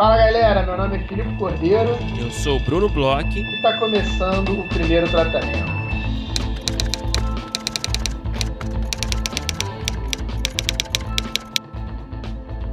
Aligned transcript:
Fala 0.00 0.16
galera, 0.16 0.62
meu 0.62 0.78
nome 0.78 0.96
é 0.96 1.06
Filipe 1.06 1.36
Cordeiro 1.36 1.90
Eu 2.18 2.30
sou 2.30 2.56
o 2.56 2.60
Bruno 2.60 2.88
Bloch. 2.88 3.38
e 3.38 3.56
está 3.56 3.78
começando 3.78 4.58
o 4.58 4.66
primeiro 4.66 5.06
tratamento. 5.10 5.70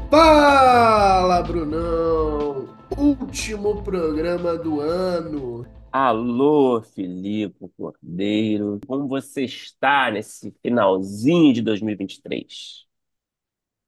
Fala, 0.09 1.41
Brunão! 1.41 2.69
Último 2.97 3.83
programa 3.83 4.55
do 4.55 4.79
ano. 4.79 5.65
Alô, 5.91 6.81
Filipe 6.81 7.69
Cordeiro, 7.75 8.79
como 8.87 9.05
você 9.05 9.43
está 9.43 10.09
nesse 10.09 10.55
finalzinho 10.61 11.51
de 11.51 11.61
2023? 11.61 12.86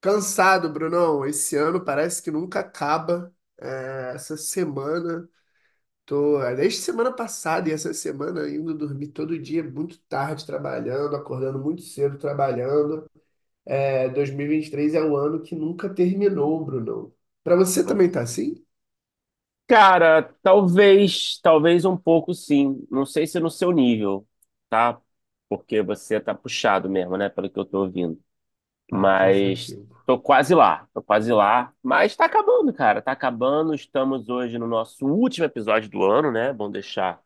Cansado, 0.01 0.69
Brunão. 0.71 1.25
Esse 1.25 1.55
ano 1.57 1.83
parece 1.83 2.21
que 2.23 2.31
nunca 2.31 2.59
acaba. 2.61 3.33
É, 3.61 4.13
essa 4.15 4.37
semana, 4.37 5.29
tô 6.05 6.39
desde 6.55 6.79
semana 6.81 7.13
passada 7.13 7.69
e 7.69 7.73
essa 7.73 7.93
semana 7.93 8.49
indo 8.49 8.73
dormir 8.77 9.09
todo 9.09 9.39
dia 9.39 9.63
muito 9.63 9.99
tarde 10.09 10.45
trabalhando, 10.45 11.15
acordando 11.15 11.59
muito 11.59 11.81
cedo 11.83 12.17
trabalhando. 12.17 13.09
É, 13.65 14.09
2023 14.09 14.95
é 14.95 15.03
o 15.03 15.15
ano 15.17 15.41
que 15.43 15.55
nunca 15.55 15.89
terminou, 15.93 16.65
Brunão. 16.65 17.13
Pra 17.43 17.55
você 17.55 17.85
também 17.85 18.11
tá 18.11 18.21
assim? 18.23 18.65
Cara, 19.67 20.23
talvez, 20.41 21.39
talvez 21.41 21.85
um 21.85 21.95
pouco 21.95 22.33
sim. 22.33 22.85
Não 22.89 23.05
sei 23.05 23.27
se 23.27 23.39
no 23.39 23.51
seu 23.51 23.71
nível, 23.71 24.27
tá? 24.69 24.99
Porque 25.47 25.81
você 25.81 26.19
tá 26.19 26.33
puxado 26.33 26.89
mesmo, 26.89 27.15
né? 27.17 27.29
Pelo 27.29 27.49
que 27.49 27.59
eu 27.59 27.65
tô 27.65 27.81
ouvindo. 27.83 28.19
Mas 28.91 29.77
tô 30.05 30.19
quase 30.19 30.53
lá, 30.55 30.87
tô 30.93 31.01
quase 31.01 31.31
lá. 31.31 31.73
Mas 31.83 32.15
tá 32.15 32.25
acabando, 32.25 32.73
cara, 32.73 33.01
tá 33.01 33.11
acabando. 33.11 33.73
Estamos 33.73 34.29
hoje 34.29 34.57
no 34.57 34.67
nosso 34.67 35.05
último 35.07 35.45
episódio 35.45 35.89
do 35.89 36.03
ano, 36.03 36.31
né? 36.31 36.53
Bom 36.53 36.69
deixar 36.71 37.21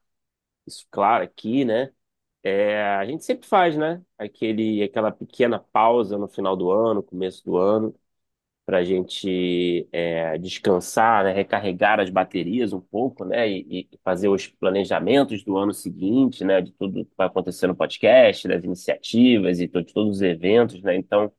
isso 0.67 0.87
claro 0.91 1.23
aqui, 1.23 1.65
né? 1.65 1.91
É, 2.43 2.83
a 2.95 3.05
gente 3.05 3.25
sempre 3.25 3.47
faz, 3.47 3.77
né? 3.77 4.01
Aquele, 4.17 4.83
aquela 4.83 5.11
pequena 5.11 5.59
pausa 5.59 6.17
no 6.17 6.27
final 6.29 6.55
do 6.57 6.71
ano, 6.71 7.03
começo 7.03 7.43
do 7.45 7.57
ano, 7.57 7.95
para 8.65 8.77
a 8.77 8.83
gente 8.83 9.87
é, 9.91 10.37
descansar, 10.37 11.23
né? 11.25 11.33
Recarregar 11.33 11.99
as 11.99 12.09
baterias 12.09 12.71
um 12.73 12.79
pouco, 12.79 13.25
né? 13.25 13.49
E, 13.49 13.89
e 13.93 13.99
fazer 14.03 14.29
os 14.29 14.47
planejamentos 14.47 15.43
do 15.43 15.57
ano 15.57 15.73
seguinte, 15.73 16.43
né? 16.45 16.61
De 16.61 16.71
tudo 16.71 17.05
que 17.05 17.11
vai 17.17 17.27
acontecer 17.27 17.67
no 17.67 17.75
podcast, 17.75 18.47
das 18.47 18.63
iniciativas 18.63 19.59
e 19.59 19.67
to- 19.67 19.83
de 19.83 19.93
todos 19.93 20.17
os 20.17 20.21
eventos, 20.21 20.81
né? 20.81 20.95
Então, 20.95 21.31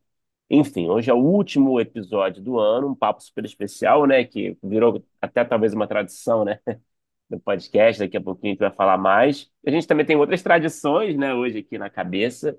enfim, 0.54 0.88
hoje 0.88 1.10
é 1.10 1.14
o 1.14 1.18
último 1.18 1.80
episódio 1.80 2.42
do 2.42 2.58
ano, 2.58 2.88
um 2.88 2.94
papo 2.94 3.22
super 3.22 3.44
especial, 3.44 4.06
né? 4.06 4.24
Que 4.24 4.56
virou 4.62 5.04
até 5.20 5.44
talvez 5.44 5.74
uma 5.74 5.86
tradição, 5.86 6.44
né? 6.44 6.60
do 7.28 7.40
podcast, 7.40 8.00
daqui 8.00 8.16
a 8.16 8.20
pouquinho 8.22 8.52
a 8.52 8.54
gente 8.54 8.60
vai 8.60 8.70
falar 8.72 8.98
mais. 8.98 9.50
A 9.66 9.70
gente 9.70 9.86
também 9.86 10.06
tem 10.06 10.16
outras 10.16 10.42
tradições, 10.42 11.16
né, 11.16 11.34
hoje 11.34 11.58
aqui 11.60 11.78
na 11.78 11.90
cabeça, 11.90 12.58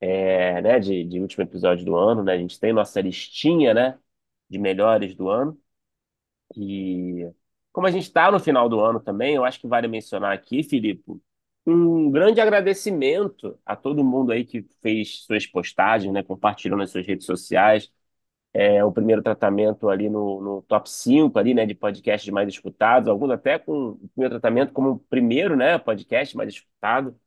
é, 0.00 0.60
né, 0.62 0.80
de, 0.80 1.04
de 1.04 1.20
último 1.20 1.44
episódio 1.44 1.84
do 1.84 1.96
ano, 1.96 2.22
né? 2.22 2.34
A 2.34 2.38
gente 2.38 2.58
tem 2.60 2.72
nossa 2.72 3.00
listinha, 3.00 3.74
né, 3.74 3.98
de 4.48 4.58
melhores 4.58 5.14
do 5.14 5.28
ano. 5.28 5.58
E 6.56 7.30
como 7.72 7.86
a 7.86 7.90
gente 7.90 8.04
está 8.04 8.30
no 8.30 8.40
final 8.40 8.68
do 8.68 8.80
ano 8.80 9.00
também, 9.00 9.34
eu 9.34 9.44
acho 9.44 9.60
que 9.60 9.66
vale 9.68 9.88
mencionar 9.88 10.32
aqui, 10.32 10.62
Filipe, 10.62 11.20
um 11.66 12.10
grande 12.10 12.40
agradecimento 12.40 13.58
a 13.64 13.76
todo 13.76 14.04
mundo 14.04 14.32
aí 14.32 14.44
que 14.44 14.62
fez 14.82 15.24
suas 15.24 15.46
postagens, 15.46 16.12
né, 16.12 16.22
compartilhou 16.22 16.78
nas 16.78 16.90
suas 16.90 17.06
redes 17.06 17.26
sociais. 17.26 17.92
É 18.52 18.84
o 18.84 18.92
primeiro 18.92 19.22
tratamento 19.22 19.88
ali 19.88 20.08
no, 20.10 20.40
no 20.40 20.62
top 20.62 20.88
5 20.90 21.38
ali, 21.38 21.54
né, 21.54 21.66
de 21.66 21.74
podcasts 21.74 22.30
mais 22.32 22.48
escutados, 22.48 23.08
alguns 23.08 23.30
até 23.30 23.58
com 23.58 23.90
o 23.90 24.08
primeiro 24.14 24.34
tratamento 24.40 24.72
como 24.72 24.90
o 24.92 24.98
primeiro, 25.00 25.56
né, 25.56 25.78
podcast 25.78 26.36
mais 26.36 26.50
escutado. 26.54 27.18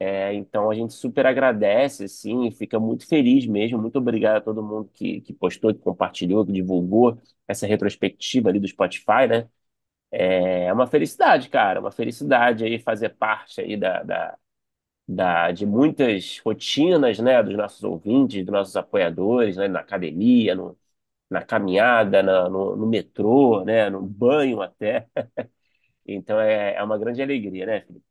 É, 0.00 0.32
então 0.34 0.70
a 0.70 0.74
gente 0.74 0.92
super 0.94 1.26
agradece, 1.26 2.04
assim, 2.04 2.50
fica 2.52 2.78
muito 2.80 3.06
feliz 3.06 3.46
mesmo. 3.46 3.78
Muito 3.80 3.98
obrigado 3.98 4.36
a 4.36 4.40
todo 4.40 4.62
mundo 4.62 4.88
que, 4.94 5.20
que 5.22 5.32
postou, 5.34 5.74
que 5.74 5.80
compartilhou, 5.80 6.46
que 6.46 6.52
divulgou 6.52 7.18
essa 7.48 7.66
retrospectiva 7.66 8.48
ali 8.48 8.60
do 8.60 8.68
Spotify, 8.68 9.26
né? 9.28 9.48
É 10.10 10.72
uma 10.72 10.86
felicidade, 10.86 11.48
cara, 11.48 11.80
uma 11.80 11.90
felicidade 11.90 12.64
aí 12.64 12.78
fazer 12.78 13.10
parte 13.10 13.60
aí 13.60 13.76
da, 13.76 14.02
da, 14.02 14.38
da, 15.08 15.52
de 15.52 15.66
muitas 15.66 16.38
rotinas, 16.44 17.18
né, 17.20 17.42
dos 17.42 17.56
nossos 17.56 17.84
ouvintes, 17.84 18.44
dos 18.44 18.52
nossos 18.52 18.76
apoiadores, 18.76 19.56
né, 19.56 19.68
na 19.68 19.80
academia, 19.80 20.54
no, 20.54 20.78
na 21.30 21.42
caminhada, 21.44 22.22
na- 22.22 22.48
no, 22.50 22.76
no 22.76 22.86
metrô, 22.88 23.64
né, 23.64 23.90
no 23.90 24.02
banho 24.02 24.62
até. 24.62 25.08
Então 26.06 26.40
é, 26.40 26.74
é 26.76 26.82
uma 26.84 26.98
grande 26.98 27.22
alegria, 27.22 27.66
né, 27.66 27.80
Felipe? 27.82 28.04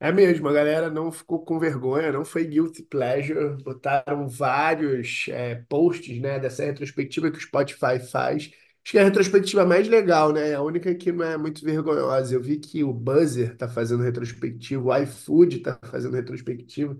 É 0.00 0.12
mesmo, 0.12 0.48
a 0.48 0.52
galera 0.52 0.88
não 0.88 1.10
ficou 1.10 1.44
com 1.44 1.58
vergonha, 1.58 2.12
não 2.12 2.24
foi 2.24 2.44
guilty 2.46 2.82
pleasure. 2.84 3.60
Botaram 3.64 4.28
vários 4.28 5.26
é, 5.28 5.56
posts, 5.68 6.20
né, 6.20 6.38
dessa 6.38 6.64
retrospectiva 6.64 7.30
que 7.32 7.38
o 7.38 7.40
Spotify 7.40 7.98
faz. 8.08 8.50
Acho 8.88 8.92
que 8.92 8.98
é 8.98 9.02
a 9.02 9.04
retrospectiva 9.04 9.66
mais 9.66 9.86
legal, 9.86 10.32
né? 10.32 10.48
É 10.52 10.54
a 10.54 10.62
única 10.62 10.94
que 10.94 11.12
não 11.12 11.22
é 11.22 11.36
muito 11.36 11.62
vergonhosa. 11.62 12.34
Eu 12.34 12.40
vi 12.42 12.58
que 12.58 12.82
o 12.82 12.90
Buzzer 12.90 13.54
tá 13.54 13.68
fazendo 13.68 14.02
retrospectiva, 14.02 14.82
o 14.82 14.96
iFood 15.02 15.58
tá 15.58 15.78
fazendo 15.84 16.14
retrospectiva. 16.14 16.96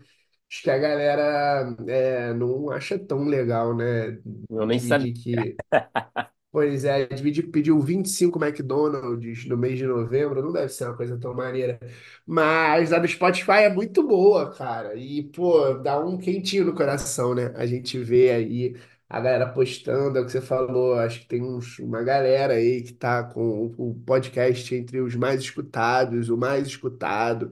Acho 0.51 0.63
que 0.63 0.71
a 0.71 0.77
galera 0.77 1.75
é, 1.89 2.35
não 2.35 2.71
acha 2.71 2.99
tão 2.99 3.25
legal, 3.25 3.75
né? 3.75 4.19
Eu 4.51 4.67
nem 4.67 4.79
sabia. 4.79 5.15
Que 5.15 5.57
Pois 6.53 6.85
é, 6.85 7.07
dividir, 7.07 7.51
pediu 7.51 7.81
25 7.81 8.39
McDonald's 8.43 9.47
no 9.47 9.57
mês 9.57 9.79
de 9.79 9.87
novembro, 9.87 10.43
não 10.43 10.53
deve 10.53 10.71
ser 10.71 10.85
uma 10.87 10.97
coisa 10.97 11.19
tão 11.19 11.35
maneira. 11.35 11.79
Mas 12.27 12.93
a 12.93 12.99
do 12.99 13.09
Spotify 13.09 13.63
é 13.65 13.69
muito 13.75 14.07
boa, 14.07 14.51
cara. 14.55 14.95
E, 14.95 15.23
pô, 15.25 15.75
dá 15.75 15.99
um 15.99 16.19
quentinho 16.19 16.65
no 16.67 16.75
coração, 16.75 17.35
né? 17.35 17.53
A 17.57 17.67
gente 17.67 17.99
vê 17.99 18.31
aí 18.31 18.77
a 19.09 19.21
galera 19.21 19.49
postando, 19.53 20.19
é 20.19 20.21
o 20.21 20.27
que 20.27 20.33
você 20.33 20.41
falou. 20.41 20.95
Acho 20.95 21.21
que 21.21 21.27
tem 21.29 21.43
uns, 21.43 21.79
uma 21.79 22.03
galera 22.03 22.55
aí 22.55 22.83
que 22.83 22.93
tá 22.93 23.25
com 23.25 23.73
o 23.79 23.95
podcast 24.07 24.75
entre 24.75 25.01
os 25.01 25.15
mais 25.15 25.41
escutados, 25.41 26.29
o 26.29 26.37
mais 26.37 26.67
escutado. 26.67 27.51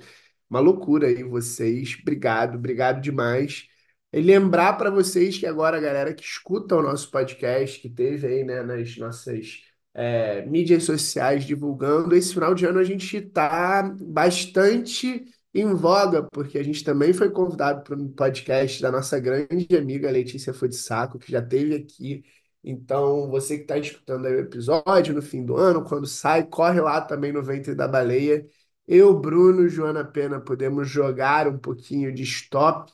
Uma 0.51 0.61
loucura 0.61 1.09
aí 1.09 1.23
vocês. 1.23 1.97
Obrigado, 2.01 2.57
obrigado 2.57 3.01
demais. 3.01 3.69
E 4.13 4.21
lembrar 4.21 4.75
para 4.75 4.91
vocês 4.91 5.39
que 5.39 5.47
agora 5.47 5.77
a 5.79 5.81
galera 5.81 6.15
que 6.15 6.23
escuta 6.25 6.77
o 6.77 6.83
nosso 6.83 7.11
podcast, 7.11 7.81
que 7.81 7.89
teve 7.91 8.27
aí, 8.27 8.45
né, 8.45 8.63
nas 8.63 8.97
nossas 8.97 9.63
é, 9.95 10.45
mídias 10.47 10.85
sociais 10.85 11.45
divulgando, 11.45 12.15
esse 12.15 12.33
final 12.35 12.55
de 12.55 12.67
ano 12.67 12.79
a 12.79 12.85
gente 12.85 13.17
está 13.17 13.83
bastante 14.01 15.25
em 15.61 15.75
voga, 15.75 16.23
porque 16.33 16.59
a 16.59 16.63
gente 16.63 16.85
também 16.85 17.13
foi 17.13 17.31
convidado 17.31 17.83
para 17.83 17.97
um 17.97 18.09
podcast 18.13 18.81
da 18.83 18.91
nossa 18.91 19.19
grande 19.19 19.67
amiga 19.77 20.11
Letícia 20.11 20.53
Fudsaco, 20.53 21.19
que 21.19 21.31
já 21.33 21.43
teve 21.43 21.75
aqui. 21.75 22.25
Então, 22.63 23.31
você 23.31 23.57
que 23.57 23.63
está 23.63 23.79
escutando 23.79 24.25
o 24.25 24.29
episódio 24.29 25.15
no 25.15 25.23
fim 25.23 25.45
do 25.45 25.57
ano, 25.57 25.85
quando 25.85 26.07
sai, 26.07 26.45
corre 26.47 26.81
lá 26.81 27.01
também 27.01 27.33
no 27.33 27.43
Ventre 27.43 27.75
da 27.75 27.87
Baleia. 27.89 28.47
Eu, 28.87 29.19
Bruno, 29.19 29.69
Joana 29.69 30.05
Pena, 30.05 30.41
podemos 30.41 30.89
jogar 30.89 31.49
um 31.49 31.59
pouquinho 31.59 32.13
de 32.13 32.23
stop 32.23 32.93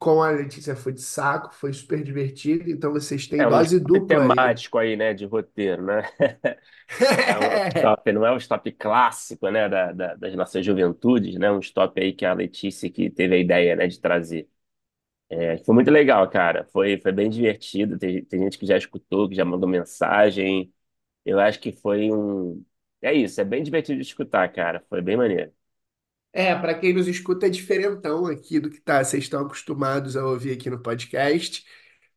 com 0.00 0.22
a 0.22 0.32
Letícia 0.32 0.76
foi 0.76 0.94
de 0.94 1.02
saco, 1.02 1.54
foi 1.54 1.72
super 1.74 2.04
divertido. 2.04 2.70
Então 2.70 2.92
vocês 2.92 3.28
têm 3.28 3.42
É 3.42 3.48
um 3.48 3.60
dose 3.60 3.80
stop 3.80 3.80
dupla 3.80 4.24
aí. 4.24 4.40
temático 4.40 4.76
aí, 4.78 4.96
né, 4.96 5.14
de 5.14 5.24
roteiro, 5.24 5.82
né? 5.82 6.02
É 7.24 7.38
um 7.38 7.56
stop, 7.68 8.12
não 8.12 8.26
é 8.26 8.32
um 8.32 8.36
stop 8.38 8.70
clássico, 8.72 9.48
né, 9.50 9.68
da, 9.68 9.92
da- 9.92 10.14
das 10.14 10.34
nossas 10.34 10.64
juventudes, 10.64 11.36
né? 11.38 11.50
Um 11.50 11.60
stop 11.60 12.00
aí 12.00 12.12
que 12.12 12.24
a 12.26 12.32
Letícia 12.34 12.90
que 12.90 13.10
teve 13.10 13.34
a 13.36 13.38
ideia, 13.38 13.76
né, 13.76 13.86
de 13.86 14.00
trazer. 14.00 14.48
É, 15.28 15.58
foi 15.58 15.74
muito 15.74 15.90
legal, 15.90 16.28
cara. 16.30 16.64
Foi, 16.72 16.98
foi 17.00 17.12
bem 17.12 17.30
divertido. 17.30 17.98
Tem, 17.98 18.24
tem 18.24 18.40
gente 18.42 18.58
que 18.58 18.66
já 18.66 18.76
escutou, 18.76 19.28
que 19.28 19.34
já 19.36 19.44
mandou 19.44 19.68
mensagem. 19.68 20.72
Eu 21.24 21.40
acho 21.40 21.60
que 21.60 21.72
foi 21.72 22.10
um. 22.12 22.64
É 23.02 23.12
isso, 23.14 23.40
é 23.40 23.44
bem 23.44 23.62
divertido 23.62 23.98
de 24.00 24.06
escutar, 24.06 24.48
cara. 24.52 24.84
Foi 24.88 25.02
bem 25.02 25.16
maneiro. 25.16 25.52
É, 26.32 26.54
para 26.54 26.74
quem 26.78 26.92
nos 26.92 27.08
escuta 27.08 27.46
é 27.46 27.50
diferentão 27.50 28.26
aqui 28.26 28.60
do 28.60 28.70
que 28.70 28.80
tá, 28.80 29.02
vocês 29.02 29.24
estão 29.24 29.42
acostumados 29.44 30.16
a 30.16 30.24
ouvir 30.24 30.52
aqui 30.52 30.70
no 30.70 30.80
podcast, 30.80 31.64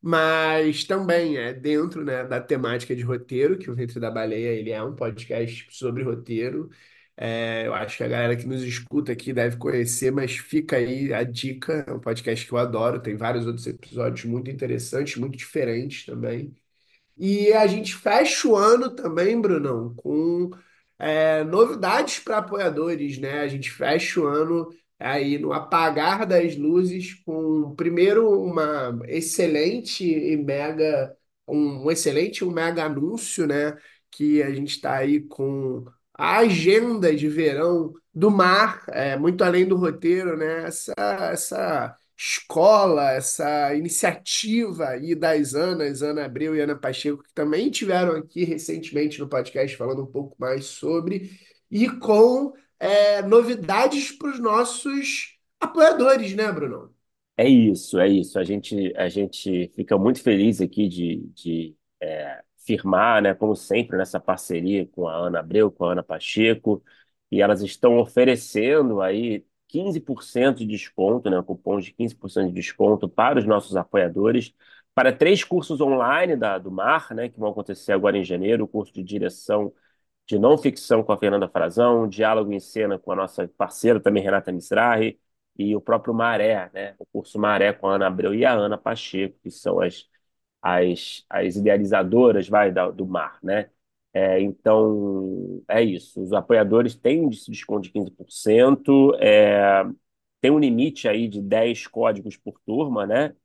mas 0.02 0.84
também 0.84 1.38
é 1.38 1.52
dentro, 1.54 2.04
né, 2.04 2.24
da 2.26 2.40
temática 2.40 2.96
de 2.96 3.02
roteiro, 3.02 3.58
que 3.58 3.72
o 3.72 3.76
Ventre 3.76 4.00
da 4.00 4.12
Baleia, 4.12 4.50
ele 4.50 4.70
é 4.72 4.84
um 4.84 4.96
podcast 4.96 5.68
sobre 5.72 6.04
roteiro. 6.04 6.70
É, 7.18 7.66
eu 7.68 7.74
acho 7.74 7.98
que 7.98 8.04
a 8.04 8.08
galera 8.08 8.36
que 8.36 8.46
nos 8.46 8.62
escuta 8.64 9.12
aqui 9.12 9.34
deve 9.34 9.58
conhecer, 9.58 10.12
mas 10.12 10.38
fica 10.38 10.78
aí 10.78 11.14
a 11.14 11.24
dica, 11.24 11.86
é 11.88 11.94
um 11.94 12.00
podcast 12.00 12.46
que 12.46 12.52
eu 12.54 12.58
adoro, 12.58 13.02
tem 13.02 13.16
vários 13.16 13.48
outros 13.48 13.66
episódios 13.68 14.26
muito 14.26 14.50
interessantes, 14.52 15.16
muito 15.18 15.38
diferentes 15.38 16.06
também. 16.06 16.56
E 17.18 17.54
a 17.54 17.68
gente 17.68 17.96
fecha 17.96 18.48
o 18.48 18.56
ano 18.56 18.90
também, 18.96 19.40
Brunão, 19.40 19.94
com 19.96 20.52
é, 21.00 21.44
novidades 21.44 22.20
para 22.20 22.38
apoiadores, 22.38 23.18
né? 23.18 23.42
A 23.42 23.48
gente 23.48 23.70
fecha 23.72 24.22
o 24.22 24.28
ano 24.28 24.70
aí 25.00 25.38
no 25.38 25.52
apagar 25.54 26.26
das 26.26 26.56
luzes 26.56 27.16
com 27.26 27.74
primeiro 27.76 28.30
uma 28.42 28.98
excelente 29.08 30.06
e 30.06 30.38
mega 30.38 31.16
um, 31.48 31.86
um 31.86 31.92
excelente 31.92 32.44
um 32.46 32.52
mega 32.52 32.86
anúncio, 32.86 33.46
né? 33.48 33.76
que 34.12 34.42
a 34.44 34.52
gente 34.54 34.70
está 34.72 34.98
aí 34.98 35.22
com 35.22 35.86
a 36.14 36.40
agenda 36.40 37.16
de 37.16 37.28
verão 37.28 37.94
do 38.14 38.30
mar, 38.30 38.84
é, 38.90 39.18
muito 39.18 39.44
além 39.44 39.68
do 39.68 39.76
roteiro, 39.76 40.38
né? 40.38 40.66
Essa, 40.68 40.94
essa 41.32 41.98
escola, 42.26 43.12
essa 43.12 43.76
iniciativa 43.76 44.88
aí 44.88 45.14
das 45.14 45.54
Anas, 45.54 46.02
Ana 46.02 46.24
Abreu 46.24 46.56
e 46.56 46.62
Ana 46.62 46.74
Pacheco, 46.74 47.22
que 47.22 47.34
também 47.34 47.70
tiveram 47.70 48.16
aqui 48.16 48.46
recentemente 48.46 49.20
no 49.20 49.28
podcast 49.28 49.76
falando 49.76 50.04
um 50.04 50.12
pouco 50.12 50.34
mais 50.40 50.66
sobre, 50.66 51.32
e 51.70 51.90
com 51.90 52.54
é, 52.80 53.22
novidades 53.22 54.14
para 54.14 54.30
os 54.32 54.40
nossos 54.40 55.38
apoiadores, 55.60 56.34
né, 56.34 56.50
Bruno? 56.50 56.96
É 57.36 57.48
isso, 57.48 58.00
é 58.00 58.08
isso. 58.08 58.40
A 58.40 58.44
gente, 58.44 58.94
a 58.96 59.10
gente 59.10 59.70
fica 59.76 59.98
muito 59.98 60.22
feliz 60.22 60.62
aqui 60.62 60.88
de, 60.88 61.18
de 61.34 61.76
é, 62.02 62.42
firmar, 62.66 63.22
né, 63.22 63.34
como 63.34 63.54
sempre, 63.54 63.98
nessa 63.98 64.20
parceria 64.20 64.88
com 64.88 65.10
a 65.10 65.16
Ana 65.16 65.40
Abreu, 65.40 65.70
com 65.70 65.84
a 65.84 65.92
Ana 65.92 66.04
Pacheco, 66.04 66.82
e 67.30 67.42
elas 67.42 67.62
estão 67.62 67.98
oferecendo 67.98 69.02
aí 69.02 69.46
15% 69.74 70.60
de 70.60 70.68
desconto, 70.68 71.30
né, 71.30 71.42
cupom 71.42 71.80
de 71.80 71.92
15% 71.92 72.50
de 72.50 72.54
desconto 72.54 73.10
para 73.10 73.40
os 73.40 73.46
nossos 73.46 73.76
apoiadores, 73.76 74.54
para 74.94 75.12
três 75.12 75.44
cursos 75.44 75.82
online 75.82 76.36
da, 76.36 76.60
do 76.60 76.72
MAR, 76.72 77.14
né, 77.16 77.28
que 77.30 77.40
vão 77.40 77.50
acontecer 77.52 77.92
agora 77.92 78.18
em 78.18 78.24
janeiro, 78.24 78.66
o 78.66 78.68
curso 78.68 78.94
de 78.94 79.04
direção 79.04 79.74
de 80.28 80.40
não 80.40 80.58
ficção 80.58 81.04
com 81.04 81.12
a 81.12 81.18
Fernanda 81.18 81.50
Frazão, 81.50 82.08
diálogo 82.08 82.54
em 82.54 82.60
cena 82.60 83.00
com 83.00 83.12
a 83.12 83.16
nossa 83.16 83.48
parceira 83.58 84.00
também, 84.00 84.24
Renata 84.24 84.52
Misrahi, 84.52 85.20
e 85.58 85.76
o 85.76 85.82
próprio 85.82 86.14
Maré, 86.14 86.70
né, 86.74 86.96
o 87.00 87.06
curso 87.08 87.40
Maré 87.40 87.74
com 87.74 87.88
a 87.88 87.96
Ana 87.96 88.08
Abreu 88.08 88.34
e 88.34 88.46
a 88.46 88.54
Ana 88.54 88.78
Pacheco, 88.78 89.38
que 89.44 89.52
são 89.52 89.80
as, 89.82 90.08
as, 90.62 91.26
as 91.30 91.56
idealizadoras 91.56 92.48
vai, 92.50 92.72
da, 92.72 92.90
do 92.92 93.06
MAR, 93.08 93.40
né? 93.44 93.70
É, 94.14 94.40
então, 94.42 95.64
é 95.68 95.82
isso. 95.84 96.22
Os 96.22 96.34
apoiadores 96.34 96.96
têm 96.96 97.28
esse 97.30 97.50
desconto 97.50 97.82
de 97.84 97.92
15%, 97.92 99.16
é, 99.20 99.84
tem 100.42 100.52
um 100.52 100.60
limite 100.60 101.08
aí 101.08 101.28
de 101.28 101.42
10 101.42 101.88
códigos 101.88 102.38
por 102.38 102.60
turma, 102.66 103.06
né? 103.08 103.36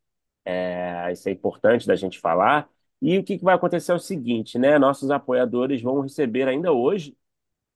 É, 0.44 1.12
isso 1.12 1.28
é 1.28 1.32
importante 1.32 1.86
da 1.86 1.96
gente 1.96 2.18
falar. 2.20 2.68
E 3.02 3.18
o 3.18 3.24
que, 3.24 3.38
que 3.38 3.44
vai 3.44 3.54
acontecer 3.54 3.92
é 3.92 3.94
o 3.94 3.98
seguinte, 3.98 4.58
né? 4.58 4.78
Nossos 4.78 5.10
apoiadores 5.10 5.82
vão 5.82 6.00
receber 6.02 6.48
ainda 6.48 6.72
hoje 6.72 7.16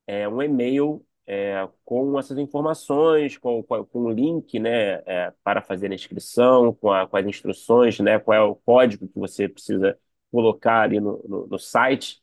é, 0.07 0.29
um 0.29 0.43
e-mail 0.43 1.05
é, 1.27 1.69
com 1.85 2.19
essas 2.19 2.39
informações, 2.39 3.39
com, 3.39 3.63
com, 3.63 3.85
com 3.85 4.01
o 4.05 4.11
link, 4.11 4.59
né, 4.59 4.95
é, 5.07 5.33
para 5.43 5.63
fazer 5.63 5.91
a 5.91 5.95
inscrição, 5.95 6.75
com, 6.75 6.91
a, 6.93 7.07
com 7.07 7.17
as 7.17 7.27
instruções, 7.27 7.99
né, 8.01 8.19
qual 8.19 8.37
é 8.37 8.43
o 8.43 8.55
código 8.57 9.09
que 9.09 9.19
você 9.19 9.49
precisa 9.49 9.99
colocar 10.31 10.83
ali 10.83 11.01
no, 11.01 11.23
no, 11.29 11.47
no 11.47 11.59
site 11.59 12.22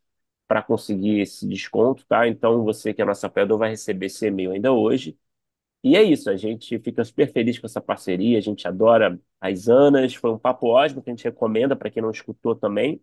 para 0.50 0.64
conseguir 0.64 1.22
esse 1.22 1.48
desconto, 1.48 2.06
tá? 2.08 2.28
Então, 2.28 2.66
você 2.66 2.94
que 2.94 3.04
é 3.04 3.06
nosso 3.06 3.26
apoiador 3.28 3.60
vai 3.60 3.72
receber 3.72 4.08
esse 4.08 4.28
e-mail 4.28 4.52
ainda 4.54 4.74
hoje. 4.74 5.18
E 5.84 5.96
é 5.98 6.04
isso, 6.04 6.30
a 6.30 6.38
gente 6.38 6.80
fica 6.80 7.06
super 7.06 7.32
feliz 7.32 7.60
com 7.60 7.68
essa 7.68 7.82
parceria, 7.82 8.38
a 8.40 8.42
gente 8.42 8.68
adora 8.68 9.20
as 9.42 9.70
Anas, 9.70 10.16
foi 10.16 10.32
um 10.32 10.40
papo 10.40 10.68
ótimo 10.68 11.02
que 11.02 11.10
a 11.10 11.14
gente 11.14 11.24
recomenda 11.26 11.76
para 11.76 11.92
quem 11.92 12.04
não 12.04 12.12
escutou 12.12 12.56
também, 12.56 13.02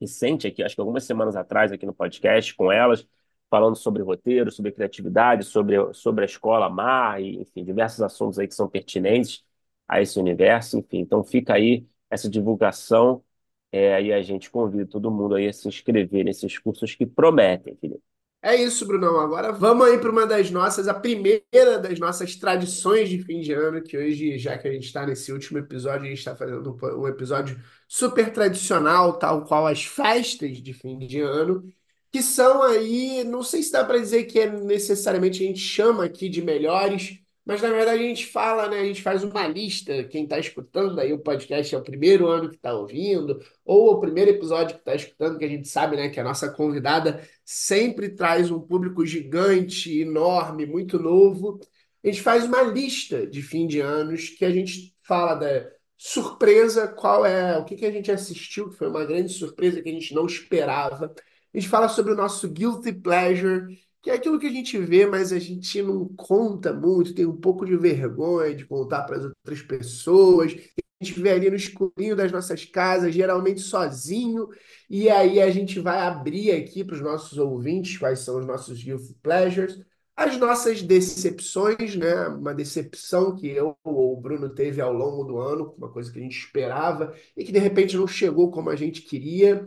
recente 0.00 0.46
aqui, 0.46 0.62
acho 0.62 0.74
que 0.74 0.80
algumas 0.80 1.04
semanas 1.04 1.36
atrás 1.36 1.72
aqui 1.72 1.86
no 1.86 1.94
podcast 1.94 2.54
com 2.54 2.70
elas, 2.72 3.06
falando 3.50 3.76
sobre 3.76 4.02
roteiro, 4.02 4.50
sobre 4.50 4.72
criatividade, 4.72 5.44
sobre, 5.44 5.92
sobre 5.94 6.24
a 6.24 6.26
escola 6.26 6.68
Mar, 6.70 7.20
e, 7.22 7.40
enfim, 7.40 7.64
diversos 7.64 8.02
assuntos 8.02 8.38
aí 8.38 8.48
que 8.48 8.54
são 8.54 8.68
pertinentes 8.68 9.44
a 9.88 10.00
esse 10.02 10.18
universo, 10.20 10.78
enfim. 10.78 10.98
Então 11.00 11.24
fica 11.24 11.54
aí 11.54 11.86
essa 12.10 12.28
divulgação 12.30 13.24
é, 13.72 14.02
e 14.02 14.12
a 14.12 14.22
gente 14.22 14.50
convida 14.50 14.86
todo 14.86 15.10
mundo 15.10 15.34
aí 15.34 15.48
a 15.48 15.52
se 15.52 15.68
inscrever 15.68 16.24
nesses 16.24 16.58
cursos 16.58 16.94
que 16.94 17.06
prometem, 17.06 17.76
Felipe. 17.76 18.02
É 18.40 18.54
isso, 18.54 18.86
Brunão. 18.86 19.18
Agora 19.18 19.50
vamos 19.52 19.86
aí 19.88 19.98
para 19.98 20.10
uma 20.10 20.24
das 20.24 20.50
nossas, 20.50 20.86
a 20.86 20.94
primeira 20.94 21.78
das 21.80 21.98
nossas 21.98 22.36
tradições 22.36 23.08
de 23.08 23.20
fim 23.22 23.40
de 23.40 23.52
ano, 23.52 23.82
que 23.82 23.96
hoje, 23.98 24.38
já 24.38 24.56
que 24.56 24.68
a 24.68 24.72
gente 24.72 24.84
está 24.86 25.04
nesse 25.04 25.32
último 25.32 25.58
episódio, 25.58 26.06
a 26.06 26.08
gente 26.08 26.18
está 26.18 26.36
fazendo 26.36 26.78
um 26.96 27.08
episódio 27.08 27.60
super 27.88 28.32
tradicional, 28.32 29.18
tal 29.18 29.44
qual 29.44 29.66
as 29.66 29.84
festas 29.84 30.58
de 30.62 30.72
fim 30.72 30.98
de 30.98 31.20
ano, 31.20 31.64
que 32.12 32.22
são 32.22 32.62
aí, 32.62 33.24
não 33.24 33.42
sei 33.42 33.62
se 33.62 33.72
dá 33.72 33.84
para 33.84 33.98
dizer 33.98 34.24
que 34.24 34.38
é 34.38 34.50
necessariamente 34.50 35.42
a 35.42 35.46
gente 35.46 35.58
chama 35.60 36.04
aqui 36.04 36.28
de 36.28 36.40
melhores, 36.40 37.20
mas 37.48 37.62
na 37.62 37.70
verdade 37.70 38.02
a 38.04 38.06
gente 38.06 38.26
fala, 38.26 38.68
né? 38.68 38.80
A 38.80 38.84
gente 38.84 39.00
faz 39.00 39.24
uma 39.24 39.48
lista. 39.48 40.04
Quem 40.04 40.24
está 40.24 40.38
escutando 40.38 41.00
aí 41.00 41.14
o 41.14 41.18
podcast 41.18 41.74
é 41.74 41.78
o 41.78 41.82
primeiro 41.82 42.26
ano 42.26 42.50
que 42.50 42.56
está 42.56 42.74
ouvindo, 42.74 43.42
ou 43.64 43.94
o 43.94 44.00
primeiro 44.00 44.32
episódio 44.32 44.74
que 44.74 44.82
está 44.82 44.94
escutando, 44.94 45.38
que 45.38 45.46
a 45.46 45.48
gente 45.48 45.66
sabe, 45.66 45.96
né, 45.96 46.10
que 46.10 46.20
a 46.20 46.24
nossa 46.24 46.52
convidada 46.52 47.26
sempre 47.46 48.10
traz 48.10 48.50
um 48.50 48.60
público 48.60 49.06
gigante, 49.06 49.98
enorme, 49.98 50.66
muito 50.66 50.98
novo. 50.98 51.58
A 52.04 52.08
gente 52.08 52.20
faz 52.20 52.44
uma 52.44 52.60
lista 52.60 53.26
de 53.26 53.40
fim 53.40 53.66
de 53.66 53.80
anos 53.80 54.28
que 54.28 54.44
a 54.44 54.50
gente 54.50 54.94
fala 55.02 55.34
da 55.34 55.70
surpresa, 55.96 56.86
qual 56.86 57.24
é, 57.24 57.56
o 57.56 57.64
que 57.64 57.76
que 57.76 57.86
a 57.86 57.90
gente 57.90 58.12
assistiu, 58.12 58.68
que 58.68 58.76
foi 58.76 58.88
uma 58.88 59.06
grande 59.06 59.32
surpresa 59.32 59.80
que 59.80 59.88
a 59.88 59.92
gente 59.92 60.14
não 60.14 60.26
esperava. 60.26 61.14
A 61.54 61.58
gente 61.58 61.70
fala 61.70 61.88
sobre 61.88 62.12
o 62.12 62.16
nosso 62.16 62.46
guilty 62.46 62.92
pleasure, 62.92 63.78
que 64.08 64.12
é 64.12 64.14
aquilo 64.14 64.38
que 64.38 64.46
a 64.46 64.50
gente 64.50 64.78
vê, 64.78 65.04
mas 65.04 65.34
a 65.34 65.38
gente 65.38 65.82
não 65.82 66.08
conta 66.16 66.72
muito, 66.72 67.14
tem 67.14 67.26
um 67.26 67.36
pouco 67.36 67.66
de 67.66 67.76
vergonha 67.76 68.54
de 68.54 68.64
contar 68.64 69.02
para 69.02 69.18
as 69.18 69.24
outras 69.24 69.60
pessoas. 69.60 70.54
A 70.98 71.04
gente 71.04 71.20
vê 71.20 71.30
ali 71.32 71.50
no 71.50 71.56
escurinho 71.56 72.16
das 72.16 72.32
nossas 72.32 72.64
casas, 72.64 73.14
geralmente 73.14 73.60
sozinho, 73.60 74.48
e 74.88 75.10
aí 75.10 75.38
a 75.42 75.50
gente 75.50 75.78
vai 75.78 75.98
abrir 75.98 76.52
aqui 76.52 76.82
para 76.82 76.94
os 76.94 77.02
nossos 77.02 77.36
ouvintes 77.36 77.98
quais 77.98 78.20
são 78.20 78.38
os 78.38 78.46
nossos 78.46 78.82
guilty 78.82 79.14
pleasures, 79.22 79.78
as 80.16 80.38
nossas 80.38 80.80
decepções, 80.80 81.94
né? 81.94 82.28
Uma 82.28 82.54
decepção 82.54 83.36
que 83.36 83.46
eu 83.46 83.76
ou 83.84 84.14
o 84.14 84.20
Bruno 84.20 84.48
teve 84.48 84.80
ao 84.80 84.92
longo 84.92 85.22
do 85.24 85.38
ano, 85.38 85.74
uma 85.76 85.92
coisa 85.92 86.10
que 86.10 86.18
a 86.18 86.22
gente 86.22 86.38
esperava 86.38 87.14
e 87.36 87.44
que 87.44 87.52
de 87.52 87.58
repente 87.58 87.94
não 87.94 88.06
chegou 88.06 88.50
como 88.50 88.70
a 88.70 88.74
gente 88.74 89.02
queria 89.02 89.62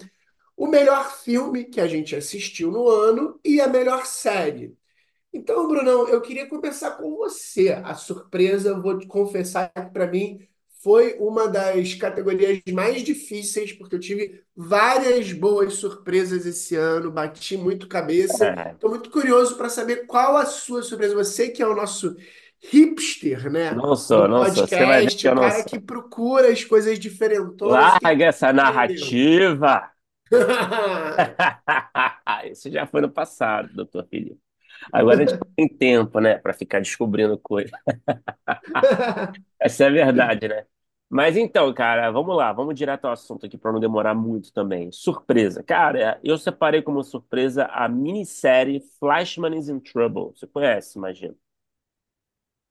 o 0.62 0.68
melhor 0.68 1.12
filme 1.12 1.64
que 1.64 1.82
a 1.82 1.88
gente 1.88 2.16
assistiu 2.16 2.70
no 2.72 2.88
ano 2.88 3.40
e 3.44 3.60
a 3.60 3.68
melhor 3.68 4.06
série. 4.06 4.78
Então, 5.34 5.68
Brunão, 5.68 6.08
eu 6.08 6.22
queria 6.22 6.46
começar 6.46 6.92
com 6.92 7.16
você. 7.16 7.70
A 7.84 7.96
surpresa, 7.96 8.80
vou 8.80 8.96
te 8.96 9.08
confessar 9.08 9.72
que 9.74 9.92
para 9.92 10.06
mim 10.06 10.48
foi 10.84 11.16
uma 11.20 11.48
das 11.48 11.96
categorias 11.96 12.62
mais 12.72 13.02
difíceis, 13.02 13.74
porque 13.74 13.96
eu 13.96 14.00
tive 14.00 14.44
várias 14.56 15.34
boas 15.34 15.74
surpresas 15.74 16.46
esse 16.46 16.76
ano, 16.76 17.10
bati 17.10 17.58
muito 17.58 17.88
cabeça. 17.88 18.54
Estou 18.74 18.92
muito 18.92 19.10
curioso 19.10 19.58
para 19.58 19.68
saber 19.68 20.06
qual 20.06 20.38
a 20.38 20.46
sua 20.46 20.84
surpresa. 20.84 21.16
Você 21.16 21.50
que 21.50 21.64
é 21.64 21.68
o 21.68 21.76
nosso 21.76 22.16
hipster, 22.60 23.52
né? 23.52 23.72
Não 23.72 23.96
sou, 23.96 24.28
não 24.28 24.46
sou. 24.46 24.68
Você 24.68 24.86
vai 24.86 25.08
ver 25.08 25.16
que 25.16 25.28
o 25.28 25.36
cara 25.36 25.64
que 25.64 25.80
procura 25.80 26.52
as 26.52 26.64
coisas 26.64 27.00
diferentes. 27.00 27.56
Larga 27.60 28.26
essa 28.26 28.54
narrativa! 28.54 29.90
Isso 32.52 32.70
já 32.72 32.86
foi 32.86 33.02
no 33.02 33.12
passado, 33.12 33.74
doutor 33.74 34.06
Felipe. 34.08 34.40
Agora 34.92 35.24
a 35.24 35.28
gente 35.28 35.40
tem 35.56 35.68
tempo, 35.68 36.20
né, 36.20 36.38
para 36.40 36.54
ficar 36.54 36.80
descobrindo 36.80 37.38
coisas. 37.38 37.72
Essa 39.60 39.86
é 39.86 39.88
a 39.88 39.92
verdade, 39.92 40.48
né? 40.48 40.66
Mas 41.10 41.36
então, 41.36 41.74
cara, 41.74 42.10
vamos 42.10 42.36
lá, 42.38 42.54
vamos 42.54 42.74
direto 42.74 43.06
ao 43.06 43.12
assunto 43.14 43.46
aqui 43.46 43.58
para 43.58 43.72
não 43.74 43.80
demorar 43.82 44.16
muito 44.16 44.54
também. 44.54 44.92
Surpresa. 44.92 45.62
Cara, 45.64 46.20
eu 46.24 46.38
separei 46.38 46.82
como 46.82 47.04
surpresa 47.04 47.66
a 47.66 47.88
minissérie 47.90 48.80
Flashman 49.00 49.58
is 49.58 49.68
in 49.68 49.80
Trouble. 49.80 50.32
Você 50.36 50.48
conhece, 50.48 50.98
imagina? 50.98 51.36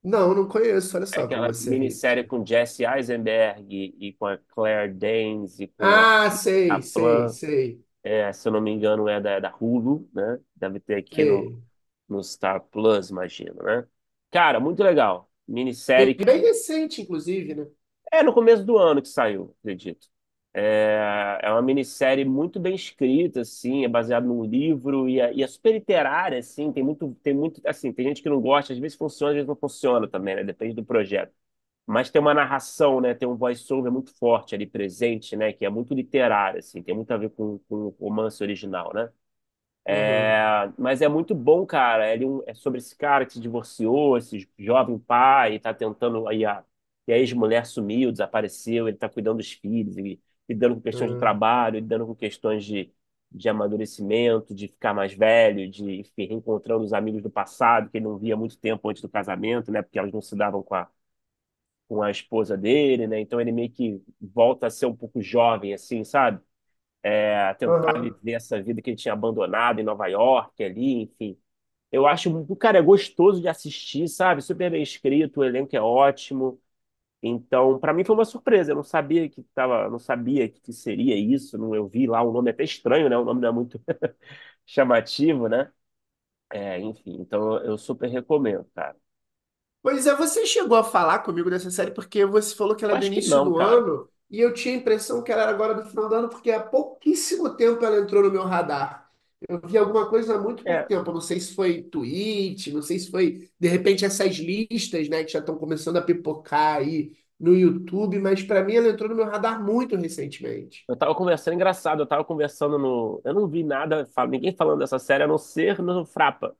Não, 0.02 0.35
não 0.35 0.47
conheço, 0.49 0.97
olha 0.97 1.07
É 1.11 1.19
só 1.19 1.26
como 1.26 1.45
aquela 1.45 1.52
você 1.52 1.71
é 1.76 1.78
minissérie 1.78 2.25
com 2.25 2.45
Jesse 2.47 2.85
Eisenberg 2.85 3.97
e 3.99 4.12
com 4.14 4.26
a 4.26 4.38
Claire 4.38 4.92
Danes 4.95 5.59
e 5.61 5.66
com 5.69 5.92
a 5.95 6.09
Ah, 6.09 6.30
a 6.69 6.78
sei, 6.78 6.80
sei, 6.83 7.28
Plan. 7.28 7.28
sei, 7.28 7.85
É, 8.04 8.33
se 8.33 8.49
eu 8.49 8.52
não 8.52 8.61
me 8.62 8.71
engano, 8.73 9.09
é 9.09 9.21
da, 9.21 9.40
da 9.40 9.54
Hulu, 9.57 10.09
né? 10.14 10.40
Deve 10.57 10.80
ter 10.80 10.97
aqui 10.97 11.25
no, 11.25 11.52
sei. 11.52 11.62
no 12.09 12.23
Star 12.25 12.62
Plus, 12.62 13.11
imagino, 13.11 13.62
né? 13.64 13.87
Cara, 14.33 14.61
muito 14.61 14.83
legal. 14.85 15.30
Bem 15.97 16.09
Minissérie 16.09 16.14
que 16.16 16.25
bem 16.25 16.40
recente, 16.40 17.00
inclusive, 17.02 17.54
né? 17.54 17.66
é 18.12 18.23
no 18.23 18.33
começo 18.35 18.64
do 18.64 18.78
ano 18.78 19.02
que 19.02 19.09
saiu, 19.09 19.54
acredito. 19.61 20.09
É, 20.52 21.38
é 21.42 21.50
uma 21.52 21.62
minissérie 21.62 22.25
muito 22.25 22.59
bem 22.59 22.75
escrita, 22.75 23.42
assim, 23.42 23.85
é 23.85 23.88
baseado 23.88 24.25
num 24.26 24.45
livro 24.45 25.09
e 25.09 25.21
é, 25.21 25.33
e 25.33 25.42
é 25.45 25.47
super 25.47 25.73
literária, 25.73 26.38
assim, 26.40 26.73
tem 26.73 26.83
muito, 26.83 27.14
tem 27.23 27.33
muito, 27.35 27.61
assim, 27.64 27.92
tem 27.92 28.07
gente 28.09 28.21
que 28.23 28.28
não 28.28 28.40
gosta, 28.40 28.73
às 28.73 28.78
vezes 28.80 28.99
funciona, 28.99 29.30
às 29.33 29.35
vezes 29.37 29.49
não 29.49 29.54
funciona 29.57 30.09
também, 30.09 30.35
né? 30.37 30.42
Depende 30.45 30.75
do 30.75 30.85
projeto. 30.85 31.33
Mas 31.87 32.11
tem 32.11 32.21
uma 32.23 32.35
narração, 32.35 33.00
né? 33.00 33.14
Tem 33.14 33.28
um 33.28 33.37
voice-over 33.37 33.92
muito 33.92 34.14
forte 34.19 34.54
ali 34.54 34.66
presente, 34.66 35.37
né? 35.37 35.52
Que 35.52 35.64
é 35.66 35.71
muito 35.71 35.95
literário, 35.95 36.61
assim, 36.61 36.83
tem 36.83 36.95
muito 36.97 37.12
a 37.12 37.16
ver 37.19 37.30
com, 37.30 37.59
com 37.69 37.76
o 37.76 37.90
romance 38.00 38.42
original, 38.42 38.92
né? 38.95 39.11
Uhum. 39.90 40.33
É, 40.33 40.71
mas 40.78 41.00
é 41.02 41.09
muito 41.09 41.35
bom, 41.35 41.66
cara. 41.66 42.12
Ele 42.12 42.25
é 42.25 42.26
um- 42.26 42.42
é 42.47 42.54
sobre 42.54 42.78
esse 42.78 42.95
cara 42.97 43.26
que 43.26 43.33
se 43.33 43.40
divorciou, 43.40 44.16
esse 44.16 44.49
jovem 44.59 44.99
pai, 44.99 45.54
e 45.54 45.61
tá 45.61 45.73
tentando 45.75 46.28
aí 46.28 46.45
a, 46.45 46.64
e 47.09 47.12
a 47.12 47.19
ex-mulher 47.19 47.66
sumiu, 47.66 48.12
desapareceu, 48.12 48.87
ele 48.88 48.97
tá 48.97 49.09
cuidando 49.09 49.38
dos 49.38 49.52
filhos, 49.52 49.97
e 49.97 50.21
lidando 50.50 50.76
com 50.76 50.83
questões 50.83 51.11
de 51.12 51.16
Uhum. 51.16 51.19
trabalho, 51.19 51.76
lidando 51.80 52.07
com 52.07 52.14
questões 52.14 52.64
de, 52.64 52.92
de 53.33 53.49
amadurecimento, 53.49 54.54
de 54.54 54.69
ficar 54.69 54.95
mais 54.95 55.14
velho, 55.14 55.71
de 55.71 56.00
enfim, 56.00 56.26
reencontrando 56.26 56.85
os 56.85 56.92
amigos 56.92 57.23
do 57.23 57.30
passado 57.30 57.90
que 57.90 57.99
ele 57.99 58.04
não 58.07 58.19
via 58.19 58.37
muito 58.37 58.59
tempo 58.59 58.88
antes 58.90 59.02
do 59.02 59.09
casamento, 59.09 59.71
né? 59.73 59.83
Porque 59.83 59.99
elas 59.99 60.12
não 60.12 60.23
se 60.23 60.37
davam 60.37 60.62
com 60.62 60.75
a, 60.75 60.88
com 61.88 62.02
a 62.02 62.11
esposa 62.11 62.57
dele, 62.57 63.07
né? 63.07 63.21
Então 63.21 63.40
ele 63.40 63.52
meio 63.52 63.71
que 63.71 64.02
volta 64.21 64.66
a 64.69 64.71
ser 64.71 64.87
um 64.87 64.97
pouco 64.97 65.21
jovem, 65.23 65.75
assim, 65.75 66.04
sabe? 66.04 66.40
É, 67.02 67.38
a 67.40 67.54
tentar 67.54 67.92
Aham. 67.95 68.21
viver 68.21 68.33
essa 68.35 68.62
vida 68.62 68.83
que 68.83 68.90
ele 68.90 68.97
tinha 68.97 69.14
abandonado 69.14 69.80
em 69.80 69.85
Nova 69.85 70.07
York, 70.09 70.62
ali, 70.64 71.02
enfim. 71.04 71.38
Eu 71.92 72.07
acho, 72.07 72.30
o 72.49 72.57
cara 72.57 72.78
é 72.78 72.83
gostoso 72.83 73.40
de 73.42 73.49
assistir, 73.49 74.09
sabe? 74.09 74.42
Super 74.42 74.71
bem 74.71 74.83
escrito, 74.83 75.40
o 75.40 75.45
elenco 75.45 75.76
é 75.76 75.80
ótimo. 75.83 76.61
Então, 77.23 77.79
para 77.79 77.93
mim 77.93 78.05
foi 78.05 78.15
uma 78.17 78.25
surpresa. 78.25 78.73
Eu 78.73 78.77
não 78.77 78.83
sabia 78.85 79.29
que 79.29 79.43
tava, 79.55 79.89
não 79.91 79.99
sabia 79.99 80.49
que 80.49 80.73
seria 80.73 81.17
isso. 81.17 81.59
Não, 81.59 81.75
eu 81.75 81.89
vi 81.89 82.07
lá 82.07 82.23
o 82.23 82.33
nome 82.33 82.50
é 82.50 82.55
até 82.55 82.65
estranho, 82.65 83.09
né? 83.11 83.17
O 83.19 83.25
nome 83.25 83.41
não 83.43 83.49
é 83.49 83.53
muito 83.53 83.81
chamativo, 84.67 85.49
né? 85.49 85.73
É, 86.53 86.81
enfim, 86.81 87.19
então 87.21 87.59
eu 87.65 87.79
super 87.79 88.09
recomendo, 88.11 88.65
cara. 88.75 88.97
Pois 89.83 90.07
é, 90.07 90.15
você 90.15 90.45
chegou 90.47 90.77
a 90.77 90.85
falar 90.85 91.21
comigo 91.21 91.49
dessa 91.50 91.71
série 91.71 91.91
porque 91.91 92.25
você 92.27 92.55
falou 92.55 92.77
que 92.77 92.85
ela 92.85 92.93
Eu 92.93 92.95
é 92.95 92.97
do 92.97 93.05
acho 93.05 93.11
que 93.12 93.23
início 93.23 93.23
não, 93.23 93.50
do 93.50 93.57
cara. 93.57 93.83
ano 93.83 94.09
e 94.31 94.39
eu 94.41 94.53
tinha 94.53 94.75
a 94.75 94.79
impressão 94.79 95.23
que 95.23 95.33
ela 95.33 95.43
era 95.43 95.50
agora 95.50 95.75
do 95.75 95.89
final 95.89 96.09
do 96.09 96.15
ano 96.15 96.29
porque 96.29 96.50
há 96.50 96.61
pouquíssimo 96.62 97.57
tempo 97.57 97.83
ela 97.85 97.99
entrou 97.99 98.23
no 98.23 98.31
meu 98.31 98.43
radar. 98.45 99.10
Eu 99.49 99.61
vi 99.66 99.78
alguma 99.78 100.09
coisa 100.09 100.35
há 100.37 100.38
muito 100.40 100.64
pouco 100.64 100.85
É, 100.85 100.87
tempo. 100.87 101.09
Eu 101.11 101.14
não 101.14 101.20
sei 101.20 101.40
se 101.40 101.54
foi 101.54 101.82
tweet, 101.82 102.73
não 102.73 102.82
sei 102.82 102.99
se 102.99 103.11
foi, 103.11 103.50
de 103.59 103.68
repente, 103.68 104.04
essas 104.04 104.37
listas, 104.37 105.09
né, 105.09 105.25
que 105.25 105.32
já 105.32 105.38
estão 105.40 105.56
começando 105.59 105.97
a 105.97 106.02
pipocar 106.02 106.76
aí 106.78 107.16
no 107.38 107.54
YouTube, 107.56 108.18
mas 108.18 108.42
para 108.42 108.62
mim 108.64 108.75
ela 108.75 108.88
entrou 108.88 109.09
no 109.09 109.14
meu 109.16 109.25
radar 109.25 109.62
muito 109.64 109.97
recentemente. 109.97 110.88
eu 110.88 110.97
tava 110.97 111.14
conversando, 111.14 111.54
engraçado, 111.54 112.02
eu 112.02 112.06
tava 112.06 112.25
conversando 112.25 112.78
no. 112.78 113.20
Eu 113.25 113.32
não 113.35 113.49
vi 113.49 113.62
nada, 113.62 114.06
fal- 114.06 114.26
ninguém 114.28 114.54
falando 114.54 114.80
dessa 114.80 114.99
série, 114.99 115.23
a 115.25 115.26
não 115.26 115.38
ser 115.38 115.80
no 115.80 116.04
Frapa. 116.04 116.56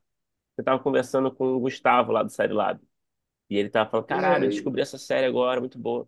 Eu 0.57 0.63
tava 0.63 0.81
conversando 0.83 1.33
com 1.33 1.47
o 1.55 1.59
Gustavo 1.61 2.11
lá 2.11 2.23
do 2.23 2.29
Série 2.31 2.53
Lab. 2.53 2.81
E 3.49 3.57
ele 3.57 3.69
tava 3.69 3.89
falando, 3.89 4.07
caralho, 4.07 4.45
eu 4.45 4.49
É, 4.49 4.51
descobri 4.51 4.81
essa 4.81 4.97
série 4.97 5.25
agora, 5.27 5.59
muito 5.61 5.79
boa. 5.79 6.07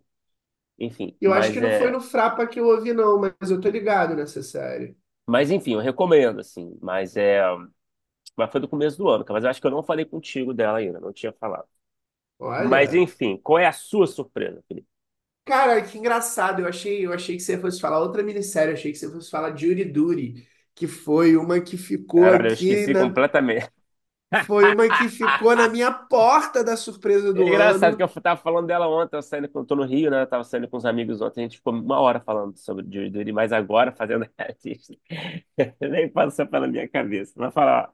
Enfim, 0.78 1.18
eu 1.20 1.32
acho 1.32 1.50
mas 1.50 1.52
que 1.52 1.60
não 1.60 1.72
foi 1.72 1.90
é. 1.90 1.90
no 1.90 2.00
Frapa 2.00 2.46
que 2.46 2.60
eu 2.60 2.66
ouvi, 2.68 2.92
não, 2.92 3.18
mas 3.20 3.50
eu 3.50 3.60
tô 3.60 3.68
ligado 3.68 4.14
nessa 4.14 4.42
série. 4.42 4.96
Mas 5.26 5.50
enfim, 5.50 5.74
eu 5.74 5.80
recomendo, 5.80 6.40
assim. 6.40 6.76
Mas 6.82 7.16
é. 7.16 7.42
Mas 8.36 8.50
foi 8.52 8.60
do 8.60 8.68
começo 8.68 8.98
do 8.98 9.08
ano, 9.08 9.24
cara. 9.24 9.36
Mas 9.38 9.44
eu 9.44 9.50
acho 9.50 9.60
que 9.60 9.66
eu 9.66 9.70
não 9.70 9.82
falei 9.82 10.04
contigo 10.04 10.54
dela 10.54 10.78
ainda, 10.78 11.00
não 11.00 11.12
tinha 11.12 11.32
falado. 11.34 11.68
Mas 12.58 12.94
Olha. 12.94 12.94
enfim, 12.94 13.38
qual 13.38 13.58
é 13.58 13.66
a 13.66 13.72
sua 13.72 14.06
surpresa, 14.06 14.62
Felipe? 14.68 14.88
Cara, 15.44 15.82
que 15.82 15.98
engraçado. 15.98 16.60
Eu 16.60 16.68
achei, 16.68 17.04
eu 17.04 17.12
achei 17.12 17.36
que 17.36 17.42
você 17.42 17.58
fosse 17.58 17.80
falar 17.80 18.00
outra 18.00 18.22
minissérie. 18.22 18.70
Eu 18.72 18.74
achei 18.78 18.92
que 18.92 18.98
você 18.98 19.10
fosse 19.10 19.30
falar 19.30 19.54
Jury 19.56 19.84
Duty, 19.84 20.48
que 20.74 20.86
foi 20.86 21.36
uma 21.36 21.60
que 21.60 21.76
ficou 21.76 22.30
Caralho, 22.30 22.48
eu 22.48 22.52
aqui 22.52 22.54
esqueci 22.54 22.92
na, 22.92 22.94
completamente. 22.94 23.70
Foi 24.34 24.68
uma 24.70 24.90
que 24.90 25.08
ficou 25.08 25.54
na 25.56 25.68
minha 25.68 25.92
porta 25.92 26.62
da 26.64 26.76
surpresa 26.76 27.32
É 27.36 27.42
do 27.42 27.48
engraçado 27.48 27.96
que 27.96 28.02
ano. 28.02 28.02
eu 28.02 28.08
tava 28.08 28.40
falando 28.40 28.66
dela 28.68 28.86
ontem, 28.88 29.16
eu 29.16 29.22
saindo, 29.22 29.50
eu 29.52 29.64
tô 29.64 29.74
no 29.74 29.82
Rio, 29.84 30.08
né? 30.10 30.22
Eu 30.22 30.26
tava 30.26 30.44
saindo 30.44 30.68
com 30.68 30.76
os 30.76 30.84
amigos 30.86 31.20
ontem, 31.20 31.40
a 31.40 31.42
gente 31.44 31.56
ficou 31.58 31.72
uma 31.72 31.98
hora 32.00 32.20
falando 32.20 32.56
sobre 32.56 32.84
Duty, 32.84 33.32
mas 33.32 33.52
agora 33.52 33.90
fazendo 33.92 34.28
artista, 34.38 34.94
nem 35.80 36.08
passou 36.10 36.46
pela 36.46 36.68
minha 36.68 36.88
cabeça. 36.88 37.32
Mas 37.36 37.52
falar, 37.54 37.92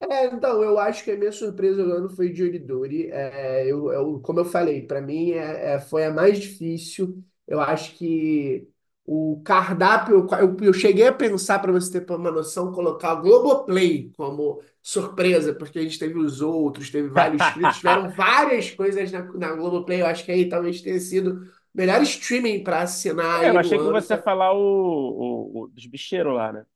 É, 0.00 0.26
então, 0.26 0.62
eu 0.62 0.78
acho 0.78 1.02
que 1.04 1.10
a 1.10 1.16
minha 1.16 1.32
surpresa 1.32 1.82
do 1.84 1.92
ano 1.92 2.08
foi 2.10 2.32
Jury 2.34 2.58
Duty. 2.58 3.10
É, 3.10 3.64
eu, 3.70 3.92
eu, 3.92 4.20
como 4.20 4.38
eu 4.40 4.44
falei, 4.44 4.86
para 4.86 5.00
mim 5.00 5.32
é, 5.32 5.74
é- 5.74 5.80
foi 5.80 6.04
a 6.06 6.12
mais 6.12 6.38
difícil. 6.38 7.22
Eu 7.46 7.60
acho 7.60 7.94
que 7.96 8.68
o 9.10 9.40
cardápio, 9.42 10.28
eu, 10.38 10.56
eu 10.60 10.72
cheguei 10.74 11.06
a 11.06 11.12
pensar, 11.12 11.60
para 11.60 11.72
você 11.72 11.98
ter 11.98 12.12
uma 12.12 12.30
noção, 12.30 12.72
colocar 12.72 13.14
o 13.14 13.22
Globoplay 13.22 14.12
como 14.14 14.60
surpresa, 14.82 15.54
porque 15.54 15.78
a 15.78 15.82
gente 15.82 15.98
teve 15.98 16.18
os 16.18 16.42
outros, 16.42 16.90
teve 16.90 17.08
vários 17.08 17.40
inscritos, 17.40 17.76
tiveram 17.78 18.10
várias 18.10 18.70
coisas 18.70 19.10
na, 19.10 19.22
na 19.32 19.52
Globoplay. 19.52 20.02
Eu 20.02 20.06
acho 20.06 20.26
que 20.26 20.30
aí 20.30 20.46
talvez 20.46 20.82
tenha 20.82 21.00
sido 21.00 21.40
o 21.40 21.48
melhor 21.74 22.02
streaming 22.02 22.62
para 22.62 22.82
assinar 22.82 23.44
é, 23.44 23.48
eu 23.48 23.58
achei 23.58 23.78
que 23.78 23.84
ano. 23.84 23.92
você 23.92 24.12
ia 24.12 24.20
falar 24.20 24.52
o, 24.52 24.58
o, 24.58 25.62
o 25.62 25.68
dos 25.68 25.86
bicheiros 25.86 26.34
lá, 26.34 26.52
né? 26.52 26.66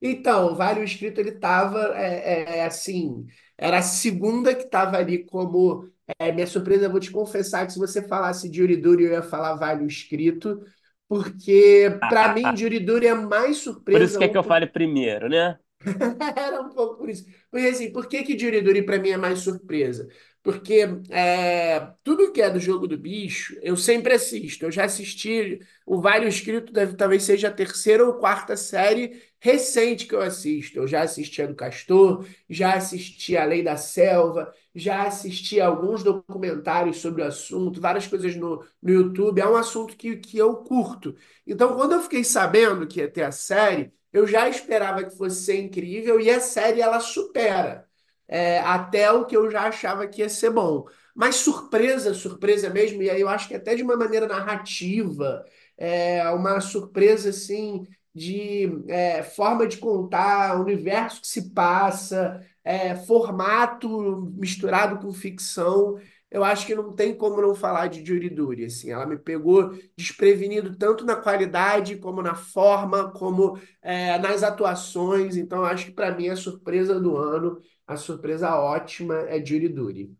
Então, 0.00 0.50
o 0.50 0.54
Vale 0.54 0.80
o 0.80 0.84
Escrito, 0.84 1.20
ele 1.20 1.28
estava, 1.28 1.92
é, 1.94 2.54
é, 2.54 2.58
é 2.58 2.64
assim, 2.64 3.26
era 3.58 3.78
a 3.78 3.82
segunda 3.82 4.54
que 4.54 4.64
estava 4.64 4.96
ali 4.96 5.26
como, 5.26 5.90
é, 6.18 6.32
minha 6.32 6.46
surpresa, 6.46 6.86
eu 6.86 6.90
vou 6.90 6.98
te 6.98 7.10
confessar 7.10 7.66
que 7.66 7.74
se 7.74 7.78
você 7.78 8.02
falasse 8.08 8.48
de 8.48 8.62
Yuriduri, 8.62 9.04
eu 9.04 9.12
ia 9.12 9.22
falar 9.22 9.56
Vale 9.56 9.84
o 9.84 9.86
Escrito, 9.86 10.64
porque, 11.12 11.90
para 12.08 12.32
mim, 12.32 12.54
de 12.54 12.64
Yuriduri 12.64 13.06
é 13.06 13.14
mais 13.14 13.58
Por 13.90 14.02
isso 14.02 14.16
surpresa, 14.16 14.18
que 14.18 14.24
é 14.24 14.28
que 14.28 14.36
eu 14.38 14.42
fale 14.42 14.66
primeiro, 14.66 15.28
né? 15.28 15.58
Era 16.36 16.60
um 16.62 16.70
pouco 16.70 16.96
por 16.98 17.10
isso. 17.10 17.26
Porque 17.50 17.66
assim, 17.66 17.92
por 17.92 18.08
que 18.08 18.22
que 18.22 18.38
Juriduri 18.38 18.82
para 18.82 18.98
mim 18.98 19.10
é 19.10 19.16
mais 19.16 19.40
surpresa? 19.40 20.08
Porque 20.42 20.80
é, 21.10 21.80
tudo 22.02 22.32
que 22.32 22.40
é 22.42 22.50
do 22.50 22.58
jogo 22.58 22.88
do 22.88 22.96
bicho, 22.98 23.56
eu 23.62 23.76
sempre 23.76 24.14
assisto. 24.14 24.64
Eu 24.64 24.72
já 24.72 24.84
assisti 24.84 25.60
o 25.86 26.00
Vale 26.00 26.26
Escrito, 26.28 26.72
deve, 26.72 26.96
talvez 26.96 27.22
seja 27.22 27.48
a 27.48 27.52
terceira 27.52 28.04
ou 28.04 28.14
quarta 28.14 28.56
série 28.56 29.22
recente 29.40 30.06
que 30.06 30.14
eu 30.14 30.20
assisto. 30.20 30.78
Eu 30.78 30.86
já 30.88 31.02
assisti 31.02 31.42
a 31.42 31.46
do 31.46 31.54
Castor, 31.54 32.26
já 32.48 32.74
assisti 32.74 33.36
a 33.36 33.44
Lei 33.44 33.62
da 33.62 33.76
Selva, 33.76 34.52
já 34.74 35.04
assisti 35.06 35.60
alguns 35.60 36.02
documentários 36.02 36.98
sobre 36.98 37.22
o 37.22 37.26
assunto, 37.26 37.80
várias 37.80 38.06
coisas 38.06 38.34
no, 38.36 38.64
no 38.82 38.90
YouTube. 38.90 39.40
É 39.40 39.46
um 39.46 39.56
assunto 39.56 39.96
que, 39.96 40.16
que 40.16 40.38
eu 40.38 40.56
curto. 40.56 41.14
Então, 41.46 41.74
quando 41.76 41.92
eu 41.92 42.02
fiquei 42.02 42.24
sabendo 42.24 42.86
que 42.86 43.00
ia 43.00 43.10
ter 43.10 43.22
a 43.24 43.32
série, 43.32 43.92
eu 44.12 44.26
já 44.26 44.48
esperava 44.48 45.04
que 45.04 45.16
fosse 45.16 45.44
ser 45.44 45.60
incrível 45.60 46.20
e 46.20 46.30
a 46.30 46.40
série 46.40 46.80
ela 46.80 47.00
supera 47.00 47.86
é, 48.28 48.60
até 48.60 49.10
o 49.12 49.26
que 49.26 49.36
eu 49.36 49.50
já 49.50 49.62
achava 49.68 50.06
que 50.06 50.22
ia 50.22 50.28
ser 50.28 50.50
bom. 50.50 50.86
Mas 51.14 51.36
surpresa, 51.36 52.14
surpresa 52.14 52.70
mesmo, 52.70 53.02
e 53.02 53.10
aí 53.10 53.20
eu 53.20 53.28
acho 53.28 53.48
que 53.48 53.54
até 53.54 53.74
de 53.74 53.82
uma 53.82 53.96
maneira 53.96 54.26
narrativa, 54.26 55.44
é 55.76 56.28
uma 56.30 56.60
surpresa 56.60 57.30
assim 57.30 57.86
de 58.14 58.68
é, 58.88 59.22
forma 59.22 59.66
de 59.66 59.78
contar, 59.78 60.60
universo 60.60 61.20
que 61.20 61.26
se 61.26 61.50
passa, 61.50 62.44
é, 62.64 62.94
formato 62.96 64.22
misturado 64.36 64.98
com 65.00 65.12
ficção. 65.12 65.98
Eu 66.30 66.42
acho 66.44 66.66
que 66.66 66.74
não 66.74 66.92
tem 66.94 67.14
como 67.14 67.40
não 67.42 67.54
falar 67.54 67.88
de 67.88 68.04
Juriduri, 68.04 68.64
assim, 68.64 68.90
ela 68.90 69.04
me 69.06 69.18
pegou 69.18 69.70
desprevenido 69.96 70.74
tanto 70.76 71.04
na 71.04 71.14
qualidade 71.16 71.96
como 71.98 72.22
na 72.22 72.34
forma, 72.34 73.10
como 73.12 73.58
é, 73.82 74.18
nas 74.18 74.42
atuações. 74.42 75.36
Então, 75.36 75.62
acho 75.64 75.86
que 75.86 75.92
para 75.92 76.14
mim 76.16 76.28
a 76.28 76.36
surpresa 76.36 76.98
do 77.00 77.16
ano, 77.18 77.60
a 77.86 77.96
surpresa 77.96 78.54
ótima 78.56 79.14
é 79.28 79.44
Jury 79.44 79.68
Duty. 79.68 80.16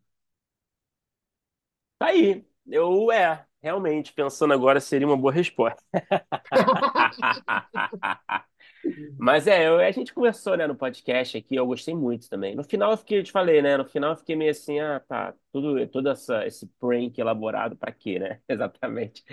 Tá 1.99 2.06
aí. 2.08 2.44
Eu, 2.66 3.11
é, 3.12 3.44
realmente, 3.62 4.12
pensando 4.12 4.52
agora, 4.54 4.80
seria 4.80 5.06
uma 5.06 5.16
boa 5.16 5.32
resposta. 5.32 5.82
Mas 9.18 9.46
é, 9.46 9.68
eu- 9.68 9.78
a 9.80 9.90
gente 9.92 10.12
conversou, 10.12 10.56
né, 10.56 10.66
no 10.66 10.74
podcast 10.76 11.36
aqui, 11.38 11.54
eu 11.56 11.66
gostei 11.66 11.94
muito 11.94 12.28
também. 12.28 12.54
No 12.56 12.64
final 12.64 12.90
eu 12.92 12.96
fiquei, 12.96 13.18
eu 13.20 13.24
te 13.24 13.32
falei, 13.32 13.62
né, 13.62 13.76
no 13.76 13.84
final 13.84 14.12
eu 14.12 14.16
fiquei 14.16 14.34
meio 14.36 14.50
assim, 14.50 14.80
ah, 14.80 15.00
tá, 15.00 15.34
tudo, 15.52 15.86
todo 15.88 16.08
essa, 16.08 16.46
esse 16.46 16.66
prank 16.80 17.18
elaborado 17.20 17.76
pra 17.76 17.92
quê, 17.92 18.18
né? 18.18 18.40
Exatamente. 18.48 19.24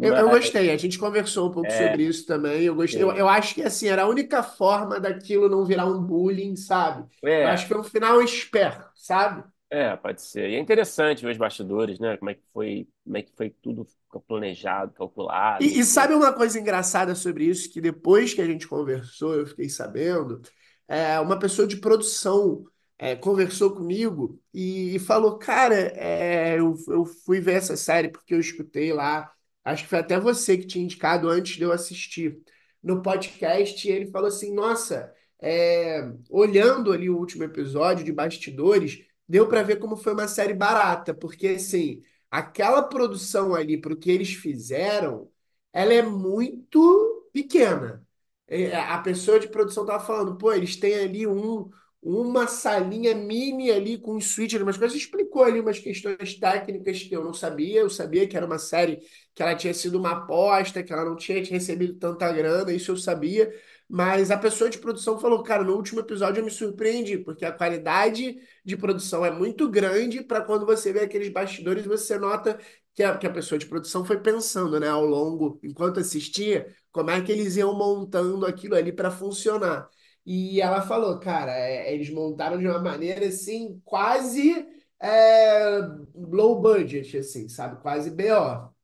Eu, 0.00 0.14
eu 0.16 0.30
Mas, 0.30 0.30
gostei, 0.30 0.70
a 0.70 0.76
gente 0.76 0.98
conversou 0.98 1.48
um 1.50 1.52
pouco 1.52 1.70
é, 1.70 1.72
sobre 1.72 2.04
isso 2.06 2.26
também. 2.26 2.62
Eu 2.64 2.74
gostei. 2.74 3.04
Eu, 3.04 3.12
eu 3.12 3.28
acho 3.28 3.54
que 3.54 3.62
assim, 3.62 3.88
era 3.88 4.02
a 4.02 4.08
única 4.08 4.42
forma 4.42 4.98
daquilo 5.00 5.48
não 5.48 5.64
virar 5.64 5.86
um 5.86 6.02
bullying, 6.02 6.56
sabe? 6.56 7.08
Eu 7.42 7.48
acho 7.50 7.64
É, 7.64 7.68
que 7.68 7.72
foi 7.74 7.80
um 7.80 7.84
final 7.84 8.22
esperto, 8.22 8.90
sabe? 8.94 9.44
É, 9.70 9.96
pode 9.96 10.22
ser. 10.22 10.50
E 10.50 10.54
é 10.54 10.58
interessante 10.58 11.22
ver 11.24 11.32
os 11.32 11.36
bastidores, 11.38 11.98
né, 11.98 12.16
como 12.16 12.30
é 12.30 12.34
que 12.34 12.42
foi, 12.52 12.88
como 13.04 13.16
é 13.16 13.22
que 13.22 13.32
foi 13.36 13.50
tudo 13.50 13.86
planejado, 14.26 14.92
calculado, 14.92 15.62
E, 15.62 15.78
e 15.80 15.84
sabe 15.84 16.14
uma 16.14 16.32
coisa 16.32 16.58
engraçada 16.58 17.14
sobre 17.14 17.44
isso? 17.44 17.70
Que 17.70 17.80
depois 17.80 18.32
que 18.32 18.40
a 18.40 18.46
gente 18.46 18.66
conversou, 18.66 19.34
eu 19.34 19.46
fiquei 19.46 19.68
sabendo, 19.68 20.40
é, 20.88 21.20
uma 21.20 21.38
pessoa 21.38 21.68
de 21.68 21.76
produção 21.76 22.64
é, 22.98 23.14
conversou 23.14 23.74
comigo 23.74 24.40
e, 24.52 24.96
e 24.96 24.98
falou: 24.98 25.38
Cara, 25.38 25.74
é, 25.74 26.58
eu, 26.58 26.74
eu 26.88 27.04
fui 27.04 27.40
ver 27.40 27.54
essa 27.54 27.76
série 27.76 28.08
porque 28.08 28.34
eu 28.34 28.40
escutei 28.40 28.92
lá. 28.92 29.30
Acho 29.64 29.84
que 29.84 29.90
foi 29.90 29.98
até 29.98 30.18
você 30.18 30.56
que 30.56 30.66
tinha 30.66 30.84
indicado 30.84 31.28
antes 31.28 31.56
de 31.56 31.62
eu 31.62 31.72
assistir 31.72 32.38
no 32.82 33.02
podcast. 33.02 33.86
E 33.86 33.90
ele 33.92 34.10
falou 34.10 34.28
assim: 34.28 34.52
Nossa, 34.54 35.12
é, 35.40 36.10
olhando 36.30 36.92
ali 36.92 37.08
o 37.08 37.16
último 37.18 37.44
episódio 37.44 38.04
de 38.04 38.12
Bastidores, 38.12 39.00
deu 39.28 39.48
para 39.48 39.62
ver 39.62 39.76
como 39.78 39.96
foi 39.96 40.12
uma 40.12 40.28
série 40.28 40.54
barata, 40.54 41.14
porque 41.14 41.48
assim 41.48 42.02
aquela 42.30 42.82
produção 42.82 43.54
ali 43.54 43.80
para 43.80 43.92
o 43.92 43.96
que 43.96 44.10
eles 44.10 44.30
fizeram, 44.34 45.30
ela 45.72 45.92
é 45.94 46.02
muito 46.02 47.28
pequena. 47.32 48.04
É, 48.46 48.76
A 48.76 48.98
pessoa 48.98 49.38
de 49.40 49.48
produção 49.48 49.84
tava 49.86 50.04
falando, 50.04 50.36
pô, 50.36 50.52
eles 50.52 50.76
têm 50.76 50.94
ali 50.94 51.26
um, 51.26 51.68
uma 52.02 52.46
salinha 52.46 53.14
mini 53.14 53.70
ali 53.70 53.98
com 53.98 54.16
um 54.16 54.20
switch, 54.20 54.54
umas 54.54 54.76
coisas, 54.78 54.96
explicou 54.96 55.42
ali 55.44 55.60
umas 55.60 55.78
questões 55.78 56.38
técnicas 56.38 57.02
que 57.02 57.14
eu 57.14 57.22
não 57.24 57.34
sabia, 57.34 57.80
eu 57.80 57.90
sabia 57.90 58.26
que 58.28 58.36
era 58.36 58.46
uma 58.46 58.58
série 58.58 58.98
que 59.34 59.42
ela 59.42 59.54
tinha 59.54 59.74
sido 59.74 59.98
uma 59.98 60.12
aposta, 60.12 60.82
que 60.82 60.92
ela 60.92 61.04
não 61.04 61.16
tinha 61.16 61.42
recebido 61.44 61.94
tanta 61.98 62.30
grana, 62.32 62.72
isso 62.72 62.90
eu 62.92 62.96
sabia, 62.96 63.52
Mas 63.88 64.30
a 64.30 64.36
pessoa 64.36 64.68
de 64.68 64.78
produção 64.78 65.18
falou, 65.18 65.42
cara, 65.42 65.64
no 65.64 65.74
último 65.74 66.00
episódio 66.00 66.40
eu 66.40 66.44
me 66.44 66.50
surpreendi, 66.50 67.18
porque 67.18 67.44
a 67.44 67.52
qualidade 67.52 68.36
de 68.64 68.76
produção 68.76 69.24
é 69.24 69.30
muito 69.30 69.68
grande 69.70 70.22
para 70.22 70.42
quando 70.42 70.66
você 70.66 70.92
vê 70.92 71.00
aqueles 71.00 71.30
bastidores, 71.30 71.86
você 71.86 72.18
nota 72.18 72.58
que 72.94 73.02
a, 73.02 73.16
que 73.16 73.26
a 73.26 73.32
pessoa 73.32 73.58
de 73.58 73.66
produção 73.66 74.04
foi 74.04 74.20
pensando, 74.20 74.78
né, 74.78 74.88
ao 74.88 75.04
longo, 75.06 75.58
enquanto 75.62 76.00
assistia, 76.00 76.66
como 76.92 77.10
é 77.10 77.20
que 77.22 77.32
eles 77.32 77.56
iam 77.56 77.74
montando 77.76 78.44
aquilo 78.44 78.74
ali 78.74 78.92
para 78.92 79.10
funcionar. 79.10 79.88
E 80.26 80.60
ela 80.60 80.82
falou, 80.82 81.18
cara, 81.18 81.52
é, 81.52 81.94
eles 81.94 82.10
montaram 82.10 82.58
de 82.58 82.66
uma 82.66 82.78
maneira 82.80 83.26
assim, 83.26 83.80
quase 83.84 84.66
é, 85.00 85.78
low 86.14 86.60
budget, 86.60 87.16
assim, 87.18 87.48
sabe? 87.48 87.80
Quase 87.80 88.10
BO. 88.10 88.74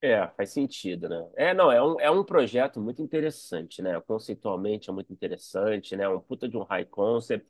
É, 0.00 0.28
faz 0.36 0.50
sentido, 0.52 1.08
né? 1.08 1.28
É, 1.36 1.52
não, 1.52 1.72
é 1.72 1.82
um, 1.82 1.98
é 2.00 2.08
um 2.10 2.22
projeto 2.24 2.80
muito 2.80 3.02
interessante, 3.02 3.82
né? 3.82 4.00
Conceitualmente 4.02 4.88
é 4.88 4.92
muito 4.92 5.12
interessante, 5.12 5.96
né? 5.96 6.08
Um 6.08 6.20
puta 6.20 6.48
de 6.48 6.56
um 6.56 6.62
high 6.62 6.84
concept. 6.84 7.44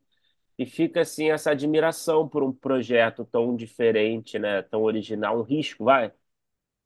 E 0.59 0.67
fica, 0.67 1.03
assim, 1.03 1.31
essa 1.31 1.53
admiração 1.53 2.29
por 2.29 2.43
um 2.43 2.53
projeto 2.53 3.25
tão 3.27 3.57
diferente, 3.57 4.39
né? 4.39 4.63
Tão 4.63 4.83
original, 4.83 5.39
um 5.41 5.43
risco, 5.43 5.85
vai? 5.85 6.13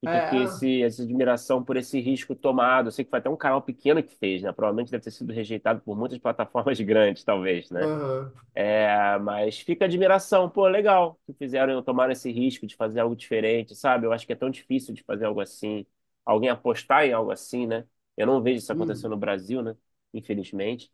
Fica 0.03 0.17
aqui 0.17 0.37
É, 0.37 0.43
esse, 0.43 0.83
essa 0.83 1.01
admiração 1.03 1.63
por 1.63 1.77
esse 1.77 1.99
risco 2.01 2.35
tomado. 2.35 2.87
Eu 2.87 2.91
sei 2.91 3.05
que 3.05 3.09
foi 3.11 3.19
até 3.19 3.29
um 3.29 3.37
canal 3.37 3.61
pequeno 3.61 4.03
que 4.03 4.15
fez, 4.17 4.41
né? 4.41 4.51
Provavelmente 4.51 4.91
deve 4.91 5.03
ter 5.03 5.11
sido 5.11 5.31
rejeitado 5.33 5.81
por 5.81 5.97
muitas 5.97 6.17
plataformas 6.19 6.79
grandes, 6.81 7.23
talvez, 7.23 7.69
né? 7.71 7.89
aham. 7.89 8.31
É, 8.55 9.17
mas 9.19 9.59
fica 9.59 9.85
a 9.85 9.87
admiração, 9.87 10.49
pô, 10.49 10.67
legal 10.67 11.19
que 11.25 11.33
fizeram, 11.33 11.81
tomaram 11.83 12.11
esse 12.13 12.31
risco 12.31 12.67
de 12.67 12.75
fazer 12.75 12.99
algo 13.01 13.15
diferente, 13.15 13.75
sabe? 13.75 14.05
Eu 14.07 14.13
acho 14.13 14.25
que 14.27 14.33
é 14.33 14.35
tão 14.35 14.49
difícil 14.49 14.93
de 14.93 15.03
fazer 15.03 15.25
algo 15.25 15.41
assim, 15.41 15.85
alguém 16.25 16.49
apostar 16.49 17.05
em 17.05 17.13
algo 17.13 17.31
assim, 17.31 17.67
né? 17.67 17.85
Eu 18.17 18.27
não 18.27 18.41
vejo 18.43 18.59
isso 18.59 18.71
Hum. 18.71 19.09
no 19.09 19.17
Brasil, 19.17 19.61
né? 19.63 19.75
Infelizmente. 20.13 20.91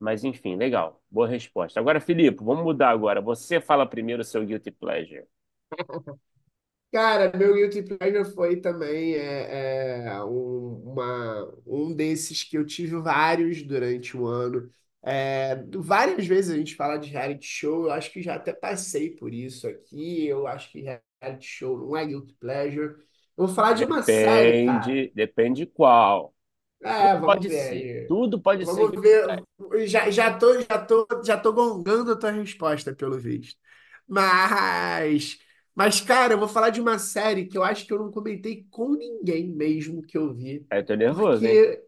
Mas 0.00 0.24
enfim, 0.24 0.56
legal. 0.56 1.02
Boa 1.10 1.28
resposta. 1.28 1.80
Agora, 1.80 2.00
Filipe, 2.00 2.42
vamos 2.44 2.64
mudar 2.64 2.90
agora. 2.90 3.20
Você 3.20 3.60
fala 3.60 3.86
primeiro 3.86 4.22
o 4.22 4.24
seu 4.24 4.44
guilty 4.46 4.70
pleasure. 4.72 5.26
Cara, 6.92 7.36
meu 7.36 7.52
guilty 7.54 7.82
pleasure 7.82 8.32
foi 8.34 8.56
também 8.60 9.14
é, 9.14 10.06
é, 10.06 10.24
um, 10.24 10.92
uma, 10.92 11.52
um 11.66 11.94
desses 11.94 12.42
que 12.42 12.56
eu 12.56 12.64
tive 12.64 12.96
vários 12.96 13.62
durante 13.62 14.16
o 14.16 14.26
ano. 14.26 14.70
É, 15.02 15.56
várias 15.74 16.26
vezes 16.26 16.50
a 16.52 16.56
gente 16.56 16.74
fala 16.74 16.96
de 16.96 17.10
reality 17.10 17.46
show, 17.46 17.84
eu 17.86 17.92
acho 17.92 18.10
que 18.10 18.22
já 18.22 18.36
até 18.36 18.52
passei 18.52 19.10
por 19.14 19.32
isso 19.34 19.68
aqui. 19.68 20.26
Eu 20.26 20.46
acho 20.46 20.70
que 20.72 20.80
reality 20.80 21.46
show 21.46 21.76
não 21.78 21.96
é 21.96 22.06
guilty 22.06 22.34
pleasure. 22.34 22.94
Eu 23.36 23.46
vou 23.46 23.48
falar 23.54 23.74
de 23.74 23.84
uma 23.84 24.02
série, 24.02 24.54
cara. 24.62 24.96
Depende, 24.96 25.10
depende 25.14 25.66
qual. 25.66 26.34
Tudo 26.96 27.10
É, 27.10 27.18
vamos 27.18 27.44
pode 27.44 27.48
ver 27.48 27.60
ser. 27.60 27.90
aí. 27.90 28.06
Tudo 28.06 28.40
pode 28.40 28.66
ser 28.66 28.86
Vamos 28.86 28.90
guilty 28.90 29.14
ver. 29.18 29.22
pleasure. 29.22 29.46
Já, 29.86 30.10
já 30.10 30.36
tô, 30.38 30.60
já 30.62 30.78
tô, 30.86 31.06
já 31.24 31.38
tô 31.38 31.52
gongando 31.52 32.12
a 32.12 32.16
tua 32.18 32.30
resposta, 32.30 32.94
pelo 32.94 33.18
visto. 33.18 33.58
Mas, 34.06 35.38
mas, 35.76 36.00
cara, 36.00 36.34
eu 36.34 36.38
vou 36.38 36.48
falar 36.48 36.70
de 36.70 36.80
uma 36.80 36.98
série 36.98 37.46
que 37.46 37.58
eu 37.58 37.62
acho 37.62 37.86
que 37.86 37.92
eu 37.92 37.98
não 37.98 38.10
comentei 38.10 38.66
com 38.70 38.94
ninguém 38.94 39.48
mesmo 39.54 40.02
que 40.02 40.16
eu 40.18 40.32
vi. 40.34 40.66
Eu 40.70 40.84
tô 40.84 40.94
nervoso, 40.94 41.44
hein? 41.46 41.56
Porque 41.56 41.84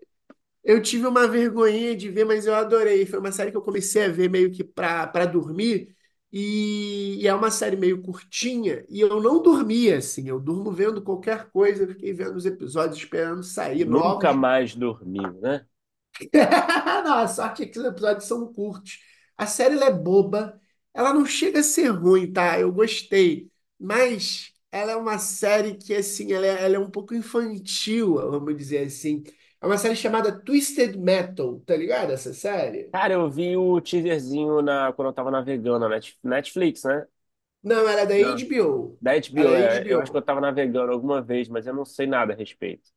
eu 0.64 0.82
tive 0.82 1.06
uma 1.06 1.26
vergonhinha 1.28 1.96
de 1.96 2.10
ver, 2.10 2.24
mas 2.24 2.46
eu 2.46 2.54
adorei. 2.54 3.06
Foi 3.06 3.18
uma 3.20 3.32
série 3.32 3.50
que 3.50 3.56
eu 3.56 3.62
comecei 3.62 4.04
a 4.04 4.08
ver 4.08 4.30
meio 4.30 4.50
que 4.52 4.64
pra, 4.64 5.06
pra 5.06 5.26
dormir. 5.26 5.94
E, 6.32 7.16
e 7.22 7.26
é 7.28 7.34
uma 7.34 7.50
série 7.50 7.76
meio 7.76 8.02
curtinha. 8.02 8.84
E 8.88 9.00
eu 9.00 9.22
não 9.22 9.42
dormia, 9.42 9.98
assim. 9.98 10.28
Eu 10.28 10.40
durmo 10.40 10.72
vendo 10.72 11.02
qualquer 11.02 11.50
coisa. 11.50 11.84
Eu 11.84 11.88
fiquei 11.88 12.12
vendo 12.12 12.36
os 12.36 12.46
episódios, 12.46 12.98
esperando 12.98 13.42
sair 13.42 13.84
Nunca 13.84 14.32
novos. 14.32 14.40
mais 14.42 14.74
dormiu, 14.74 15.32
né? 15.40 15.66
Não, 17.04 17.18
a 17.18 17.28
sorte 17.28 17.62
é 17.62 17.66
que 17.66 17.78
os 17.78 17.84
episódios 17.84 18.24
são 18.24 18.52
curtos. 18.52 18.98
A 19.36 19.46
série 19.46 19.74
ela 19.74 19.86
é 19.86 19.92
boba. 19.92 20.60
Ela 20.94 21.14
não 21.14 21.24
chega 21.24 21.60
a 21.60 21.62
ser 21.62 21.88
ruim, 21.88 22.32
tá? 22.32 22.58
Eu 22.58 22.72
gostei. 22.72 23.50
Mas 23.78 24.52
ela 24.70 24.92
é 24.92 24.96
uma 24.96 25.18
série 25.18 25.76
que, 25.76 25.94
assim, 25.94 26.32
ela 26.32 26.46
é, 26.46 26.64
ela 26.64 26.76
é 26.76 26.78
um 26.78 26.90
pouco 26.90 27.14
infantil, 27.14 28.14
vamos 28.16 28.56
dizer 28.56 28.86
assim. 28.86 29.22
É 29.60 29.66
uma 29.66 29.78
série 29.78 29.96
chamada 29.96 30.32
Twisted 30.44 30.96
Metal, 30.96 31.60
tá 31.66 31.76
ligado? 31.76 32.12
Essa 32.12 32.32
série? 32.34 32.92
Cara, 32.92 33.12
eu 33.14 33.30
vi 33.30 33.56
o 33.56 33.80
teaserzinho 33.80 34.62
na, 34.62 34.92
quando 34.94 35.08
eu 35.08 35.12
tava 35.12 35.30
navegando 35.30 35.80
na 35.80 35.88
Net- 35.90 36.18
Netflix, 36.22 36.84
né? 36.84 37.06
Não, 37.62 37.88
ela 37.88 38.02
é 38.02 38.06
da 38.06 38.14
Não. 38.16 38.36
HBO. 38.36 39.00
Da 39.00 39.12
Ela 39.34 39.50
HBO, 39.52 39.56
é 39.58 39.62
é, 39.62 39.92
eu 39.92 40.00
acho 40.00 40.10
que 40.10 40.16
eu 40.16 40.22
HBO. 40.22 40.22
tava 40.22 40.40
navegando 40.40 40.92
alguma 40.92 41.22
vez, 41.22 41.48
mas 41.48 41.66
eu 41.66 41.74
não 41.74 41.84
sei 41.84 42.06
nada 42.06 42.32
a 42.32 42.36
respeito. 42.36 42.90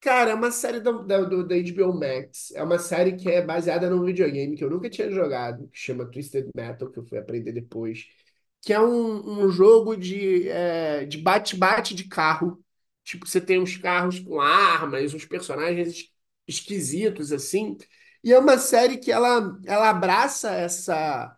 Cara, 0.00 0.32
é 0.32 0.34
uma 0.34 0.50
série 0.50 0.80
da, 0.80 0.90
da, 0.92 1.20
do- 1.22 1.46
da 1.46 1.54
HBO 1.54 1.92
Max. 1.94 2.50
É 2.56 2.62
uma 2.62 2.78
série 2.78 3.16
que 3.16 3.30
é 3.30 3.40
baseada 3.40 3.88
num 3.88 4.04
videogame 4.04 4.56
que 4.56 4.64
eu 4.64 4.70
nunca 4.70 4.90
tinha 4.90 5.08
jogado, 5.10 5.68
que 5.68 5.78
chama 5.78 6.04
Twisted 6.10 6.48
Metal, 6.54 6.90
que 6.90 6.98
eu 6.98 7.06
fui 7.06 7.18
aprender 7.18 7.52
depois. 7.52 8.04
Que 8.62 8.72
é 8.72 8.80
um, 8.80 9.44
um 9.46 9.50
jogo 9.50 9.96
de, 9.96 10.48
é, 10.48 11.04
de 11.06 11.18
bate-bate 11.18 11.94
de 11.94 12.04
carro. 12.08 12.64
Tipo, 13.04 13.26
você 13.28 13.40
tem 13.40 13.60
uns 13.60 13.76
carros 13.76 14.20
com 14.20 14.40
armas, 14.40 15.14
uns 15.14 15.24
personagens 15.26 15.88
es- 15.88 16.10
esquisitos, 16.48 17.32
assim. 17.32 17.76
E 18.24 18.32
é 18.32 18.38
uma 18.38 18.58
série 18.58 18.98
que 18.98 19.10
ela, 19.12 19.58
ela 19.66 19.90
abraça 19.90 20.50
essa 20.52 21.36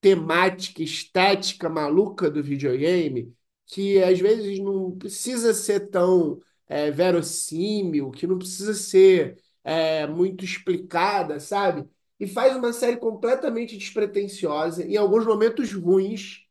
temática 0.00 0.82
estética 0.82 1.68
maluca 1.68 2.30
do 2.30 2.42
videogame 2.42 3.34
que 3.66 4.02
às 4.02 4.18
vezes 4.18 4.58
não 4.60 4.96
precisa 4.96 5.52
ser 5.52 5.90
tão 5.90 6.40
é, 6.66 6.90
verossímil, 6.90 8.10
que 8.10 8.26
não 8.26 8.38
precisa 8.38 8.72
ser 8.74 9.38
é, 9.64 10.06
muito 10.06 10.44
explicada, 10.44 11.38
sabe? 11.40 11.86
E 12.18 12.26
faz 12.26 12.56
uma 12.56 12.72
série 12.72 12.96
completamente 12.96 13.76
despretensiosa, 13.76 14.84
em 14.84 14.96
alguns 14.96 15.26
momentos 15.26 15.72
ruins, 15.72 16.46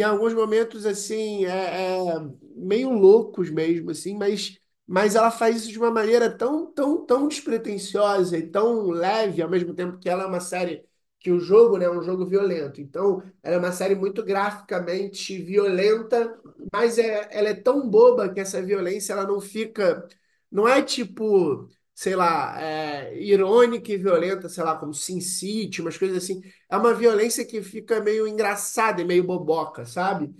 em 0.00 0.02
alguns 0.02 0.34
momentos 0.34 0.84
assim, 0.86 1.44
é, 1.46 2.08
é, 2.08 2.14
meio 2.54 2.90
loucos 2.90 3.50
mesmo, 3.50 3.90
assim, 3.90 4.16
mas, 4.16 4.58
mas 4.86 5.14
ela 5.14 5.30
faz 5.30 5.56
isso 5.56 5.68
de 5.72 5.78
uma 5.78 5.90
maneira 5.90 6.30
tão, 6.30 6.66
tão, 6.72 7.04
tão 7.06 7.28
despretensiosa 7.28 8.36
e 8.36 8.46
tão 8.46 8.90
leve, 8.90 9.42
ao 9.42 9.48
mesmo 9.50 9.74
tempo 9.74 9.98
que 9.98 10.08
ela 10.08 10.24
é 10.24 10.26
uma 10.26 10.40
série 10.40 10.84
que 11.18 11.30
o 11.32 11.40
jogo, 11.40 11.78
né, 11.78 11.86
é 11.86 11.90
um 11.90 12.02
jogo 12.02 12.26
violento. 12.26 12.80
Então, 12.80 13.22
ela 13.42 13.56
é 13.56 13.58
uma 13.58 13.72
série 13.72 13.94
muito 13.94 14.22
graficamente 14.22 15.38
violenta, 15.42 16.38
mas 16.72 16.98
é, 16.98 17.28
ela 17.32 17.48
é 17.48 17.54
tão 17.54 17.88
boba 17.88 18.28
que 18.32 18.38
essa 18.40 18.62
violência 18.62 19.12
ela 19.12 19.26
não 19.26 19.40
fica, 19.40 20.06
não 20.50 20.68
é 20.68 20.82
tipo, 20.82 21.68
sei 21.96 22.16
lá, 22.16 22.60
é, 22.62 23.18
irônica 23.22 23.90
e 23.92 23.98
violenta, 23.98 24.48
sei 24.50 24.62
lá, 24.64 24.76
como 24.78 24.94
Sin 24.94 25.20
City, 25.22 25.82
umas 25.82 25.98
coisas 25.98 26.18
assim. 26.24 26.42
É 26.70 26.76
uma 26.78 26.94
violência 26.94 27.44
que 27.46 27.62
fica 27.62 28.00
meio 28.02 28.28
engraçada 28.28 29.02
e 29.02 29.06
meio 29.06 29.24
boboca, 29.24 29.86
sabe? 29.86 30.34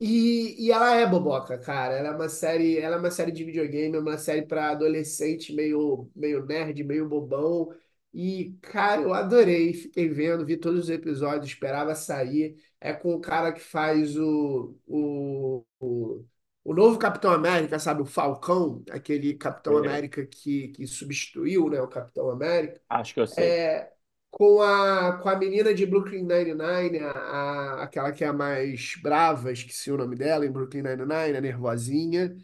E, 0.00 0.66
e 0.66 0.70
ela 0.72 0.94
é 0.96 1.06
boboca, 1.06 1.58
cara. 1.58 1.94
Ela 1.94 2.08
é 2.08 2.10
uma 2.12 2.28
série, 2.28 2.78
ela 2.78 2.96
é 2.96 2.98
uma 2.98 3.10
série 3.10 3.32
de 3.32 3.44
videogame, 3.44 3.96
é 3.96 4.00
uma 4.00 4.18
série 4.18 4.42
para 4.46 4.70
adolescente 4.72 5.54
meio, 5.54 6.10
meio 6.14 6.44
nerd, 6.44 6.82
meio 6.84 7.08
bobão. 7.08 7.74
E, 8.12 8.56
cara, 8.62 9.02
eu 9.02 9.14
adorei. 9.14 9.72
Fiquei 9.74 10.08
vendo, 10.08 10.44
vi 10.46 10.56
todos 10.56 10.80
os 10.84 10.90
episódios, 10.90 11.46
esperava 11.46 11.94
sair. 11.94 12.56
É 12.80 12.92
com 12.92 13.14
o 13.14 13.20
cara 13.20 13.52
que 13.52 13.60
faz 13.60 14.16
o, 14.18 14.76
o, 14.86 15.64
o, 15.80 16.24
o 16.66 16.74
novo 16.74 16.98
Capitão 16.98 17.32
América, 17.32 17.78
sabe? 17.78 18.02
O 18.02 18.04
Falcão, 18.06 18.82
aquele 18.90 19.34
Capitão 19.34 19.76
É, 19.76 19.76
América 19.76 20.26
que, 20.26 20.68
que 20.68 20.86
substituiu, 20.86 21.68
né, 21.70 21.80
o 21.80 21.88
Capitão 21.88 22.30
América 22.30 22.80
acho 22.88 23.14
que 23.14 23.20
eu 23.20 23.26
sei. 23.26 23.56
é, 23.60 23.92
com 24.30 24.60
a, 24.62 25.18
com 25.22 25.28
a 25.28 25.36
menina 25.36 25.74
de 25.74 25.86
Brooklyn 25.86 26.22
Nine-Nine, 26.24 26.98
a, 27.00 27.10
a- 27.10 27.82
aquela 27.84 28.12
que 28.12 28.24
é 28.24 28.28
a 28.28 28.32
mais 28.32 28.94
brava, 29.02 29.52
esqueci 29.52 29.90
o 29.90 29.96
nome 29.96 30.16
dela, 30.16 30.46
em 30.46 30.50
Brooklyn 30.52 30.82
Nine-Nine, 30.82 31.36
a 31.38 31.40
nervosinha. 31.40 32.36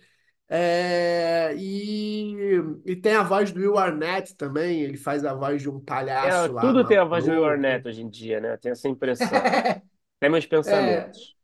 É, 0.48 1.54
e, 1.56 2.34
e 2.86 2.96
tem 2.96 3.14
a 3.16 3.22
voz 3.22 3.52
do 3.52 3.60
Will 3.60 3.78
Arnett 3.78 4.36
também, 4.36 4.82
ele 4.82 4.96
faz 4.98 5.24
a 5.24 5.34
voz 5.34 5.62
de 5.62 5.70
um 5.70 5.80
É, 6.20 6.48
palhaço 6.48 6.52
lá, 6.52 6.72
tudo 6.72 6.86
tem 6.86 6.98
a 6.98 7.04
voz 7.04 7.24
do 7.24 7.32
Will. 7.32 7.44
Arnett 7.44 7.86
hoje 7.88 8.02
em 8.02 8.08
dia, 8.10 8.40
né? 8.40 8.52
Eu 8.54 8.58
tenho 8.58 8.72
essa 8.72 8.88
impressão. 8.88 9.48
Tem 10.20 10.30
meus 10.30 10.46
É, 10.64 11.22
pensamentos. 11.26 11.36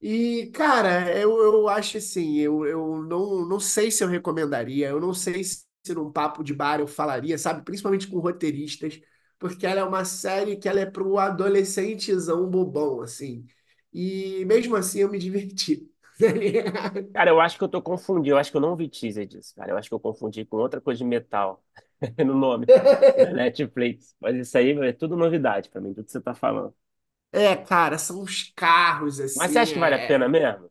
E, 0.00 0.50
cara, 0.52 1.10
eu, 1.18 1.36
eu 1.42 1.68
acho 1.68 1.98
assim, 1.98 2.36
eu, 2.38 2.64
eu 2.64 3.02
não, 3.02 3.44
não 3.46 3.58
sei 3.60 3.90
se 3.90 4.04
eu 4.04 4.08
recomendaria, 4.08 4.88
eu 4.90 5.00
não 5.00 5.12
sei 5.12 5.42
se 5.44 5.64
num 5.94 6.12
papo 6.12 6.44
de 6.44 6.54
bar 6.54 6.78
eu 6.80 6.86
falaria, 6.86 7.36
sabe? 7.38 7.64
Principalmente 7.64 8.06
com 8.06 8.18
roteiristas, 8.20 9.00
porque 9.38 9.66
ela 9.66 9.80
é 9.80 9.84
uma 9.84 10.04
série 10.04 10.56
que 10.56 10.68
ela 10.68 10.78
é 10.80 10.86
para 10.86 11.02
o 11.02 11.18
adolescentezão 11.18 12.48
bobão, 12.48 13.00
assim. 13.02 13.44
E 13.92 14.44
mesmo 14.44 14.76
assim 14.76 15.00
eu 15.00 15.10
me 15.10 15.18
diverti. 15.18 15.90
Cara, 17.12 17.30
eu 17.30 17.40
acho 17.40 17.56
que 17.58 17.64
eu 17.64 17.68
tô 17.68 17.82
confundindo. 17.82 18.34
Eu 18.34 18.38
acho 18.38 18.50
que 18.50 18.56
eu 18.56 18.60
não 18.60 18.76
vi 18.76 18.88
teaser 18.88 19.26
disso, 19.26 19.54
cara. 19.54 19.70
Eu 19.72 19.76
acho 19.78 19.88
que 19.88 19.94
eu 19.94 20.00
confundi 20.00 20.44
com 20.44 20.56
outra 20.58 20.80
coisa 20.80 20.98
de 20.98 21.04
metal 21.04 21.62
no 22.24 22.34
nome 22.34 22.68
da 23.16 23.32
Netflix. 23.32 24.14
Mas 24.20 24.36
isso 24.36 24.56
aí 24.58 24.70
é 24.86 24.92
tudo 24.92 25.16
novidade 25.16 25.68
pra 25.70 25.80
mim, 25.80 25.92
tudo 25.94 26.04
que 26.06 26.12
você 26.12 26.20
tá 26.20 26.34
falando. 26.34 26.74
É, 27.32 27.56
cara, 27.56 27.98
são 27.98 28.22
os 28.22 28.52
carros, 28.56 29.20
Mas 29.34 29.52
você 29.52 29.58
assim, 29.58 29.60
acha 29.60 29.72
que 29.72 29.78
vale 29.78 29.94
a 29.94 29.98
pena 29.98 30.28
é, 30.28 30.28
mesmo? 30.28 30.70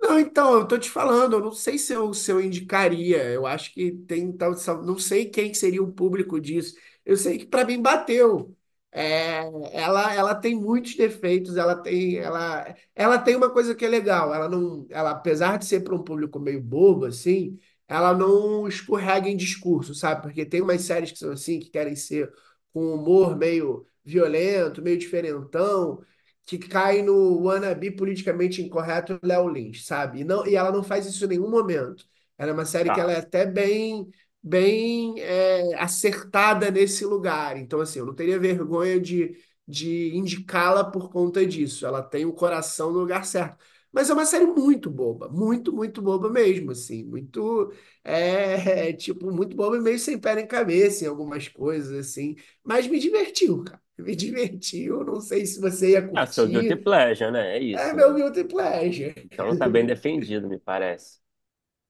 Não, 0.00 0.18
então, 0.18 0.54
eu 0.54 0.66
tô 0.68 0.78
te 0.78 0.88
falando, 0.90 1.34
eu 1.34 1.40
não 1.40 1.52
sei 1.52 1.76
se 1.78 1.92
eu, 1.92 2.14
se 2.14 2.30
eu 2.30 2.40
indicaria. 2.40 3.22
Eu 3.32 3.46
acho 3.46 3.72
que 3.72 3.90
tem 3.92 4.30
tal, 4.32 4.52
não 4.84 4.98
sei 4.98 5.26
quem 5.28 5.52
seria 5.52 5.82
o 5.82 5.92
público 5.92 6.40
disso. 6.40 6.74
Eu 7.04 7.16
sei 7.16 7.38
que 7.38 7.46
para 7.46 7.64
mim 7.64 7.80
bateu. 7.82 8.54
É, 8.90 9.40
ela, 9.72 10.14
ela 10.14 10.34
tem 10.34 10.54
muitos 10.56 10.94
defeitos, 10.96 11.56
ela 11.56 11.76
tem, 11.76 12.16
ela, 12.16 12.74
ela 12.94 13.18
tem 13.18 13.36
uma 13.36 13.50
coisa 13.50 13.74
que 13.74 13.84
é 13.84 13.88
legal. 13.88 14.32
Ela 14.34 14.48
não, 14.48 14.86
ela, 14.90 15.10
apesar 15.10 15.58
de 15.58 15.66
ser 15.66 15.80
para 15.80 15.94
um 15.94 16.02
público 16.02 16.38
meio 16.38 16.60
bobo 16.62 17.04
assim, 17.06 17.58
ela 17.86 18.14
não 18.14 18.66
escorrega 18.68 19.28
em 19.28 19.36
discurso, 19.36 19.94
sabe? 19.94 20.22
Porque 20.22 20.46
tem 20.46 20.62
umas 20.62 20.82
séries 20.82 21.10
que 21.12 21.18
são 21.18 21.32
assim, 21.32 21.58
que 21.60 21.70
querem 21.70 21.96
ser 21.96 22.32
com 22.72 22.94
humor 22.94 23.36
meio 23.36 23.86
violento, 24.10 24.82
meio 24.82 24.98
diferentão 24.98 26.02
que 26.46 26.58
cai 26.58 27.02
no 27.02 27.42
wannabe 27.42 27.90
politicamente 27.90 28.62
incorreto 28.62 29.18
Léo 29.22 29.48
Lins, 29.48 29.84
sabe? 29.86 30.20
E, 30.20 30.24
não, 30.24 30.46
e 30.46 30.56
ela 30.56 30.72
não 30.72 30.82
faz 30.82 31.06
isso 31.06 31.24
em 31.24 31.28
nenhum 31.28 31.50
momento. 31.50 32.04
Ela 32.38 32.50
é 32.50 32.54
uma 32.54 32.64
série 32.64 32.90
que 32.90 33.00
ela 33.00 33.12
Tá. 33.12 33.12
é 33.12 33.18
até 33.18 33.44
bem 33.46 34.08
bem 34.42 35.20
é, 35.20 35.74
acertada 35.74 36.70
nesse 36.70 37.04
lugar. 37.04 37.56
Então, 37.58 37.80
assim, 37.80 37.98
eu 37.98 38.06
não 38.06 38.14
teria 38.14 38.38
vergonha 38.38 38.98
de, 39.00 39.36
de 39.66 40.16
indicá-la 40.16 40.84
por 40.90 41.10
conta 41.10 41.44
disso. 41.46 41.84
Ela 41.86 42.02
tem 42.02 42.24
o 42.24 42.32
coração 42.32 42.92
no 42.92 43.00
lugar 43.00 43.24
certo. 43.26 43.62
Mas 43.92 44.10
é 44.10 44.12
uma 44.14 44.26
série 44.26 44.46
muito 44.46 44.90
boba, 44.90 45.28
muito, 45.28 45.72
muito 45.72 46.02
boba 46.02 46.30
mesmo, 46.30 46.70
assim, 46.72 47.04
muito, 47.04 47.72
é, 48.04 48.92
tipo, 48.94 49.30
muito 49.32 49.56
boba 49.56 49.76
e 49.76 49.80
meio 49.80 49.98
sem 49.98 50.18
pé 50.18 50.34
nem 50.34 50.46
cabeça 50.46 51.04
em 51.04 51.08
algumas 51.08 51.48
coisas, 51.48 51.92
assim, 52.08 52.36
mas 52.64 52.86
me 52.86 52.98
divertiu, 52.98 53.64
cara, 53.64 53.80
me 53.98 54.14
divertiu, 54.16 55.04
não 55.04 55.20
sei 55.20 55.46
se 55.46 55.60
você 55.60 55.92
ia 55.92 56.06
Ah, 56.14 56.26
seu 56.26 56.46
guilty 56.48 56.74
curtir, 56.74 56.82
pleasure, 56.82 57.30
né? 57.30 57.56
É 57.58 57.62
é 57.72 57.92
isso, 57.92 57.94
meu 57.94 58.14
né? 58.14 58.14
guilty 58.14 58.44
pleasure. 58.44 59.14
Então 59.32 59.56
tá 59.56 59.68
bem 59.68 59.84
defendido, 59.86 60.48
me 60.48 60.58
parece. 60.58 61.20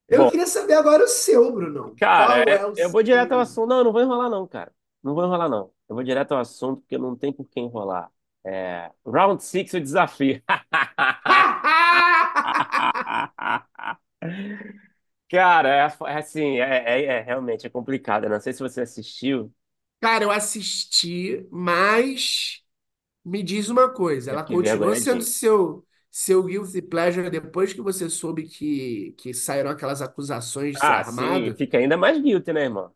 Eu 0.09 0.27
Bom, 0.27 0.31
queria 0.31 0.47
saber 0.47 0.75
agora 0.75 1.05
o 1.05 1.09
seu, 1.09 1.53
Brunão. 1.53 1.99
cara, 1.99 2.39
Qual 2.39 2.49
é- 2.49 2.63
é 2.63 2.73
eu 2.77 2.91
vou 2.91 3.03
direto 3.03 3.33
ao 3.33 3.41
assunto. 3.41 3.69
Não, 3.69 3.85
não 3.85 3.93
vou 3.93 4.03
enrolar, 4.03 4.31
não, 4.31 4.47
cara. 4.47 4.73
Não 5.03 5.15
vou 5.15 5.25
enrolar, 5.25 5.49
não. 5.49 5.73
Eu 5.89 5.95
vou 5.95 6.05
direto 6.05 6.33
ao 6.33 6.41
assunto, 6.41 6.81
porque 6.83 6.99
não 6.99 7.17
tem 7.17 7.33
por 7.33 7.47
que 7.49 7.61
enrolar. 7.61 8.11
É... 8.45 8.91
Round 9.07 9.43
Six 9.43 9.75
o 9.75 9.81
desafio. 9.81 10.43
Cara, 15.29 15.69
é, 15.69 15.87
é 16.13 16.17
assim, 16.19 16.59
é, 16.59 17.03
é- 17.03 17.05
é 17.05 17.21
realmente 17.23 17.67
é 17.67 17.71
complicado. 17.71 18.25
Eu 18.25 18.31
não 18.31 18.41
sei 18.41 18.53
se 18.53 18.61
você 18.61 18.81
assistiu, 18.83 19.53
Cara, 20.01 20.23
eu 20.25 20.31
assisti, 20.31 21.47
mas 21.51 22.63
me 23.25 23.43
diz 23.43 23.69
uma 23.71 23.93
coisa, 23.93 24.31
eu 24.31 24.37
ela 24.37 24.45
fiquei 24.45 24.57
continuou 24.57 24.95
sendo 24.97 25.23
vergonhadinho. 25.27 25.27
seu 25.27 25.87
seu 26.11 26.43
guilty 26.45 26.83
pleasure 26.83 27.31
depois 27.31 27.73
que 27.75 27.81
você 27.83 28.11
soube 28.11 28.49
que, 28.49 29.13
que 29.19 29.35
saíram 29.35 29.71
aquelas 29.71 30.03
acusações 30.03 30.77
de 30.79 30.83
ser 30.85 30.95
Ah, 30.95 31.03
sim, 31.05 31.53
armado? 31.53 31.57
fica 31.57 31.77
ainda 31.79 31.97
mais 31.97 32.21
guilty, 32.23 32.53
né, 32.53 32.63
irmão? 32.65 32.95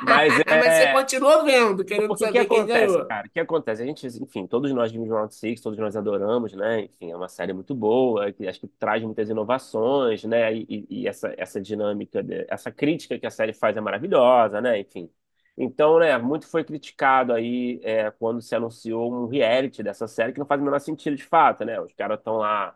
Mas 0.00 0.38
Mas 0.58 0.74
você 0.74 0.86
é. 0.86 0.88
continuou 0.88 1.44
vendo, 1.44 1.84
querendo 1.84 2.16
Porque 2.16 2.26
o 2.26 2.30
que 2.30 2.38
saber 2.38 2.46
quem 2.46 2.64
acontece, 2.64 2.64
ganhou. 2.66 3.04
cara? 3.04 3.26
O 3.28 3.30
que 3.30 3.40
acontece? 3.40 3.82
A 3.82 3.86
gente, 3.86 4.06
enfim, 4.06 4.46
todos 4.46 4.72
nós 4.72 4.92
vimos 4.92 5.08
Round 5.10 5.34
Six, 5.34 5.60
todos 5.60 5.78
nós 5.78 5.96
adoramos, 5.96 6.52
né? 6.54 6.82
Enfim, 6.84 7.10
é 7.10 7.16
uma 7.16 7.28
série 7.28 7.52
muito 7.52 7.74
boa, 7.74 8.32
que 8.32 8.46
acho 8.48 8.60
que 8.60 8.68
traz 8.68 9.02
muitas 9.02 9.28
inovações, 9.30 10.24
né? 10.24 10.54
E, 10.54 10.86
e- 10.90 11.08
essa, 11.08 11.34
essa 11.38 11.60
dinâmica, 11.60 12.24
essa 12.48 12.70
crítica 12.72 13.18
que 13.18 13.26
a 13.26 13.30
série 13.30 13.52
faz 13.52 13.76
é 13.76 13.80
maravilhosa, 13.80 14.60
né? 14.60 14.78
Enfim. 14.80 15.10
Então, 15.56 15.98
né, 15.98 16.16
muito 16.18 16.46
foi 16.48 16.64
criticado 16.64 17.32
aí 17.32 17.80
é, 17.82 18.10
quando 18.12 18.40
se 18.40 18.54
anunciou 18.54 19.12
um 19.12 19.26
reality 19.26 19.82
dessa 19.82 20.06
série 20.08 20.32
que 20.32 20.38
não 20.38 20.46
faz 20.46 20.60
o 20.60 20.64
menor 20.64 20.78
sentido 20.80 21.16
de 21.16 21.24
fato, 21.24 21.64
né? 21.64 21.80
Os 21.80 21.92
caras 21.94 22.18
estão 22.18 22.36
lá, 22.36 22.74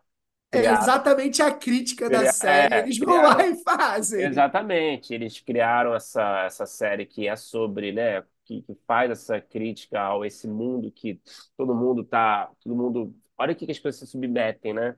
É 0.54 0.66
exatamente 0.70 1.42
a 1.42 1.52
crítica 1.52 2.08
da 2.10 2.24
série, 2.26 2.68
é, 2.70 2.78
eles 2.78 2.98
vão 2.98 3.20
lá 3.22 3.36
criaram 3.36 3.46
e 3.46 3.56
fazem. 3.62 4.30
Exatamente, 4.30 5.14
eles 5.14 5.40
criaram 5.40 5.94
essa, 5.94 6.44
essa 6.46 6.66
série 6.66 7.06
que 7.06 7.28
é 7.28 7.36
sobre, 7.36 7.92
né, 7.92 8.22
que, 8.44 8.62
que 8.62 8.74
faz 8.86 9.10
essa 9.10 9.40
crítica 9.40 10.00
ao 10.00 10.24
esse 10.24 10.48
mundo 10.48 10.90
que 10.92 11.20
todo 11.56 11.74
mundo 11.74 12.04
tá, 12.04 12.48
todo 12.62 12.76
mundo, 12.76 13.16
olha 13.38 13.52
o 13.54 13.56
que 13.56 13.66
que 13.66 13.72
as 13.72 13.78
pessoas 13.80 14.08
se 14.10 14.12
submetem, 14.12 14.74
né? 14.74 14.96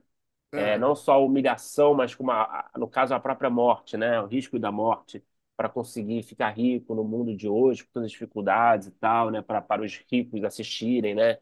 É, 0.55 0.75
Ah, 0.75 0.77
não 0.77 0.95
só 0.95 1.13
a 1.13 1.17
humilhação, 1.19 1.93
mas 1.93 2.15
como 2.15 2.31
a, 2.31 2.69
no 2.77 2.87
caso 2.89 3.13
a 3.13 3.19
própria 3.19 3.49
morte, 3.49 3.97
né? 3.97 4.19
O 4.21 4.25
risco 4.27 4.57
da 4.59 4.71
morte 4.71 5.23
para 5.55 5.69
conseguir 5.69 6.23
ficar 6.23 6.49
rico 6.51 6.95
no 6.95 7.03
mundo 7.03 7.35
de 7.35 7.47
hoje, 7.49 7.83
com 7.85 7.91
todas 7.93 8.07
as 8.07 8.11
dificuldades 8.11 8.87
e 8.87 8.91
tal, 8.91 9.29
né? 9.31 9.41
Para 9.41 9.61
para 9.61 9.83
os 9.83 9.97
ricos 10.11 10.43
assistirem, 10.43 11.15
né? 11.15 11.37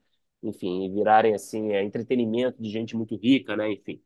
Enfim, 0.48 0.94
virarem 0.94 1.34
assim, 1.36 1.72
é, 1.74 1.84
entretenimento 1.84 2.62
de 2.62 2.70
gente 2.70 2.96
muito 2.96 3.16
rica, 3.18 3.56
né? 3.56 3.72
Enfim. 3.72 4.02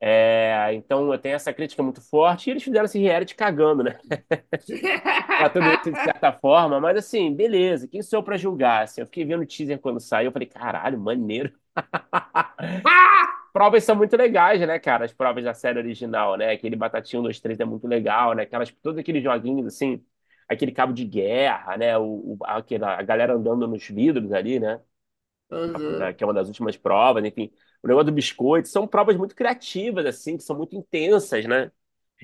É, 0.00 0.74
então 0.74 1.16
tem 1.18 1.32
essa 1.32 1.52
crítica 1.54 1.82
muito 1.82 2.00
forte 2.02 2.48
e 2.48 2.52
eles 2.52 2.62
fizeram 2.64 2.86
esse 2.86 2.98
reality 2.98 3.34
cagando, 3.36 3.82
né? 3.84 3.98
Pra 5.36 5.48
de 5.50 5.96
certa 6.00 6.32
forma, 6.32 6.80
mas 6.80 6.96
assim, 6.96 7.34
beleza, 7.34 7.88
quem 7.88 8.02
sou 8.02 8.18
eu 8.20 8.22
pra 8.22 8.36
julgar? 8.36 8.84
Assim, 8.84 9.00
eu 9.00 9.06
fiquei 9.06 9.24
vendo 9.24 9.42
o 9.42 9.46
teaser 9.46 9.78
quando 9.80 9.98
saiu, 10.00 10.26
eu 10.28 10.32
falei, 10.32 10.46
caralho, 10.48 10.98
maneiro. 11.00 11.52
Provas 13.52 13.84
são 13.84 13.94
muito 13.96 14.16
legais, 14.16 14.60
né, 14.60 14.78
cara? 14.78 15.04
As 15.04 15.12
provas 15.12 15.44
da 15.44 15.52
série 15.54 15.78
original, 15.78 16.36
né? 16.36 16.52
Aquele 16.52 16.74
Batatinha 16.76 17.20
1, 17.20 17.22
2, 17.22 17.38
3 17.40 17.60
é 17.60 17.64
muito 17.64 17.86
legal, 17.86 18.34
né? 18.34 18.44
Aquelas, 18.44 18.70
todos 18.82 18.98
aqueles 18.98 19.22
joguinhos, 19.22 19.66
assim, 19.66 20.02
aquele 20.48 20.72
cabo 20.72 20.92
de 20.92 21.04
guerra, 21.04 21.76
né? 21.76 21.96
O, 21.98 22.36
o- 22.36 22.38
aquela, 22.44 22.98
a 22.98 23.02
galera 23.02 23.34
andando 23.34 23.66
nos 23.68 23.86
vidros 23.88 24.32
ali, 24.32 24.58
né? 24.58 24.80
Né, 25.96 26.12
que 26.12 26.22
é 26.24 26.26
uma 26.26 26.34
das 26.34 26.48
últimas 26.48 26.76
provas, 26.76 27.24
enfim, 27.24 27.52
o 27.82 27.88
negócio 27.88 28.06
do 28.06 28.12
biscoito, 28.12 28.68
são 28.68 28.86
provas 28.86 29.16
muito 29.16 29.34
criativas, 29.34 30.06
assim, 30.06 30.36
que 30.36 30.42
são 30.42 30.56
muito 30.56 30.76
intensas, 30.76 31.44
né? 31.46 31.70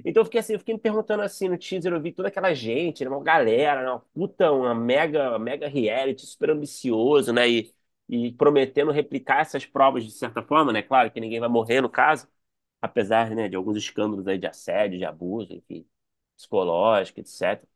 Então 0.04 0.20
eu 0.22 0.24
fiquei 0.24 0.40
assim, 0.40 0.52
eu 0.54 0.58
fiquei 0.60 0.74
me 0.74 0.80
perguntando 0.80 1.22
assim, 1.22 1.48
no 1.48 1.58
teaser 1.58 1.92
eu 1.92 2.00
vi 2.00 2.12
toda 2.12 2.28
aquela 2.28 2.54
gente, 2.54 3.04
né, 3.04 3.10
uma 3.10 3.22
galera, 3.22 3.82
né, 3.82 3.90
uma 3.90 4.00
puta, 4.14 4.52
uma 4.52 4.74
mega, 4.74 5.38
mega 5.38 5.68
reality, 5.68 6.24
super 6.26 6.50
ambicioso, 6.50 7.32
né? 7.32 7.48
E, 7.48 7.74
e 8.08 8.32
prometendo 8.32 8.90
replicar 8.92 9.40
essas 9.40 9.66
provas 9.66 10.04
de 10.04 10.10
certa 10.12 10.42
forma, 10.42 10.72
né? 10.72 10.82
Claro 10.82 11.10
que 11.10 11.20
ninguém 11.20 11.40
vai 11.40 11.48
morrer 11.48 11.80
no 11.80 11.90
caso, 11.90 12.28
apesar, 12.80 13.30
né, 13.34 13.48
de 13.48 13.56
alguns 13.56 13.76
escândalos 13.76 14.26
aí 14.28 14.38
de 14.38 14.46
assédio, 14.46 14.98
de 14.98 15.04
abuso, 15.04 15.52
enfim, 15.54 15.86
psicológico, 16.36 17.20
etc. 17.20 17.68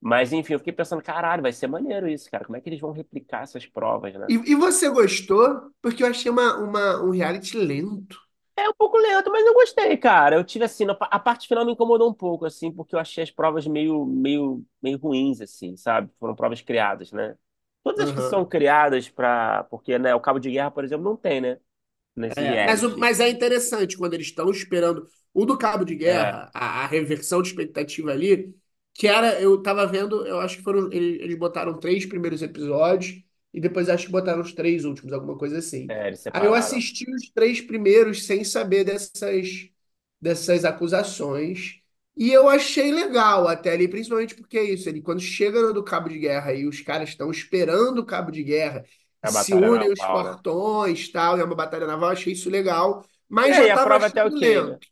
Mas 0.00 0.32
enfim, 0.32 0.54
eu 0.54 0.58
fiquei 0.58 0.72
pensando, 0.72 1.02
caralho, 1.02 1.42
vai 1.42 1.52
ser 1.52 1.66
maneiro 1.66 2.08
isso, 2.08 2.30
cara. 2.30 2.44
Como 2.44 2.56
é 2.56 2.60
que 2.60 2.68
eles 2.68 2.80
vão 2.80 2.92
replicar 2.92 3.42
essas 3.42 3.66
provas, 3.66 4.14
né? 4.14 4.28
E, 4.28 4.34
e 4.52 4.54
você 4.54 4.88
gostou? 4.88 5.70
Porque 5.82 6.02
eu 6.02 6.06
achei 6.08 6.30
uma, 6.30 6.56
uma, 6.58 7.02
um 7.02 7.10
reality 7.10 7.56
lento. 7.58 8.18
É 8.56 8.68
um 8.68 8.74
pouco 8.74 8.98
lento, 8.98 9.30
mas 9.30 9.44
eu 9.46 9.54
gostei, 9.54 9.96
cara. 9.96 10.36
Eu 10.36 10.44
tive 10.44 10.64
assim, 10.64 10.84
a 11.00 11.18
parte 11.18 11.48
final 11.48 11.64
me 11.64 11.72
incomodou 11.72 12.10
um 12.10 12.14
pouco, 12.14 12.44
assim, 12.44 12.70
porque 12.70 12.94
eu 12.94 12.98
achei 12.98 13.24
as 13.24 13.30
provas 13.30 13.66
meio, 13.66 14.04
meio, 14.06 14.64
meio 14.82 14.98
ruins, 14.98 15.40
assim, 15.40 15.76
sabe? 15.76 16.10
Foram 16.18 16.34
provas 16.36 16.60
criadas, 16.60 17.10
né? 17.12 17.36
Todas 17.82 18.00
as 18.00 18.12
que 18.12 18.20
são 18.22 18.44
criadas 18.44 19.08
para, 19.08 19.64
porque, 19.64 19.98
né, 19.98 20.14
o 20.14 20.20
cabo 20.20 20.38
de 20.38 20.50
guerra, 20.50 20.70
por 20.70 20.84
exemplo, 20.84 21.04
não 21.04 21.16
tem, 21.16 21.40
né? 21.40 21.58
Nesse 22.16 22.44
É, 22.44 22.60
mas, 22.62 22.82
o- 22.84 22.96
mas 22.98 23.20
é 23.20 23.28
interessante 23.28 23.96
quando 23.96 24.14
eles 24.14 24.28
estão 24.28 24.50
esperando 24.50 25.06
o 25.34 25.44
do 25.44 25.58
Cabo 25.58 25.84
de 25.84 25.94
É, 26.04 26.34
Guerra, 26.34 26.50
a, 26.54 26.84
a 26.84 26.86
reversão 26.86 27.42
de 27.42 27.48
expectativa 27.48 28.10
ali, 28.12 28.54
que 28.94 29.06
era, 29.08 29.40
eu 29.40 29.62
tava 29.62 29.86
vendo, 29.86 30.26
eu 30.26 30.40
acho 30.40 30.58
que 30.58 30.62
foram, 30.62 30.92
eles, 30.92 31.20
eles 31.22 31.38
botaram 31.38 31.78
três 31.78 32.06
primeiros 32.06 32.42
episódios 32.42 33.22
e 33.52 33.60
depois 33.60 33.88
acho 33.88 34.06
que 34.06 34.12
botaram 34.12 34.40
os 34.42 34.52
três 34.52 34.84
últimos, 34.84 35.12
alguma 35.12 35.36
coisa 35.38 35.58
assim. 35.58 35.96
é, 35.96 36.06
eles 36.08 36.24
Aí 36.32 36.44
eu 36.44 36.54
assisti 36.54 37.10
os 37.10 37.30
três 37.30 37.60
primeiros 37.60 38.24
sem 38.26 38.44
saber 38.44 38.84
dessas, 38.84 39.68
dessas 40.20 40.64
acusações 40.64 41.80
e 42.16 42.30
eu 42.32 42.48
achei 42.48 42.92
legal 42.92 43.48
até 43.48 43.72
ali, 43.72 43.88
principalmente 43.88 44.34
porque 44.34 44.58
é 44.58 44.64
isso, 44.64 44.88
ele 44.88 45.00
quando 45.02 45.20
chega 45.20 45.60
no 45.62 45.72
do 45.72 45.82
Cabo 45.84 46.08
de 46.08 46.18
Guerra 46.18 46.52
e 46.54 46.66
os 46.66 46.80
caras 46.80 47.08
estão 47.10 47.30
esperando 47.30 47.98
o 48.00 48.06
Cabo 48.06 48.30
de 48.30 48.42
Guerra 48.42 48.84
e 49.22 49.28
A 49.28 49.30
se 49.30 49.54
unem 49.54 49.90
os 49.92 50.04
naval, 50.04 50.22
né? 50.24 50.38
portões, 50.44 51.08
tal, 51.10 51.38
é 51.38 51.44
uma 51.44 51.54
batalha 51.54 51.86
naval, 51.86 52.10
achei 52.10 52.32
isso 52.32 52.50
legal, 52.50 53.04
mas 53.28 53.56
É, 53.56 53.56
já 53.56 53.68
e 53.68 53.70
a 53.70 53.78
tava 53.78 53.86
prova 53.86 54.06
até 54.06 54.24
achando 54.24 54.24
ok, 54.24 54.62
né? 54.64 54.78
lento. 54.78 54.86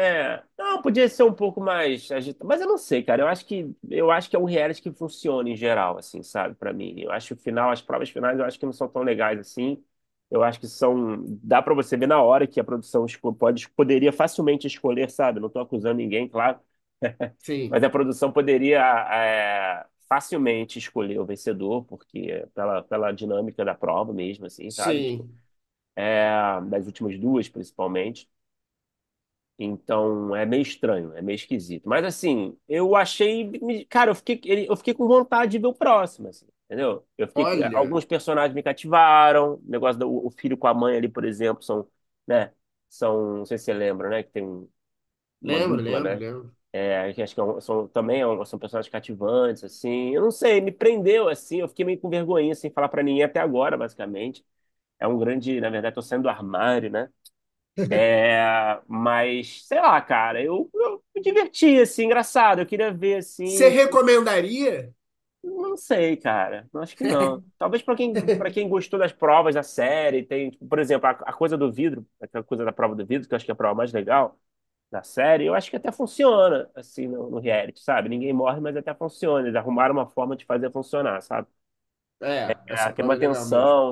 É, 0.00 0.44
não, 0.56 0.80
podia 0.80 1.08
ser 1.08 1.24
um 1.24 1.32
pouco 1.34 1.60
mais 1.60 2.08
agitado, 2.12 2.46
mas 2.46 2.60
eu 2.60 2.68
não 2.68 2.78
sei, 2.78 3.02
cara. 3.02 3.22
Eu 3.22 3.26
acho 3.26 3.44
que 3.44 3.74
eu 3.90 4.10
acho 4.12 4.30
que 4.30 4.36
é 4.36 4.38
um 4.38 4.44
reality 4.44 4.80
que 4.80 4.92
funciona 4.92 5.48
em 5.50 5.56
geral, 5.56 5.98
assim, 5.98 6.22
sabe, 6.22 6.54
Pra 6.54 6.72
mim. 6.72 7.00
Eu 7.00 7.10
acho 7.10 7.28
que 7.28 7.32
o 7.34 7.36
final, 7.36 7.70
as 7.72 7.82
provas 7.82 8.08
finais, 8.08 8.38
eu 8.38 8.44
acho 8.44 8.58
que 8.60 8.64
não 8.66 8.72
são 8.72 8.88
tão 8.88 9.02
legais 9.02 9.40
assim. 9.40 9.82
Eu 10.30 10.42
acho 10.44 10.60
que 10.60 10.68
são, 10.68 11.24
dá 11.42 11.60
pra 11.62 11.74
você 11.74 11.96
ver 11.96 12.06
na 12.06 12.22
hora 12.22 12.46
que 12.46 12.60
a 12.60 12.64
produção 12.64 13.04
esco- 13.06 13.34
pode 13.34 13.68
poderia 13.70 14.12
facilmente 14.12 14.66
escolher, 14.68 15.10
sabe? 15.10 15.40
Não 15.40 15.48
tô 15.50 15.58
acusando 15.58 15.96
ninguém, 15.96 16.28
claro, 16.28 16.60
mas 17.68 17.82
Sim, 17.82 17.84
a 17.84 17.90
produção 17.90 18.30
poderia 18.32 18.80
é, 19.12 19.86
facilmente 20.08 20.78
escolher 20.78 21.18
o 21.20 21.26
vencedor, 21.26 21.84
porque 21.84 22.46
pela 22.54 22.82
pela 22.84 23.12
dinâmica 23.12 23.64
da 23.64 23.74
prova 23.74 24.12
mesmo, 24.12 24.46
assim, 24.46 24.70
sabe? 24.70 25.06
sim. 25.06 25.40
É, 25.96 26.60
das 26.68 26.86
últimas 26.86 27.18
duas, 27.18 27.48
principalmente. 27.48 28.28
Então 29.58 30.36
é 30.36 30.46
meio 30.46 30.62
estranho, 30.62 31.12
é 31.16 31.22
meio 31.22 31.34
esquisito. 31.36 31.88
Mas 31.88 32.04
assim, 32.04 32.56
eu 32.68 32.94
achei. 32.94 33.50
Cara, 33.88 34.10
eu 34.10 34.14
fiquei, 34.14 34.40
eu 34.68 34.76
fiquei 34.76 34.94
com 34.94 35.06
vontade 35.08 35.52
de 35.52 35.58
ver 35.58 35.66
o 35.66 35.74
próximo, 35.74 36.28
assim, 36.28 36.46
entendeu? 36.66 37.04
Eu 37.18 37.26
fiquei, 37.28 37.46
Olha, 37.46 37.70
alguns 37.74 38.04
personagens 38.04 38.54
me 38.54 38.62
cativaram. 38.62 39.54
O 39.56 39.62
negócio 39.70 39.98
do 39.98 40.26
o 40.26 40.30
filho 40.30 40.56
com 40.56 40.66
a 40.68 40.74
mãe 40.74 40.96
ali, 40.96 41.08
por 41.08 41.24
exemplo, 41.24 41.62
são, 41.62 41.88
né? 42.26 42.52
São, 42.88 43.38
não 43.38 43.44
sei 43.44 43.58
se 43.58 43.64
você 43.64 43.72
lembra, 43.74 44.08
né? 44.08 44.22
Que 44.22 44.30
tem 44.30 44.44
um- 44.46 44.68
Lembro, 45.42 45.80
dupla, 45.80 46.00
lembro, 46.00 46.00
né? 46.00 46.20
lembro. 46.20 46.56
É, 46.72 47.00
acho 47.22 47.34
que 47.34 47.40
é 47.40 47.60
são, 47.60 47.88
também 47.88 48.22
é 48.22 48.44
são 48.44 48.58
personagens 48.58 48.90
cativantes, 48.92 49.64
assim. 49.64 50.14
Eu 50.14 50.22
não 50.22 50.30
sei, 50.30 50.60
me 50.60 50.70
prendeu, 50.72 51.28
assim. 51.28 51.60
Eu 51.60 51.68
fiquei 51.68 51.84
meio 51.84 52.00
com 52.00 52.10
vergonha, 52.10 52.54
sem 52.54 52.70
falar 52.70 52.88
pra 52.88 53.02
ninguém 53.02 53.24
até 53.24 53.40
agora, 53.40 53.76
basicamente. 53.76 54.44
É 54.98 55.08
um 55.08 55.18
grande, 55.18 55.60
na 55.60 55.70
verdade, 55.70 55.94
tô 55.94 56.02
saindo 56.02 56.24
do 56.24 56.28
armário, 56.30 56.90
né? 56.90 57.10
É, 57.90 58.80
mas, 58.86 59.62
sei 59.66 59.80
lá, 59.80 60.00
cara, 60.02 60.42
eu, 60.42 60.70
eu 60.74 61.02
me 61.14 61.22
diverti, 61.22 61.80
assim, 61.80 62.04
engraçado. 62.04 62.60
Eu 62.60 62.66
queria 62.66 62.92
ver, 62.92 63.16
Você 63.44 63.68
assim. 63.68 63.68
recomendaria? 63.68 64.94
Não 65.42 65.76
sei, 65.76 66.16
cara. 66.16 66.68
Não 66.72 66.82
Acho 66.82 66.96
que 66.96 67.04
não. 67.04 67.42
Talvez 67.58 67.82
pra 67.82 67.96
quem, 67.96 68.18
para 68.36 68.50
quem 68.50 68.68
gostou 68.68 68.98
das 68.98 69.12
provas 69.12 69.54
da 69.54 69.62
série, 69.62 70.22
tem, 70.24 70.50
tipo, 70.50 70.66
por 70.66 70.78
exemplo, 70.78 71.06
a, 71.08 71.10
a 71.12 71.32
coisa 71.32 71.56
do 71.56 71.70
vidro, 71.72 72.06
aquela 72.20 72.44
coisa 72.44 72.64
da 72.64 72.72
prova 72.72 72.94
do 72.94 73.06
vidro, 73.06 73.26
que 73.28 73.34
eu 73.34 73.36
acho 73.36 73.44
que 73.44 73.50
é 73.50 73.54
a 73.54 73.56
prova 73.56 73.74
mais 73.74 73.92
legal 73.92 74.38
da 74.90 75.02
série, 75.04 75.46
eu 75.46 75.54
acho 75.54 75.70
que 75.70 75.76
até 75.76 75.92
funciona, 75.92 76.70
assim, 76.74 77.08
no, 77.08 77.30
no 77.30 77.38
reality, 77.40 77.80
sabe? 77.80 78.08
Ninguém 78.08 78.32
morre, 78.32 78.60
mas 78.60 78.76
até 78.76 78.94
funciona. 78.94 79.46
Eles 79.46 79.56
arrumaram 79.56 79.94
uma 79.94 80.06
forma 80.08 80.36
de 80.36 80.44
fazer 80.46 80.72
funcionar, 80.72 81.20
sabe? 81.22 81.48
É, 82.20 82.56
É, 82.68 82.74
essa 82.74 82.92
tem 82.92 83.04
é 83.04 83.04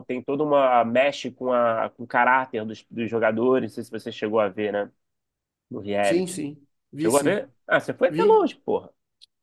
tem 0.06 0.22
toda 0.22 0.42
uma. 0.44 0.84
mexe 0.84 1.30
com, 1.30 1.52
a, 1.52 1.90
com 1.90 2.04
o 2.04 2.06
caráter 2.06 2.64
dos, 2.64 2.84
dos 2.90 3.10
jogadores. 3.10 3.70
Não 3.70 3.74
sei 3.74 3.84
se 3.84 3.90
você 3.90 4.10
chegou 4.12 4.40
a 4.40 4.48
ver, 4.48 4.72
né? 4.72 4.90
No 5.70 5.80
Sim, 6.02 6.26
reality. 6.26 6.26
sim. 6.26 6.66
Vi 6.92 7.10
Chegou 7.10 7.20
a 7.20 7.22
sim. 7.22 7.24
ver? 7.24 7.50
Ah, 7.66 7.80
você 7.80 7.94
foi 7.94 8.08
até 8.08 8.24
Vi. 8.24 8.24
longe, 8.24 8.56
porra. 8.56 8.90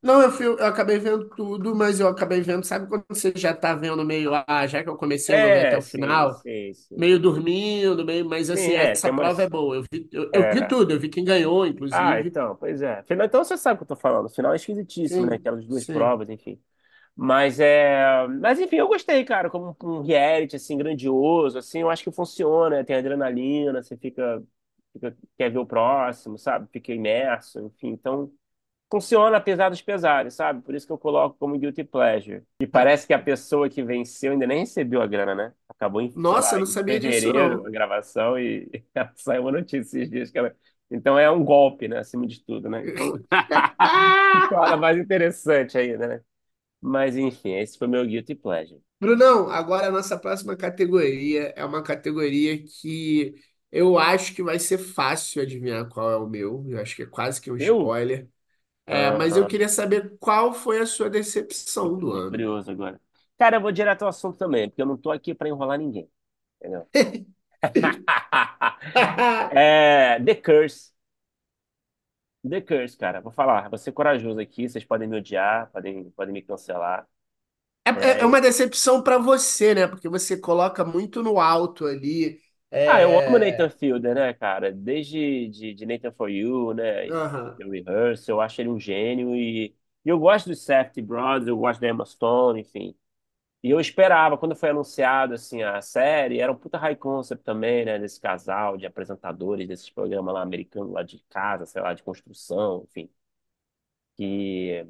Não, 0.02 0.22
eu, 0.22 0.32
fui, 0.32 0.46
eu 0.46 0.66
acabei 0.66 1.00
vendo 1.00 1.30
tudo, 1.30 1.74
mas 1.74 2.00
eu 2.00 2.08
acabei 2.10 2.42
vendo, 2.42 2.66
sabe 2.66 2.88
quando 2.88 3.06
você 3.08 3.32
já 3.36 3.54
tá 3.56 3.74
vendo 3.74 4.04
meio, 4.04 4.32
ah, 4.48 4.68
já 4.68 4.84
que 4.84 4.90
eu 4.90 4.98
comecei, 4.98 5.34
eu 5.36 5.40
vou 5.40 5.50
ver 5.52 5.62
até 5.62 5.78
É, 5.78 5.80
o 5.80 5.82
sim, 5.82 5.84
final, 5.84 6.44
sim, 6.44 6.74
sim. 6.74 6.98
meio 6.98 7.20
dormindo, 7.20 8.06
meio, 8.06 8.26
mas 8.28 8.50
Sim, 8.52 8.52
assim, 8.52 8.74
é, 8.76 8.88
tem 8.88 8.92
essa 8.92 9.10
prova 9.14 9.42
é 9.44 9.50
boa. 9.50 9.76
Eu 9.78 9.84
vi, 9.92 10.10
eu, 10.12 10.32
eu 10.34 10.48
vi 10.50 10.64
é, 10.64 10.68
tudo, 10.68 10.92
eu 10.92 11.00
vi 11.00 11.10
quem 11.10 11.24
ganhou, 11.26 11.66
Ah, 11.90 12.20
inclusive. 12.20 12.26
então, 12.26 12.56
pois 12.56 12.82
é. 12.82 13.04
Então 13.10 13.44
você 13.44 13.56
sabe 13.58 13.76
o 13.76 13.78
que 13.80 13.84
eu 13.84 13.96
tô 13.96 14.02
falando. 14.02 14.26
O 14.26 14.30
final 14.30 14.52
é 14.54 14.56
esquisitíssimo, 14.56 15.28
né? 15.28 15.36
Sim, 15.36 15.36
Aquelas 15.36 15.66
duas 15.66 15.86
sim. 15.86 15.88
provas, 15.88 16.30
enfim. 16.30 16.60
Mas 17.16 17.60
é. 17.60 18.28
Mas 18.28 18.60
enfim, 18.60 18.78
eu 18.78 18.88
gostei, 18.88 19.24
cara, 19.24 19.50
como 19.50 19.76
um 19.84 20.02
reality, 20.02 20.56
assim, 20.56 20.78
grandioso, 20.78 21.58
assim, 21.60 21.80
eu 21.82 21.90
acho 21.90 22.04
que 22.04 22.12
funciona, 22.12 22.84
tem 22.84 22.96
adrenalina, 22.96 23.84
você 23.84 23.96
fica, 23.98 24.44
fica- 24.94 25.16
quer 25.38 25.52
ver 25.52 25.60
o 25.60 25.66
próximo, 25.66 26.38
sabe? 26.38 26.68
Fica 26.72 26.92
imerso, 26.94 27.60
enfim. 27.60 27.90
Então, 27.90 28.32
funciona 28.92 29.38
apesar 29.38 29.70
dos 29.70 29.82
pesares, 29.82 30.36
sabe? 30.36 30.62
Por 30.64 30.76
isso 30.76 30.88
que 30.88 30.94
eu 30.94 30.98
coloco 31.00 31.38
como 31.40 31.58
guilty 31.60 31.84
pleasure. 31.84 32.44
E 32.60 32.68
parece 32.68 33.08
que 33.08 33.14
a 33.14 33.20
pessoa 33.20 33.70
que 33.70 33.84
venceu 33.84 34.34
ainda 34.34 34.48
nem 34.48 34.60
recebeu 34.62 35.02
a 35.02 35.08
grana, 35.08 35.36
né? 35.36 35.54
Acabou 35.70 36.02
em, 36.02 36.14
Nossa, 36.16 36.56
lá, 36.56 36.56
eu 36.56 36.60
não 36.60 36.66
sabia 36.66 37.00
disso, 37.00 37.32
fevereiro 37.32 37.66
a 37.68 37.70
não. 37.72 37.72
gravação 37.72 38.40
e 38.40 38.70
saiu 39.16 39.44
uma 39.44 39.52
notícia 39.54 39.98
esses 40.00 40.10
dias 40.10 40.32
que 40.32 40.38
ela... 40.40 40.56
Então 40.92 41.18
é 41.20 41.30
um 41.32 41.44
golpe, 41.46 41.88
né? 41.88 42.00
Acima 42.00 42.28
de 42.28 42.44
tudo, 42.46 42.70
né? 42.70 42.86
Então 42.88 43.22
mais 44.80 44.98
interessante 44.98 45.78
ainda, 45.78 46.08
né? 46.08 46.22
Mas 46.84 47.18
enfim, 47.18 47.56
esse 47.56 47.78
foi 47.80 47.88
meu 47.88 48.06
guilty 48.06 48.36
pleasure. 48.36 48.80
Brunão, 49.00 49.50
agora 49.50 49.88
a 49.88 49.92
nossa 49.92 50.18
próxima 50.18 50.56
categoria 50.56 51.54
é 51.58 51.66
uma 51.66 51.84
categoria 51.84 52.58
que 52.64 53.36
eu 53.72 53.98
acho 54.00 54.34
que 54.34 54.42
vai 54.42 54.58
ser 54.60 54.78
fácil 54.78 55.42
adivinhar 55.42 55.90
qual 55.90 56.10
é 56.12 56.16
o 56.18 56.28
meu. 56.30 56.64
Eu 56.70 56.80
acho 56.80 56.96
que 56.96 57.04
é 57.04 57.06
quase 57.06 57.42
que 57.42 57.52
um 57.52 57.58
Eu? 57.58 57.98
spoiler. 57.98 58.30
É, 58.86 59.12
mas 59.12 59.38
eu 59.38 59.46
Aham. 59.46 59.48
queria 59.48 59.70
saber 59.70 60.18
qual 60.20 60.54
foi 60.54 60.80
a 60.82 60.86
sua 60.88 61.10
decepção 61.10 61.98
do 61.98 62.12
tô 62.12 62.14
ano. 62.14 62.24
curioso 62.24 62.72
agora. 62.72 63.00
Cara, 63.38 63.58
eu 63.58 63.62
vou 63.62 63.72
direto 63.72 64.04
ao 64.04 64.10
assunto 64.10 64.38
também, 64.38 64.70
porque 64.70 64.82
eu 64.82 64.86
não 64.86 64.98
tô 64.98 65.12
aqui 65.12 65.34
pra 65.34 65.50
enrolar 65.50 65.78
ninguém, 65.78 66.10
entendeu? 66.62 66.88
É, 69.50 70.20
The 70.24 70.36
Curse. 70.36 70.93
The 72.48 72.62
Curse, 72.62 72.98
cara. 72.98 73.22
Vou 73.22 73.32
falar, 73.32 73.70
vou 73.70 73.78
ser 73.78 73.92
corajoso 73.94 74.40
aqui. 74.40 74.68
Vocês 74.68 74.84
podem 74.86 75.08
me 75.08 75.18
odiar, 75.18 75.72
podem, 75.72 76.10
podem 76.12 76.34
me 76.34 76.42
cancelar. 76.42 77.08
É, 77.86 77.92
é 78.12 78.22
é 78.22 78.26
É, 78.26 78.28
uma 78.28 78.42
decepção 78.42 79.02
para 79.04 79.18
você, 79.18 79.74
né? 79.76 79.88
Porque 79.88 80.08
você 80.10 80.38
coloca 80.38 80.86
muito 80.86 81.22
no 81.24 81.40
alto 81.40 81.86
ali. 81.86 82.42
Ah, 82.86 83.02
eu 83.02 83.18
amo 83.26 83.40
Nathan 83.40 83.70
É... 83.70 83.72
Fielder, 83.72 84.16
né, 84.16 84.34
cara? 84.34 84.72
Desde 84.72 85.48
de, 85.50 85.74
de 85.74 85.86
Nathan 85.86 86.12
For 86.12 86.30
You, 86.30 86.74
né? 86.74 87.08
E 87.10 87.18
aham, 87.20 87.58
The 87.58 87.66
Rehearsal, 87.66 88.38
eu 88.38 88.42
acho 88.42 88.62
ele 88.62 88.70
um 88.70 88.80
gênio. 88.80 89.36
E, 89.36 89.68
e 90.06 90.10
eu 90.10 90.20
gosto 90.20 90.50
dos 90.50 90.62
Safdie 90.64 91.02
Brothers, 91.02 91.48
eu 91.48 91.58
gosto 91.58 91.80
da 91.82 91.88
Emma 91.90 92.06
Stone, 92.06 92.62
enfim. 92.62 92.96
E 93.64 93.70
eu 93.70 93.80
esperava, 93.80 94.38
quando 94.38 94.56
foi 94.56 94.70
anunciado, 94.72 95.34
assim, 95.36 95.64
a 95.64 95.82
série, 95.82 96.40
era 96.40 96.52
um 96.52 96.56
puta 96.56 96.78
high 96.78 96.96
concept 96.98 97.44
também, 97.46 97.86
né? 97.86 97.98
Desse 97.98 98.20
casal 98.20 98.78
de 98.78 98.86
apresentadores 98.86 99.68
desses 99.68 99.90
programas 99.90 100.34
lá 100.34 100.42
americanos, 100.42 100.92
lá 100.94 101.02
de 101.04 101.20
casa, 101.30 101.66
sei 101.66 101.82
lá, 101.82 101.94
de 101.94 102.04
construção, 102.04 102.84
enfim. 102.90 103.10
Que 104.16 104.86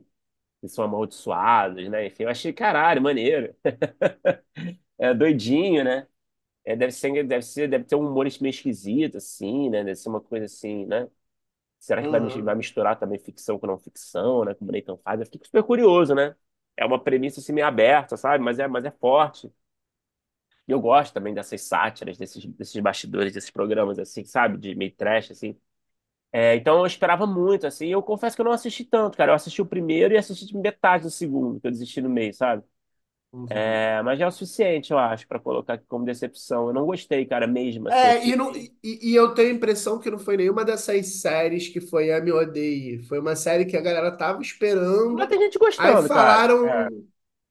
que 0.62 0.70
são 0.70 0.86
amaldiçoados, 0.86 1.90
né? 1.90 2.08
Enfim, 2.08 2.24
eu 2.24 2.30
achei, 2.30 2.54
caralho, 2.54 3.02
maneiro. 3.02 3.56
É 4.98 5.14
doidinho, 5.14 5.84
né? 5.84 6.08
É, 6.66 6.76
deve 6.76 6.92
ser, 6.94 7.24
deve 7.28 7.44
ser, 7.44 7.70
deve 7.70 7.86
ter 7.86 7.96
um 7.96 8.08
humor 8.10 8.28
meio 8.42 8.52
esquisito, 8.52 9.18
assim, 9.18 9.70
né? 9.70 9.84
Deve 9.84 9.96
ser 9.96 10.10
uma 10.10 10.22
coisa 10.22 10.46
assim, 10.48 10.86
né? 10.88 11.10
Será 11.80 12.04
que 12.04 12.10
vai, 12.12 12.20
aham. 12.20 12.56
misturar 12.56 13.00
também 13.00 13.20
ficção 13.20 13.60
com 13.60 13.68
não 13.68 13.78
ficção, 13.80 14.46
né? 14.46 14.54
Como 14.56 14.72
o 14.72 14.74
Nathan 14.74 14.98
faz? 14.98 15.20
Eu 15.22 15.26
fiquei 15.28 15.46
super 15.46 15.64
curioso, 15.64 16.16
né? 16.16 16.36
É 16.78 16.86
uma 16.86 17.02
premissa 17.04 17.40
assim 17.40 17.54
meio 17.54 17.68
aberta, 17.68 18.18
sabe? 18.18 18.44
Mas 18.44 18.60
é, 18.60 18.68
mas 18.68 18.86
é 18.86 18.92
forte. 18.92 19.52
E 20.68 20.72
eu 20.72 20.80
gosto 20.80 21.14
também 21.14 21.34
dessas 21.34 21.62
sátiras, 21.62 22.18
desses, 22.18 22.46
desses 22.46 22.82
bastidores, 22.82 23.34
desses 23.34 23.50
programas, 23.52 24.00
assim, 24.00 24.24
sabe? 24.24 24.58
De 24.58 24.74
meio 24.76 24.94
trash, 24.96 25.32
assim. 25.32 25.58
É, 26.32 26.56
então 26.56 26.80
eu 26.80 26.86
esperava 26.88 27.28
muito, 27.28 27.68
assim. 27.68 27.88
Eu 27.90 28.04
confesso 28.04 28.36
que 28.38 28.42
eu 28.42 28.46
não 28.46 28.54
assisti 28.54 28.86
tanto, 28.86 29.18
cara. 29.18 29.32
Eu 29.34 29.36
assisti 29.36 29.62
o 29.62 29.68
primeiro 29.68 30.14
e 30.16 30.18
assisti 30.18 30.56
metade 30.58 31.04
do 31.06 31.12
segundo, 31.12 31.60
que 31.62 31.68
eu 31.68 31.72
desisti 31.72 32.02
no 32.02 32.10
meio, 32.10 32.34
sabe? 32.34 32.64
Uhum. 33.34 33.50
É, 33.50 34.02
mas 34.04 34.18
já 34.20 34.26
é 34.26 34.28
o 34.28 34.32
suficiente, 34.32 34.92
eu 34.92 34.98
acho, 34.98 35.28
pra 35.28 35.40
colocar 35.40 35.74
aqui 35.76 35.86
como 35.88 36.06
decepção. 36.06 36.68
Eu 36.68 36.74
não 36.74 36.86
gostei, 36.86 37.26
cara, 37.26 37.46
mesmo, 37.48 37.88
assim. 37.90 38.16
É, 38.16 38.26
e, 38.28 38.36
não, 38.36 38.52
e, 38.56 38.74
e 38.84 39.16
eu 39.16 39.34
tenho 39.34 39.50
a 39.52 39.54
impressão 39.56 40.00
que 40.00 40.10
não 40.10 40.18
foi 40.18 40.38
nenhuma 40.38 40.66
dessas 40.66 41.22
séries 41.22 41.68
que 41.68 41.82
foi 41.82 42.12
Ame 42.12 42.32
ou 42.32 42.40
Odeie. 42.42 43.04
Foi 43.04 43.20
uma 43.20 43.36
série 43.36 43.66
que 43.66 43.78
a 43.78 43.82
galera 43.82 44.12
tava 44.16 44.42
Mas 45.16 45.28
esperando, 45.28 45.30
tem 45.30 45.40
gente 45.40 45.58
aí 45.78 45.96
gostando, 45.98 46.10
cara. 46.10 46.52
É, 46.64 46.90
falaram, 46.90 46.92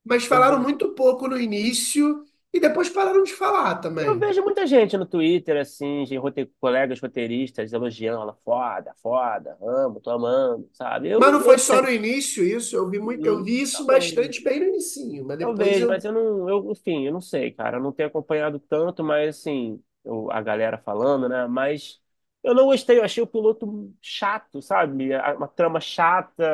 mas 0.04 0.24
falaram 0.26 0.60
vejo, 0.60 0.62
muito 0.62 0.94
pouco 0.94 1.28
no 1.28 1.40
início 1.40 2.24
e 2.52 2.60
depois 2.60 2.88
pararam 2.90 3.22
de 3.24 3.34
falar 3.34 3.76
eu 3.98 4.18
também. 4.18 4.18
vejo 4.18 4.42
muita 4.42 4.66
gente 4.66 4.96
no 4.96 5.06
Twitter, 5.06 5.56
assim, 5.60 6.04
de 6.04 6.16
rote... 6.16 6.46
colegas 6.60 7.00
roteiristas 7.00 7.72
elogiando 7.72 8.22
ela, 8.22 8.34
foda, 8.44 8.94
foda, 8.96 9.56
amo, 9.62 10.00
tô 10.00 10.10
amando, 10.10 10.68
sabe? 10.72 11.08
Eu 11.08 11.20
Mas 11.20 11.32
não 11.32 11.40
foi 11.40 11.58
só 11.58 11.80
no 11.82 11.88
início 11.90 12.44
isso, 12.44 12.76
eu 12.76 12.88
vi 12.90 12.98
muito, 12.98 13.24
eu 13.26 13.42
vi 13.42 13.60
isso 13.62 13.86
talvez. 13.86 13.86
bastante 13.86 14.42
bem 14.42 14.60
no 14.60 14.66
inicinho, 14.66 15.24
mas 15.24 15.38
Eu 15.38 15.54
depois 15.54 15.56
vejo, 15.56 15.86
eu. 15.86 15.88
mas 15.88 16.04
eu 16.04 16.12
não, 16.12 16.48
eu, 16.48 16.70
enfim, 16.70 17.04
eu 17.06 17.12
não 17.12 17.20
sei, 17.20 17.50
cara. 17.52 17.78
Eu 17.78 17.82
não 17.82 17.92
tenho 17.92 18.08
acompanhado 18.08 18.60
tanto, 18.60 19.02
mas 19.02 19.36
assim, 19.38 19.82
eu- 20.04 20.30
a 20.30 20.40
galera 20.40 20.78
falando, 20.78 21.28
né? 21.28 21.46
Mas 21.48 22.00
eu 22.44 22.54
não 22.54 22.66
gostei, 22.66 22.98
eu 22.98 23.04
achei 23.04 23.22
o 23.22 23.26
piloto 23.26 23.92
chato, 24.00 24.62
sabe? 24.62 25.10
Uma 25.36 25.48
trama 25.48 25.80
chata, 25.80 26.44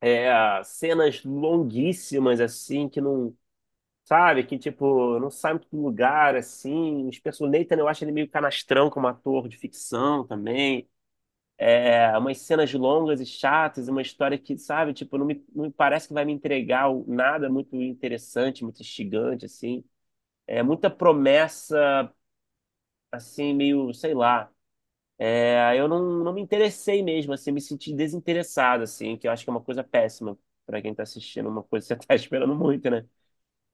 é, 0.00 0.62
cenas 0.64 1.22
longuíssimas, 1.24 2.40
assim, 2.40 2.88
que 2.88 3.00
não, 3.00 3.36
sabe? 4.04 4.44
Que, 4.44 4.58
tipo, 4.58 5.18
não 5.20 5.30
sai 5.30 5.54
muito 5.54 5.68
do 5.70 5.82
lugar, 5.82 6.36
assim. 6.36 7.08
Os 7.08 7.18
personagens, 7.18 7.68
eu 7.70 7.88
acho 7.88 8.04
ele 8.04 8.12
meio 8.12 8.28
canastrão 8.30 8.90
como 8.90 9.06
ator 9.08 9.48
de 9.48 9.56
ficção 9.58 10.26
também. 10.26 10.88
É, 11.58 12.16
umas 12.18 12.38
cenas 12.40 12.72
longas 12.74 13.20
e 13.20 13.26
chatas, 13.26 13.88
uma 13.88 14.02
história 14.02 14.38
que, 14.38 14.58
sabe, 14.58 14.92
tipo, 14.94 15.16
não 15.18 15.24
me, 15.26 15.44
não 15.54 15.64
me 15.64 15.70
parece 15.72 16.08
que 16.08 16.14
vai 16.14 16.24
me 16.24 16.32
entregar 16.32 16.88
nada 17.06 17.48
muito 17.50 17.74
interessante, 17.76 18.62
muito 18.64 18.80
instigante, 18.82 19.46
assim. 19.46 19.84
É 20.46 20.62
muita 20.62 20.90
promessa, 20.90 22.12
assim, 23.10 23.54
meio, 23.54 23.92
sei 23.94 24.14
lá. 24.14 24.50
É, 25.18 25.74
eu 25.78 25.88
não, 25.88 26.02
não 26.24 26.32
me 26.34 26.40
interessei 26.42 27.02
mesmo, 27.02 27.32
assim, 27.34 27.52
me 27.52 27.60
senti 27.60 27.94
desinteressado, 27.94 28.84
assim, 28.84 29.16
que 29.18 29.28
eu 29.28 29.32
acho 29.32 29.44
que 29.44 29.50
é 29.50 29.52
uma 29.52 29.62
coisa 29.62 29.84
péssima 29.84 30.38
para 30.66 30.82
quem 30.82 30.94
tá 30.94 31.04
assistindo, 31.04 31.48
uma 31.48 31.62
coisa 31.64 31.86
que 31.96 32.02
você 32.04 32.08
tá 32.08 32.14
esperando 32.16 32.54
muito, 32.56 32.90
né? 32.90 33.06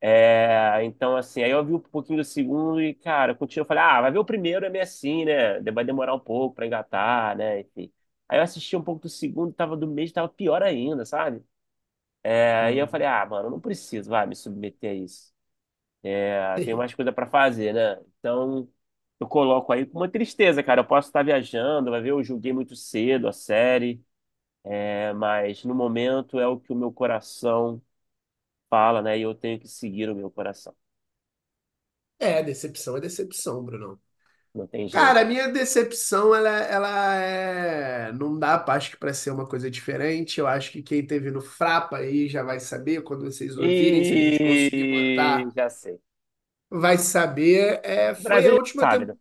É, 0.01 0.85
então, 0.85 1.17
assim, 1.17 1.43
aí 1.43 1.51
eu 1.51 1.65
vi 1.65 1.75
um 1.75 1.81
pouquinho 1.81 2.19
do 2.19 2.25
segundo 2.25 2.81
e, 2.81 2.95
cara, 2.95 3.35
continuo, 3.35 3.65
eu 3.65 3.67
falei, 3.69 3.83
ah, 3.83 4.01
vai 4.01 4.13
ver 4.13 4.19
o 4.19 4.25
primeiro, 4.25 4.65
é 4.65 4.71
meio 4.71 4.85
assim, 4.85 5.25
né? 5.25 5.61
Vai 5.73 5.85
demorar 5.85 6.15
um 6.15 6.21
pouco 6.21 6.55
pra 6.55 6.67
engatar, 6.67 7.37
né? 7.37 7.61
Enfim. 7.61 7.93
Aí 8.29 8.39
eu 8.39 8.43
assisti 8.45 8.77
um 8.77 8.83
pouco 8.85 9.03
do 9.03 9.09
segundo, 9.09 9.53
tava 9.53 9.77
do 9.77 9.89
mês, 9.89 10.13
tava 10.13 10.29
pior 10.29 10.63
ainda, 10.63 11.05
sabe? 11.05 11.43
É, 12.23 12.55
aí 12.65 12.79
eu 12.79 12.87
Uhum. 12.87 12.89
falei, 12.89 13.07
ah, 13.07 13.25
mano, 13.27 13.51
não 13.51 13.61
preciso, 13.61 14.11
vai, 14.11 14.27
me 14.27 14.37
submeter 14.37 14.91
a 14.93 14.95
isso. 14.95 15.33
É, 16.03 16.61
tenho 16.61 16.77
mais 16.79 16.95
coisa 16.95 17.13
pra 17.13 17.27
fazer, 17.27 17.73
né? 17.75 18.01
Então, 18.19 18.69
eu 19.21 19.29
coloco 19.29 19.73
aí 19.73 19.87
com 19.87 19.99
uma 19.99 20.09
tristeza, 20.11 20.63
cara. 20.63 20.81
Eu 20.81 20.87
posso 20.87 21.09
estar 21.09 21.23
viajando, 21.25 21.91
vai 21.91 22.01
ver, 22.03 22.11
eu 22.11 22.23
julguei 22.25 22.53
muito 22.53 22.75
cedo 22.77 23.29
a 23.29 23.33
série, 23.33 24.03
é, 24.65 25.13
mas 25.15 25.65
no 25.65 25.75
momento 25.75 26.39
é 26.39 26.47
o 26.47 26.59
que 26.61 26.73
o 26.73 26.77
meu 26.77 26.93
coração 26.93 27.81
fala, 28.71 29.03
né? 29.03 29.19
E 29.19 29.23
eu 29.23 29.35
tenho 29.35 29.59
que 29.61 29.69
seguir 29.69 30.11
o 30.11 30.15
meu 30.17 30.31
coração. 30.31 30.75
É, 32.19 32.43
decepção 32.43 32.97
é 32.97 33.01
decepção, 33.01 33.65
Bruno. 33.65 34.01
Não 34.55 34.67
tem 34.67 34.87
jeito. 34.89 35.15
Cara, 35.15 35.23
a 35.23 35.25
minha 35.25 35.49
decepção, 35.53 36.35
ela, 36.35 36.51
ela 36.51 37.15
é. 37.17 38.13
Não 38.13 38.39
dá, 38.39 38.65
acho 38.69 38.91
que 38.93 38.97
para 38.99 39.15
ser 39.15 39.31
uma 39.33 39.47
coisa 39.49 39.71
diferente. 39.71 40.41
Eu 40.41 40.47
acho 40.47 40.73
que 40.73 40.83
quem 40.83 41.07
teve 41.07 41.31
no 41.31 41.41
Frapa 41.43 41.99
aí 41.99 42.29
já 42.29 42.43
vai 42.43 42.61
saber, 42.61 43.03
quando 43.03 43.25
vocês 43.25 43.59
ouvirem, 43.59 44.05
se 44.05 44.15
a 44.15 44.19
gente 44.19 44.43
conseguir 44.43 44.85
E 44.85 44.91
botar, 44.91 45.53
já 45.55 45.69
sei. 45.71 46.01
vai 46.71 46.99
saber. 46.99 47.81
É, 47.85 48.15
O 48.15 48.15
foi 48.15 48.47
a 48.49 48.55
última 48.55 48.87
sabe, 48.87 49.07
né? 49.07 49.15
temporada. 49.15 49.19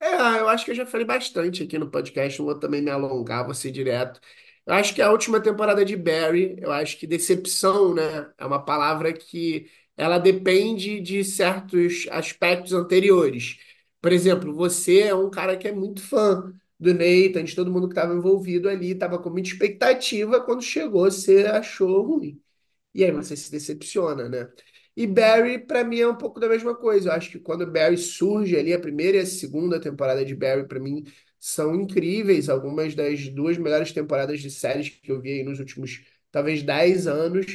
É, 0.00 0.40
eu 0.40 0.48
acho 0.48 0.64
que 0.64 0.72
eu 0.72 0.74
já 0.76 0.86
falei 0.86 1.06
bastante 1.06 1.62
aqui 1.64 1.78
no 1.78 1.90
podcast, 1.90 2.38
não 2.38 2.46
vou 2.46 2.58
também 2.60 2.82
me 2.82 2.90
alongar, 2.90 3.44
vou 3.44 3.54
ser 3.54 3.70
direto. 3.72 4.20
Eu 4.66 4.74
acho 4.74 4.94
que 4.94 5.02
a 5.02 5.10
última 5.10 5.40
temporada 5.42 5.84
de 5.84 5.96
Barry, 5.96 6.56
eu 6.60 6.70
acho 6.70 6.96
que 6.98 7.06
decepção, 7.06 7.94
né, 7.94 8.30
é 8.38 8.44
uma 8.46 8.64
palavra 8.64 9.12
que 9.12 9.68
ela 9.96 10.18
depende 10.18 11.00
de 11.00 11.24
certos 11.24 12.06
aspectos 12.10 12.72
anteriores. 12.72 13.58
Por 14.00 14.12
exemplo, 14.12 14.54
você 14.54 15.00
é 15.02 15.14
um 15.14 15.30
cara 15.30 15.56
que 15.56 15.66
é 15.68 15.72
muito 15.72 16.00
fã 16.02 16.52
do 16.78 16.92
Nathan, 16.94 17.44
de 17.44 17.54
todo 17.54 17.70
mundo 17.72 17.88
que 17.88 17.92
estava 17.94 18.14
envolvido 18.14 18.68
ali, 18.68 18.92
estava 18.92 19.18
com 19.18 19.30
muita 19.30 19.48
expectativa, 19.50 20.40
quando 20.40 20.62
chegou, 20.62 21.04
você 21.10 21.44
achou 21.46 22.02
ruim. 22.02 22.40
E 22.94 23.04
aí 23.04 23.10
você 23.12 23.36
se 23.36 23.50
decepciona, 23.50 24.28
né? 24.28 24.48
E 24.96 25.06
Barry, 25.06 25.58
pra 25.58 25.82
mim, 25.84 26.00
é 26.00 26.08
um 26.08 26.16
pouco 26.16 26.38
da 26.40 26.48
mesma 26.48 26.74
coisa. 26.76 27.08
Eu 27.10 27.12
acho 27.14 27.30
que 27.30 27.38
quando 27.40 27.66
Barry 27.70 27.96
surge 27.98 28.56
ali, 28.56 28.72
a 28.74 28.80
primeira 28.80 29.16
e 29.18 29.20
a 29.20 29.26
segunda 29.26 29.80
temporada 29.80 30.24
de 30.24 30.34
Barry, 30.34 30.66
pra 30.68 30.78
mim, 30.80 31.04
são 31.44 31.74
incríveis. 31.74 32.48
Algumas 32.48 32.94
das 32.94 33.28
duas 33.28 33.58
melhores 33.58 33.92
temporadas 33.92 34.40
de 34.40 34.50
séries 34.50 34.88
que 34.90 35.10
eu 35.10 35.20
vi 35.20 35.42
nos 35.42 35.58
últimos, 35.58 36.02
talvez, 36.30 36.62
10 36.62 37.06
anos. 37.08 37.46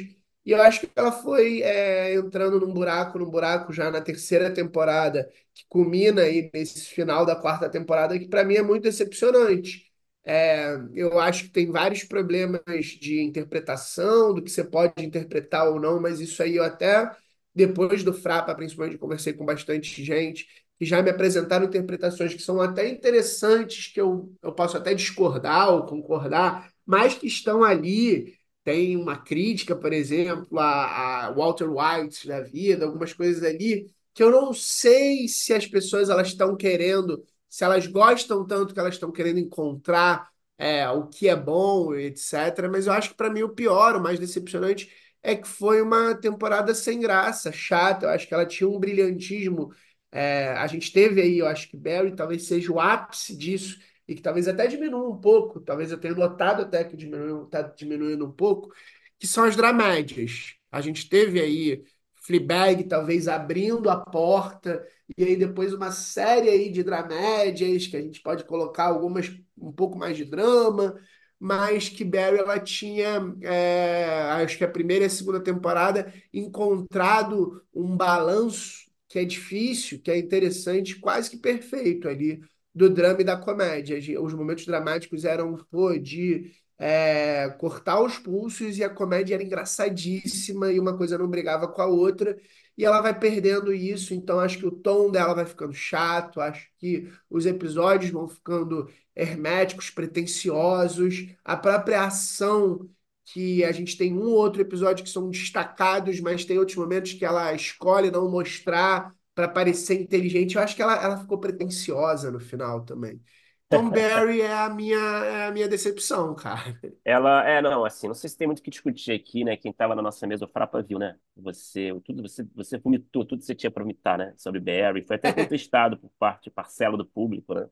E 0.45 0.51
eu 0.51 0.61
acho 0.61 0.81
que 0.81 0.89
ela 0.95 1.11
foi 1.11 1.61
é, 1.61 2.13
entrando 2.15 2.59
num 2.59 2.73
buraco, 2.73 3.19
num 3.19 3.29
buraco 3.29 3.73
já 3.73 3.91
na 3.91 4.01
terceira 4.01 4.53
temporada, 4.53 5.29
que 5.53 5.65
culmina 5.67 6.21
aí 6.23 6.49
nesse 6.53 6.81
final 6.85 7.25
da 7.25 7.35
quarta 7.35 7.69
temporada, 7.69 8.17
que 8.17 8.27
pra 8.27 8.43
mim 8.45 8.55
é 8.55 8.61
muito 8.61 8.83
decepcionante. 8.83 9.85
É, 10.23 10.75
eu 10.93 11.19
acho 11.19 11.45
que 11.45 11.49
tem 11.51 11.71
vários 11.71 12.03
problemas 12.03 12.61
de 12.99 13.21
interpretação, 13.21 14.33
do 14.33 14.41
que 14.43 14.49
você 14.49 14.63
pode 14.63 14.93
interpretar 15.05 15.67
ou 15.69 15.79
não, 15.79 16.01
mas 16.01 16.19
isso 16.19 16.41
aí 16.43 16.55
eu 16.57 16.63
até, 16.63 17.09
depois 17.55 18.03
do 18.03 18.13
Frapa, 18.13 18.53
principalmente, 18.55 18.97
conversei 18.97 19.33
com 19.33 19.45
bastante 19.45 20.03
gente 20.03 20.47
que 20.77 20.85
já 20.85 21.01
me 21.01 21.09
apresentaram 21.09 21.65
interpretaçõa 21.65 22.27
que 22.27 22.39
são 22.41 22.61
até 22.61 22.87
interessantes, 22.89 23.87
que 23.87 23.99
eu, 23.99 24.31
eu 24.41 24.53
posso 24.53 24.77
até 24.77 24.93
discordar 24.93 25.69
ou 25.73 25.85
concordar, 25.85 26.71
mas 26.85 27.13
que 27.15 27.27
estão 27.27 27.63
ali. 27.63 28.35
Tem 28.63 28.97
uma 28.97 29.15
crítica, 29.17 29.75
por 29.77 29.93
exemplo, 29.93 30.59
a, 30.59 31.27
a 31.27 31.31
Walter 31.31 31.69
White 31.69 32.27
da 32.27 32.41
vida, 32.41 32.85
algumas 32.85 33.13
coisas 33.13 33.41
ali, 33.41 33.89
que 34.13 34.21
eu 34.21 34.29
não 34.29 34.53
sei 34.53 35.27
se 35.29 35.53
as 35.53 35.65
pessoas 35.65 36.09
elas 36.09 36.27
estão 36.27 36.55
querendo 36.55 37.23
se 37.49 37.63
elas 37.63 37.87
gostam 37.87 38.45
tanto 38.45 38.73
que 38.73 38.79
elas 38.79 38.95
estão 38.95 39.11
querendo 39.11 39.39
encontrar 39.39 40.29
é, 40.57 40.87
o 40.89 41.07
que 41.07 41.27
é 41.27 41.35
bom, 41.35 41.93
etc. 41.95 42.69
Mas 42.71 42.87
eu 42.87 42.93
acho 42.93 43.09
que 43.09 43.15
para 43.15 43.29
mim 43.29 43.43
o 43.43 43.49
pior, 43.49 43.95
o 43.95 44.03
mais 44.03 44.19
decepcionante, 44.19 44.91
é 45.21 45.35
que 45.35 45.47
foi 45.47 45.81
uma 45.81 46.15
temporada 46.15 46.73
sem 46.75 46.99
graça, 46.99 47.51
chata. 47.51 48.05
Eu 48.05 48.09
acho 48.11 48.27
que 48.27 48.33
ela 48.33 48.45
tinha 48.45 48.69
um 48.69 48.79
brilhantismo. 48.79 49.71
É, 50.11 50.49
a 50.49 50.67
gente 50.67 50.91
teve 50.91 51.21
aí, 51.21 51.39
eu 51.39 51.47
acho 51.47 51.69
que 51.69 51.77
Barry 51.77 52.15
talvez 52.15 52.47
seja 52.47 52.71
o 52.71 52.79
ápice 52.79 53.35
disso, 53.35 53.79
e 54.07 54.15
que 54.15 54.21
talvez 54.21 54.47
até 54.47 54.67
diminua 54.67 55.09
um 55.09 55.17
pouco, 55.19 55.59
talvez 55.59 55.91
eu 55.91 55.99
tenha 55.99 56.15
notado 56.15 56.61
até 56.61 56.83
que 56.83 56.95
está 56.95 57.61
diminuindo 57.61 58.25
um 58.25 58.31
pouco, 58.31 58.73
que 59.19 59.27
são 59.27 59.43
as 59.43 59.55
dramédias. 59.55 60.55
A 60.71 60.81
gente 60.81 61.09
teve 61.09 61.39
aí 61.41 61.83
Fleabag 62.15 62.83
talvez 62.85 63.27
abrindo 63.27 63.89
a 63.89 63.97
porta 63.97 64.85
e 65.17 65.23
aí 65.23 65.35
depois 65.35 65.73
uma 65.73 65.91
série 65.91 66.49
aí 66.49 66.69
de 66.71 66.83
dramédias, 66.83 67.87
que 67.87 67.97
a 67.97 68.01
gente 68.01 68.21
pode 68.21 68.43
colocar 68.45 68.85
algumas 68.85 69.29
um 69.57 69.71
pouco 69.71 69.97
mais 69.97 70.15
de 70.17 70.25
drama, 70.25 70.99
mas 71.39 71.89
que 71.89 72.03
Barry 72.03 72.37
ela 72.37 72.59
tinha, 72.59 73.35
é, 73.41 74.05
acho 74.43 74.57
que 74.57 74.63
a 74.63 74.67
primeira 74.69 75.05
e 75.05 75.07
a 75.07 75.09
segunda 75.09 75.39
temporada, 75.41 76.13
encontrado 76.33 77.63
um 77.73 77.95
balanço 77.95 78.86
que 79.07 79.19
é 79.19 79.25
difícil, 79.25 80.01
que 80.01 80.11
é 80.11 80.17
interessante, 80.17 80.99
quase 80.99 81.29
que 81.29 81.37
perfeito 81.37 82.07
ali, 82.07 82.41
do 82.73 82.89
drama 82.89 83.21
e 83.21 83.23
da 83.23 83.37
comédia. 83.37 83.97
Os 84.21 84.33
momentos 84.33 84.65
dramáticos 84.65 85.25
eram, 85.25 85.55
pô, 85.71 85.97
de 85.97 86.51
é, 86.77 87.49
cortar 87.59 88.01
os 88.01 88.17
pulsos 88.19 88.77
e 88.77 88.83
a 88.83 88.89
comédia 88.89 89.35
era 89.35 89.43
engraçadíssima 89.43 90.71
e 90.71 90.79
uma 90.79 90.95
coisa 90.97 91.17
não 91.17 91.27
brigava 91.27 91.67
com 91.67 91.81
a 91.81 91.85
outra 91.87 92.37
e 92.77 92.85
ela 92.85 93.01
vai 93.01 93.17
perdendo 93.17 93.73
isso, 93.73 94.13
então 94.13 94.39
acho 94.39 94.59
que 94.59 94.65
o 94.67 94.71
tom 94.71 95.09
dela 95.09 95.33
vai 95.33 95.45
ficando 95.45 95.73
chato, 95.73 96.39
acho 96.39 96.69
que 96.77 97.11
os 97.29 97.45
episódios 97.47 98.11
vão 98.11 98.27
ficando 98.27 98.87
herméticos, 99.15 99.89
pretensiosos, 99.89 101.27
a 101.43 101.57
própria 101.57 102.03
ação 102.05 102.87
que 103.27 103.63
a 103.63 103.71
gente 103.71 103.97
tem 103.97 104.13
um 104.13 104.23
ou 104.23 104.35
outro 104.35 104.61
episódio 104.61 105.03
que 105.03 105.09
são 105.09 105.29
destacados, 105.29 106.19
mas 106.21 106.45
tem 106.45 106.57
outros 106.57 106.77
momentos 106.77 107.13
que 107.13 107.25
ela 107.25 107.53
escolhe 107.53 108.09
não 108.09 108.29
mostrar 108.29 109.13
para 109.35 109.47
parecer 109.49 110.01
inteligente. 110.01 110.55
Eu 110.55 110.61
acho 110.61 110.75
que 110.75 110.81
ela, 110.81 110.95
ela 111.03 111.17
ficou 111.17 111.37
pretensiosa 111.37 112.31
no 112.31 112.39
final 112.39 112.85
também. 112.85 113.21
Tom 113.69 113.89
Barry 113.91 114.41
é 114.41 114.53
a 114.53 114.69
minha, 114.69 114.97
é 114.97 115.47
a 115.47 115.51
minha 115.51 115.67
decepção, 115.67 116.33
cara. 116.33 116.79
Ela, 117.03 117.47
é, 117.47 117.61
não, 117.61 117.83
assim, 117.83 118.07
não 118.07 118.13
sei 118.13 118.29
se 118.29 118.37
tem 118.37 118.47
muito 118.47 118.59
o 118.59 118.63
que 118.63 118.69
discutir 118.69 119.11
aqui, 119.11 119.43
né? 119.43 119.57
Quem 119.57 119.73
tava 119.73 119.93
na 119.93 120.01
nossa 120.01 120.25
mesa, 120.25 120.45
o 120.45 120.47
Frapa 120.47 120.81
viu, 120.81 120.97
né? 120.97 121.17
Você, 121.35 121.89
tudo, 122.05 122.21
você, 122.21 122.47
você 122.55 122.77
vomitou 122.77 123.25
tudo 123.25 123.39
que 123.39 123.45
você 123.45 123.55
tinha 123.55 123.69
para 123.69 123.83
vomitar, 123.83 124.17
né? 124.17 124.33
Sobre 124.37 124.61
Barry. 124.61 125.05
Foi 125.05 125.17
até 125.17 125.31
contestado 125.33 125.97
por 125.97 126.09
parte, 126.17 126.49
parcela 126.49 126.95
do 126.97 127.05
público, 127.05 127.53
né? 127.53 127.67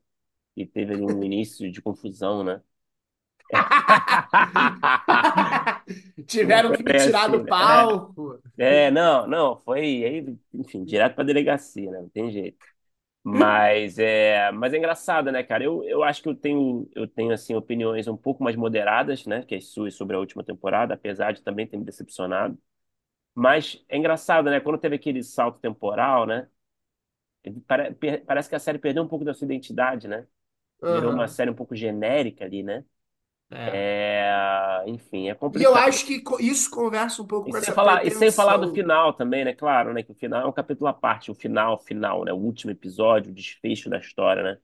E 0.54 0.66
teve 0.66 0.96
um 0.96 1.22
início 1.22 1.70
de 1.70 1.80
confusão, 1.80 2.44
né? 2.44 2.60
Tiveram 6.26 6.72
que 6.72 6.82
me 6.82 6.92
tirar 6.94 7.22
assim, 7.22 7.28
do 7.28 7.44
né? 7.44 7.50
É, 7.58 7.60
palco. 7.62 8.40
é, 8.58 8.90
não, 8.90 9.26
não, 9.26 9.60
foi 9.62 9.80
aí, 9.80 10.36
enfim, 10.54 10.84
direto 10.84 11.14
pra 11.14 11.24
delegacia, 11.24 11.90
né? 11.90 12.00
Não 12.00 12.08
tem 12.08 12.30
jeito. 12.30 12.58
Mas 13.22 13.98
é, 13.98 14.50
mas 14.52 14.72
é 14.72 14.78
engraçado, 14.78 15.32
né, 15.32 15.42
cara? 15.42 15.64
Eu, 15.64 15.82
eu 15.84 16.02
acho 16.04 16.22
que 16.22 16.28
eu 16.28 16.34
tenho, 16.34 16.88
eu 16.94 17.08
tenho 17.08 17.32
assim 17.32 17.54
opiniões 17.56 18.06
um 18.08 18.16
pouco 18.16 18.42
mais 18.44 18.54
moderadas, 18.56 19.26
né, 19.26 19.42
que 19.44 19.54
as 19.56 19.66
suas 19.66 19.94
sobre 19.94 20.14
a 20.16 20.20
última 20.20 20.44
temporada, 20.44 20.94
apesar 20.94 21.32
de 21.32 21.42
também 21.42 21.66
ter 21.66 21.76
me 21.76 21.84
decepcionado. 21.84 22.56
Mas 23.34 23.84
é 23.88 23.96
engraçado, 23.98 24.50
né? 24.50 24.60
Quando 24.60 24.78
teve 24.78 24.96
aquele 24.96 25.22
salto 25.22 25.58
temporal, 25.60 26.26
né? 26.26 26.48
Parece 28.26 28.48
que 28.48 28.54
a 28.54 28.58
série 28.58 28.78
perdeu 28.78 29.02
um 29.02 29.08
pouco 29.08 29.24
da 29.24 29.34
sua 29.34 29.44
identidade, 29.44 30.08
né? 30.08 30.26
Virou 30.88 31.12
uma 31.12 31.28
série 31.28 31.50
um 31.50 31.54
pouco 31.54 31.74
genérica 31.76 32.44
ali, 32.44 32.62
né? 32.62 32.84
É. 33.50 33.86
É, 34.18 34.84
enfim, 34.86 35.28
é 35.28 35.34
E 35.52 35.62
eu 35.62 35.74
complicado. 35.74 35.76
acho 35.76 36.06
que 36.06 36.20
co- 36.22 36.38
isso 36.40 36.70
conversa 36.70 37.20
um 37.22 37.26
pouco 37.26 37.48
E 37.48 37.52
com 37.52 37.56
sem 37.56 37.72
essa 37.72 37.72
falar, 37.72 38.04
e 38.04 38.10
sem 38.10 38.32
falar 38.32 38.56
do 38.56 38.66
pretensão. 38.66 38.72
final 38.72 39.12
também, 39.14 39.44
né? 39.44 39.54
Claro, 39.54 39.92
né? 39.94 40.02
Que 40.02 40.10
o 40.10 40.14
final 40.14 40.42
é 40.42 40.46
um 40.46 40.52
capítulo 40.52 40.88
à 40.88 40.92
parte, 40.92 41.30
o 41.30 41.34
final, 41.34 41.78
final, 41.78 42.24
né? 42.24 42.32
O 42.32 42.36
último 42.36 42.72
episódio, 42.72 43.30
o 43.30 43.34
desfecho 43.34 43.88
da 43.88 43.98
história, 43.98 44.42
né? 44.42 44.58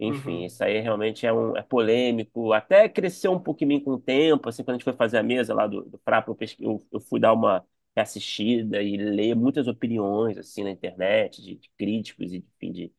Enfim, 0.00 0.44
Uhum. 0.44 0.46
isso 0.46 0.64
aí 0.64 0.80
realmente 0.80 1.26
é, 1.26 1.32
um, 1.32 1.56
é 1.56 1.62
polêmico. 1.62 2.52
Até 2.52 2.88
cresceu 2.88 3.32
um 3.32 3.40
pouquinho 3.40 3.82
com 3.82 3.92
o 3.92 4.00
tempo, 4.00 4.48
assim, 4.48 4.64
quando 4.64 4.70
a 4.76 4.78
gente 4.78 4.84
foi 4.84 4.94
fazer 4.94 5.18
a 5.18 5.22
mesa 5.24 5.54
lá 5.54 5.66
do, 5.66 5.82
do 5.84 5.98
Frapa, 6.04 6.30
eu, 6.30 6.36
pesqui- 6.36 6.64
eu, 6.64 6.86
eu 6.92 7.00
fui 7.00 7.20
dar 7.20 7.32
uma 7.34 7.64
assistida 7.96 8.82
e 8.82 8.96
ler 8.96 9.34
muitas 9.36 9.68
opiniões, 9.68 10.38
assim, 10.38 10.64
na 10.64 10.70
internet, 10.70 11.42
de, 11.42 11.56
de 11.56 11.70
críticos 11.78 12.32
e, 12.32 12.38
enfim, 12.56 12.72
de, 12.72 12.92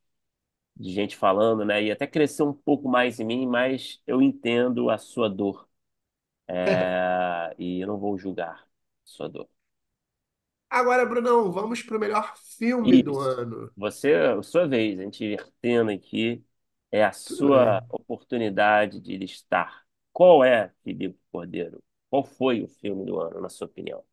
de 0.75 0.91
gente 0.91 1.15
falando, 1.17 1.65
né? 1.65 1.83
E 1.83 1.91
até 1.91 2.07
cresceu 2.07 2.47
um 2.49 2.53
pouco 2.53 2.89
mais 2.89 3.19
em 3.19 3.25
mim, 3.25 3.47
mas 3.47 4.01
eu 4.07 4.21
entendo 4.21 4.89
a 4.89 4.97
sua 4.97 5.29
dor. 5.29 5.67
É, 6.47 6.55
e 7.59 7.81
eu 7.81 7.87
não 7.87 7.99
vou 7.99 8.17
julgar 8.17 8.55
a 8.63 8.67
sua 9.05 9.29
dor. 9.29 9.49
Agora, 10.71 11.05
Brunão, 11.05 11.51
vamos 11.51 11.83
pro 11.83 11.99
melhor 11.99 12.35
filme 12.57 13.03
do 13.03 13.19
Isso. 13.19 13.19
ano. 13.19 13.71
Você, 13.75 14.13
a 14.15 14.41
sua 14.43 14.67
vez, 14.67 14.99
a 14.99 15.03
gente 15.03 15.23
invertendo 15.23 15.91
aqui, 15.91 16.43
é 16.91 17.03
a 17.03 17.11
Tudo 17.25 17.49
sua 17.51 17.83
bem. 17.83 17.87
oportunidade 17.89 18.99
de 18.99 19.17
listar. 19.17 19.85
Qual 20.11 20.43
é, 20.43 20.69
Filipe 20.83 21.17
Cordeiro? 21.31 21.81
Qual 22.09 22.23
foi 22.23 22.61
o 22.61 22.67
filme 22.67 23.05
do 23.05 23.19
ano, 23.19 23.39
na 23.41 23.49
sua 23.49 23.67
opinião? 23.67 24.03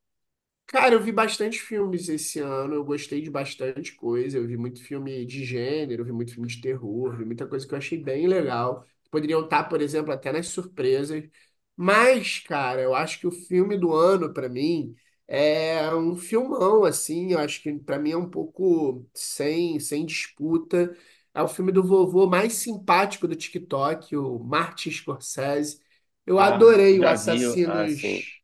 Cara, 0.68 0.94
eu 0.94 1.00
vi 1.02 1.10
bastante 1.12 1.58
filmes 1.60 2.08
esse 2.10 2.40
ano, 2.40 2.74
eu 2.74 2.84
gostei 2.84 3.22
de 3.22 3.30
bastante 3.30 3.94
coisa. 3.94 4.36
Eu 4.36 4.46
vi 4.46 4.56
muito 4.56 4.82
filme 4.84 5.24
de 5.24 5.42
gênero, 5.44 6.02
eu 6.02 6.06
vi 6.06 6.12
muito 6.12 6.32
filme 6.34 6.46
de 6.48 6.60
terror, 6.60 7.16
vi 7.16 7.24
muita 7.24 7.46
coisa 7.46 7.66
que 7.66 7.72
eu 7.72 7.78
achei 7.78 7.98
bem 7.98 8.26
legal. 8.28 8.84
Poderiam 9.10 9.42
estar, 9.44 9.64
por 9.64 9.80
exemplo, 9.80 10.12
até 10.12 10.30
nas 10.30 10.48
surpresas. 10.48 11.24
Mas, 11.74 12.40
cara, 12.40 12.82
eu 12.82 12.94
acho 12.94 13.18
que 13.18 13.26
o 13.26 13.30
filme 13.30 13.78
do 13.78 13.94
ano, 13.94 14.32
pra 14.34 14.46
mim, 14.48 14.94
é 15.26 15.94
um 15.94 16.14
filmão, 16.16 16.84
assim. 16.84 17.32
Eu 17.32 17.38
acho 17.38 17.62
que 17.62 17.72
pra 17.78 17.98
mim 17.98 18.10
é 18.10 18.16
um 18.18 18.28
pouco 18.28 19.06
sem, 19.14 19.80
sem 19.80 20.04
disputa. 20.04 20.94
É 21.32 21.42
o 21.42 21.48
filme 21.48 21.72
do 21.72 21.82
vovô 21.82 22.26
mais 22.26 22.52
simpático 22.54 23.26
do 23.26 23.34
TikTok, 23.36 24.14
o 24.16 24.38
Martin 24.38 24.90
Scorsese. 24.90 25.80
Eu 26.26 26.38
Ah, 26.38 26.38
adorei 26.38 27.00
o 27.00 27.06
já 27.06 27.16
viu, 27.16 27.58
assim, 27.72 28.02
Assassinos. 28.02 28.37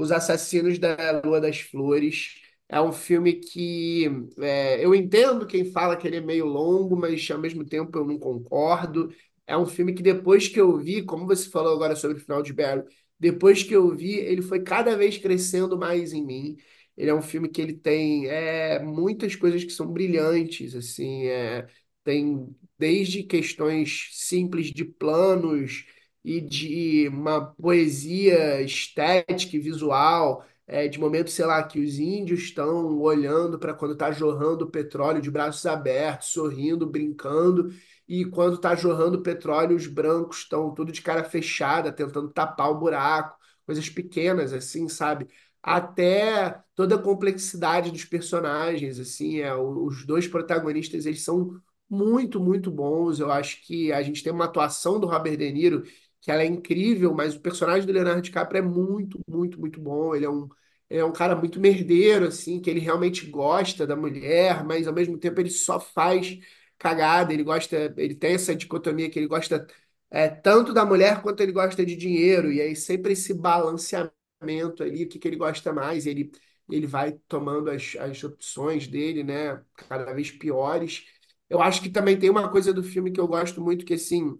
Os 0.00 0.12
Assassinos 0.12 0.78
da 0.78 1.20
Lua 1.24 1.40
das 1.40 1.60
Flores. 1.60 2.36
É 2.68 2.80
um 2.80 2.92
filme 2.92 3.34
que 3.34 4.06
é, 4.38 4.84
eu 4.84 4.94
entendo 4.94 5.46
quem 5.46 5.64
fala 5.72 5.96
que 5.96 6.06
ele 6.06 6.16
é 6.16 6.20
meio 6.20 6.46
longo, 6.46 6.96
mas 6.96 7.28
ao 7.30 7.38
mesmo 7.38 7.64
tempo 7.64 7.98
eu 7.98 8.06
não 8.06 8.18
concordo. 8.18 9.12
É 9.46 9.56
um 9.56 9.66
filme 9.66 9.92
que 9.92 10.02
depois 10.02 10.46
que 10.48 10.60
eu 10.60 10.76
vi, 10.78 11.02
como 11.02 11.26
você 11.26 11.48
falou 11.50 11.74
agora 11.74 11.96
sobre 11.96 12.16
o 12.18 12.20
final 12.20 12.42
de 12.42 12.52
Barry, 12.52 12.84
depois 13.18 13.62
que 13.62 13.74
eu 13.74 13.94
vi, 13.94 14.14
ele 14.14 14.40
foi 14.42 14.62
cada 14.62 14.96
vez 14.96 15.18
crescendo 15.18 15.76
mais 15.76 16.12
em 16.12 16.24
mim. 16.24 16.56
Ele 16.96 17.10
é 17.10 17.14
um 17.14 17.22
filme 17.22 17.48
que 17.48 17.60
ele 17.60 17.74
tem 17.74 18.26
é, 18.28 18.78
muitas 18.82 19.34
coisas 19.36 19.64
que 19.64 19.70
são 19.72 19.86
brilhantes, 19.92 20.74
assim, 20.74 21.24
é, 21.26 21.66
tem 22.04 22.54
desde 22.78 23.22
questões 23.22 24.08
simples 24.12 24.68
de 24.72 24.84
planos 24.84 25.84
e 26.24 26.40
de 26.40 27.08
uma 27.08 27.46
poesia 27.54 28.60
estética 28.62 29.56
e 29.56 29.60
visual, 29.60 30.44
é, 30.66 30.86
de 30.88 31.00
momento, 31.00 31.30
sei 31.30 31.44
lá, 31.46 31.62
que 31.62 31.80
os 31.80 31.98
índios 31.98 32.40
estão 32.40 32.98
olhando 33.00 33.58
para 33.58 33.74
quando 33.74 33.92
está 33.94 34.12
jorrando 34.12 34.70
petróleo 34.70 35.20
de 35.20 35.30
braços 35.30 35.66
abertos, 35.66 36.28
sorrindo, 36.28 36.86
brincando, 36.86 37.72
e 38.06 38.24
quando 38.24 38.54
está 38.56 38.74
jorrando 38.74 39.22
petróleo, 39.22 39.76
os 39.76 39.86
brancos 39.86 40.38
estão 40.38 40.72
tudo 40.74 40.92
de 40.92 41.00
cara 41.02 41.24
fechada, 41.24 41.92
tentando 41.92 42.28
tapar 42.28 42.70
o 42.70 42.78
buraco, 42.78 43.38
coisas 43.64 43.88
pequenas, 43.88 44.52
assim, 44.52 44.88
sabe? 44.88 45.28
Até 45.62 46.60
toda 46.74 46.96
a 46.96 46.98
complexidade 47.02 47.90
dos 47.90 48.04
personagens, 48.04 48.98
assim, 48.98 49.40
é, 49.40 49.54
os 49.54 50.04
dois 50.06 50.26
protagonistas, 50.26 51.06
eles 51.06 51.22
são 51.22 51.60
muito, 51.88 52.40
muito 52.40 52.70
bons. 52.70 53.20
Eu 53.20 53.30
acho 53.30 53.62
que 53.66 53.92
a 53.92 54.02
gente 54.02 54.22
tem 54.22 54.32
uma 54.32 54.44
atuação 54.46 54.98
do 54.98 55.06
Robert 55.06 55.36
De 55.36 55.50
Niro 55.52 55.84
que 56.20 56.30
ela 56.30 56.42
é 56.42 56.46
incrível, 56.46 57.14
mas 57.14 57.34
o 57.34 57.40
personagem 57.40 57.86
do 57.86 57.92
Leonardo 57.92 58.20
DiCaprio 58.22 58.58
é 58.58 58.62
muito, 58.62 59.18
muito, 59.28 59.58
muito 59.60 59.80
bom. 59.80 60.14
Ele 60.14 60.24
é 60.26 60.30
um, 60.30 60.48
ele 60.88 61.00
é 61.00 61.04
um 61.04 61.12
cara 61.12 61.34
muito 61.36 61.58
merdeiro, 61.60 62.26
assim, 62.26 62.60
que 62.60 62.68
ele 62.70 62.80
realmente 62.80 63.26
gosta 63.26 63.86
da 63.86 63.96
mulher, 63.96 64.64
mas 64.64 64.86
ao 64.86 64.94
mesmo 64.94 65.16
tempo 65.18 65.40
ele 65.40 65.50
só 65.50 65.80
faz 65.80 66.38
cagada. 66.78 67.32
Ele 67.32 67.42
gosta, 67.44 67.92
ele 67.96 68.14
tem 68.14 68.34
essa 68.34 68.54
dicotomia 68.54 69.08
que 69.10 69.18
ele 69.18 69.26
gosta 69.28 69.66
é, 70.10 70.28
tanto 70.28 70.72
da 70.72 70.84
mulher 70.84 71.22
quanto 71.22 71.40
ele 71.42 71.52
gosta 71.52 71.84
de 71.84 71.96
dinheiro. 71.96 72.52
E 72.52 72.60
aí 72.60 72.76
sempre 72.76 73.12
esse 73.12 73.32
balanceamento 73.34 74.12
ali, 74.82 75.04
o 75.04 75.08
que, 75.08 75.18
que 75.18 75.28
ele 75.28 75.36
gosta 75.36 75.72
mais. 75.72 76.06
Ele, 76.06 76.30
ele 76.70 76.86
vai 76.86 77.12
tomando 77.28 77.70
as, 77.70 77.96
as 77.98 78.22
opções 78.24 78.86
dele, 78.86 79.22
né, 79.24 79.62
cada 79.88 80.12
vez 80.12 80.30
piores. 80.30 81.06
Eu 81.48 81.60
acho 81.60 81.82
que 81.82 81.90
também 81.90 82.18
tem 82.18 82.30
uma 82.30 82.50
coisa 82.50 82.72
do 82.72 82.82
filme 82.82 83.10
que 83.10 83.20
eu 83.20 83.26
gosto 83.28 83.60
muito, 83.60 83.84
que 83.84 83.94
assim, 83.94 84.36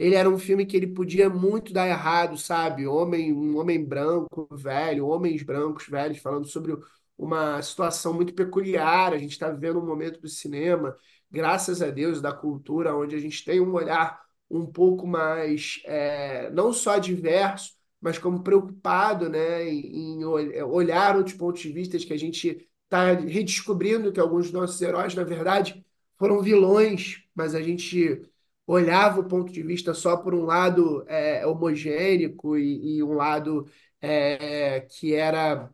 ele 0.00 0.14
era 0.14 0.30
um 0.30 0.38
filme 0.38 0.64
que 0.64 0.74
ele 0.74 0.86
podia 0.86 1.28
muito 1.28 1.74
dar 1.74 1.86
errado, 1.86 2.38
sabe? 2.38 2.86
Homem, 2.86 3.34
um 3.34 3.58
homem 3.58 3.84
branco, 3.84 4.48
velho, 4.50 5.06
homens 5.06 5.42
brancos, 5.42 5.86
velhos, 5.88 6.16
falando 6.18 6.46
sobre 6.46 6.74
uma 7.18 7.60
situação 7.60 8.14
muito 8.14 8.32
peculiar. 8.32 9.12
A 9.12 9.18
gente 9.18 9.32
está 9.32 9.50
vivendo 9.50 9.78
um 9.78 9.84
momento 9.84 10.18
do 10.18 10.26
cinema, 10.28 10.96
graças 11.30 11.82
a 11.82 11.90
Deus, 11.90 12.22
da 12.22 12.32
cultura, 12.32 12.96
onde 12.96 13.14
a 13.14 13.18
gente 13.20 13.44
tem 13.44 13.60
um 13.60 13.74
olhar 13.74 14.18
um 14.50 14.64
pouco 14.64 15.06
mais, 15.06 15.82
é, 15.84 16.48
não 16.50 16.72
só 16.72 16.96
diverso, 16.98 17.74
mas 18.00 18.16
como 18.18 18.42
preocupado, 18.42 19.28
né, 19.28 19.68
em, 19.68 20.22
em 20.22 20.24
olhar 20.24 21.14
outros 21.14 21.36
pontos 21.36 21.60
de 21.60 21.72
vista 21.72 21.98
que 21.98 22.12
a 22.14 22.18
gente 22.18 22.66
está 22.84 23.12
redescobrindo 23.12 24.12
que 24.12 24.18
alguns 24.20 24.46
dos 24.46 24.52
nossos 24.54 24.80
heróis, 24.80 25.14
na 25.14 25.24
verdade, 25.24 25.84
foram 26.18 26.40
vilões, 26.40 27.22
mas 27.34 27.54
a 27.54 27.60
gente 27.60 28.22
olhava 28.70 29.20
o 29.20 29.28
ponto 29.28 29.52
de 29.52 29.62
vista 29.62 29.94
só 29.94 30.16
por 30.16 30.34
um 30.34 30.44
lado 30.44 31.04
é, 31.08 31.46
homogênico 31.46 32.56
e, 32.56 32.98
e, 32.98 33.02
um 33.02 33.14
lado 33.14 33.66
é, 34.00 34.80
que 34.82 35.14
era 35.14 35.70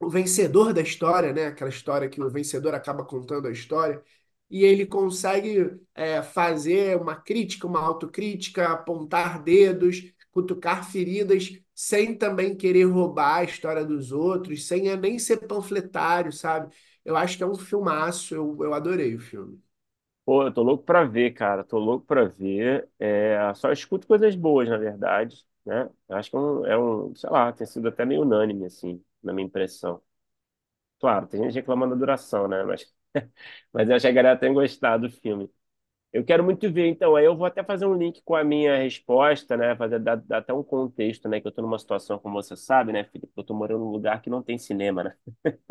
o 0.00 0.08
vencedor 0.10 0.72
da 0.72 0.82
história, 0.82 1.32
né? 1.32 1.46
Aquela 1.48 1.70
história 1.70 2.08
que 2.08 2.20
o 2.22 2.30
vencedor 2.30 2.74
acaba 2.74 3.04
contando 3.04 3.48
a 3.48 3.52
história. 3.52 4.02
E 4.50 4.64
ele 4.64 4.86
consegue 4.86 5.80
é, 5.94 6.22
fazer 6.22 6.96
uma 6.96 7.16
crítica, 7.16 7.66
uma 7.66 7.80
autocrítica, 7.80 8.68
apontar 8.68 9.42
dedos, 9.42 10.12
cutucar 10.32 10.90
feridas, 10.90 11.58
sem 11.74 12.16
também 12.16 12.56
querer 12.56 12.84
roubar 12.84 13.38
a 13.38 13.44
história 13.44 13.84
dos 13.84 14.12
outros, 14.12 14.66
sem 14.66 14.96
nem 14.96 15.18
ser 15.18 15.46
panfletário, 15.46 16.32
sabe? 16.32 16.74
Eu 17.04 17.16
acho 17.16 17.36
que 17.36 17.42
é 17.42 17.46
um 17.46 17.54
filmaço, 17.56 18.34
eu, 18.34 18.56
eu 18.60 18.74
adorei 18.74 19.14
o 19.14 19.20
filme. 19.20 19.60
Pô, 20.30 20.44
eu 20.44 20.52
tô 20.54 20.62
louco 20.62 20.84
pra 20.84 21.04
ver, 21.04 21.32
cara. 21.34 21.64
Tô 21.64 21.78
louco 21.78 22.06
pra 22.06 22.24
ver. 22.24 22.88
É, 23.00 23.52
só 23.54 23.72
escuto 23.72 24.06
coisas 24.06 24.36
boas, 24.36 24.68
na 24.68 24.76
verdade, 24.76 25.44
né? 25.66 25.90
Eu 26.08 26.16
acho 26.16 26.30
que 26.30 26.36
é 26.36 26.38
um, 26.38 26.66
é 26.66 26.78
um, 26.78 27.14
sei 27.16 27.28
lá, 27.30 27.52
tem 27.52 27.66
sido 27.66 27.88
até 27.88 28.04
meio 28.04 28.22
unânime, 28.22 28.66
assim, 28.66 29.02
na 29.22 29.32
minha 29.32 29.46
impressão. 29.46 30.00
Claro, 31.00 31.26
tem 31.28 31.42
gente 31.44 31.54
reclamando 31.54 31.94
da 31.94 32.00
duração, 32.00 32.48
né? 32.48 32.62
Mas, 32.64 32.86
mas 33.72 33.88
eu 33.88 33.96
acho 33.96 34.04
que 34.04 34.08
a 34.08 34.12
galera 34.12 34.38
tem 34.38 34.52
gostado 34.54 35.08
do 35.08 35.14
filme. 35.14 35.50
Eu 36.12 36.24
quero 36.24 36.44
muito 36.44 36.72
ver, 36.72 36.88
então. 36.88 37.16
Aí 37.16 37.24
eu 37.26 37.36
vou 37.36 37.46
até 37.46 37.64
fazer 37.64 37.86
um 37.86 37.94
link 37.96 38.22
com 38.24 38.36
a 38.36 38.44
minha 38.44 38.76
resposta, 38.78 39.56
né? 39.56 39.76
Fazer, 39.76 40.00
dar, 40.00 40.16
dar 40.16 40.38
até 40.38 40.52
um 40.54 40.62
contexto, 40.64 41.28
né? 41.28 41.40
Que 41.40 41.48
eu 41.48 41.52
tô 41.52 41.62
numa 41.62 41.78
situação, 41.78 42.18
como 42.18 42.34
você 42.42 42.56
sabe, 42.56 42.92
né, 42.92 43.04
Felipe? 43.04 43.32
Eu 43.36 43.44
tô 43.44 43.54
morando 43.54 43.80
num 43.84 43.92
lugar 43.92 44.22
que 44.22 44.30
não 44.30 44.42
tem 44.42 44.58
cinema, 44.58 45.04
né? 45.04 45.16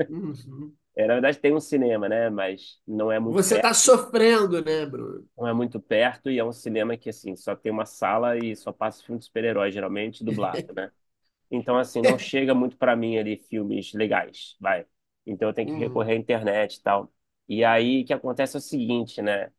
Uhum. 0.07 0.76
É, 0.99 1.07
na 1.07 1.13
verdade 1.15 1.39
tem 1.39 1.53
um 1.55 1.59
cinema, 1.61 2.09
né? 2.09 2.29
Mas 2.29 2.81
não 2.87 3.11
é 3.11 3.19
muito 3.19 3.43
Você 3.43 3.55
está 3.55 3.73
perto. 3.73 3.73
sofrendo, 3.73 4.61
né, 4.63 4.85
Bruno? 4.85 5.25
Não 5.37 5.47
é 5.47 5.53
muito 5.53 5.79
perto 5.79 6.29
e 6.29 6.37
é 6.39 6.43
um 6.43 6.51
cinema 6.51 6.97
que, 6.97 7.09
assim, 7.09 7.35
só 7.35 7.55
tem 7.55 7.71
uma 7.71 7.85
sala 7.85 8.37
e 8.37 8.55
só 8.55 8.71
passa 8.73 9.03
filme 9.03 9.19
de 9.19 9.25
super-herói, 9.25 9.71
geralmente 9.71 10.23
dublado, 10.23 10.73
né? 10.73 10.91
Então, 11.51 11.77
assim, 11.77 12.01
não 12.01 12.17
chega 12.17 12.55
muito 12.55 12.77
para 12.77 12.95
mim 12.95 13.17
ali 13.17 13.37
filmes 13.37 13.93
legais, 13.93 14.57
vai. 14.59 14.85
Então 15.25 15.49
eu 15.49 15.53
tenho 15.55 15.69
que 15.69 15.79
Uhum. 15.79 15.79
recorrer 15.79 16.13
à 16.13 16.15
internet 16.17 16.75
e 16.77 16.81
tal. 16.83 17.13
E 17.49 17.63
aí 17.65 18.03
o 18.03 18.05
que 18.05 18.13
acontece 18.13 18.57
é 18.57 18.59
o 18.59 18.61
seguinte, 18.61 19.21
né? 19.21 19.51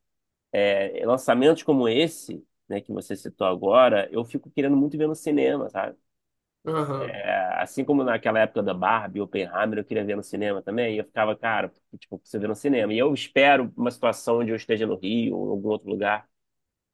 É, 0.53 1.05
lançamentos 1.07 1.63
como 1.63 1.89
esse, 1.89 2.47
né, 2.69 2.81
que 2.81 2.93
você 2.93 3.17
citou 3.17 3.47
agora, 3.47 4.09
eu 4.13 4.25
fico 4.25 4.51
querendo 4.51 4.77
muito 4.77 4.97
ver 4.99 5.09
no 5.09 5.15
cinema, 5.17 5.69
sabe? 5.71 5.97
Aham. 6.65 7.15
É, 7.15 7.63
assim 7.63 7.83
como 7.85 8.05
naquela 8.05 8.41
época 8.41 8.63
da 8.63 8.75
Barbie, 8.75 9.21
Oppenheimer, 9.23 9.79
eu 9.79 9.85
queria 9.85 10.05
ver 10.05 10.17
no 10.17 10.23
cinema 10.23 10.63
também, 10.63 10.95
e 10.97 10.99
eu 10.99 11.05
ficava, 11.05 11.35
cara, 11.37 11.73
tipo, 11.99 12.21
você 12.23 12.39
vê 12.39 12.47
no 12.47 12.55
cinema. 12.55 12.93
E 12.93 12.99
eu 12.99 13.13
espero 13.15 13.73
uma 13.77 13.91
situação 13.91 14.39
onde 14.41 14.51
eu 14.51 14.57
esteja 14.57 14.87
no 14.87 14.97
Rio 14.97 15.37
ou 15.37 15.47
em 15.49 15.51
algum 15.51 15.69
outro 15.71 15.89
lugar 15.89 16.29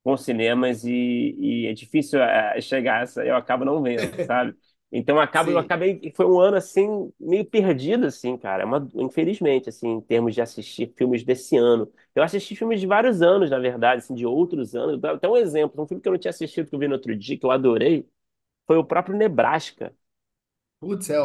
com 0.04 0.16
cinemas 0.16 0.84
e, 0.84 0.92
e 1.38 1.66
é 1.66 1.74
difícil 1.74 2.22
é, 2.22 2.60
chegar 2.60 3.00
a 3.00 3.02
essa, 3.02 3.24
eu 3.26 3.36
acabo 3.36 3.64
não 3.64 3.82
vendo, 3.82 4.14
sabe? 4.20 4.56
Então 4.92 5.20
acabo, 5.20 5.50
eu 5.50 5.58
Sim. 5.58 5.58
acabei, 5.58 6.12
foi 6.16 6.26
um 6.26 6.40
ano 6.40 6.56
assim, 6.56 7.12
meio 7.20 7.44
perdido, 7.44 8.06
assim, 8.06 8.36
cara, 8.38 8.62
É 8.62 8.66
uma, 8.66 8.88
infelizmente, 8.96 9.68
assim, 9.68 9.88
em 9.88 10.00
termos 10.00 10.34
de 10.34 10.40
assistir 10.42 10.92
filmes 10.96 11.24
desse 11.24 11.56
ano. 11.56 11.92
Eu 12.14 12.22
assisti 12.22 12.56
filmes 12.56 12.80
de 12.80 12.86
vários 12.86 13.22
anos, 13.22 13.50
na 13.50 13.58
verdade, 13.58 13.98
assim, 14.02 14.14
de 14.14 14.26
outros 14.26 14.74
anos. 14.76 15.02
Até 15.04 15.28
um 15.28 15.36
exemplo, 15.36 15.82
um 15.82 15.86
filme 15.88 16.02
que 16.02 16.08
eu 16.08 16.12
não 16.12 16.18
tinha 16.20 16.30
assistido, 16.30 16.68
que 16.68 16.74
eu 16.74 16.78
vi 16.78 16.88
no 16.88 16.94
outro 16.94 17.16
dia, 17.16 17.38
que 17.38 17.44
eu 17.46 17.50
adorei, 17.50 18.06
foi 18.66 18.76
o 18.78 18.84
próprio 18.84 19.16
Nebraska. 19.16 19.94
Putz, 20.80 21.10
é 21.10 21.18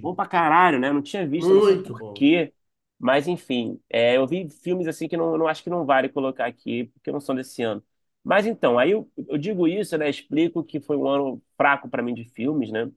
Bom 0.00 0.14
ótimo. 0.14 0.14
pra 0.14 0.26
caralho, 0.26 0.78
né? 0.78 0.88
Eu 0.88 0.94
não 0.94 1.02
tinha 1.02 1.26
visto, 1.26 1.54
não 1.54 1.62
sei 1.62 1.78
Muito 1.78 1.94
por 1.94 2.04
bom. 2.04 2.12
quê. 2.12 2.52
Mas, 2.98 3.26
enfim, 3.26 3.80
é, 3.90 4.16
eu 4.16 4.26
vi 4.26 4.48
filmes 4.48 4.86
assim 4.86 5.08
que 5.08 5.16
não, 5.16 5.36
não 5.36 5.48
acho 5.48 5.62
que 5.62 5.70
não 5.70 5.84
vale 5.84 6.08
colocar 6.08 6.46
aqui, 6.46 6.84
porque 6.94 7.10
não 7.12 7.20
são 7.20 7.34
desse 7.34 7.62
ano. 7.62 7.82
Mas 8.22 8.46
então, 8.46 8.78
aí 8.78 8.90
eu, 8.92 9.10
eu 9.28 9.36
digo 9.38 9.66
isso, 9.68 9.96
né? 9.98 10.08
Explico 10.08 10.62
que 10.64 10.80
foi 10.80 10.96
um 10.96 11.08
ano 11.08 11.42
fraco 11.56 11.88
para 11.88 12.02
mim 12.02 12.14
de 12.14 12.24
filmes, 12.24 12.70
né? 12.70 12.90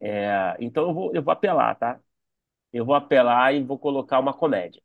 É, 0.00 0.56
então 0.60 0.88
eu 0.88 0.94
vou, 0.94 1.14
eu 1.14 1.22
vou 1.22 1.32
apelar, 1.32 1.74
tá? 1.76 2.00
Eu 2.72 2.84
vou 2.86 2.94
apelar 2.96 3.54
e 3.54 3.62
vou 3.64 3.78
colocar 3.78 4.20
uma 4.20 4.34
comédia, 4.34 4.82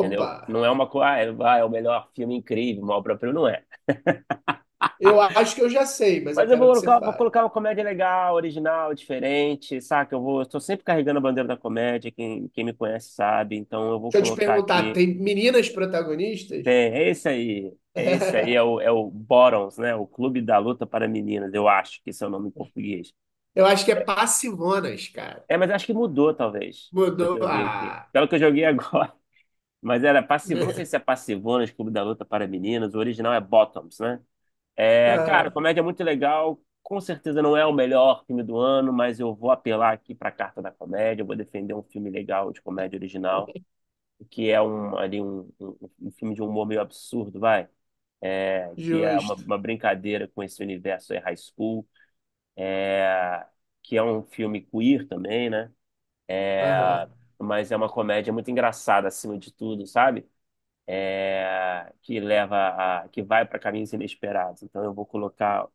Opa! 0.00 0.30
entendeu? 0.30 0.34
Não 0.46 0.64
é 0.64 0.70
uma 0.70 0.88
coisa, 0.88 1.08
ah, 1.10 1.18
é, 1.18 1.28
ah, 1.44 1.58
é 1.58 1.64
o 1.64 1.68
melhor 1.70 2.10
filme 2.14 2.34
incrível, 2.36 2.82
uma 2.82 2.94
obra-prima, 2.96 3.32
não 3.32 3.48
é. 3.48 3.64
Eu 4.98 5.20
acho 5.20 5.54
que 5.54 5.62
eu 5.62 5.68
já 5.68 5.84
sei, 5.84 6.20
mas 6.22 6.38
eu 6.38 6.44
Mas 6.44 6.50
eu 6.50 6.58
vou 6.58 6.72
que 6.72 6.78
você 6.80 6.86
colocar, 6.86 7.06
vou 7.06 7.14
colocar 7.14 7.42
uma 7.42 7.50
comédia 7.50 7.84
legal, 7.84 8.34
original, 8.34 8.94
diferente, 8.94 9.80
saca? 9.80 10.14
Eu 10.14 10.22
vou, 10.22 10.42
estou 10.42 10.60
sempre 10.60 10.84
carregando 10.84 11.18
a 11.18 11.22
bandeira 11.22 11.48
da 11.48 11.56
comédia, 11.56 12.10
quem, 12.10 12.48
quem 12.48 12.64
me 12.64 12.72
conhece 12.72 13.10
sabe, 13.10 13.56
então 13.56 13.90
eu 13.90 14.00
vou 14.00 14.10
Deixa 14.10 14.30
eu 14.30 14.34
te 14.34 14.38
perguntar, 14.38 14.78
aqui. 14.78 14.92
tem 14.92 15.14
meninas 15.14 15.68
protagonistas? 15.68 16.62
Tem, 16.62 16.92
é 16.92 17.10
esse 17.10 17.28
aí. 17.28 17.72
É 17.94 18.12
esse 18.12 18.36
aí 18.36 18.54
é 18.54 18.62
o, 18.62 18.80
é 18.80 18.90
o 18.90 19.10
Bottoms, 19.10 19.76
né? 19.78 19.94
O 19.94 20.06
Clube 20.06 20.40
da 20.40 20.58
Luta 20.58 20.86
para 20.86 21.08
Meninas, 21.08 21.52
eu 21.52 21.68
acho 21.68 22.02
que 22.02 22.10
esse 22.10 22.22
é 22.22 22.26
o 22.26 22.30
nome 22.30 22.48
em 22.48 22.52
português. 22.52 23.12
Eu 23.54 23.66
acho 23.66 23.84
que 23.84 23.90
é 23.92 23.96
passivonas, 23.96 25.08
cara. 25.08 25.44
É, 25.48 25.56
mas 25.56 25.70
acho 25.70 25.86
que 25.86 25.92
mudou, 25.92 26.32
talvez. 26.32 26.88
Mudou. 26.92 27.38
eu. 27.38 27.46
Ah. 27.48 28.08
Pelo 28.12 28.28
que 28.28 28.36
eu 28.36 28.38
joguei 28.38 28.64
agora. 28.64 29.12
Mas 29.82 30.04
era 30.04 30.22
passivo, 30.22 30.64
não 30.64 30.74
sei 30.74 30.84
se 30.84 30.94
é 30.96 30.98
Passivonas, 30.98 31.70
Clube 31.70 31.90
da 31.90 32.02
Luta 32.02 32.24
para 32.24 32.46
Meninas, 32.46 32.94
o 32.94 32.98
original 32.98 33.32
é 33.32 33.40
Bottoms, 33.40 33.98
né? 33.98 34.20
É, 34.82 35.18
cara, 35.18 35.50
comédia 35.50 35.82
muito 35.82 36.02
legal. 36.02 36.60
Com 36.82 37.00
certeza 37.00 37.42
não 37.42 37.56
é 37.56 37.64
o 37.66 37.72
melhor 37.72 38.24
filme 38.26 38.42
do 38.42 38.56
ano, 38.58 38.92
mas 38.92 39.20
eu 39.20 39.34
vou 39.34 39.50
apelar 39.50 39.92
aqui 39.92 40.14
para 40.14 40.28
a 40.30 40.32
carta 40.32 40.62
da 40.62 40.70
comédia. 40.72 41.22
Eu 41.22 41.26
vou 41.26 41.36
defender 41.36 41.74
um 41.74 41.82
filme 41.82 42.10
legal 42.10 42.50
de 42.52 42.62
comédia 42.62 42.96
original, 42.96 43.54
que 44.30 44.50
é 44.50 44.60
um, 44.62 44.96
ali 44.98 45.20
um, 45.22 45.50
um, 45.60 45.90
um 46.02 46.12
filme 46.12 46.34
de 46.34 46.42
um 46.42 46.48
humor 46.48 46.66
meio 46.66 46.80
absurdo, 46.82 47.40
vai. 47.40 47.68
É, 48.22 48.74
que 48.82 49.02
é 49.04 49.18
uma, 49.20 49.34
uma 49.36 49.58
brincadeira 49.58 50.28
com 50.28 50.42
esse 50.42 50.62
universo 50.62 51.12
aí, 51.14 51.20
high 51.20 51.36
school, 51.36 51.86
é, 52.56 53.46
que 53.82 53.96
é 53.96 54.02
um 54.02 54.22
filme 54.24 54.62
queer 54.62 55.06
também, 55.08 55.50
né? 55.50 55.72
Aham. 56.60 57.02
mas 57.38 57.72
é 57.72 57.76
uma 57.76 57.88
comédia 57.88 58.32
muito 58.32 58.50
engraçada 58.50 59.08
acima 59.08 59.38
de 59.38 59.52
tudo, 59.52 59.86
sabe? 59.86 60.28
É, 60.92 61.92
que 62.02 62.18
leva 62.20 62.56
a, 63.04 63.08
que 63.10 63.22
vai 63.22 63.46
para 63.46 63.58
caminhos 63.60 63.92
inesperados. 63.92 64.62
Então 64.62 64.82
eu 64.84 64.92
vou 64.94 65.06
colocar. 65.06 65.68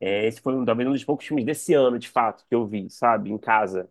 é, 0.00 0.26
esse 0.26 0.40
foi 0.40 0.54
um, 0.56 0.64
talvez 0.64 0.88
um 0.88 0.92
dos 0.92 1.04
poucos 1.04 1.26
filmes 1.26 1.44
desse 1.46 1.74
ano, 1.74 1.98
de 1.98 2.08
fato, 2.08 2.46
que 2.48 2.54
eu 2.54 2.66
vi, 2.66 2.90
sabe, 2.90 3.30
em 3.30 3.38
casa. 3.38 3.86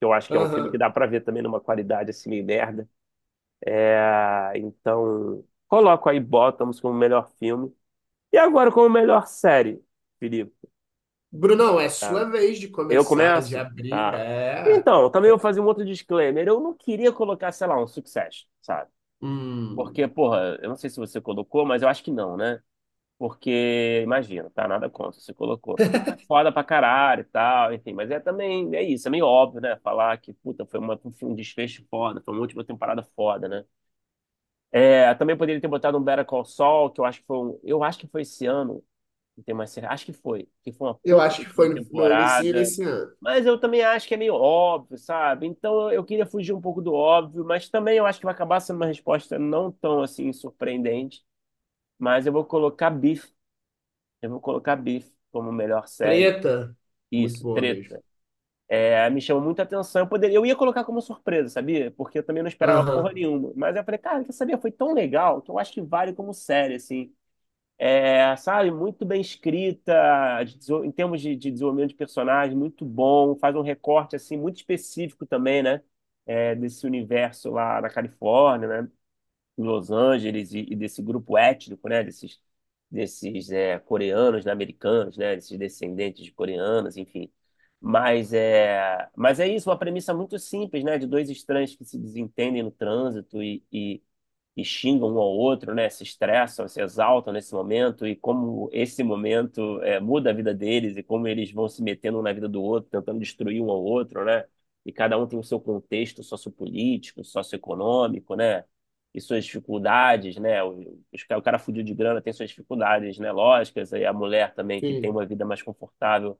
Que 0.00 0.04
eu 0.06 0.12
acho 0.12 0.30
que 0.30 0.36
é 0.36 0.40
um 0.40 0.48
filme 0.48 0.70
que 0.70 0.78
dá 0.78 0.90
para 0.90 1.06
ver 1.06 1.22
também 1.22 1.42
numa 1.42 1.60
qualidade 1.60 2.10
assim 2.10 2.30
meio 2.30 2.44
merda. 2.44 2.88
É, 3.66 4.52
então 4.56 5.44
coloco 5.68 6.08
aí 6.08 6.20
Bottoms 6.20 6.80
como 6.80 6.94
melhor 6.98 7.30
filme. 7.38 7.74
E 8.32 8.38
agora 8.38 8.72
como 8.72 8.90
melhor 8.90 9.26
série, 9.28 9.84
Felipe. 10.20 10.54
Brunão, 11.32 11.80
é 11.80 11.88
Tá? 11.98 12.08
sua 12.08 12.24
vez 12.24 12.58
de 12.60 12.68
Eu 12.88 13.04
começar, 13.04 13.40
de 13.40 13.56
começo? 13.56 13.56
abrir. 13.56 13.90
Tá. 13.90 14.14
É. 14.14 14.64
Então, 14.64 15.10
também 15.10 15.30
eu 15.30 15.36
vou 15.36 15.42
fazer 15.42 15.60
um 15.60 15.66
outro 15.66 15.84
disclaimer. 15.84 16.46
Eu 16.48 16.60
não 16.60 16.74
queria 16.74 17.12
colocar, 17.12 17.52
sei 17.52 17.66
lá, 17.66 17.82
um 17.82 17.86
Succession, 17.86 18.46
sabe? 18.62 18.90
Hum. 19.22 19.74
Porque, 19.74 20.06
porra, 20.08 20.58
eu 20.62 20.68
não 20.68 20.76
sei 20.76 20.90
se 20.90 20.96
você 20.98 21.20
colocou, 21.20 21.64
mas 21.64 21.82
eu 21.82 21.88
acho 21.88 22.02
que 22.04 22.10
não, 22.10 22.36
né? 22.36 22.62
Porque, 23.18 24.02
imagina, 24.04 24.50
tá? 24.50 24.68
Nada 24.68 24.90
contra, 24.90 25.20
você 25.20 25.34
colocou. 25.34 25.82
É 26.08 26.16
foda 26.26 26.52
pra 26.52 26.64
caralho 26.64 27.22
e 27.22 27.24
tal, 27.24 27.72
enfim. 27.74 27.94
Mas 27.94 28.10
é 28.10 28.20
também, 28.20 28.74
é 28.76 28.82
isso, 28.82 29.08
é 29.08 29.12
meio 29.12 29.26
óbvio, 29.26 29.60
né? 29.62 29.78
Falar 29.84 30.18
que, 30.18 30.34
puta, 30.34 30.66
foi 30.66 30.80
uma, 30.80 31.00
um 31.24 31.34
desfecho 31.34 31.84
foda, 31.90 32.22
foi 32.22 32.34
uma 32.34 32.40
última 32.42 32.64
temporada 32.64 33.02
foda, 33.16 33.48
né? 33.48 33.64
É, 34.72 35.12
também 35.14 35.36
poderia 35.36 35.60
ter 35.60 35.66
botado 35.68 35.98
um 35.98 36.02
Better 36.02 36.24
Call 36.24 36.44
Saul, 36.44 36.90
que 36.90 37.00
eu 37.00 37.04
acho 37.04 37.20
que 37.20 37.26
foi 37.26 37.36
um, 37.38 37.60
eu 37.64 37.82
acho 37.82 37.98
que 37.98 38.06
foi 38.06 38.22
esse 38.22 38.46
ano, 38.46 38.82
não 39.40 39.44
tenho 39.44 39.58
mais 39.58 39.70
certeza, 39.70 39.92
acho 39.94 40.06
que 40.06 40.12
foi, 40.12 40.48
que 40.62 40.72
foi 40.72 40.88
uma 40.88 41.00
Eu 41.04 41.20
acho 41.20 41.40
que 41.46 41.52
foi 41.54 41.68
no, 41.68 42.10
início 42.10 42.44
desse 42.48 42.82
ano. 42.82 43.12
mas 43.20 43.46
eu 43.46 43.58
também 43.60 43.82
acho 43.82 44.08
que 44.08 44.14
é 44.14 44.16
meio 44.16 44.34
óbvio, 44.34 44.98
sabe? 44.98 45.46
Então 45.46 45.90
eu 45.92 46.04
queria 46.04 46.26
fugir 46.26 46.52
um 46.54 46.60
pouco 46.60 46.80
do 46.82 46.92
óbvio, 46.94 47.44
mas 47.44 47.68
também 47.68 47.98
eu 47.98 48.06
acho 48.06 48.18
que 48.18 48.24
vai 48.26 48.34
acabar 48.34 48.60
sendo 48.60 48.76
uma 48.76 48.86
resposta 48.86 49.38
não 49.38 49.70
tão 49.72 50.02
assim 50.02 50.32
surpreendente, 50.32 51.24
mas 51.98 52.26
eu 52.26 52.32
vou 52.34 52.44
colocar 52.44 52.90
Beef, 52.90 53.26
eu 54.22 54.30
vou 54.30 54.40
colocar 54.40 54.76
Beef 54.76 55.08
como 55.32 55.52
melhor 55.52 55.88
série. 55.88 56.30
Preta, 56.30 56.76
muito 57.16 57.40
Isso, 57.40 57.48
mesmo. 57.52 57.86
treta. 57.86 58.02
É, 58.68 59.10
me 59.10 59.20
chamou 59.20 59.42
muita 59.42 59.62
atenção. 59.64 60.02
Eu 60.02 60.08
poderia, 60.08 60.36
eu 60.36 60.46
ia 60.46 60.56
colocar 60.56 60.84
como 60.84 61.00
surpresa, 61.02 61.48
sabia? 61.50 61.90
Porque 61.92 62.18
eu 62.18 62.22
também 62.24 62.42
não 62.42 62.48
esperava 62.48 62.84
porra 62.84 63.10
Aham. 63.10 63.14
nenhuma. 63.14 63.52
Mas 63.56 63.76
eu 63.76 63.84
falei, 63.84 63.98
cara, 63.98 64.24
quer 64.24 64.32
saber? 64.32 64.60
Foi 64.60 64.70
tão 64.72 64.94
legal 64.94 65.42
que 65.42 65.50
eu 65.50 65.58
acho 65.58 65.72
que 65.72 65.82
vale 65.82 66.12
como 66.14 66.32
série, 66.34 66.74
assim. 66.76 67.12
É, 67.82 68.36
sabe, 68.36 68.70
muito 68.70 69.06
bem 69.06 69.22
escrita, 69.22 70.42
de 70.44 70.70
em 70.84 70.92
termos 70.92 71.18
de, 71.22 71.34
de 71.34 71.50
desenvolvimento 71.50 71.88
de 71.90 71.94
personagem, 71.96 72.54
muito 72.54 72.84
bom, 72.84 73.34
faz 73.36 73.56
um 73.56 73.62
recorte 73.62 74.14
assim 74.14 74.36
muito 74.36 74.56
específico 74.58 75.24
também, 75.26 75.62
né? 75.62 75.82
É, 76.26 76.54
desse 76.54 76.86
universo 76.86 77.50
lá 77.50 77.80
na 77.80 77.88
Califórnia, 77.88 78.68
né? 78.82 78.88
Los 79.58 79.90
Angeles 79.90 80.52
e, 80.54 80.60
e 80.70 80.76
desse 80.76 81.02
grupo 81.02 81.38
étnico, 81.38 81.88
né? 81.88 82.04
Desses, 82.04 82.40
desses 82.90 83.50
é, 83.52 83.78
coreanos, 83.80 84.44
né? 84.44 84.52
Americanos, 84.52 85.16
né? 85.18 85.36
Desses 85.36 85.58
descendentes 85.58 86.24
de 86.24 86.32
coreanos, 86.32 86.96
enfim. 86.96 87.32
Mas 87.80 88.32
é, 88.34 89.08
mas 89.16 89.40
é 89.40 89.48
isso, 89.48 89.70
uma 89.70 89.78
premissa 89.78 90.14
muito 90.14 90.38
simples, 90.38 90.84
né? 90.84 90.98
De 90.98 91.06
dois 91.06 91.30
estranhos 91.30 91.74
que 91.76 91.84
se 91.84 91.98
desentendem 91.98 92.62
no 92.62 92.70
trânsito 92.70 93.42
e, 93.42 93.64
e 93.72 94.02
e 94.60 94.64
xingam 94.64 95.08
um 95.14 95.18
ao 95.18 95.28
outro, 95.30 95.74
né? 95.74 95.88
Se 95.88 96.02
estressam, 96.02 96.68
se 96.68 96.80
exaltam 96.82 97.32
nesse 97.32 97.54
momento 97.54 98.06
e 98.06 98.16
como 98.16 98.68
esse 98.72 99.02
momento 99.02 99.82
é, 99.82 100.00
muda 100.00 100.30
a 100.30 100.32
vida 100.32 100.54
deles 100.54 100.96
e 100.96 101.02
como 101.02 101.28
eles 101.28 101.52
vão 101.52 101.68
se 101.68 101.82
metendo 101.82 102.18
um 102.18 102.22
na 102.22 102.32
vida 102.32 102.48
do 102.48 102.62
outro, 102.62 102.90
tentando 102.90 103.18
destruir 103.20 103.62
um 103.62 103.70
ao 103.70 103.82
outro, 103.82 104.24
né? 104.24 104.44
E 104.84 104.92
cada 104.92 105.18
um 105.18 105.26
tem 105.26 105.38
o 105.38 105.42
seu 105.44 105.60
contexto 105.60 106.22
sociopolítico, 106.22 107.22
socioeconômico, 107.24 108.34
né? 108.34 108.64
E 109.14 109.20
suas 109.20 109.44
dificuldades, 109.44 110.36
né? 110.36 110.62
O, 110.62 111.02
o 111.36 111.42
cara 111.42 111.58
fudido 111.58 111.84
de 111.86 111.94
grana 111.94 112.20
tem 112.22 112.32
suas 112.32 112.50
dificuldades, 112.50 113.18
né? 113.18 113.32
Lógicas, 113.32 113.92
e 113.92 114.04
a 114.04 114.12
mulher 114.12 114.54
também 114.54 114.82
que 114.82 114.94
tem 114.94 115.10
uma 115.10 115.26
vida 115.26 115.44
mais 115.44 115.62
confortável 115.62 116.38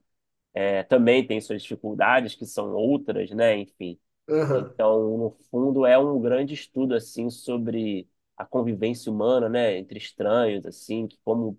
é, 0.55 0.83
também 0.85 1.27
tem 1.27 1.41
suas 1.41 1.63
dificuldades, 1.63 2.35
que 2.35 2.47
são 2.47 2.73
outras, 2.75 3.31
né? 3.31 3.57
Enfim. 3.59 3.99
Aham. 4.31 4.75
Então, 4.75 5.17
no 5.19 5.31
fundo, 5.51 5.87
é 5.87 5.99
um 5.99 6.21
grande 6.21 6.55
estudo 6.55 6.95
assim 6.95 7.31
sobre 7.31 8.09
a 8.37 8.45
convivência 8.45 9.13
humana, 9.13 9.49
né, 9.49 9.77
entre 9.79 9.99
estranhos, 9.99 10.67
assim, 10.67 11.07
que 11.07 11.19
como 11.25 11.59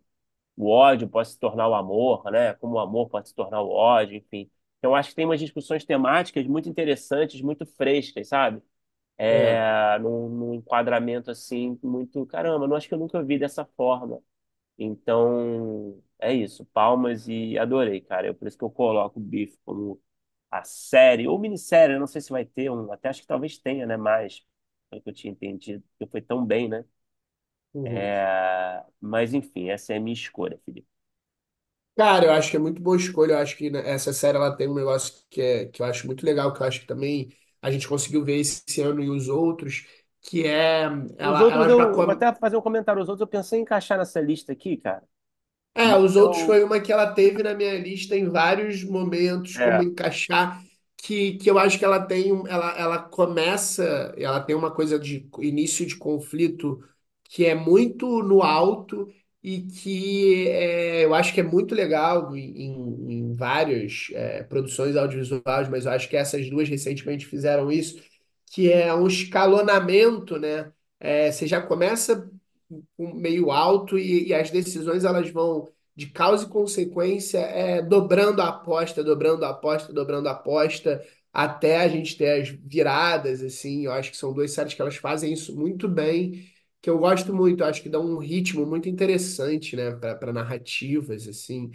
o 0.57 0.69
ódio 0.69 1.09
pode 1.09 1.29
se 1.29 1.39
tornar 1.39 1.67
o 1.69 1.75
amor, 1.75 2.23
né, 2.31 2.53
como 2.55 2.75
o 2.75 2.79
amor 2.79 3.09
pode 3.09 3.29
se 3.29 3.35
tornar 3.35 3.61
o 3.61 3.69
ódio, 3.71 4.17
enfim. 4.17 4.49
Então, 4.79 4.95
acho 4.95 5.09
que 5.11 5.15
tem 5.15 5.25
umas 5.25 5.39
discussões 5.39 5.85
temáticas 5.85 6.45
muito 6.47 6.69
interessantes, 6.69 7.41
muito 7.41 7.65
frescas, 7.65 8.29
sabe? 8.29 8.61
É. 9.29 9.65
É, 9.65 9.99
num, 9.99 10.29
num 10.29 10.53
enquadramento 10.55 11.31
assim 11.31 11.77
muito, 11.83 12.25
caramba, 12.25 12.67
não 12.67 12.75
acho 12.75 12.87
que 12.87 12.93
eu 12.93 12.97
nunca 12.99 13.23
vi 13.23 13.37
dessa 13.39 13.65
forma. 13.77 14.21
Então, 14.77 16.01
é 16.19 16.33
isso, 16.33 16.65
palmas 16.67 17.27
e 17.27 17.57
adorei, 17.59 18.01
cara. 18.01 18.27
É 18.29 18.33
por 18.33 18.47
isso 18.47 18.57
que 18.57 18.63
eu 18.63 18.71
coloco 18.71 19.19
o 19.19 19.23
Bife 19.23 19.57
como 19.65 20.01
a 20.51 20.63
série, 20.63 21.27
ou 21.27 21.39
minissérie, 21.39 21.95
eu 21.95 21.99
não 21.99 22.07
sei 22.07 22.21
se 22.21 22.29
vai 22.31 22.45
ter 22.45 22.69
um, 22.71 22.91
até 22.91 23.09
acho 23.09 23.21
que 23.21 23.27
talvez 23.27 23.57
tenha, 23.57 23.85
né, 23.87 23.97
mais, 23.97 24.45
pelo 24.89 25.01
que 25.01 25.09
eu 25.09 25.13
tinha 25.13 25.31
entendido, 25.33 25.83
porque 25.97 26.11
foi 26.11 26.21
tão 26.21 26.45
bem, 26.45 26.69
né? 26.69 26.85
Uhum. 27.73 28.11
É, 28.13 28.83
Mas 28.99 29.33
enfim, 29.33 29.69
essa 29.69 29.93
é 29.93 29.97
a 29.97 29.99
minha 29.99 30.13
escolha, 30.13 30.59
Felipe. 30.65 30.87
Cara, 31.97 32.25
eu 32.25 32.31
acho 32.31 32.49
que 32.49 32.55
é 32.57 32.59
muito 32.59 32.81
boa 32.81 32.95
escolha. 32.97 33.33
Eu 33.33 33.37
acho 33.39 33.55
que 33.57 33.69
né, 33.69 33.81
essa 33.89 34.13
série 34.13 34.37
ela 34.37 34.55
tem 34.55 34.67
um 34.67 34.73
negócio 34.73 35.13
que, 35.29 35.41
é, 35.41 35.65
que 35.67 35.81
eu 35.81 35.85
acho 35.85 36.07
muito 36.07 36.25
legal, 36.25 36.53
que 36.53 36.61
eu 36.61 36.65
acho 36.67 36.81
que 36.81 36.87
também 36.87 37.35
a 37.61 37.69
gente 37.69 37.87
conseguiu 37.87 38.23
ver 38.23 38.37
esse 38.39 38.81
ano 38.81 39.03
e 39.03 39.09
os 39.09 39.27
outros, 39.27 39.85
que 40.21 40.45
é 40.47 40.85
Os 41.23 41.39
ela, 41.39 41.41
outros, 41.41 41.65
ela 41.65 41.69
já 41.69 41.85
eu, 41.85 41.91
eu 41.97 42.03
vou 42.05 42.11
come... 42.11 42.13
até 42.13 42.33
fazer 42.35 42.57
um 42.57 42.61
comentário, 42.61 43.01
os 43.01 43.09
outros 43.09 43.21
eu 43.21 43.27
pensei 43.27 43.59
em 43.59 43.61
encaixar 43.63 43.97
nessa 43.97 44.19
lista 44.21 44.51
aqui, 44.51 44.77
cara, 44.77 45.03
É, 45.73 45.95
os 45.97 46.15
outros 46.17 46.41
eu, 46.41 46.43
foi 46.43 46.63
uma 46.63 46.79
que 46.81 46.91
ela 46.91 47.11
teve 47.13 47.41
na 47.41 47.53
minha 47.53 47.77
lista 47.79 48.15
em 48.15 48.29
vários 48.29 48.83
momentos, 48.83 49.57
como 49.57 49.81
é, 49.81 49.81
encaixar, 49.81 50.61
que, 50.97 51.37
que 51.37 51.49
eu 51.49 51.57
acho 51.57 51.79
que 51.79 51.85
ela 51.85 51.99
tem, 52.05 52.31
um- 52.33 52.45
ela, 52.47 52.77
ela 52.77 52.99
começa, 52.99 53.83
ela 54.17 54.39
tem 54.41 54.55
uma 54.55 54.69
coisa 54.71 54.99
de 54.99 55.27
início 55.39 55.85
de 55.85 55.95
conflito 55.95 56.83
que 57.23 57.45
é 57.45 57.55
muito 57.55 58.21
no 58.21 58.41
alto 58.43 59.07
e 59.41 59.61
que 59.63 60.47
é, 60.49 61.05
eu 61.05 61.13
acho 61.15 61.33
que 61.33 61.39
é 61.39 61.43
muito 61.43 61.73
legal 61.73 62.35
em, 62.35 62.63
em, 62.63 63.13
em 63.29 63.33
várias 63.33 64.07
é, 64.13 64.43
produções 64.43 64.95
audiovisuais, 64.97 65.69
mas 65.69 65.85
eu 65.85 65.91
acho 65.93 66.09
que 66.09 66.17
essas 66.17 66.49
duas 66.49 66.67
recentemente 66.69 67.25
fizeram 67.25 67.71
isso, 67.71 68.01
que 68.51 68.71
é 68.71 68.93
um 68.93 69.07
escalonamento, 69.07 70.37
né? 70.37 70.71
É, 70.99 71.31
você 71.31 71.47
já 71.47 71.61
começa 71.61 72.29
meio 72.97 73.51
alto 73.51 73.97
e, 73.97 74.27
e 74.29 74.33
as 74.33 74.49
decisões 74.51 75.03
elas 75.05 75.29
vão 75.29 75.67
de 75.95 76.07
causa 76.07 76.45
e 76.45 76.49
consequência 76.49 77.39
é, 77.39 77.81
dobrando 77.81 78.41
a 78.41 78.47
aposta, 78.49 79.03
dobrando 79.03 79.43
a 79.45 79.49
aposta, 79.49 79.91
dobrando 79.93 80.27
a 80.29 80.31
aposta, 80.31 81.03
até 81.33 81.77
a 81.81 81.87
gente 81.87 82.17
ter 82.17 82.41
as 82.41 82.49
viradas, 82.49 83.41
assim. 83.43 83.85
Eu 83.85 83.91
acho 83.93 84.11
que 84.11 84.17
são 84.17 84.33
duas 84.33 84.51
séries 84.51 84.73
que 84.73 84.81
elas 84.81 84.95
fazem 84.95 85.33
isso 85.33 85.55
muito 85.55 85.87
bem, 85.87 86.45
que 86.81 86.89
eu 86.89 86.97
gosto 86.97 87.33
muito. 87.33 87.61
Eu 87.63 87.67
acho 87.67 87.81
que 87.83 87.89
dão 87.89 88.05
um 88.05 88.17
ritmo 88.19 88.65
muito 88.65 88.87
interessante, 88.89 89.75
né, 89.75 89.91
para 89.93 90.33
narrativas, 90.33 91.27
assim. 91.27 91.71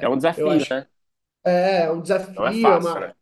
É 0.00 0.08
É, 0.08 0.08
um 0.08 0.16
desafio, 0.16 0.66
acho 0.66 0.70
né? 0.70 0.86
é 1.46 1.82
é 1.84 1.92
um 1.92 2.02
Não 2.36 2.46
é 2.46 2.52
desafio, 2.52 2.72
é 2.72 2.76
fácil, 2.76 2.78
uma, 2.78 3.00
né? 3.00 3.14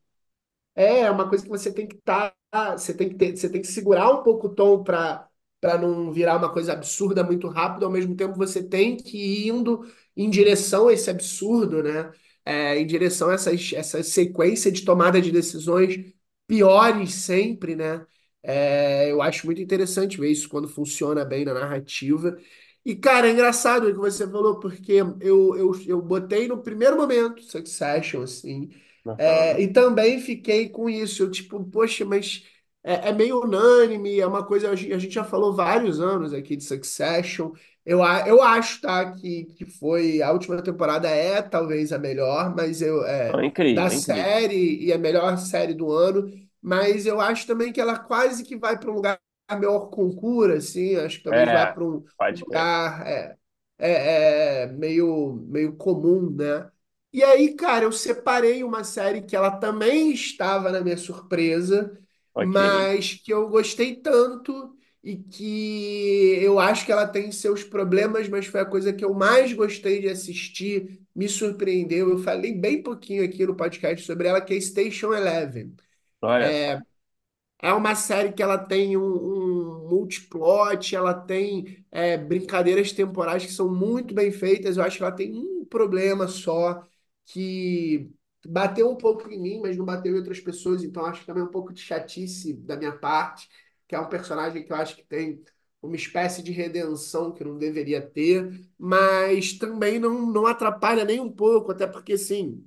é 0.77 1.01
é 1.03 1.13
uma 1.13 1.29
coisa 1.29 1.45
que 1.45 1.51
você 1.51 1.73
tem 1.75 1.89
que 1.89 1.97
estar, 1.97 2.35
você 2.79 2.95
tem 2.97 3.09
que 3.11 3.17
ter, 3.17 3.37
você 3.37 3.51
tem 3.51 3.61
que 3.63 3.69
segurar 3.69 4.11
um 4.13 4.25
pouco 4.25 4.49
o 4.49 4.55
tom 4.57 4.85
para 4.85 5.28
para 5.61 5.79
não 5.79 6.13
virar 6.13 6.37
uma 6.37 6.53
coisa 6.53 6.73
absurda 6.73 7.25
muito 7.25 7.49
rápido, 7.49 7.85
ao 7.87 7.91
mesmo 7.93 8.15
tempo 8.17 8.35
você 8.37 8.63
tem 8.63 8.97
que 8.97 9.17
ir 9.19 9.49
indo 9.49 9.85
em 10.17 10.31
direção 10.31 10.89
a 10.89 10.93
esse 10.93 11.11
absurdo, 11.11 11.83
né? 11.83 12.13
É, 12.45 12.79
em 12.79 12.87
direção 12.87 13.29
a 13.31 13.35
essas, 13.35 13.73
essa 13.75 14.03
sequência 14.03 14.73
de 14.73 14.83
tomada 14.85 15.21
de 15.21 15.31
decisões 15.31 16.13
piores 16.47 17.15
sempre, 17.15 17.77
né? 17.77 18.07
É, 18.43 19.11
eu 19.11 19.21
acho 19.21 19.45
muito 19.47 19.61
interessante 19.61 20.19
ver 20.19 20.31
isso 20.31 20.49
quando 20.49 20.69
funciona 20.69 21.25
bem 21.25 21.45
na 21.45 21.53
narrativa. 21.55 22.39
E, 22.85 22.97
cara, 22.97 23.29
é 23.29 23.33
engraçado 23.33 23.85
o 23.89 23.93
que 23.93 23.99
você 23.99 24.27
falou, 24.27 24.59
porque 24.61 24.93
eu, 24.93 25.19
eu, 25.57 25.73
eu 25.87 26.01
botei 26.03 26.49
no 26.49 26.63
primeiro 26.63 26.97
momento 26.97 27.43
Succession, 27.43 28.23
assim, 28.23 28.71
é, 29.17 29.61
e 29.61 29.73
também 29.73 30.21
fiquei 30.21 30.69
com 30.69 30.89
isso. 30.89 31.23
Eu, 31.23 31.31
tipo, 31.31 31.63
poxa, 31.71 32.05
mas 32.05 32.45
é, 32.83 33.09
é 33.11 33.13
meio 33.13 33.41
unânime, 33.43 34.19
é 34.21 34.27
uma 34.27 34.45
coisa. 34.45 34.71
A 34.71 34.75
gente 34.77 34.93
a 34.93 34.99
gente 34.99 35.15
já 35.15 35.25
falou 35.25 35.55
vários 35.55 36.01
anos 36.01 36.33
aqui 36.33 36.57
de 36.57 36.65
Succession. 36.65 37.53
Eu, 37.85 38.01
eu 38.27 38.43
acho, 38.43 38.81
tá, 38.81 39.13
que, 39.13 39.45
que 39.57 39.65
foi. 39.67 40.23
A 40.23 40.33
última 40.33 40.63
temporada 40.63 41.09
é 41.09 41.41
talvez 41.43 41.93
a 41.93 41.99
melhor, 41.99 42.55
mas 42.55 42.83
eu. 42.83 43.05
É, 43.07 43.43
é 43.43 43.47
da 43.73 43.89
incrível, 43.89 43.91
é 43.91 43.95
incrível. 43.97 44.33
série 44.35 44.85
e 44.85 44.93
a 44.93 44.99
melhor 44.99 45.37
série 45.39 45.75
do 45.75 45.93
ano. 45.93 46.31
Mas 46.61 47.07
eu 47.07 47.21
acho 47.21 47.47
também 47.47 47.73
que 47.73 47.81
ela 47.81 47.99
quase 47.99 48.45
que 48.45 48.57
vai 48.57 48.79
para 48.79 48.91
um 48.91 48.95
lugar 48.95 49.21
melhor 49.51 49.89
concura, 49.91 50.57
assim. 50.59 50.97
Acho 50.97 51.23
que 51.23 51.31
vá 51.31 51.67
É, 51.67 51.67
para 51.67 51.85
um 51.85 52.05
lugar 52.41 53.07
é, 53.07 53.37
é, 53.79 54.63
é, 54.65 54.67
meio, 54.69 55.35
meio 55.49 55.77
comum, 55.77 56.31
né? 56.31 56.71
E 57.13 57.23
aí, 57.23 57.55
cara, 57.57 57.85
eu 57.85 57.93
separei 57.93 58.63
uma 58.63 58.85
série 58.85 59.23
que 59.23 59.35
ela 59.35 59.51
também 59.59 60.13
estava 60.13 60.71
na 60.71 60.81
minha 60.81 60.97
surpresa, 60.97 61.99
Ok. 62.35 62.59
mas 62.59 63.15
que 63.15 63.33
eu 63.33 63.49
gostei 63.49 63.97
tanto 63.97 64.77
e 65.03 65.17
que 65.17 66.39
eu 66.43 66.59
acho 66.59 66.85
que 66.85 66.93
ela 66.93 67.07
tem 67.07 67.31
seus 67.33 67.65
problemas, 67.65 68.29
mas 68.29 68.47
foi 68.47 68.61
a 68.61 68.65
coisa 68.67 68.93
que 68.93 69.05
eu 69.05 69.15
mais 69.15 69.53
gostei 69.53 70.01
de 70.01 70.09
assistir, 70.09 71.01
me 71.15 71.29
surpreendeu. 71.29 72.11
Eu 72.11 72.19
falei 72.19 72.53
bem 72.55 72.83
pouquinho 72.83 73.25
aqui 73.25 73.47
no 73.47 73.55
podcast 73.57 74.05
sobre 74.07 74.29
ela, 74.29 74.41
que 74.41 74.55
é 74.55 74.61
Station 74.61 75.13
Eleven. 75.15 75.75
Olha 76.23 76.53
só. 76.53 76.81
É 77.61 77.73
uma 77.73 77.95
série 77.97 78.33
que 78.33 78.43
ela 78.43 78.57
tem 78.59 78.97
um, 78.97 79.03
um 79.03 79.89
multiplot, 79.89 80.95
ela 80.95 81.13
tem 81.15 81.85
é, 81.91 82.17
brincadeiras 82.17 82.93
temporais 82.93 83.45
que 83.45 83.53
são 83.53 83.69
muito 83.75 84.15
bem 84.15 84.31
feitas. 84.31 84.77
Eu 84.77 84.85
acho 84.85 84.97
que 84.99 85.03
ela 85.03 85.13
tem 85.13 85.33
um 85.35 85.65
problema 85.65 86.29
só 86.29 86.85
que 87.27 88.11
bateu 88.47 88.91
um 88.91 88.97
pouco 88.97 89.31
em 89.31 89.41
mim, 89.41 89.61
mas 89.61 89.77
não 89.77 89.85
bateu 89.85 90.13
em 90.15 90.17
outras 90.19 90.41
pessoas. 90.41 90.83
Então 90.85 91.05
acho 91.05 91.21
que 91.21 91.27
também 91.27 91.43
é 91.43 91.47
um 91.47 91.51
pouco 91.51 91.73
de 91.73 91.81
chatice 91.81 92.53
da 92.55 92.77
minha 92.77 92.93
parte, 92.97 93.49
que 93.87 93.95
é 93.95 94.01
um 94.01 94.09
personagem 94.09 94.65
que 94.65 94.73
eu 94.73 94.77
acho 94.77 94.97
que 94.97 95.05
tem 95.05 95.43
uma 95.83 95.97
espécie 95.97 96.43
de 96.43 96.51
redenção 96.53 97.33
que 97.33 97.45
não 97.45 97.57
deveria 97.57 98.01
ter, 98.03 98.69
mas 98.79 99.53
também 99.59 99.99
não, 99.99 100.27
não 100.31 100.47
atrapalha 100.47 101.05
nem 101.05 101.21
um 101.21 101.31
pouco, 101.33 101.73
até 101.73 101.87
porque 101.87 102.15
assim. 102.15 102.65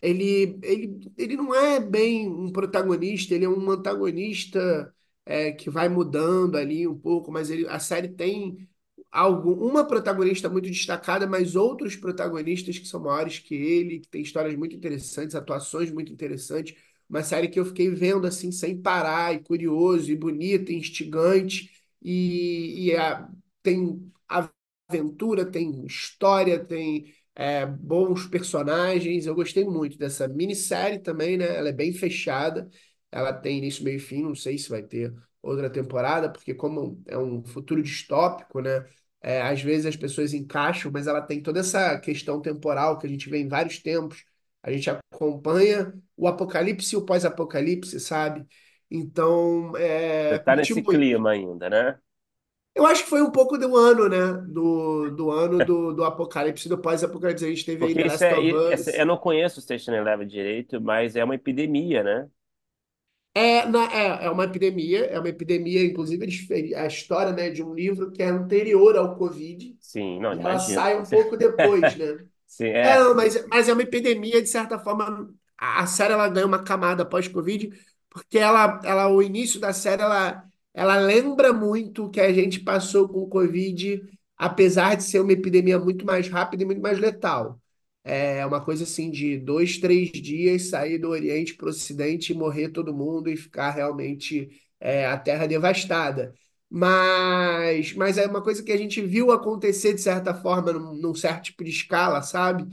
Ele, 0.00 0.58
ele, 0.62 1.12
ele 1.16 1.36
não 1.36 1.52
é 1.54 1.80
bem 1.80 2.28
um 2.28 2.52
protagonista, 2.52 3.34
ele 3.34 3.44
é 3.44 3.48
um 3.48 3.68
antagonista 3.70 4.94
é, 5.26 5.50
que 5.52 5.68
vai 5.70 5.88
mudando 5.88 6.56
ali 6.56 6.86
um 6.86 6.96
pouco, 6.98 7.32
mas 7.32 7.50
ele, 7.50 7.66
a 7.68 7.80
série 7.80 8.08
tem 8.08 8.67
algo, 9.10 9.52
uma 9.66 9.86
protagonista 9.86 10.48
muito 10.48 10.66
destacada, 10.68 11.26
mas 11.26 11.56
outros 11.56 11.96
protagonistas 11.96 12.78
que 12.78 12.86
são 12.86 13.00
maiores 13.00 13.38
que 13.38 13.54
ele, 13.54 14.00
que 14.00 14.08
tem 14.08 14.22
histórias 14.22 14.54
muito 14.56 14.76
interessantes, 14.76 15.34
atuações 15.34 15.90
muito 15.90 16.12
interessantes. 16.12 16.74
Uma 17.08 17.22
série 17.22 17.48
que 17.48 17.58
eu 17.58 17.64
fiquei 17.64 17.88
vendo 17.90 18.26
assim 18.26 18.52
sem 18.52 18.80
parar, 18.80 19.34
e 19.34 19.40
curioso, 19.42 20.10
e 20.12 20.16
bonita, 20.16 20.70
e 20.72 20.76
instigante, 20.76 21.70
e, 22.02 22.86
e 22.88 22.96
a- 22.96 23.28
tem 23.62 24.10
aventura, 24.88 25.44
tem 25.50 25.84
história, 25.86 26.64
tem 26.64 27.12
é, 27.34 27.64
bons 27.66 28.26
personagens. 28.26 29.26
Eu 29.26 29.34
gostei 29.34 29.64
muito 29.64 29.98
dessa 29.98 30.26
minissérie 30.28 30.98
também, 30.98 31.36
né? 31.36 31.56
Ela 31.56 31.68
é 31.70 31.72
bem 31.72 31.92
fechada. 31.92 32.68
Ela 33.10 33.32
tem 33.32 33.58
início, 33.58 33.84
meio 33.84 33.96
e 33.96 34.00
fim. 34.00 34.22
Não 34.22 34.34
sei 34.34 34.58
se 34.58 34.68
vai 34.68 34.82
ter 34.82 35.14
outra 35.42 35.70
temporada, 35.70 36.30
porque 36.30 36.54
como 36.54 37.02
é 37.06 37.16
um 37.18 37.44
futuro 37.44 37.82
distópico, 37.82 38.60
né? 38.60 38.84
É, 39.20 39.42
às 39.42 39.60
vezes 39.60 39.86
as 39.86 39.96
pessoas 39.96 40.32
encaixam, 40.32 40.90
mas 40.92 41.06
ela 41.06 41.20
tem 41.20 41.42
toda 41.42 41.60
essa 41.60 41.98
questão 41.98 42.40
temporal 42.40 42.98
que 42.98 43.06
a 43.06 43.10
gente 43.10 43.28
vê 43.28 43.38
em 43.38 43.48
vários 43.48 43.80
tempos. 43.80 44.24
A 44.62 44.70
gente 44.70 44.90
acompanha 44.90 45.92
o 46.16 46.28
apocalipse 46.28 46.94
e 46.94 46.98
o 46.98 47.04
pós-apocalipse, 47.04 47.98
sabe? 48.00 48.46
Então, 48.90 49.72
Você 49.72 49.82
é, 49.82 50.38
tá 50.38 50.56
nesse 50.56 50.82
clima 50.82 51.30
ainda, 51.30 51.68
né? 51.68 51.98
Eu 52.74 52.86
acho 52.86 53.02
que 53.02 53.10
foi 53.10 53.20
um 53.22 53.30
pouco 53.30 53.58
do 53.58 53.76
ano, 53.76 54.08
né? 54.08 54.32
Do, 54.46 55.10
do 55.10 55.30
ano 55.32 55.58
do, 55.64 55.92
do 55.92 56.04
apocalipse, 56.04 56.68
do 56.68 56.78
pós-apocalipse. 56.78 57.44
A 57.44 57.48
gente 57.48 57.64
teve 57.64 57.84
aí 57.84 57.92
Porque 57.92 58.08
The 58.08 58.14
isso 58.14 58.24
Last 58.24 58.24
é, 58.24 58.38
of 58.38 58.74
Us. 58.74 58.86
eu 58.94 59.06
não 59.06 59.16
conheço 59.16 59.58
o 59.58 59.62
Station 59.62 59.92
Eleven 59.92 60.26
direito, 60.26 60.80
mas 60.80 61.16
é 61.16 61.24
uma 61.24 61.34
epidemia, 61.34 62.04
né? 62.04 62.28
É, 63.34 63.64
na- 63.66 63.84
é, 63.92 64.24
é 64.26 64.30
uma 64.30 64.44
epidemia, 64.44 65.04
é 65.06 65.18
uma 65.18 65.28
epidemia, 65.28 65.84
inclusive, 65.84 66.24
eles 66.24 66.38
fe- 66.40 66.74
a 66.74 66.86
história, 66.86 67.32
né, 67.32 67.50
de 67.50 67.62
um 67.62 67.72
livro 67.74 68.10
que 68.10 68.22
é 68.22 68.26
anterior 68.28 68.96
ao 68.96 69.16
Covid, 69.16 69.76
Sim, 69.80 70.20
não, 70.20 70.34
e 70.34 70.40
ela 70.40 70.58
sai 70.58 70.96
um 71.00 71.06
pouco 71.06 71.36
depois, 71.36 71.96
né? 71.96 72.06
Sim, 72.46 72.64
É, 72.82 72.98
é. 72.98 73.08
mas, 73.14 73.46
mas 73.48 73.68
é 73.68 73.72
uma 73.74 73.82
epidemia, 73.82 74.42
de 74.42 74.48
certa 74.48 74.78
forma, 74.78 75.30
a, 75.58 75.82
a 75.82 75.86
série 75.86 76.14
ela 76.14 76.28
ganha 76.28 76.46
uma 76.46 76.62
camada 76.64 77.04
pós-Covid, 77.06 77.70
porque 78.10 78.38
ela, 78.38 78.80
ela, 78.84 79.08
o 79.08 79.22
início 79.22 79.60
da 79.60 79.72
série, 79.72 80.02
ela, 80.02 80.44
ela 80.74 80.96
lembra 80.98 81.52
muito 81.52 82.06
o 82.06 82.10
que 82.10 82.20
a 82.20 82.32
gente 82.32 82.60
passou 82.60 83.08
com 83.08 83.20
o 83.20 83.28
Covid, 83.28 84.02
apesar 84.36 84.96
de 84.96 85.04
ser 85.04 85.20
uma 85.20 85.32
epidemia 85.32 85.78
muito 85.78 86.04
mais 86.06 86.28
rápida 86.28 86.62
e 86.64 86.66
muito 86.66 86.82
mais 86.82 86.98
letal. 86.98 87.60
É 88.04 88.44
uma 88.46 88.64
coisa 88.64 88.84
assim 88.84 89.10
de 89.10 89.36
dois, 89.38 89.78
três 89.78 90.10
dias 90.12 90.68
sair 90.70 90.98
do 90.98 91.08
Oriente 91.10 91.54
para 91.54 91.66
o 91.66 91.68
Ocidente 91.70 92.32
e 92.32 92.36
morrer 92.36 92.70
todo 92.70 92.94
mundo 92.94 93.28
e 93.28 93.36
ficar 93.36 93.70
realmente 93.70 94.48
é, 94.80 95.06
a 95.06 95.16
terra 95.18 95.46
devastada. 95.46 96.34
Mas, 96.70 97.92
mas 97.94 98.18
é 98.18 98.26
uma 98.26 98.42
coisa 98.42 98.62
que 98.62 98.72
a 98.72 98.76
gente 98.76 99.00
viu 99.02 99.30
acontecer 99.32 99.94
de 99.94 100.00
certa 100.00 100.34
forma, 100.34 100.72
num, 100.72 100.94
num 100.94 101.14
certo 101.14 101.44
tipo 101.44 101.62
de 101.64 101.70
escala, 101.70 102.22
sabe? 102.22 102.66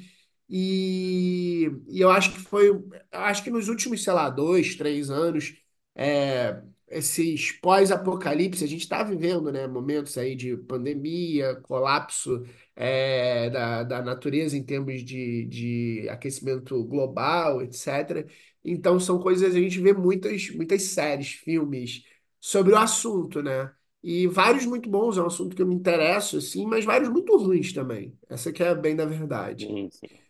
E, 0.49 1.69
e 1.88 1.99
eu 2.01 2.09
acho 2.11 2.32
que 2.34 2.39
foi, 2.39 2.71
acho 3.11 3.43
que 3.43 3.49
nos 3.49 3.67
últimos, 3.69 4.03
sei 4.03 4.13
lá, 4.13 4.30
dois, 4.30 4.76
três 4.76 5.09
anos, 5.09 5.55
é, 5.95 6.61
esses 6.88 7.51
pós-apocalipse, 7.53 8.63
a 8.63 8.67
gente 8.67 8.82
está 8.82 9.01
vivendo, 9.03 9.51
né, 9.51 9.67
momentos 9.67 10.17
aí 10.17 10.36
de 10.36 10.55
pandemia, 10.57 11.55
colapso, 11.63 12.43
é, 12.76 13.49
da, 13.49 13.84
da 13.84 14.01
natureza 14.01 14.57
em 14.57 14.63
termos 14.63 15.03
de, 15.03 15.45
de 15.45 16.09
aquecimento 16.09 16.84
global, 16.86 17.61
etc. 17.61 18.26
Então 18.63 18.99
são 18.99 19.19
coisas, 19.19 19.55
a 19.55 19.59
gente 19.59 19.80
vê 19.80 19.93
muitas, 19.93 20.49
muitas 20.51 20.84
séries, 20.84 21.30
filmes 21.34 22.03
sobre 22.39 22.73
o 22.73 22.78
assunto, 22.78 23.41
né? 23.41 23.73
E 24.03 24.28
vários 24.28 24.65
muito 24.65 24.89
bons, 24.89 25.17
é 25.17 25.21
um 25.21 25.26
assunto 25.28 25.55
que 25.55 25.61
eu 25.61 25.67
me 25.67 25.73
interesso, 25.76 26.38
assim, 26.38 26.65
mas 26.67 26.86
vários 26.86 27.09
muito 27.09 27.36
ruins 27.38 27.73
também. 27.73 28.17
Essa 28.30 28.51
que 28.53 28.61
é 28.63 28.76
bem 28.76 28.95
da 28.95 29.05
verdade. 29.05 29.76
Sim, 29.76 29.89
sim. 29.91 30.26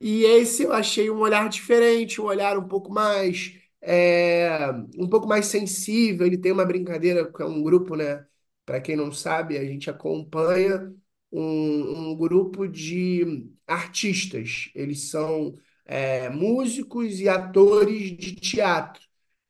E 0.00 0.24
esse 0.24 0.62
eu 0.62 0.72
achei 0.72 1.10
um 1.10 1.18
olhar 1.20 1.48
diferente, 1.48 2.20
um 2.20 2.24
olhar 2.24 2.56
um 2.58 2.66
pouco 2.66 2.90
mais, 2.92 3.54
é, 3.82 4.58
um 4.98 5.08
pouco 5.08 5.26
mais 5.28 5.46
sensível. 5.46 6.26
Ele 6.26 6.38
tem 6.38 6.52
uma 6.52 6.64
brincadeira 6.64 7.30
que 7.30 7.42
é 7.42 7.44
um 7.46 7.62
grupo, 7.62 7.94
né? 7.96 8.26
Para 8.64 8.80
quem 8.80 8.96
não 8.96 9.12
sabe, 9.12 9.58
a 9.58 9.64
gente 9.64 9.90
acompanha 9.90 10.94
um, 11.32 12.10
um 12.10 12.16
grupo 12.16 12.66
de 12.68 13.48
artistas. 13.66 14.70
Eles 14.74 15.10
são 15.10 15.54
é, 15.84 16.28
músicos 16.30 17.20
e 17.20 17.28
atores 17.28 18.16
de 18.16 18.34
teatro, 18.36 19.02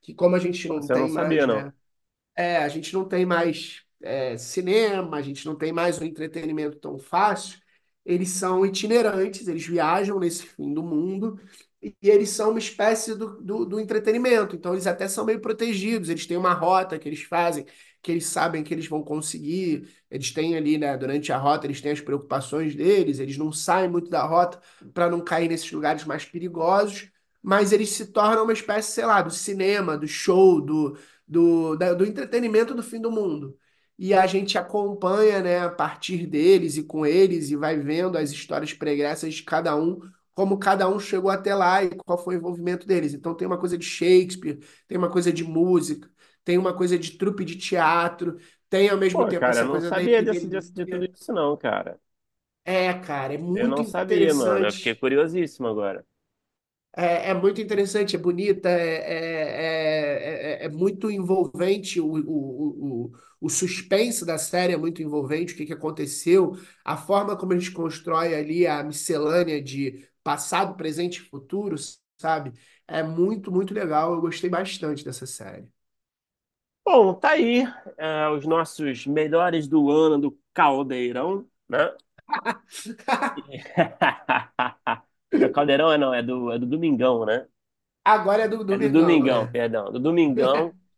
que 0.03 0.15
como 0.15 0.37
a 0.37 0.39
gente 0.39 0.69
não 0.69 0.81
Você 0.81 0.95
não 0.95 1.09
tem 1.09 1.09
sabia, 1.09 1.47
mais, 1.47 1.47
não. 1.47 1.65
né? 1.65 1.73
É, 2.37 2.59
a 2.59 2.69
gente 2.69 2.93
não 2.95 3.05
tem 3.07 3.27
mais 3.27 3.83
é, 4.03 4.37
cinema, 4.39 5.17
a 5.19 5.23
gente 5.23 5.45
não 5.47 5.57
tem 5.57 5.73
mais 5.73 6.01
um 6.01 6.05
entretenimento 6.05 6.79
tão 6.79 6.99
fácil. 6.99 7.59
Eles 8.05 8.31
são 8.31 8.65
itinerantes, 8.65 9.47
eles 9.49 9.67
viajam 9.67 10.19
nesse 10.19 10.45
fim 10.47 10.73
do 10.73 10.83
mundo 10.83 11.39
e 11.83 11.95
eles 12.03 12.31
são 12.31 12.51
uma 12.51 12.59
espécie 12.59 13.15
do, 13.15 13.41
do, 13.43 13.65
do 13.67 13.81
entretenimento. 13.81 14.57
Então, 14.57 14.73
eles 14.73 14.87
até 14.87 15.09
são 15.09 15.25
meio 15.25 15.41
protegidos, 15.41 16.09
eles 16.09 16.27
têm 16.27 16.37
uma 16.37 16.53
rota 16.55 16.99
que 16.99 17.09
eles 17.09 17.23
fazem, 17.23 17.67
que 18.03 18.11
eles 18.13 18.27
sabem 18.27 18.63
que 18.65 18.73
eles 18.75 18.87
vão 18.89 19.03
conseguir. 19.03 19.89
Eles 20.11 20.31
têm 20.33 20.57
ali, 20.57 20.79
né, 20.79 20.97
durante 20.97 21.33
a 21.33 21.37
rota, 21.39 21.67
eles 21.67 21.81
têm 21.81 21.93
as 21.93 22.01
preocupações 22.01 22.75
deles, 22.75 23.19
eles 23.19 23.37
não 23.37 23.53
saem 23.53 23.89
muito 23.91 24.11
da 24.11 24.25
rota 24.27 24.61
para 24.95 25.11
não 25.11 25.21
cair 25.23 25.49
nesses 25.49 25.71
lugares 25.73 26.05
mais 26.05 26.25
perigosos, 26.25 27.11
mas 27.43 27.73
eles 27.73 27.91
se 27.91 28.07
tornam 28.13 28.45
uma 28.45 28.53
espécie, 28.53 28.93
sei 28.93 29.07
lá, 29.07 29.23
do 29.23 29.31
cinema, 29.31 29.97
do 29.97 30.07
show, 30.09 30.61
do 30.61 30.97
do, 31.27 31.77
da- 31.77 31.95
do 31.95 32.05
entretenimento 32.05 32.75
do 32.75 32.83
fim 32.83 33.01
do 33.01 33.09
mundo. 33.11 33.57
E 33.99 34.15
a 34.15 34.27
gente 34.27 34.57
acompanha, 34.57 35.43
né, 35.43 35.61
a 35.61 35.69
partir 35.71 36.27
deles 36.27 36.77
e 36.77 36.83
com 36.83 37.05
eles 37.05 37.51
e 37.51 37.57
vai 37.57 37.79
vendo 37.79 38.17
as 38.17 38.31
histórias 38.31 38.73
pregressas 38.73 39.35
de 39.35 39.43
cada 39.43 39.77
um, 39.77 40.01
como 40.35 40.59
cada 40.59 40.89
um 40.89 40.99
chegou 40.99 41.31
até 41.31 41.55
lá 41.55 41.85
e 41.85 41.91
qual 41.91 42.17
foi 42.19 42.37
o 42.37 42.39
envolvimento 42.39 42.87
deles. 42.87 43.13
Então 43.13 43.35
tem 43.35 43.47
uma 43.47 43.59
coisa 43.59 43.77
de 43.77 43.85
Shakespeare, 43.85 44.59
tem 44.89 44.97
uma 44.97 45.11
coisa 45.11 45.31
de 45.33 45.45
música, 45.45 46.11
tem 46.45 46.59
uma 46.59 46.75
coisa 46.77 46.99
de 46.99 47.13
trupe 47.19 47.45
de 47.45 47.57
teatro, 47.57 48.39
tem 48.69 48.89
ao 48.89 48.99
mesmo 48.99 49.25
Pô, 49.25 49.27
tempo 49.27 49.51
cara, 49.51 49.61
eu 49.61 49.65
essa 49.65 49.67
não 49.67 49.81
coisa 49.81 49.91
da 49.93 50.01
sabia 50.01 50.23
desse, 50.23 50.47
de 50.49 50.87
tudo 50.87 51.05
isso, 51.05 51.33
não, 51.33 51.57
cara. 51.57 52.01
É, 52.65 52.93
cara, 53.01 53.35
é 53.35 53.39
Eu 53.55 53.69
muito 53.69 53.69
não 53.69 53.85
sabia, 53.85 54.35
mano. 54.35 54.67
Eu 54.67 54.75
fiquei 54.75 54.93
interessante. 54.93 54.97
curiosíssimo 54.97 55.69
agora. 55.69 56.05
É, 56.97 57.31
é 57.31 57.35
muito 57.35 57.61
interessante, 57.61 58.17
é 58.17 58.19
bonita, 58.19 58.69
é, 58.69 58.97
é, 58.97 60.63
é, 60.63 60.63
é- 60.63 60.65
é 60.67 60.69
muito 60.69 61.09
envolvente, 61.11 62.01
o, 62.01 62.07
o, 62.07 63.07
o, 63.07 63.13
o 63.41 63.49
suspense 63.49 64.25
da 64.27 64.37
série 64.39 64.73
é 64.73 64.77
muito 64.77 65.01
envolvente, 65.03 65.55
o 65.55 65.57
que 65.57 65.67
que 65.67 65.73
aconteceu, 65.73 66.57
a 66.85 66.97
forma 66.97 67.37
como 67.37 67.53
a 67.53 67.59
gente 67.59 67.71
constrói 67.73 68.35
ali 68.35 68.67
a 68.67 68.83
miscelânea 68.83 69.63
de 69.63 70.05
passado, 70.23 70.77
presente 70.77 71.19
e 71.21 71.29
futuro, 71.31 71.77
sabe? 72.19 72.53
É 72.89 73.03
muito, 73.05 73.53
muito 73.53 73.73
legal, 73.73 74.15
eu 74.15 74.21
gostei 74.21 74.51
bastante 74.51 75.05
dessa 75.05 75.27
série. 75.27 75.69
Bom, 76.93 77.15
tá 77.15 77.31
aí, 77.31 77.63
é, 77.97 78.29
os 78.31 78.45
nossos 78.45 79.07
melhores 79.07 79.69
do 79.69 79.89
ano 79.93 80.19
do 80.19 80.37
Caldeirão, 80.53 81.49
né? 81.69 81.95
O 85.41 85.49
Caldeirão 85.53 85.93
é 85.93 85.97
não, 85.99 86.13
é 86.13 86.21
do, 86.21 86.51
é 86.51 86.59
do 86.59 86.67
Domingão, 86.67 87.25
né? 87.25 87.47
Agora 88.05 88.43
é 88.43 88.49
do 88.49 88.65
É 88.73 88.77
do 88.77 88.91
Domingão, 88.91 88.91
Domingão, 88.91 89.43
é. 89.45 89.47
perdão, 89.47 89.93
do 89.93 90.01
Domingão. 90.01 90.75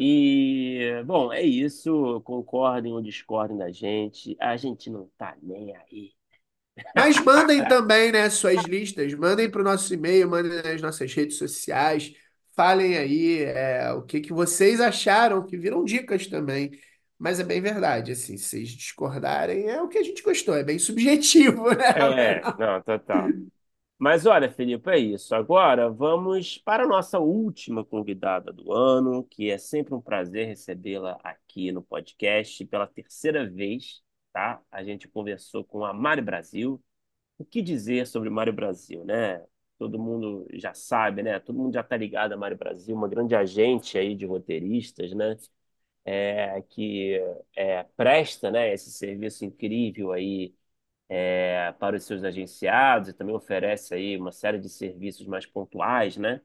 E, 0.00 1.02
bom, 1.06 1.32
é 1.32 1.42
isso. 1.42 2.20
Concordem 2.20 2.92
ou 2.92 3.02
discordem 3.02 3.56
da 3.58 3.72
gente. 3.72 4.36
A 4.40 4.56
gente 4.56 4.90
não 4.90 5.10
tá 5.18 5.36
nem 5.42 5.74
aí. 5.74 6.12
Mas 6.94 7.18
mandem 7.18 7.64
também, 7.68 8.12
né, 8.12 8.28
suas 8.30 8.62
listas, 8.64 9.12
mandem 9.14 9.50
para 9.50 9.60
o 9.60 9.64
nosso 9.64 9.92
e-mail, 9.92 10.28
mandem 10.28 10.62
nas 10.62 10.80
nossas 10.80 11.12
redes 11.12 11.36
sociais, 11.38 12.14
Falem 12.58 12.98
aí 12.98 13.44
é, 13.44 13.92
o 13.92 14.02
que 14.02 14.20
que 14.20 14.32
vocês 14.32 14.80
acharam, 14.80 15.46
que 15.46 15.56
viram 15.56 15.84
dicas 15.84 16.26
também. 16.26 16.72
Mas 17.16 17.38
é 17.38 17.44
bem 17.44 17.60
verdade, 17.60 18.10
assim, 18.10 18.36
se 18.36 18.48
vocês 18.48 18.70
discordarem, 18.70 19.68
é 19.68 19.80
o 19.80 19.86
que 19.86 19.96
a 19.96 20.02
gente 20.02 20.24
gostou, 20.24 20.56
é 20.56 20.64
bem 20.64 20.76
subjetivo, 20.80 21.70
né? 21.70 22.40
É, 22.40 22.40
não, 22.58 22.82
total. 22.82 23.28
Mas 23.96 24.26
olha, 24.26 24.50
Felipe, 24.50 24.90
é 24.90 24.98
isso. 24.98 25.36
Agora 25.36 25.88
vamos 25.88 26.58
para 26.58 26.82
a 26.82 26.88
nossa 26.88 27.20
última 27.20 27.84
convidada 27.84 28.52
do 28.52 28.72
ano, 28.72 29.22
que 29.22 29.52
é 29.52 29.56
sempre 29.56 29.94
um 29.94 30.00
prazer 30.00 30.48
recebê-la 30.48 31.16
aqui 31.22 31.70
no 31.70 31.80
podcast 31.80 32.66
pela 32.66 32.88
terceira 32.88 33.48
vez, 33.48 34.02
tá? 34.32 34.60
A 34.68 34.82
gente 34.82 35.06
conversou 35.06 35.62
com 35.62 35.84
a 35.84 35.92
Mari 35.94 36.22
Brasil. 36.22 36.82
O 37.38 37.44
que 37.44 37.62
dizer 37.62 38.04
sobre 38.08 38.28
Mari 38.28 38.50
Brasil, 38.50 39.04
né? 39.04 39.44
Todo 39.78 39.98
mundo 39.98 40.46
já 40.54 40.74
sabe, 40.74 41.22
né? 41.22 41.38
Todo 41.40 41.56
mundo 41.58 41.74
já 41.74 41.82
tá 41.82 41.96
ligado 41.96 42.32
a 42.32 42.36
Mari 42.36 42.54
Brasil, 42.56 42.94
uma 42.96 43.08
grande 43.08 43.34
agente 43.36 43.96
aí 43.98 44.14
de 44.16 44.26
roteiristas, 44.26 45.12
né? 45.14 45.36
É, 46.04 46.62
que 46.62 47.20
é, 47.56 47.84
presta, 47.96 48.50
né, 48.50 48.72
esse 48.72 48.90
serviço 48.92 49.44
incrível 49.44 50.12
aí 50.12 50.54
é, 51.08 51.72
para 51.78 51.96
os 51.96 52.04
seus 52.04 52.24
agenciados 52.24 53.08
e 53.10 53.12
também 53.14 53.34
oferece 53.34 53.94
aí 53.94 54.16
uma 54.18 54.32
série 54.32 54.58
de 54.58 54.68
serviços 54.70 55.26
mais 55.26 55.46
pontuais, 55.46 56.16
né? 56.16 56.40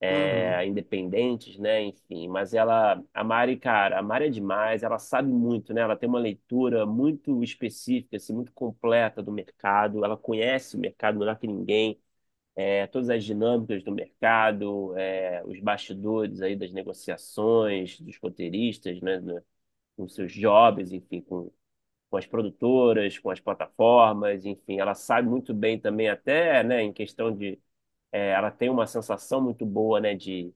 É, 0.00 0.64
Uhum. 0.64 0.66
independentes, 0.66 1.58
né? 1.58 1.82
Enfim, 1.84 2.28
mas 2.28 2.54
ela, 2.54 3.02
a 3.14 3.24
Mari, 3.24 3.56
cara, 3.58 3.98
a 3.98 4.02
Mari 4.02 4.26
é 4.26 4.28
demais, 4.30 4.82
ela 4.82 4.98
sabe 4.98 5.30
muito, 5.30 5.72
né? 5.74 5.80
Ela 5.82 5.96
tem 5.96 6.08
uma 6.08 6.18
leitura 6.18 6.84
muito 6.86 7.42
específica, 7.42 8.16
assim, 8.16 8.32
muito 8.34 8.52
completa 8.52 9.22
do 9.22 9.32
mercado, 9.32 10.04
ela 10.04 10.16
conhece 10.16 10.76
o 10.76 10.80
mercado 10.80 11.18
melhor 11.18 11.38
que 11.38 11.46
ninguém, 11.46 11.98
é, 12.56 12.86
todas 12.88 13.10
as 13.10 13.24
dinâmicas 13.24 13.82
do 13.84 13.92
mercado, 13.92 14.96
é, 14.98 15.42
os 15.46 15.60
bastidores 15.60 16.42
aí 16.42 16.56
das 16.56 16.72
negociações, 16.72 18.00
dos 18.00 18.18
roteiristas, 18.18 19.00
né? 19.00 19.20
né, 19.20 19.42
Com 19.96 20.08
seus 20.08 20.32
jobs, 20.32 20.92
enfim, 20.92 21.20
com 21.22 21.52
com 22.10 22.16
as 22.16 22.26
produtoras, 22.26 23.18
com 23.18 23.30
as 23.30 23.40
plataformas, 23.40 24.44
enfim, 24.46 24.78
ela 24.80 24.94
sabe 24.94 25.28
muito 25.28 25.52
bem 25.54 25.78
também 25.80 26.08
até, 26.08 26.62
né, 26.62 26.82
em 26.82 26.92
questão 26.92 27.34
de, 27.34 27.58
é, 28.12 28.30
ela 28.32 28.50
tem 28.50 28.70
uma 28.70 28.86
sensação 28.86 29.40
muito 29.42 29.66
boa, 29.66 30.00
né, 30.00 30.14
de 30.14 30.52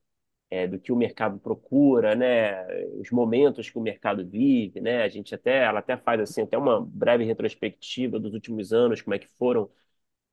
é, 0.51 0.67
do 0.69 0.79
que 0.81 0.93
o 0.93 0.97
mercado 0.97 1.39
procura, 1.41 2.15
né, 2.17 2.65
os 3.01 3.11
momentos 3.11 3.71
que 3.71 3.79
o 3.79 3.81
mercado 3.83 4.27
vive, 4.27 4.81
né, 4.81 5.03
a 5.03 5.09
gente 5.09 5.35
até, 5.35 5.65
ela 5.65 5.81
até 5.81 5.97
faz 5.97 6.21
assim 6.21 6.43
até 6.43 6.59
uma 6.59 6.81
breve 6.85 7.25
retrospectiva 7.25 8.19
dos 8.21 8.35
últimos 8.35 8.73
anos, 8.73 9.03
como 9.03 9.15
é 9.15 9.19
que 9.19 9.29
foram, 9.39 9.71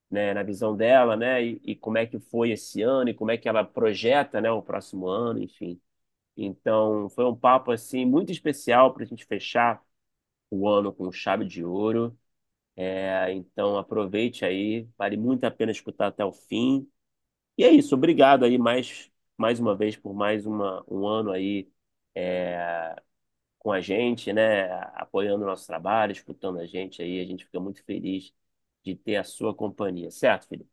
né, 0.09 0.33
na 0.33 0.43
visão 0.43 0.75
dela, 0.75 1.15
né, 1.17 1.43
e, 1.45 1.61
e 1.63 1.75
como 1.75 1.97
é 1.97 2.05
que 2.07 2.19
foi 2.19 2.51
esse 2.51 2.81
ano 2.81 3.09
e 3.09 3.13
como 3.13 3.31
é 3.31 3.37
que 3.37 3.49
ela 3.49 3.63
projeta, 3.63 4.39
né, 4.41 4.49
o 4.51 4.61
próximo 4.61 5.07
ano, 5.07 5.41
enfim. 5.41 5.79
Então, 6.37 7.09
foi 7.11 7.25
um 7.25 7.35
papo 7.35 7.71
assim 7.71 8.05
muito 8.05 8.31
especial 8.31 8.93
para 8.93 9.03
a 9.03 9.07
gente 9.07 9.25
fechar 9.25 9.83
o 10.49 10.67
ano 10.69 10.93
com 10.93 11.11
chave 11.11 11.45
de 11.45 11.63
ouro. 11.63 12.17
É, 12.75 13.31
então 13.33 13.77
aproveite 13.77 14.45
aí, 14.45 14.87
vale 14.97 15.17
muito 15.17 15.43
a 15.45 15.51
pena 15.51 15.71
escutar 15.71 16.07
até 16.07 16.23
o 16.25 16.31
fim. 16.31 16.89
E 17.57 17.63
é 17.63 17.71
isso, 17.71 17.95
obrigado 17.95 18.45
aí 18.45 18.57
mais, 18.57 19.11
mais 19.37 19.59
uma 19.59 19.75
vez 19.75 19.95
por 19.97 20.13
mais 20.13 20.45
uma, 20.45 20.83
um 20.89 21.07
ano 21.07 21.31
aí 21.31 21.69
é, 22.15 22.95
com 23.59 23.71
a 23.71 23.81
gente, 23.81 24.33
né? 24.33 24.69
Apoiando 24.95 25.43
o 25.43 25.47
nosso 25.47 25.67
trabalho, 25.67 26.11
escutando 26.11 26.59
a 26.59 26.65
gente 26.65 27.01
aí. 27.01 27.19
A 27.21 27.25
gente 27.25 27.45
fica 27.45 27.59
muito 27.59 27.83
feliz 27.83 28.33
de 28.87 28.95
ter 28.95 29.17
a 29.17 29.23
sua 29.23 29.55
companhia, 29.55 30.09
certo, 30.11 30.47
Felipe? 30.47 30.69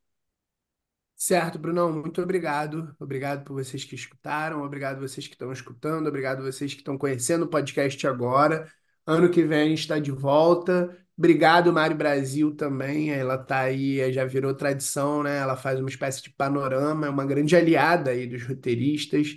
Certo, 1.16 1.58
Brunão, 1.58 1.92
muito 1.92 2.20
obrigado. 2.20 2.94
Obrigado 2.98 3.44
por 3.44 3.54
vocês 3.54 3.84
que 3.84 3.94
escutaram, 3.94 4.62
obrigado 4.62 5.00
vocês 5.00 5.26
que 5.26 5.34
estão 5.34 5.52
escutando, 5.52 6.06
obrigado 6.06 6.42
vocês 6.42 6.74
que 6.74 6.80
estão 6.80 6.98
conhecendo 6.98 7.44
o 7.44 7.48
podcast 7.48 8.06
agora. 8.06 8.70
Ano 9.06 9.30
que 9.30 9.42
vem 9.44 9.62
a 9.62 9.68
gente 9.68 9.80
está 9.80 9.98
de 9.98 10.10
volta. 10.10 10.96
Obrigado, 11.16 11.72
Mari 11.72 11.94
Brasil, 11.94 12.54
também. 12.54 13.10
Ela 13.10 13.38
tá 13.38 13.60
aí, 13.60 14.12
já 14.12 14.24
virou 14.24 14.54
tradição, 14.54 15.22
né? 15.22 15.38
Ela 15.38 15.56
faz 15.56 15.78
uma 15.78 15.88
espécie 15.88 16.22
de 16.22 16.30
panorama, 16.30 17.06
é 17.06 17.10
uma 17.10 17.24
grande 17.24 17.56
aliada 17.56 18.10
aí 18.10 18.26
dos 18.26 18.42
roteiristas. 18.46 19.36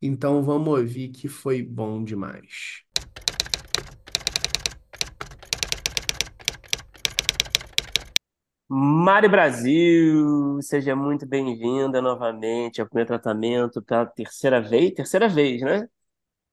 Então 0.00 0.42
vamos 0.42 0.68
ouvir 0.68 1.08
que 1.10 1.28
foi 1.28 1.62
bom 1.62 2.02
demais. 2.02 2.87
Mari 8.70 9.28
Brasil, 9.28 10.60
seja 10.60 10.94
muito 10.94 11.26
bem-vinda 11.26 12.02
novamente 12.02 12.80
ao 12.80 12.86
primeiro 12.86 13.08
tratamento 13.08 13.82
pela 13.82 14.04
terceira 14.06 14.60
vez. 14.60 14.92
Terceira 14.92 15.28
vez, 15.28 15.62
né? 15.62 15.88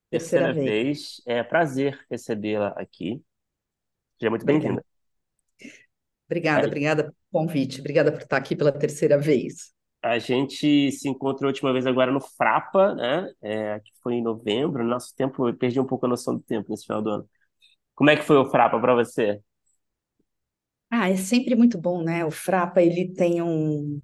Terceira 0.10 0.48
Terceira 0.48 0.54
vez. 0.54 0.64
vez. 0.64 1.22
É 1.26 1.44
prazer 1.44 2.00
recebê-la 2.10 2.70
aqui. 2.78 3.22
Seja 4.20 4.30
muito 4.30 4.46
bem-vinda. 4.46 4.84
Obrigada, 6.28 6.68
obrigada 6.68 7.04
pelo 7.04 7.16
convite. 7.32 7.80
Obrigada 7.80 8.12
por 8.12 8.22
estar 8.22 8.38
aqui 8.38 8.56
pela 8.56 8.72
terceira 8.72 9.18
vez. 9.18 9.74
A 10.02 10.20
gente 10.20 10.92
se 10.92 11.10
encontrou 11.10 11.48
a 11.48 11.52
última 11.52 11.74
vez 11.74 11.88
agora 11.88 12.12
no 12.12 12.22
Frapa, 12.22 12.94
né? 12.94 13.28
É, 13.42 13.80
que 13.80 13.92
foi 14.04 14.16
em 14.16 14.22
novembro. 14.24 14.84
Nosso 14.84 15.16
tempo, 15.16 15.50
eu 15.50 15.58
perdi 15.58 15.80
um 15.80 15.86
pouco 15.86 16.06
a 16.06 16.10
noção 16.10 16.36
do 16.36 16.44
tempo 16.44 16.70
nesse 16.70 16.86
final 16.86 17.02
do 17.02 17.10
ano. 17.10 17.30
Como 17.96 18.10
é 18.10 18.16
que 18.18 18.24
foi 18.24 18.38
o 18.38 18.46
Frapa 18.52 18.80
para 18.80 18.96
você? 18.96 19.42
Ah, 20.90 21.10
é 21.10 21.16
sempre 21.18 21.56
muito 21.56 21.78
bom, 21.80 22.04
né? 22.04 22.26
O 22.26 22.32
Frapa, 22.32 22.82
ele 22.82 23.14
tem 23.14 23.42
um... 23.42 24.00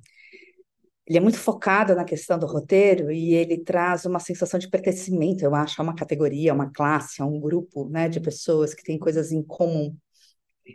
Ele 1.07 1.17
é 1.17 1.21
muito 1.21 1.37
focado 1.37 1.95
na 1.95 2.05
questão 2.05 2.39
do 2.39 2.45
roteiro 2.45 3.11
e 3.11 3.33
ele 3.33 3.57
traz 3.63 4.05
uma 4.05 4.19
sensação 4.19 4.59
de 4.59 4.69
pertencimento, 4.69 5.43
eu 5.43 5.53
acho, 5.55 5.81
a 5.81 5.83
uma 5.83 5.95
categoria, 5.95 6.51
a 6.51 6.55
uma 6.55 6.71
classe, 6.71 7.21
a 7.21 7.25
um 7.25 7.39
grupo, 7.39 7.89
né, 7.89 8.07
de 8.07 8.19
pessoas 8.19 8.73
que 8.73 8.83
têm 8.83 8.97
coisas 8.99 9.31
em 9.31 9.43
comum. 9.43 9.95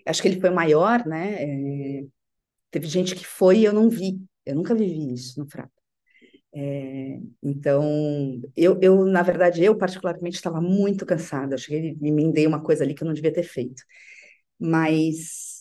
Acho 0.06 0.22
que 0.22 0.28
ele 0.28 0.40
foi 0.40 0.50
maior, 0.50 1.06
né? 1.06 2.00
É, 2.00 2.04
Teve 2.70 2.88
gente 2.88 3.14
que 3.16 3.26
foi 3.26 3.60
e 3.60 3.64
eu 3.64 3.72
não 3.74 3.88
vi. 3.90 4.20
Eu 4.46 4.56
nunca 4.56 4.74
vivi 4.74 5.14
isso 5.14 5.40
no 5.40 5.48
Frapa. 5.50 5.72
É, 6.54 7.18
então, 7.42 8.40
eu, 8.56 8.78
eu, 8.82 9.04
na 9.06 9.22
verdade, 9.22 9.62
eu 9.64 9.76
particularmente 9.78 10.36
estava 10.36 10.60
muito 10.60 11.06
cansada. 11.06 11.54
Eu 11.54 11.58
cheguei 11.58 11.96
e 12.00 12.08
emendei 12.08 12.46
uma 12.46 12.62
coisa 12.62 12.84
ali 12.84 12.94
que 12.94 13.02
eu 13.02 13.06
não 13.06 13.14
devia 13.14 13.32
ter 13.32 13.42
feito. 13.44 13.82
Mas 14.58 15.55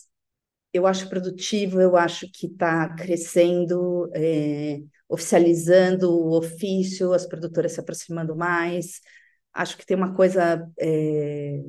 eu 0.76 0.86
acho 0.86 1.08
produtivo, 1.08 1.80
eu 1.80 1.96
acho 1.96 2.30
que 2.32 2.46
está 2.46 2.88
crescendo, 2.94 4.10
é, 4.14 4.80
oficializando 5.08 6.10
o 6.10 6.36
ofício, 6.38 7.12
as 7.12 7.26
produtoras 7.26 7.72
se 7.72 7.80
aproximando 7.80 8.36
mais. 8.36 9.00
Acho 9.52 9.76
que 9.78 9.86
tem 9.86 9.96
uma 9.96 10.14
coisa 10.14 10.68
é, 10.78 11.60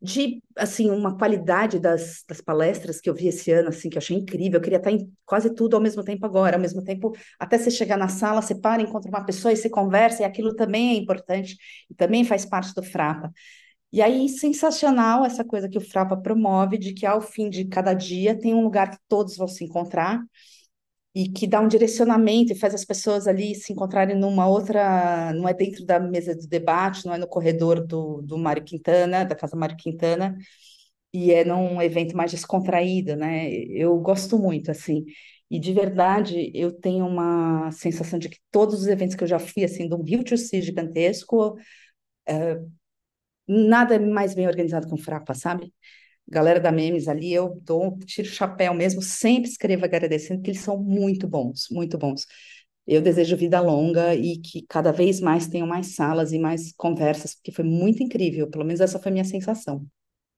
de 0.00 0.42
assim 0.56 0.90
uma 0.90 1.16
qualidade 1.18 1.78
das, 1.78 2.24
das 2.26 2.40
palestras 2.40 3.00
que 3.00 3.08
eu 3.10 3.14
vi 3.14 3.28
esse 3.28 3.50
ano 3.52 3.68
assim 3.68 3.90
que 3.90 3.96
eu 3.96 4.00
achei 4.00 4.16
incrível 4.16 4.58
eu 4.58 4.62
queria 4.62 4.78
estar 4.78 4.90
em 4.90 5.12
quase 5.26 5.54
tudo 5.54 5.76
ao 5.76 5.82
mesmo 5.82 6.02
tempo 6.02 6.24
agora 6.24 6.56
ao 6.56 6.60
mesmo 6.60 6.82
tempo 6.82 7.12
até 7.38 7.58
você 7.58 7.70
chegar 7.70 7.98
na 7.98 8.08
sala 8.08 8.40
você 8.40 8.54
para 8.54 8.80
encontra 8.82 9.10
uma 9.10 9.24
pessoa 9.24 9.52
e 9.52 9.56
você 9.56 9.68
conversa 9.68 10.22
e 10.22 10.24
aquilo 10.24 10.54
também 10.56 10.94
é 10.94 10.98
importante 10.98 11.56
e 11.90 11.94
também 11.94 12.24
faz 12.24 12.46
parte 12.46 12.74
do 12.74 12.82
Frapa 12.82 13.30
e 13.94 14.02
aí 14.02 14.28
sensacional 14.28 15.24
essa 15.24 15.44
coisa 15.44 15.68
que 15.68 15.78
o 15.78 15.80
Frapa 15.80 16.16
promove 16.16 16.76
de 16.76 16.92
que 16.92 17.06
ao 17.06 17.20
fim 17.20 17.48
de 17.48 17.64
cada 17.66 17.94
dia 17.94 18.36
tem 18.36 18.52
um 18.52 18.64
lugar 18.64 18.90
que 18.90 18.98
todos 19.08 19.36
vão 19.36 19.46
se 19.46 19.64
encontrar 19.64 20.20
e 21.14 21.28
que 21.28 21.46
dá 21.46 21.60
um 21.60 21.68
direcionamento 21.68 22.52
e 22.52 22.56
faz 22.56 22.74
as 22.74 22.84
pessoas 22.84 23.28
ali 23.28 23.54
se 23.54 23.72
encontrarem 23.72 24.18
numa 24.18 24.48
outra, 24.48 25.32
não 25.34 25.48
é 25.48 25.54
dentro 25.54 25.84
da 25.86 26.00
mesa 26.00 26.34
do 26.34 26.48
debate, 26.48 27.06
não 27.06 27.14
é 27.14 27.18
no 27.18 27.28
corredor 27.28 27.86
do, 27.86 28.20
do 28.22 28.36
Mário 28.36 28.64
Quintana, 28.64 29.24
da 29.24 29.36
Casa 29.36 29.56
Mário 29.56 29.76
Quintana, 29.76 30.36
e 31.12 31.32
é 31.32 31.44
num 31.44 31.80
evento 31.82 32.16
mais 32.16 32.30
descontraído, 32.32 33.16
né? 33.16 33.50
Eu 33.52 33.98
gosto 34.00 34.38
muito, 34.38 34.70
assim, 34.70 35.04
e 35.50 35.60
de 35.60 35.72
verdade 35.72 36.50
eu 36.54 36.72
tenho 36.72 37.06
uma 37.06 37.70
sensação 37.72 38.18
de 38.18 38.28
que 38.28 38.38
todos 38.50 38.80
os 38.80 38.86
eventos 38.88 39.14
que 39.16 39.24
eu 39.24 39.28
já 39.28 39.38
fui, 39.38 39.64
assim, 39.64 39.88
de 39.88 39.94
um 39.94 40.02
Rio 40.02 40.24
to 40.24 40.36
Sea 40.36 40.60
gigantesco, 40.62 41.56
é, 42.28 42.60
nada 43.46 43.94
é 43.96 43.98
mais 43.98 44.34
bem 44.34 44.46
organizado 44.46 44.86
que 44.88 44.94
um 44.94 44.98
Frapa, 44.98 45.34
sabe? 45.34 45.72
galera 46.28 46.60
da 46.60 46.72
Memes 46.72 47.08
ali, 47.08 47.32
eu 47.32 47.60
dou, 47.62 47.98
tiro 48.06 48.28
o 48.28 48.30
chapéu 48.32 48.74
mesmo, 48.74 49.02
sempre 49.02 49.50
escrevo 49.50 49.84
agradecendo, 49.84 50.40
porque 50.40 50.50
eles 50.52 50.62
são 50.62 50.78
muito 50.82 51.28
bons, 51.28 51.68
muito 51.70 51.98
bons. 51.98 52.26
Eu 52.86 53.02
desejo 53.02 53.36
vida 53.36 53.60
longa 53.60 54.14
e 54.14 54.38
que 54.40 54.64
cada 54.68 54.92
vez 54.92 55.20
mais 55.20 55.48
tenham 55.48 55.66
mais 55.66 55.94
salas 55.94 56.32
e 56.32 56.38
mais 56.38 56.72
conversas, 56.76 57.34
porque 57.34 57.52
foi 57.52 57.64
muito 57.64 58.02
incrível, 58.02 58.50
pelo 58.50 58.64
menos 58.64 58.80
essa 58.80 58.98
foi 58.98 59.10
a 59.10 59.12
minha 59.14 59.24
sensação. 59.24 59.86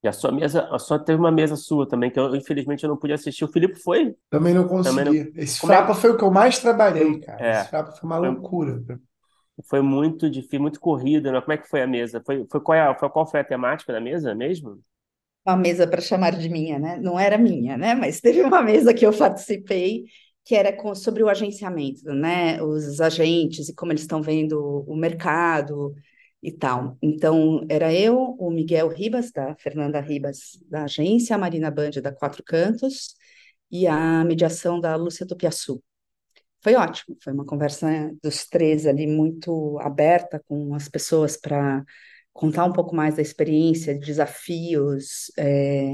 E 0.03 0.09
a 0.09 0.13
sua 0.13 0.31
mesa, 0.33 0.69
a 0.71 0.79
sua 0.79 0.99
teve 1.03 1.19
uma 1.19 1.33
mesa 1.33 1.57
sua 1.57 1.89
também, 1.89 2.11
que 2.11 2.19
eu 2.21 2.35
infelizmente 2.37 2.85
eu 2.85 2.91
não 2.91 2.97
pude 2.99 3.13
assistir. 3.13 3.45
O 3.45 3.49
Felipe 3.53 3.77
foi? 3.81 4.15
Também 4.31 4.55
não 4.55 4.69
Também 4.83 5.05
não. 5.07 5.17
consegui. 5.17 5.33
Esse 5.37 5.61
Como 5.61 5.73
é 5.73 5.77
Frapa 5.77 5.95
foi 5.95 6.11
o 6.11 6.17
que 6.17 6.25
eu 6.25 6.31
mais 6.31 6.59
trabalhei, 6.59 7.21
cara. 7.21 7.49
Esse 7.51 7.65
É, 7.65 7.69
Frapa 7.69 7.93
foi 7.93 8.07
uma 8.09 8.19
foi, 8.19 8.31
loucura. 8.31 8.83
Foi 9.65 9.81
muito 9.81 10.29
difícil, 10.31 10.61
muito 10.61 10.81
corrido, 10.81 11.33
né? 11.33 11.41
Como 11.41 11.53
é 11.53 11.59
que 11.59 11.69
foi 11.69 11.83
a 11.83 11.87
mesa? 11.87 12.23
Foi, 12.25 12.47
foi 12.51 12.61
qual, 12.61 12.77
é, 12.77 12.99
foi, 12.99 13.09
qual 13.11 13.27
foi 13.27 13.41
a 13.41 13.45
temática 13.45 13.93
da 13.93 14.01
mesa 14.01 14.35
mesmo? 14.35 14.81
Uma 15.47 15.57
mesa 15.57 15.87
para 15.87 16.01
chamar 16.01 16.37
de 16.37 16.49
minha, 16.49 16.79
né? 16.79 16.99
Não 17.01 17.19
era 17.19 17.39
minha, 17.39 17.77
né? 17.77 17.95
Mas 17.95 18.21
teve 18.21 18.43
uma 18.43 18.63
mesa 18.63 18.93
que 18.93 19.07
eu 19.07 19.17
participei 19.17 20.05
que 20.45 20.55
era 20.55 20.73
com, 20.73 20.95
sobre 20.95 21.23
o 21.25 21.29
agenciamento, 21.29 22.05
né? 22.13 22.63
Os 22.63 23.01
agentes 23.01 23.69
e 23.69 23.75
como 23.75 23.93
eles 23.93 24.03
estão 24.03 24.23
vendo 24.23 24.85
o 24.87 24.97
mercado 24.97 25.95
e 26.43 26.53
tal. 26.53 26.97
Então, 27.03 27.67
era 27.69 27.93
eu, 27.93 28.37
o 28.39 28.51
Miguel 28.51 28.89
Ribas, 28.89 29.33
da 29.33 29.57
Fernanda 29.57 30.01
Ribas, 30.01 30.59
da 30.69 30.85
agência, 30.85 31.35
a 31.35 31.39
Marina 31.39 31.71
Band, 31.71 31.91
da 32.03 32.13
Quatro 32.13 32.45
Cantos, 32.45 33.17
e 33.71 33.87
a 33.87 34.25
mediação 34.25 34.81
da 34.81 34.95
Lúcia 34.97 35.27
Tupiaçu. 35.27 35.83
Foi 36.67 36.75
ótimo, 36.75 37.17
foi 37.23 37.33
uma 37.33 37.45
conversa 37.45 37.87
dos 38.21 38.45
três 38.45 38.87
ali 38.87 39.07
muito 39.07 39.79
aberta 39.79 40.43
com 40.49 40.75
as 40.75 40.89
pessoas 40.89 41.37
para 41.37 41.85
contar 42.33 42.65
um 42.65 42.73
pouco 42.73 42.93
mais 42.93 43.15
da 43.15 43.23
experiência, 43.23 43.97
desafios 43.97 45.31
é, 45.39 45.93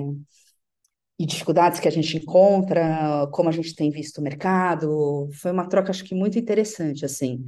e 1.18 1.26
dificuldades 1.26 1.78
que 1.78 1.86
a 1.88 1.90
gente 1.90 2.16
encontra, 2.16 3.28
como 3.32 3.48
a 3.48 3.52
gente 3.52 3.74
tem 3.74 3.90
visto 3.90 4.18
o 4.18 4.22
mercado. 4.22 5.28
Foi 5.40 5.52
uma 5.52 5.68
troca, 5.68 5.90
acho 5.90 6.04
que 6.04 6.14
muito 6.14 6.38
interessante, 6.38 7.04
assim. 7.04 7.44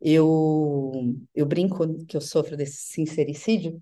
Eu, 0.00 0.92
eu 1.34 1.46
brinco 1.46 2.04
que 2.06 2.16
eu 2.16 2.20
sofro 2.20 2.56
desse 2.56 2.78
sincericídio, 2.92 3.80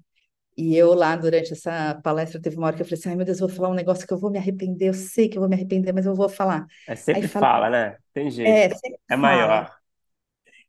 e 0.58 0.76
eu 0.76 0.94
lá, 0.94 1.16
durante 1.16 1.52
essa 1.54 1.94
palestra, 2.02 2.40
teve 2.40 2.56
uma 2.56 2.66
hora 2.68 2.76
que 2.76 2.82
eu 2.82 2.86
falei 2.86 2.98
assim, 3.00 3.10
ai 3.10 3.16
meu 3.16 3.26
Deus, 3.26 3.40
eu 3.40 3.48
vou 3.48 3.56
falar 3.56 3.70
um 3.70 3.74
negócio 3.74 4.06
que 4.06 4.12
eu 4.14 4.18
vou 4.18 4.30
me 4.30 4.38
arrepender, 4.38 4.88
eu 4.88 4.94
sei 4.94 5.28
que 5.28 5.38
eu 5.38 5.42
vou 5.42 5.48
me 5.48 5.56
arrepender, 5.56 5.92
mas 5.94 6.06
eu 6.06 6.14
vou 6.14 6.28
falar. 6.28 6.66
É 6.86 6.96
sempre 6.96 7.28
Aí 7.28 7.28
fala, 7.28 7.68
né? 7.70 7.98
Tem 8.12 8.30
jeito. 8.30 8.64
é, 8.64 8.70
É 9.08 9.16
fala. 9.20 9.54
maior. 9.56 9.78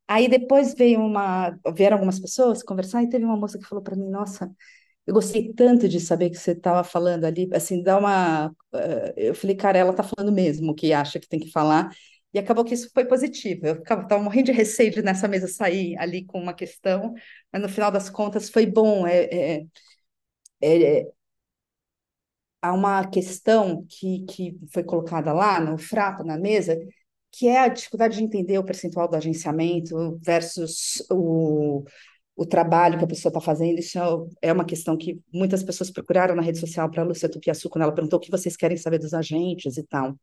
Aí 0.08 0.28
depois 0.28 0.74
veio 0.74 1.00
uma, 1.02 1.52
vieram 1.76 1.98
algumas 1.98 2.20
pessoas 2.20 2.64
conversar 2.64 3.04
e 3.04 3.10
teve 3.10 3.26
uma 3.26 3.38
moça 3.38 3.60
que 3.60 3.66
falou 3.68 3.84
para 3.84 3.96
mim, 3.96 4.10
nossa, 4.10 4.52
eu 5.08 5.14
gostei 5.14 5.54
tanto 5.54 5.90
de 5.90 6.00
saber 6.00 6.30
que 6.30 6.38
você 6.38 6.52
estava 6.54 6.84
falando 6.84 7.26
ali, 7.26 7.50
assim, 7.54 7.84
dá 7.84 7.98
uma, 7.98 8.52
eh, 8.74 9.14
eu 9.18 9.36
falei, 9.36 9.56
cara, 9.56 9.78
ela 9.80 9.94
tá 9.94 10.04
falando 10.04 10.32
mesmo 10.34 10.72
o 10.72 10.76
que 10.76 10.94
acha 10.94 11.20
que 11.20 11.28
tem 11.30 11.40
que 11.40 11.52
falar. 11.52 11.92
E 12.34 12.40
acabou 12.40 12.64
que 12.64 12.74
isso 12.74 12.90
foi 12.94 13.06
positivo. 13.06 13.66
Eu 13.68 13.76
ficava, 13.78 14.08
tava 14.08 14.22
morrendo 14.24 14.48
de 14.48 14.52
receio 14.52 14.92
de 14.92 15.02
nessa 15.02 15.28
mesa 15.28 15.48
sair 15.48 15.98
ali 15.98 16.26
com 16.26 16.40
uma 16.40 16.54
questão, 16.54 17.14
mas 17.52 17.62
no 17.62 17.70
final 17.70 17.92
das 17.92 18.10
contas 18.10 18.50
foi 18.50 18.66
bom. 18.66 19.08
É, 19.08 19.24
é, 19.26 19.66
é, 20.62 21.00
é, 21.00 21.12
há 22.62 22.74
uma 22.74 23.08
questão 23.08 23.86
que, 23.88 24.26
que 24.26 24.58
foi 24.74 24.84
colocada 24.84 25.34
lá 25.34 25.60
no 25.60 25.78
Frapa, 25.78 26.24
na 26.24 26.38
mesa, 26.38 26.78
que 27.32 27.48
é 27.48 27.60
a 27.60 27.68
dificuldade 27.68 28.18
de 28.18 28.24
entender 28.24 28.58
o 28.58 28.64
percentual 28.66 29.08
do 29.08 29.16
agenciamento 29.16 30.20
versus 30.22 31.04
o, 31.12 31.84
o 32.36 32.46
trabalho 32.46 32.98
que 32.98 33.04
a 33.06 33.08
pessoa 33.08 33.30
está 33.30 33.42
fazendo. 33.42 33.80
Isso 33.80 33.98
é, 34.42 34.50
é 34.50 34.54
uma 34.54 34.66
questão 34.66 34.98
que 34.98 35.20
muitas 35.34 35.64
pessoas 35.64 35.92
procuraram 35.92 36.36
na 36.36 36.42
rede 36.42 36.60
social 36.60 36.90
para 36.90 37.04
a 37.04 37.06
Lúcia 37.06 37.30
Tupiaçu, 37.30 37.70
quando 37.70 37.84
ela 37.84 37.94
perguntou 37.94 38.18
o 38.18 38.22
que 38.22 38.32
vocês 38.32 38.56
querem 38.56 38.78
saber 38.78 39.00
dos 39.00 39.14
agentes 39.14 39.78
e 39.78 39.84
tal. 39.84 40.16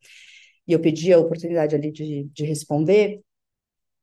E 0.66 0.72
eu 0.72 0.80
pedi 0.80 1.12
a 1.12 1.18
oportunidade 1.18 1.74
ali 1.74 1.92
de, 1.92 2.24
de 2.32 2.44
responder, 2.44 3.22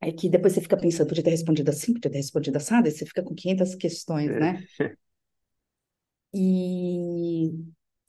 é 0.01 0.11
que 0.11 0.29
depois 0.29 0.53
você 0.53 0.61
fica 0.61 0.77
pensando, 0.77 1.07
podia 1.09 1.23
ter 1.23 1.31
respondido 1.31 1.71
assim, 1.71 1.93
podia 1.93 2.11
ter 2.11 2.17
respondido 2.17 2.57
assado, 2.57 2.87
e 2.87 2.91
você 2.91 3.05
fica 3.05 3.23
com 3.23 3.35
500 3.35 3.75
questões, 3.75 4.29
né? 4.31 4.63
E, 6.33 7.51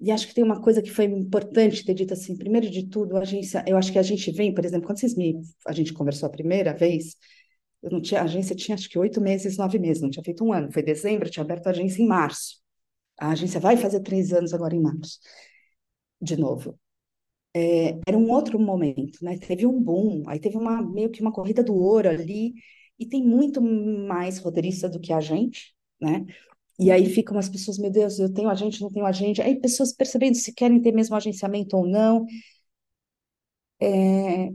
e 0.00 0.10
acho 0.10 0.26
que 0.28 0.34
tem 0.34 0.44
uma 0.44 0.60
coisa 0.60 0.82
que 0.82 0.90
foi 0.90 1.04
importante 1.04 1.84
ter 1.84 1.94
dito 1.94 2.14
assim, 2.14 2.36
primeiro 2.36 2.70
de 2.70 2.88
tudo, 2.88 3.16
a 3.16 3.20
agência, 3.20 3.62
eu 3.66 3.76
acho 3.76 3.92
que 3.92 3.98
a 3.98 4.02
gente 4.02 4.30
vem, 4.32 4.54
por 4.54 4.64
exemplo, 4.64 4.86
quando 4.86 4.98
vocês 5.00 5.14
me, 5.14 5.40
a 5.66 5.72
gente 5.72 5.92
conversou 5.92 6.26
a 6.28 6.32
primeira 6.32 6.74
vez, 6.74 7.16
eu 7.82 7.90
não 7.90 8.00
tinha, 8.00 8.20
a 8.20 8.24
agência 8.24 8.56
tinha 8.56 8.74
acho 8.74 8.88
que 8.88 8.98
oito 8.98 9.20
meses, 9.20 9.56
nove 9.58 9.78
meses, 9.78 10.02
não 10.02 10.10
tinha 10.10 10.24
feito 10.24 10.44
um 10.44 10.52
ano, 10.52 10.72
foi 10.72 10.82
dezembro, 10.82 11.28
eu 11.28 11.32
tinha 11.32 11.44
aberto 11.44 11.66
a 11.68 11.70
agência 11.70 12.02
em 12.02 12.06
março. 12.06 12.62
A 13.18 13.30
agência 13.32 13.60
vai 13.60 13.76
fazer 13.76 14.00
três 14.02 14.32
anos 14.32 14.54
agora 14.54 14.74
em 14.76 14.80
março, 14.82 15.18
de 16.20 16.36
novo. 16.36 16.78
É, 17.54 17.98
era 18.06 18.18
um 18.18 18.30
outro 18.30 18.58
momento, 18.58 19.18
né? 19.22 19.38
Teve 19.38 19.66
um 19.66 19.80
boom, 19.80 20.24
aí 20.28 20.40
teve 20.40 20.56
uma 20.56 20.82
meio 20.82 21.10
que 21.10 21.20
uma 21.20 21.32
corrida 21.32 21.62
do 21.62 21.74
ouro 21.74 22.08
ali, 22.08 22.54
e 22.98 23.06
tem 23.06 23.22
muito 23.24 23.60
mais 23.62 24.38
roteirista 24.38 24.88
do 24.88 25.00
que 25.00 25.12
a 25.12 25.20
gente, 25.20 25.74
né? 26.00 26.26
E 26.78 26.90
aí 26.90 27.06
ficam 27.08 27.38
as 27.38 27.48
pessoas, 27.48 27.78
meu 27.78 27.90
Deus, 27.90 28.18
eu 28.18 28.32
tenho 28.32 28.48
agente, 28.50 28.82
não 28.82 28.90
tenho 28.90 29.06
agente. 29.06 29.42
Aí 29.42 29.56
pessoas 29.60 29.92
percebendo 29.92 30.36
se 30.36 30.52
querem 30.54 30.80
ter 30.82 30.92
mesmo 30.92 31.16
agenciamento 31.16 31.76
ou 31.76 31.86
não. 31.86 32.26
É, 33.80 34.50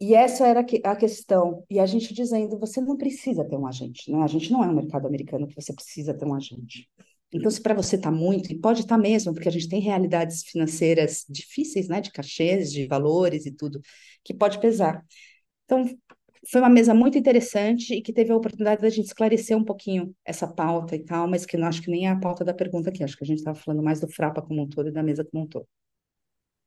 e 0.00 0.14
essa 0.14 0.46
era 0.46 0.60
a 0.62 0.96
questão. 0.96 1.64
E 1.70 1.80
a 1.80 1.86
gente 1.86 2.14
dizendo, 2.14 2.58
você 2.58 2.80
não 2.80 2.96
precisa 2.96 3.44
ter 3.48 3.56
um 3.56 3.66
agente, 3.66 4.10
né? 4.10 4.22
A 4.24 4.26
gente 4.26 4.52
não 4.52 4.64
é 4.64 4.68
um 4.68 4.74
mercado 4.74 5.06
americano 5.06 5.46
que 5.48 5.54
você 5.54 5.74
precisa 5.74 6.14
ter 6.14 6.26
um 6.26 6.34
agente. 6.34 6.88
Então, 7.36 7.50
se 7.50 7.60
para 7.60 7.74
você 7.74 7.96
está 7.96 8.10
muito, 8.10 8.50
e 8.50 8.58
pode 8.58 8.80
estar 8.80 8.96
tá 8.96 9.00
mesmo, 9.00 9.32
porque 9.32 9.48
a 9.48 9.52
gente 9.52 9.68
tem 9.68 9.80
realidades 9.80 10.42
financeiras 10.42 11.24
difíceis, 11.28 11.88
né? 11.88 12.00
De 12.00 12.10
cachês, 12.10 12.72
de 12.72 12.86
valores 12.86 13.46
e 13.46 13.52
tudo, 13.52 13.80
que 14.24 14.34
pode 14.34 14.58
pesar. 14.60 15.04
Então, 15.64 15.84
foi 16.50 16.60
uma 16.60 16.70
mesa 16.70 16.94
muito 16.94 17.18
interessante 17.18 17.94
e 17.94 18.00
que 18.00 18.12
teve 18.12 18.32
a 18.32 18.36
oportunidade 18.36 18.80
da 18.80 18.88
gente 18.88 19.06
esclarecer 19.06 19.56
um 19.56 19.64
pouquinho 19.64 20.14
essa 20.24 20.46
pauta 20.46 20.94
e 20.94 21.04
tal, 21.04 21.28
mas 21.28 21.44
que 21.44 21.56
não 21.56 21.66
acho 21.66 21.82
que 21.82 21.90
nem 21.90 22.06
é 22.06 22.10
a 22.10 22.18
pauta 22.18 22.44
da 22.44 22.54
pergunta 22.54 22.90
aqui. 22.90 23.02
Acho 23.02 23.16
que 23.16 23.24
a 23.24 23.26
gente 23.26 23.38
estava 23.38 23.58
falando 23.58 23.82
mais 23.82 24.00
do 24.00 24.08
Frapa 24.08 24.40
como 24.40 24.62
um 24.62 24.68
todo 24.68 24.88
e 24.88 24.92
da 24.92 25.02
mesa 25.02 25.24
como 25.24 25.44
um 25.44 25.46
todo. 25.46 25.66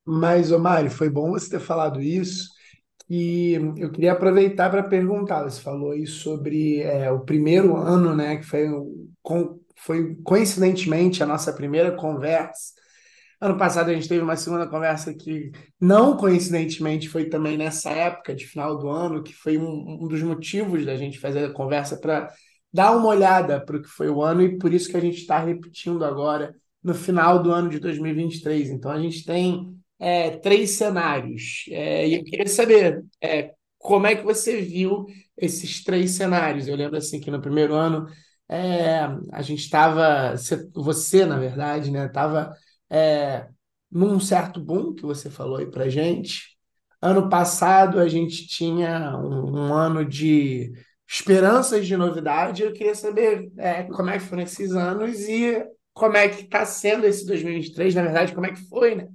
Mas, 0.05 0.51
Omari, 0.51 0.89
foi 0.89 1.09
bom 1.09 1.31
você 1.31 1.49
ter 1.49 1.59
falado 1.59 2.01
isso. 2.01 2.49
E 3.09 3.53
eu 3.77 3.91
queria 3.91 4.11
aproveitar 4.11 4.69
para 4.69 4.83
perguntar, 4.83 5.43
você 5.43 5.59
falou 5.61 5.91
aí 5.91 6.05
sobre 6.05 6.81
é, 6.81 7.11
o 7.11 7.21
primeiro 7.21 7.75
ano, 7.75 8.15
né, 8.15 8.37
que 8.37 8.43
foi, 8.43 8.67
foi 9.79 10.15
coincidentemente 10.23 11.23
a 11.23 11.25
nossa 11.25 11.53
primeira 11.53 11.95
conversa. 11.95 12.73
Ano 13.41 13.57
passado 13.57 13.89
a 13.89 13.93
gente 13.93 14.09
teve 14.09 14.21
uma 14.21 14.35
segunda 14.35 14.67
conversa 14.67 15.13
que, 15.13 15.51
não 15.79 16.17
coincidentemente, 16.17 17.07
foi 17.07 17.29
também 17.29 17.57
nessa 17.57 17.89
época 17.89 18.35
de 18.35 18.45
final 18.45 18.77
do 18.77 18.89
ano, 18.89 19.23
que 19.23 19.33
foi 19.33 19.57
um, 19.57 20.03
um 20.03 20.07
dos 20.07 20.21
motivos 20.21 20.85
da 20.85 20.95
gente 20.97 21.19
fazer 21.19 21.45
a 21.45 21.53
conversa 21.53 21.97
para 21.97 22.29
dar 22.71 22.95
uma 22.95 23.07
olhada 23.07 23.63
para 23.63 23.77
o 23.77 23.81
que 23.81 23.87
foi 23.87 24.09
o 24.09 24.21
ano 24.21 24.41
e 24.41 24.57
por 24.57 24.73
isso 24.73 24.89
que 24.89 24.97
a 24.97 25.01
gente 25.01 25.19
está 25.19 25.39
repetindo 25.39 26.03
agora 26.03 26.53
no 26.83 26.93
final 26.93 27.41
do 27.41 27.51
ano 27.51 27.69
de 27.69 27.79
2023. 27.79 28.69
Então 28.69 28.91
a 28.91 28.99
gente 28.99 29.23
tem 29.25 29.73
é, 29.97 30.31
três 30.31 30.71
cenários. 30.71 31.65
É, 31.69 32.07
e 32.07 32.15
eu 32.15 32.23
queria 32.25 32.47
saber 32.47 33.03
é, 33.21 33.53
como 33.77 34.05
é 34.05 34.15
que 34.15 34.23
você 34.23 34.61
viu 34.61 35.05
esses 35.37 35.83
três 35.83 36.11
cenários. 36.11 36.67
Eu 36.67 36.75
lembro 36.75 36.97
assim 36.97 37.19
que 37.19 37.31
no 37.31 37.41
primeiro 37.41 37.73
ano 37.73 38.07
é, 38.49 39.01
a 39.31 39.41
gente 39.41 39.59
estava, 39.59 40.35
você, 40.73 41.25
na 41.25 41.37
verdade, 41.37 41.91
né, 41.91 42.07
estava 42.07 42.53
é, 42.89 43.47
num 43.91 44.19
certo 44.19 44.59
boom 44.59 44.93
que 44.93 45.03
você 45.03 45.29
falou 45.29 45.57
aí 45.57 45.69
para 45.69 45.89
gente. 45.89 46.57
Ano 47.01 47.29
passado 47.29 47.99
a 47.99 48.07
gente 48.07 48.47
tinha 48.47 49.15
um, 49.17 49.67
um 49.67 49.73
ano 49.73 50.03
de 50.03 50.73
esperanças 51.07 51.87
de 51.87 51.95
novidade. 51.95 52.63
Eu 52.63 52.73
queria 52.73 52.95
saber 52.95 53.51
é, 53.57 53.83
como 53.83 54.09
é 54.09 54.19
que 54.19 54.25
foram 54.25 54.43
esses 54.43 54.71
anos 54.73 55.19
e 55.21 55.65
como 55.93 56.17
é 56.17 56.27
que 56.29 56.43
está 56.43 56.65
sendo 56.65 57.05
esse 57.05 57.25
2023, 57.25 57.95
na 57.95 58.03
verdade, 58.03 58.33
como 58.33 58.45
é 58.47 58.51
que 58.51 58.67
foi, 58.67 58.95
né? 58.95 59.07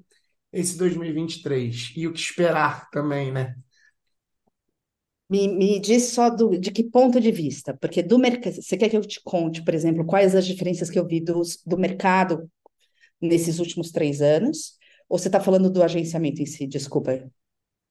esse 0.55 0.79
2023 0.79 1.93
e 1.97 2.07
o 2.07 2.13
que 2.13 2.21
esperar 2.21 2.89
também, 2.91 3.33
né? 3.33 3.57
Me, 5.29 5.49
me 5.49 5.81
diz 5.81 6.13
só 6.13 6.29
do, 6.29 6.59
de 6.59 6.71
que 6.71 6.85
ponto 6.85 7.19
de 7.21 7.33
vista, 7.33 7.77
porque 7.81 8.03
do 8.03 8.19
mercado, 8.19 8.57
você 8.57 8.77
quer 8.77 8.91
que 8.91 8.97
eu 8.97 9.01
te 9.01 9.21
conte, 9.23 9.65
por 9.65 9.75
exemplo, 9.75 10.05
quais 10.05 10.35
as 10.35 10.47
diferenças 10.47 10.91
que 10.91 10.99
eu 10.99 11.07
vi 11.07 11.21
dos, 11.21 11.59
do 11.65 11.79
mercado 11.79 12.51
nesses 13.21 13.59
últimos 13.59 13.91
três 13.91 14.21
anos? 14.21 14.77
Ou 15.09 15.19
você 15.19 15.29
está 15.29 15.41
falando 15.41 15.71
do 15.71 15.83
agenciamento 15.83 16.43
em 16.43 16.47
si? 16.47 16.67
Desculpa. 16.67 17.27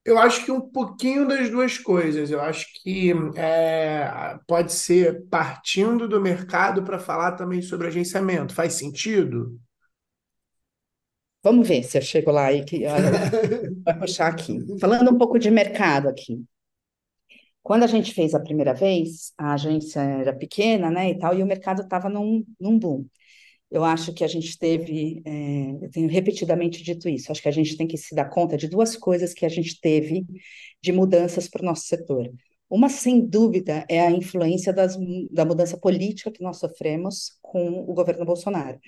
Eu 0.06 0.18
acho 0.20 0.44
que 0.44 0.52
um 0.52 0.60
pouquinho 0.60 1.28
das 1.28 1.50
duas 1.50 1.78
coisas. 1.78 2.30
Eu 2.30 2.42
acho 2.42 2.68
que 2.82 3.14
é, 3.36 4.38
pode 4.46 4.74
ser 4.74 5.26
partindo 5.30 6.08
do 6.08 6.20
mercado 6.20 6.84
para 6.84 7.00
falar 7.00 7.34
também 7.34 7.62
sobre 7.62 7.88
agenciamento. 7.88 8.54
Faz 8.54 8.74
sentido? 8.74 9.58
Vamos 11.42 11.68
ver 11.68 11.84
se 11.84 11.98
eu 11.98 12.02
chego 12.02 12.32
lá 12.32 12.52
e 12.52 12.64
que 12.64 12.84
vai 13.84 13.98
puxar 13.98 14.28
aqui. 14.28 14.60
Falando 14.80 15.12
um 15.12 15.18
pouco 15.18 15.40
de 15.40 15.50
mercado 15.50 16.10
aqui. 16.10 16.44
Quando 17.64 17.84
a 17.84 17.88
gente 17.88 18.14
fez 18.14 18.34
a 18.36 18.40
primeira 18.40 18.74
vez, 18.74 19.34
a 19.38 19.54
agência 19.54 20.02
era 20.02 20.34
pequena, 20.36 20.92
né, 20.92 21.12
e 21.12 21.18
tal, 21.18 21.38
e 21.38 21.42
o 21.42 21.46
mercado 21.46 21.82
estava 21.82 22.10
num, 22.10 22.44
num 22.60 22.78
boom. 22.78 23.06
Eu 23.72 23.84
acho 23.84 24.14
que 24.14 24.24
a 24.24 24.28
gente 24.28 24.58
teve, 24.60 25.22
é, 25.26 25.86
eu 25.86 25.90
tenho 25.92 26.10
repetidamente 26.10 26.84
dito 26.84 27.10
isso, 27.10 27.32
acho 27.32 27.42
que 27.42 27.50
a 27.50 27.52
gente 27.52 27.76
tem 27.78 27.88
que 27.88 27.98
se 27.98 28.14
dar 28.16 28.30
conta 28.30 28.58
de 28.58 28.68
duas 28.68 28.96
coisas 28.96 29.34
que 29.34 29.46
a 29.46 29.50
gente 29.50 29.80
teve 29.82 30.26
de 30.82 30.92
mudanças 30.92 31.48
para 31.48 31.64
o 31.64 31.66
nosso 31.66 31.84
setor. 31.88 32.30
Uma, 32.70 32.90
sem 32.90 33.26
dúvida, 33.26 33.86
é 33.90 34.02
a 34.02 34.12
influência 34.12 34.74
das, 34.74 34.98
da 35.32 35.46
mudança 35.46 35.78
política 35.78 36.32
que 36.32 36.44
nós 36.44 36.58
sofremos 36.58 37.38
com 37.42 37.82
o 37.82 37.94
governo 37.94 38.26
Bolsonaro. 38.26 38.80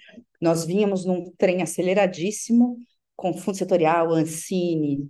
Nós 0.41 0.65
vínhamos 0.65 1.05
num 1.05 1.31
trem 1.37 1.61
aceleradíssimo, 1.61 2.77
com 3.15 3.33
fundo 3.33 3.57
setorial, 3.57 4.11
Ancine, 4.13 5.09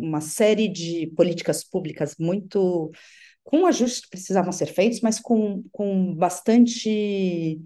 uma 0.00 0.20
série 0.20 0.68
de 0.68 1.12
políticas 1.16 1.62
públicas 1.64 2.14
muito 2.18 2.90
com 3.44 3.64
ajustes 3.66 4.00
que 4.00 4.10
precisavam 4.10 4.52
ser 4.52 4.66
feitos, 4.66 5.00
mas 5.00 5.20
com, 5.20 5.62
com 5.70 6.14
bastante 6.14 7.60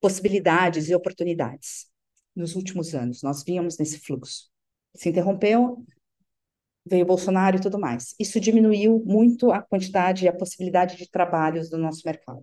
possibilidades 0.00 0.88
e 0.88 0.94
oportunidades 0.94 1.86
nos 2.34 2.54
últimos 2.56 2.94
anos. 2.94 3.22
Nós 3.22 3.44
vínhamos 3.44 3.76
nesse 3.78 3.98
fluxo. 3.98 4.48
Se 4.94 5.10
interrompeu, 5.10 5.84
veio 6.86 7.04
Bolsonaro 7.04 7.58
e 7.58 7.60
tudo 7.60 7.78
mais. 7.78 8.14
Isso 8.18 8.40
diminuiu 8.40 9.02
muito 9.04 9.52
a 9.52 9.60
quantidade 9.60 10.24
e 10.24 10.28
a 10.28 10.32
possibilidade 10.32 10.96
de 10.96 11.10
trabalhos 11.10 11.68
do 11.68 11.76
nosso 11.76 12.02
mercado, 12.06 12.42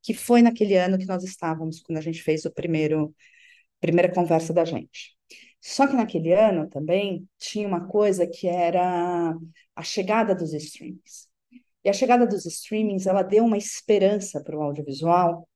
que 0.00 0.14
foi 0.14 0.40
naquele 0.40 0.76
ano 0.76 0.96
que 0.98 1.06
nós 1.06 1.22
estávamos, 1.22 1.80
quando 1.80 1.98
a 1.98 2.02
gente 2.02 2.22
fez 2.22 2.44
o 2.44 2.50
primeiro 2.50 3.14
primeira 3.80 4.12
conversa 4.12 4.52
da 4.52 4.64
gente. 4.64 5.16
Só 5.62 5.86
que 5.86 5.94
naquele 5.94 6.32
ano 6.32 6.68
também 6.68 7.28
tinha 7.38 7.68
uma 7.68 7.86
coisa 7.86 8.26
que 8.26 8.48
era 8.48 9.32
a 9.76 9.82
chegada 9.82 10.34
dos 10.34 10.52
streamings. 10.52 11.28
E 11.84 11.88
a 11.88 11.92
chegada 11.92 12.26
dos 12.26 12.44
streamings, 12.44 13.06
ela 13.06 13.22
deu 13.22 13.44
uma 13.44 13.56
esperança 13.56 14.42
para 14.42 14.56
o 14.58 14.62
audiovisual 14.62 15.48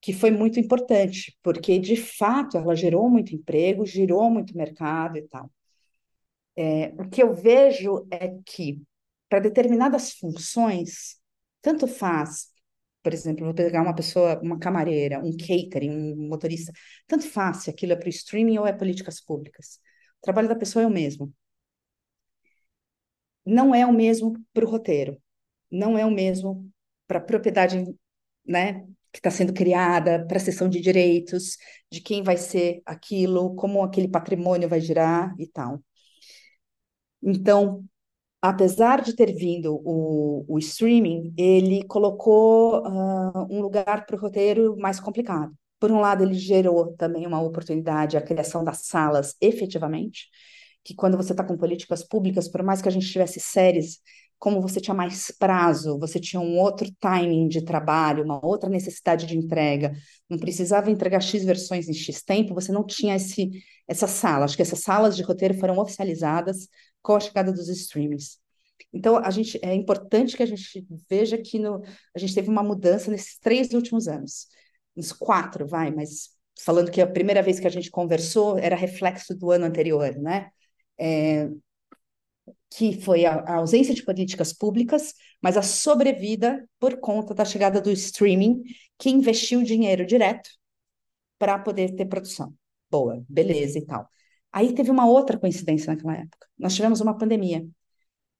que 0.00 0.12
foi 0.12 0.32
muito 0.32 0.58
importante, 0.58 1.38
porque 1.42 1.78
de 1.78 1.96
fato 1.96 2.56
ela 2.58 2.74
gerou 2.74 3.08
muito 3.08 3.34
emprego, 3.36 3.86
gerou 3.86 4.28
muito 4.30 4.56
mercado 4.56 5.16
e 5.16 5.22
tal. 5.28 5.48
É, 6.56 6.88
o 6.98 7.08
que 7.08 7.22
eu 7.22 7.32
vejo 7.32 8.06
é 8.10 8.36
que 8.44 8.82
para 9.28 9.38
determinadas 9.40 10.12
funções, 10.12 11.16
tanto 11.62 11.86
faz, 11.86 12.51
por 13.02 13.12
exemplo, 13.14 13.44
vou 13.44 13.54
pegar 13.54 13.82
uma 13.82 13.94
pessoa, 13.94 14.40
uma 14.42 14.58
camareira, 14.58 15.18
um 15.20 15.36
catering, 15.36 15.90
um 16.14 16.28
motorista, 16.28 16.72
tanto 17.06 17.26
faz 17.28 17.58
se 17.64 17.70
aquilo 17.70 17.92
é 17.92 17.96
para 17.96 18.06
o 18.06 18.10
streaming 18.10 18.58
ou 18.58 18.66
é 18.66 18.72
políticas 18.72 19.20
públicas. 19.20 19.78
O 20.20 20.22
trabalho 20.22 20.48
da 20.48 20.56
pessoa 20.56 20.82
é 20.84 20.86
o 20.86 20.90
mesmo. 20.90 21.32
Não 23.44 23.74
é 23.74 23.84
o 23.86 23.92
mesmo 23.92 24.34
para 24.52 24.64
o 24.64 24.68
roteiro, 24.70 25.20
não 25.70 25.98
é 25.98 26.06
o 26.06 26.10
mesmo 26.10 26.70
para 27.06 27.18
a 27.18 27.22
propriedade 27.22 27.84
né, 28.46 28.82
que 29.12 29.18
está 29.18 29.30
sendo 29.30 29.52
criada, 29.54 30.26
para 30.26 30.36
a 30.38 30.40
sessão 30.40 30.68
de 30.68 30.80
direitos, 30.80 31.56
de 31.90 32.00
quem 32.00 32.22
vai 32.22 32.36
ser 32.36 32.82
aquilo, 32.86 33.54
como 33.56 33.82
aquele 33.82 34.08
patrimônio 34.08 34.68
vai 34.68 34.80
girar 34.80 35.34
e 35.38 35.46
tal. 35.48 35.82
Então, 37.22 37.84
apesar 38.42 39.00
de 39.00 39.14
ter 39.14 39.32
vindo 39.32 39.80
o, 39.84 40.44
o 40.48 40.58
streaming, 40.58 41.32
ele 41.38 41.84
colocou 41.84 42.82
uh, 42.84 43.46
um 43.48 43.62
lugar 43.62 44.04
para 44.04 44.16
o 44.16 44.20
roteiro 44.20 44.76
mais 44.76 44.98
complicado. 44.98 45.52
Por 45.78 45.92
um 45.92 46.00
lado, 46.00 46.24
ele 46.24 46.34
gerou 46.34 46.92
também 46.96 47.24
uma 47.24 47.40
oportunidade, 47.40 48.16
a 48.16 48.22
criação 48.22 48.64
das 48.64 48.78
salas 48.86 49.36
efetivamente, 49.40 50.28
que 50.84 50.94
quando 50.94 51.16
você 51.16 51.32
está 51.32 51.44
com 51.44 51.56
políticas 51.56 52.02
públicas, 52.02 52.48
por 52.48 52.64
mais 52.64 52.82
que 52.82 52.88
a 52.88 52.92
gente 52.92 53.10
tivesse 53.10 53.38
séries 53.38 54.00
como 54.40 54.60
você 54.60 54.80
tinha 54.80 54.94
mais 54.94 55.30
prazo, 55.38 55.96
você 56.00 56.18
tinha 56.18 56.40
um 56.40 56.58
outro 56.58 56.90
timing 56.98 57.46
de 57.46 57.64
trabalho, 57.64 58.24
uma 58.24 58.44
outra 58.44 58.68
necessidade 58.68 59.24
de 59.24 59.38
entrega, 59.38 59.92
não 60.28 60.36
precisava 60.36 60.90
entregar 60.90 61.20
X 61.20 61.44
versões 61.44 61.88
em 61.88 61.94
X 61.94 62.24
tempo, 62.24 62.52
você 62.52 62.72
não 62.72 62.84
tinha 62.84 63.14
esse, 63.14 63.50
essa 63.86 64.08
sala. 64.08 64.44
Acho 64.44 64.56
que 64.56 64.62
essas 64.62 64.80
salas 64.80 65.16
de 65.16 65.22
roteiro 65.22 65.54
foram 65.54 65.78
oficializadas 65.78 66.66
com 67.02 67.14
a 67.14 67.20
chegada 67.20 67.52
dos 67.52 67.68
streamings. 67.68 68.38
Então, 68.92 69.16
a 69.16 69.30
gente, 69.30 69.58
é 69.62 69.74
importante 69.74 70.36
que 70.36 70.42
a 70.42 70.46
gente 70.46 70.86
veja 71.08 71.38
que 71.38 71.58
no, 71.58 71.82
a 72.14 72.18
gente 72.18 72.34
teve 72.34 72.48
uma 72.48 72.62
mudança 72.62 73.10
nesses 73.10 73.38
três 73.38 73.72
últimos 73.72 74.08
anos. 74.08 74.48
Uns 74.96 75.12
quatro, 75.12 75.66
vai, 75.66 75.90
mas 75.90 76.30
falando 76.60 76.90
que 76.90 77.00
a 77.00 77.06
primeira 77.06 77.42
vez 77.42 77.58
que 77.58 77.66
a 77.66 77.70
gente 77.70 77.90
conversou 77.90 78.58
era 78.58 78.76
reflexo 78.76 79.34
do 79.34 79.50
ano 79.50 79.64
anterior, 79.64 80.14
né? 80.16 80.50
É, 80.98 81.48
que 82.70 83.00
foi 83.00 83.24
a, 83.26 83.34
a, 83.40 83.54
ausência 83.56 83.94
de 83.94 84.02
políticas 84.02 84.52
públicas, 84.52 85.14
mas 85.42 85.56
a 85.56 85.62
sobrevida 85.62 86.66
por 86.78 86.98
conta 86.98 87.34
da 87.34 87.44
chegada 87.44 87.80
do 87.80 87.90
streaming, 87.90 88.62
que 88.98 89.10
investiu 89.10 89.62
dinheiro 89.62 90.06
direto 90.06 90.48
para 91.38 91.58
poder 91.58 91.94
ter 91.94 92.06
produção. 92.06 92.54
Boa, 92.90 93.24
beleza 93.28 93.78
e 93.78 93.84
tal. 93.84 94.08
Aí 94.52 94.74
teve 94.74 94.90
uma 94.90 95.06
outra 95.06 95.38
coincidência 95.38 95.92
naquela 95.92 96.16
época. 96.16 96.46
Nós 96.58 96.74
tivemos 96.74 97.00
uma 97.00 97.16
pandemia, 97.16 97.66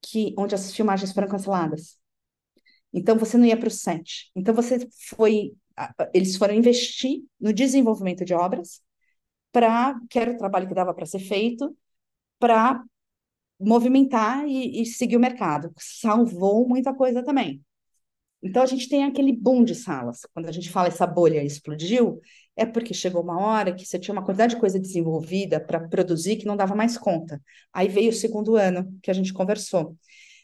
que 0.02 0.34
onde 0.38 0.54
as 0.54 0.74
filmagens 0.74 1.12
foram 1.12 1.28
canceladas. 1.28 1.98
Então 2.92 3.16
você 3.16 3.38
não 3.38 3.46
ia 3.46 3.56
para 3.56 3.68
o 3.68 3.70
set. 3.70 4.30
Então 4.36 4.54
você 4.54 4.86
foi, 5.16 5.54
eles 6.12 6.36
foram 6.36 6.54
investir 6.54 7.22
no 7.40 7.52
desenvolvimento 7.52 8.24
de 8.24 8.34
obras 8.34 8.82
para 9.50 9.98
que 10.10 10.18
era 10.18 10.32
o 10.32 10.38
trabalho 10.38 10.68
que 10.68 10.74
dava 10.74 10.94
para 10.94 11.06
ser 11.06 11.20
feito 11.20 11.76
para 12.38 12.82
movimentar 13.58 14.46
e, 14.46 14.82
e 14.82 14.86
seguir 14.86 15.16
o 15.16 15.20
mercado. 15.20 15.72
Salvou 15.78 16.68
muita 16.68 16.94
coisa 16.94 17.22
também. 17.24 17.62
Então, 18.42 18.62
a 18.62 18.66
gente 18.66 18.88
tem 18.88 19.04
aquele 19.04 19.32
boom 19.32 19.62
de 19.62 19.74
salas. 19.74 20.22
Quando 20.34 20.48
a 20.48 20.52
gente 20.52 20.68
fala 20.70 20.88
essa 20.88 21.06
bolha 21.06 21.44
explodiu, 21.44 22.20
é 22.57 22.66
porque 22.66 22.94
chegou 22.94 23.22
uma 23.22 23.40
hora 23.40 23.74
que 23.74 23.84
você 23.84 23.98
tinha 23.98 24.12
uma 24.14 24.24
quantidade 24.24 24.55
de 24.55 24.61
coisa 24.61 24.78
desenvolvida 24.78 25.61
para 25.61 25.88
produzir 25.88 26.36
que 26.36 26.46
não 26.46 26.57
dava 26.57 26.74
mais 26.74 26.98
conta. 26.98 27.40
Aí 27.72 27.88
veio 27.88 28.11
o 28.11 28.14
segundo 28.14 28.57
ano 28.57 28.98
que 29.03 29.11
a 29.11 29.14
gente 29.14 29.32
conversou, 29.32 29.96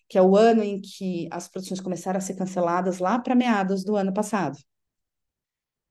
que 0.08 0.18
é 0.18 0.22
o 0.22 0.36
ano 0.36 0.62
em 0.62 0.80
que 0.80 1.28
as 1.30 1.48
produções 1.48 1.80
começaram 1.80 2.18
a 2.18 2.20
ser 2.20 2.34
canceladas 2.34 2.98
lá 2.98 3.18
para 3.18 3.34
meados 3.34 3.84
do 3.84 3.96
ano 3.96 4.12
passado. 4.12 4.58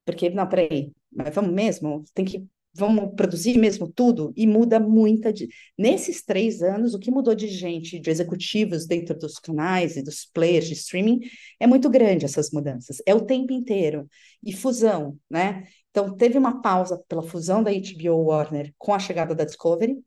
Porque, 0.05 0.29
não, 0.29 0.47
peraí, 0.47 0.91
mas 1.11 1.35
vamos 1.35 1.53
mesmo? 1.53 2.03
Tem 2.13 2.25
que 2.25 2.47
vamos 2.77 3.15
produzir 3.15 3.57
mesmo 3.57 3.91
tudo 3.91 4.31
e 4.35 4.45
muda 4.45 4.79
muita 4.79 5.33
de... 5.33 5.49
nesses 5.77 6.23
três 6.23 6.61
anos 6.61 6.93
o 6.93 6.99
que 6.99 7.09
mudou 7.09 7.33
de 7.33 7.47
gente 7.47 7.99
de 7.99 8.09
executivos 8.09 8.85
dentro 8.85 9.17
dos 9.17 9.39
canais 9.39 9.97
e 9.97 10.03
dos 10.03 10.25
players 10.25 10.67
de 10.67 10.73
streaming 10.73 11.21
é 11.59 11.65
muito 11.65 11.89
grande 11.89 12.25
essas 12.25 12.51
mudanças 12.51 13.01
é 13.05 13.15
o 13.15 13.21
tempo 13.21 13.51
inteiro 13.51 14.07
e 14.43 14.53
fusão 14.53 15.17
né 15.29 15.63
então 15.97 16.15
teve 16.15 16.37
uma 16.37 16.61
pausa 16.61 17.03
pela 17.07 17.23
fusão 17.23 17.63
da 17.63 17.71
HBO 17.71 18.25
Warner 18.25 18.71
com 18.77 18.93
a 18.93 18.99
chegada 18.99 19.33
da 19.33 19.43
Discovery. 19.43 19.97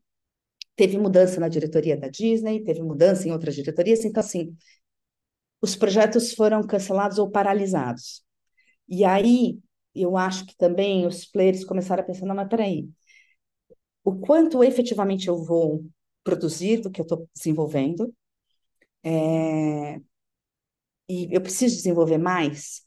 Teve 0.73 0.97
mudança 0.97 1.37
na 1.37 1.49
diretoria 1.49 1.97
da 1.97 2.07
Disney 2.07 2.63
teve 2.63 2.81
mudança 2.81 3.27
em 3.27 3.31
outras 3.31 3.55
diretorias. 3.55 4.05
Então 4.05 4.21
assim 4.21 4.55
os 5.61 5.75
projetos 5.75 6.33
foram 6.33 6.65
cancelados 6.65 7.17
ou 7.17 7.29
paralisados. 7.29 8.23
E 8.87 9.03
aí 9.03 9.59
eu 9.93 10.15
acho 10.15 10.45
que 10.45 10.55
também 10.55 11.05
os 11.05 11.25
players 11.25 11.65
começaram 11.65 12.01
a 12.01 12.05
pensar, 12.05 12.25
não, 12.25 12.35
mas 12.35 12.47
peraí, 12.47 12.89
o 14.01 14.15
quanto 14.17 14.63
efetivamente 14.63 15.27
eu 15.27 15.43
vou 15.43 15.85
produzir 16.23 16.77
do 16.77 16.89
que 16.89 17.01
eu 17.01 17.03
estou 17.03 17.29
desenvolvendo, 17.35 18.13
é, 19.03 19.99
e 21.09 21.27
eu 21.35 21.41
preciso 21.41 21.75
desenvolver 21.75 22.17
mais, 22.17 22.81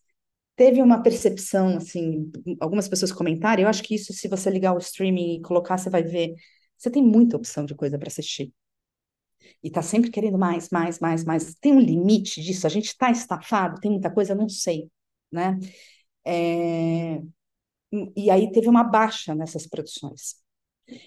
teve 0.56 0.82
uma 0.82 1.02
percepção, 1.02 1.76
assim, 1.76 2.30
algumas 2.60 2.88
pessoas 2.88 3.12
comentaram, 3.12 3.62
eu 3.62 3.68
acho 3.68 3.82
que 3.82 3.94
isso, 3.94 4.12
se 4.12 4.28
você 4.28 4.50
ligar 4.50 4.74
o 4.74 4.78
streaming 4.78 5.36
e 5.36 5.42
colocar, 5.42 5.78
você 5.78 5.90
vai 5.90 6.02
ver, 6.02 6.34
você 6.76 6.90
tem 6.90 7.02
muita 7.02 7.36
opção 7.36 7.64
de 7.64 7.74
coisa 7.74 7.98
para 7.98 8.08
assistir. 8.08 8.52
E 9.62 9.68
está 9.68 9.82
sempre 9.82 10.10
querendo 10.10 10.38
mais, 10.38 10.68
mais, 10.70 10.98
mais, 11.00 11.24
mais. 11.24 11.54
Tem 11.56 11.72
um 11.72 11.80
limite 11.80 12.40
disso? 12.42 12.66
A 12.66 12.70
gente 12.70 12.86
está 12.88 13.10
estafado? 13.10 13.80
Tem 13.80 13.90
muita 13.90 14.10
coisa? 14.10 14.34
Não 14.34 14.48
sei, 14.48 14.90
né? 15.32 15.58
É, 16.26 17.20
e 18.16 18.30
aí 18.30 18.50
teve 18.52 18.68
uma 18.68 18.84
baixa 18.84 19.34
nessas 19.34 19.66
produções. 19.66 20.36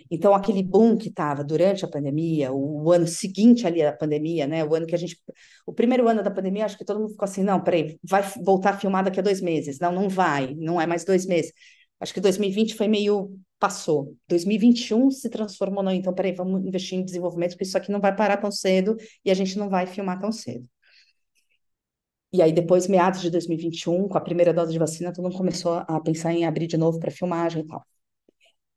Então, 0.10 0.34
aquele 0.34 0.64
boom 0.64 0.98
que 0.98 1.10
estava 1.10 1.44
durante 1.44 1.86
a 1.86 1.88
pandemia, 1.88 2.52
o, 2.52 2.92
ano 2.92 3.08
seguinte 3.08 3.68
ali 3.68 3.84
à 3.84 3.94
pandemia, 3.94 4.48
né? 4.48 4.64
O 4.66 4.74
ano 4.76 4.88
que 4.88 4.96
a 4.96 4.98
gente. 4.98 5.18
O 5.66 5.74
primeiro 5.74 6.08
ano 6.08 6.24
da 6.24 6.32
pandemia, 6.32 6.66
acho 6.66 6.78
que 6.78 6.86
todo 6.86 7.00
mundo 7.00 7.12
ficou 7.12 7.26
assim: 7.26 7.44
não, 7.44 7.62
peraí, 7.64 8.00
vai 8.04 8.24
voltar 8.44 8.72
a 8.72 8.78
filmar 8.78 9.04
daqui 9.04 9.20
a 9.20 9.24
dois 9.24 9.42
meses. 9.42 9.80
Não, 9.80 9.92
não 9.92 10.10
vai, 10.10 10.56
não 10.56 10.82
é 10.82 10.88
mais 10.88 11.04
dois 11.06 11.26
meses. 11.26 11.52
Acho 12.00 12.14
que 12.14 12.20
2020 12.22 12.76
foi 12.76 12.88
meio. 12.88 13.32
passou. 13.60 14.16
2021 14.28 15.12
se 15.12 15.30
transformou 15.30 15.84
no. 15.84 15.92
Então, 15.92 16.14
peraí, 16.14 16.34
vamos 16.34 16.66
investir 16.66 16.98
em 16.98 17.06
desenvolvimento, 17.06 17.52
porque 17.52 17.64
isso 17.66 17.78
aqui 17.78 17.92
não 17.92 18.00
vai 18.02 18.16
parar 18.16 18.38
tão 18.38 18.52
cedo 18.52 18.96
e 19.24 19.32
a 19.32 19.34
gente 19.34 19.58
não 19.58 19.70
vai 19.70 19.86
filmar 19.88 20.20
tão 20.20 20.32
cedo. 20.32 20.68
E 22.32 22.42
aí, 22.42 22.52
depois, 22.52 22.88
meados 22.88 23.22
de 23.22 23.30
2021, 23.30 24.08
com 24.08 24.18
a 24.18 24.22
primeira 24.22 24.54
dose 24.54 24.72
de 24.72 24.80
vacina, 24.80 25.12
todo 25.14 25.24
mundo 25.24 25.38
começou 25.38 25.74
a 25.88 26.00
pensar 26.02 26.34
em 26.34 26.46
abrir 26.46 26.68
de 26.68 26.78
novo 26.78 27.00
para 27.00 27.10
filmagem 27.12 27.64
e 27.64 27.68
tal. 27.68 27.86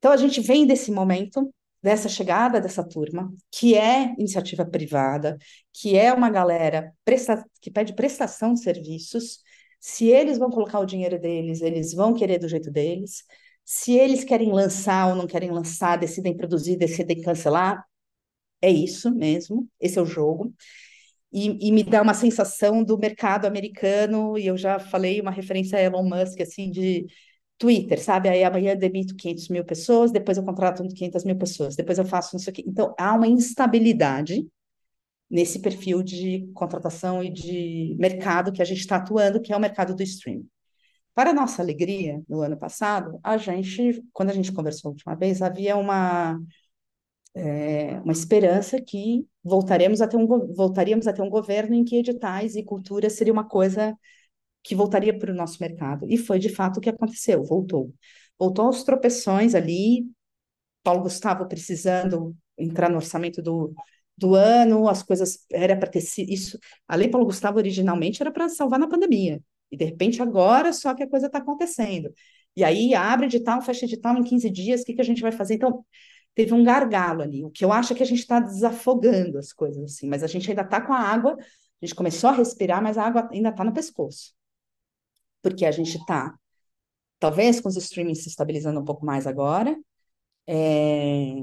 Então, 0.00 0.12
a 0.12 0.16
gente 0.16 0.40
vem 0.40 0.66
desse 0.66 0.90
momento, 0.90 1.54
dessa 1.82 2.08
chegada 2.08 2.60
dessa 2.60 2.82
turma, 2.82 3.32
que 3.52 3.76
é 3.76 4.12
iniciativa 4.18 4.64
privada, 4.66 5.38
que 5.72 5.96
é 5.96 6.12
uma 6.12 6.30
galera 6.30 6.92
presta 7.04 7.44
que 7.60 7.70
pede 7.70 7.94
prestação 7.94 8.54
de 8.54 8.62
serviços. 8.62 9.38
Se 9.78 10.08
eles 10.08 10.38
vão 10.38 10.50
colocar 10.50 10.80
o 10.80 10.86
dinheiro 10.86 11.18
deles, 11.20 11.60
eles 11.62 11.94
vão 11.94 12.14
querer 12.14 12.38
do 12.38 12.48
jeito 12.48 12.70
deles. 12.70 13.24
Se 13.64 13.92
eles 13.92 14.24
querem 14.24 14.52
lançar 14.52 15.08
ou 15.08 15.14
não 15.14 15.26
querem 15.28 15.50
lançar, 15.52 15.96
decidem 15.96 16.36
produzir, 16.36 16.76
decidem 16.76 17.20
cancelar, 17.22 17.84
é 18.62 18.70
isso 18.70 19.14
mesmo, 19.14 19.68
esse 19.80 19.98
é 19.98 20.02
o 20.02 20.06
jogo 20.06 20.54
e, 21.32 21.68
e, 21.68 21.72
me 21.72 21.84
dá 21.84 22.02
uma 22.02 22.14
sensação 22.14 22.82
do 22.82 22.98
mercado 22.98 23.46
americano, 23.46 24.36
e 24.36 24.46
eu 24.46 24.56
já 24.56 24.78
falei 24.78 25.20
uma 25.20 25.30
referência 25.30 25.78
a 25.78 25.82
Elon 25.82 26.02
Musk, 26.02 26.40
assim, 26.40 26.70
de 26.70 27.06
Twitter, 27.60 28.02
sabe? 28.02 28.28
Aí 28.30 28.42
amanhã 28.42 28.74
demito 28.74 29.14
500 29.14 29.48
mil 29.50 29.64
pessoas, 29.64 30.10
depois 30.10 30.38
eu 30.38 30.44
contrato 30.44 30.82
500 30.82 31.24
mil 31.24 31.36
pessoas, 31.36 31.76
depois 31.76 31.98
eu 31.98 32.06
faço 32.06 32.34
isso 32.36 32.48
aqui. 32.48 32.64
Então, 32.66 32.94
há 32.98 33.14
uma 33.14 33.28
instabilidade 33.28 34.48
nesse 35.30 35.60
perfil 35.60 36.02
de 36.02 36.50
contratação 36.54 37.22
e 37.22 37.30
de 37.30 37.96
mercado 37.98 38.50
que 38.50 38.62
a 38.62 38.64
gente 38.64 38.80
está 38.80 38.96
atuando, 38.96 39.42
que 39.42 39.52
é 39.52 39.56
o 39.56 39.60
mercado 39.60 39.94
do 39.94 40.02
streaming. 40.02 40.48
Para 41.14 41.34
nossa 41.34 41.60
alegria, 41.60 42.22
no 42.26 42.40
ano 42.40 42.56
passado, 42.56 43.20
a 43.22 43.36
gente, 43.36 44.02
quando 44.12 44.30
a 44.30 44.34
gente 44.34 44.52
conversou 44.52 44.88
a 44.88 44.92
última 44.92 45.14
vez, 45.14 45.42
havia 45.42 45.76
uma, 45.76 46.40
é, 47.34 48.00
uma 48.00 48.12
esperança 48.12 48.80
que 48.80 49.26
voltaremos 49.44 50.00
a 50.00 50.08
ter 50.08 50.16
um, 50.16 50.26
voltaríamos 50.54 51.06
a 51.06 51.12
ter 51.12 51.22
um 51.22 51.28
governo 51.28 51.74
em 51.74 51.84
que 51.84 51.96
editais 51.96 52.56
e 52.56 52.62
cultura 52.64 53.10
seria 53.10 53.32
uma 53.32 53.44
coisa 53.44 53.94
que 54.62 54.74
voltaria 54.74 55.16
para 55.16 55.32
o 55.32 55.34
nosso 55.34 55.58
mercado. 55.60 56.06
E 56.08 56.16
foi 56.16 56.38
de 56.38 56.48
fato 56.48 56.78
o 56.78 56.80
que 56.80 56.90
aconteceu, 56.90 57.42
voltou. 57.44 57.94
Voltou 58.38 58.66
aos 58.66 58.82
tropeções 58.84 59.54
ali, 59.54 60.06
Paulo 60.82 61.02
Gustavo 61.02 61.46
precisando 61.46 62.34
entrar 62.58 62.88
no 62.90 62.96
orçamento 62.96 63.42
do, 63.42 63.72
do 64.16 64.34
ano, 64.34 64.88
as 64.88 65.02
coisas 65.02 65.46
era 65.50 65.76
para 65.76 65.90
ter 65.90 66.00
sido 66.00 66.30
isso. 66.30 66.58
A 66.86 66.96
Lei 66.96 67.08
Paulo 67.08 67.26
Gustavo 67.26 67.58
originalmente 67.58 68.22
era 68.22 68.30
para 68.30 68.48
salvar 68.48 68.78
na 68.78 68.88
pandemia. 68.88 69.42
E 69.70 69.76
de 69.76 69.84
repente 69.84 70.22
agora 70.22 70.72
só 70.72 70.94
que 70.94 71.02
a 71.02 71.08
coisa 71.08 71.26
está 71.26 71.38
acontecendo. 71.38 72.12
E 72.56 72.64
aí 72.64 72.94
abre 72.94 73.26
edital, 73.26 73.62
fecha 73.62 73.84
edital 73.86 74.16
em 74.16 74.24
15 74.24 74.50
dias, 74.50 74.82
o 74.82 74.84
que, 74.84 74.94
que 74.94 75.00
a 75.00 75.04
gente 75.04 75.22
vai 75.22 75.32
fazer? 75.32 75.54
Então, 75.54 75.84
teve 76.34 76.52
um 76.54 76.64
gargalo 76.64 77.22
ali. 77.22 77.44
O 77.44 77.50
que 77.50 77.64
eu 77.64 77.72
acho 77.72 77.92
é 77.92 77.96
que 77.96 78.02
a 78.02 78.06
gente 78.06 78.20
está 78.20 78.40
desafogando 78.40 79.38
as 79.38 79.52
coisas 79.52 79.82
assim, 79.84 80.08
mas 80.08 80.22
a 80.22 80.26
gente 80.26 80.50
ainda 80.50 80.62
está 80.62 80.80
com 80.80 80.92
a 80.92 80.98
água, 80.98 81.36
a 81.38 81.86
gente 81.86 81.94
começou 81.94 82.30
a 82.30 82.32
respirar, 82.32 82.82
mas 82.82 82.98
a 82.98 83.04
água 83.04 83.28
ainda 83.32 83.50
está 83.50 83.64
no 83.64 83.72
pescoço. 83.72 84.34
Porque 85.42 85.64
a 85.64 85.70
gente 85.70 85.96
está, 85.96 86.34
talvez 87.18 87.60
com 87.60 87.68
os 87.68 87.76
streamings 87.76 88.22
se 88.22 88.28
estabilizando 88.28 88.80
um 88.80 88.84
pouco 88.84 89.04
mais 89.06 89.26
agora, 89.26 89.76
é, 90.46 91.34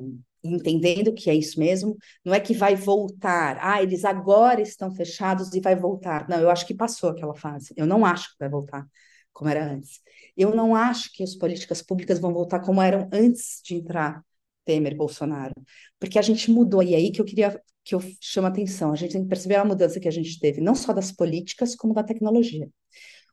entendendo 0.43 1.13
que 1.13 1.29
é 1.29 1.35
isso 1.35 1.59
mesmo, 1.59 1.97
não 2.23 2.33
é 2.33 2.39
que 2.39 2.53
vai 2.53 2.75
voltar, 2.75 3.57
ah, 3.61 3.81
eles 3.81 4.05
agora 4.05 4.61
estão 4.61 4.91
fechados 4.91 5.53
e 5.53 5.59
vai 5.61 5.75
voltar. 5.75 6.27
Não, 6.29 6.39
eu 6.39 6.49
acho 6.49 6.65
que 6.65 6.73
passou 6.75 7.09
aquela 7.09 7.35
fase. 7.35 7.73
Eu 7.75 7.85
não 7.85 8.05
acho 8.05 8.31
que 8.31 8.39
vai 8.39 8.49
voltar 8.49 8.85
como 9.33 9.49
era 9.49 9.71
antes. 9.71 10.01
Eu 10.35 10.55
não 10.55 10.75
acho 10.75 11.11
que 11.13 11.23
as 11.23 11.35
políticas 11.35 11.81
públicas 11.81 12.19
vão 12.19 12.33
voltar 12.33 12.59
como 12.61 12.81
eram 12.81 13.09
antes 13.13 13.61
de 13.63 13.75
entrar 13.75 14.23
Temer, 14.65 14.95
Bolsonaro, 14.95 15.53
porque 15.99 16.19
a 16.19 16.21
gente 16.21 16.51
mudou, 16.51 16.83
e 16.83 16.93
é 16.93 16.97
aí 16.97 17.11
que 17.11 17.21
eu 17.21 17.25
queria 17.25 17.61
que 17.85 17.95
eu 17.95 18.01
chamo 18.19 18.47
a 18.47 18.49
atenção, 18.49 18.91
a 18.91 18.95
gente 18.95 19.13
tem 19.13 19.23
que 19.23 19.29
perceber 19.29 19.55
a 19.55 19.63
mudança 19.63 19.97
que 19.97 20.09
a 20.09 20.11
gente 20.11 20.37
teve, 20.39 20.59
não 20.59 20.75
só 20.75 20.91
das 20.91 21.09
políticas, 21.09 21.73
como 21.73 21.93
da 21.93 22.03
tecnologia. 22.03 22.69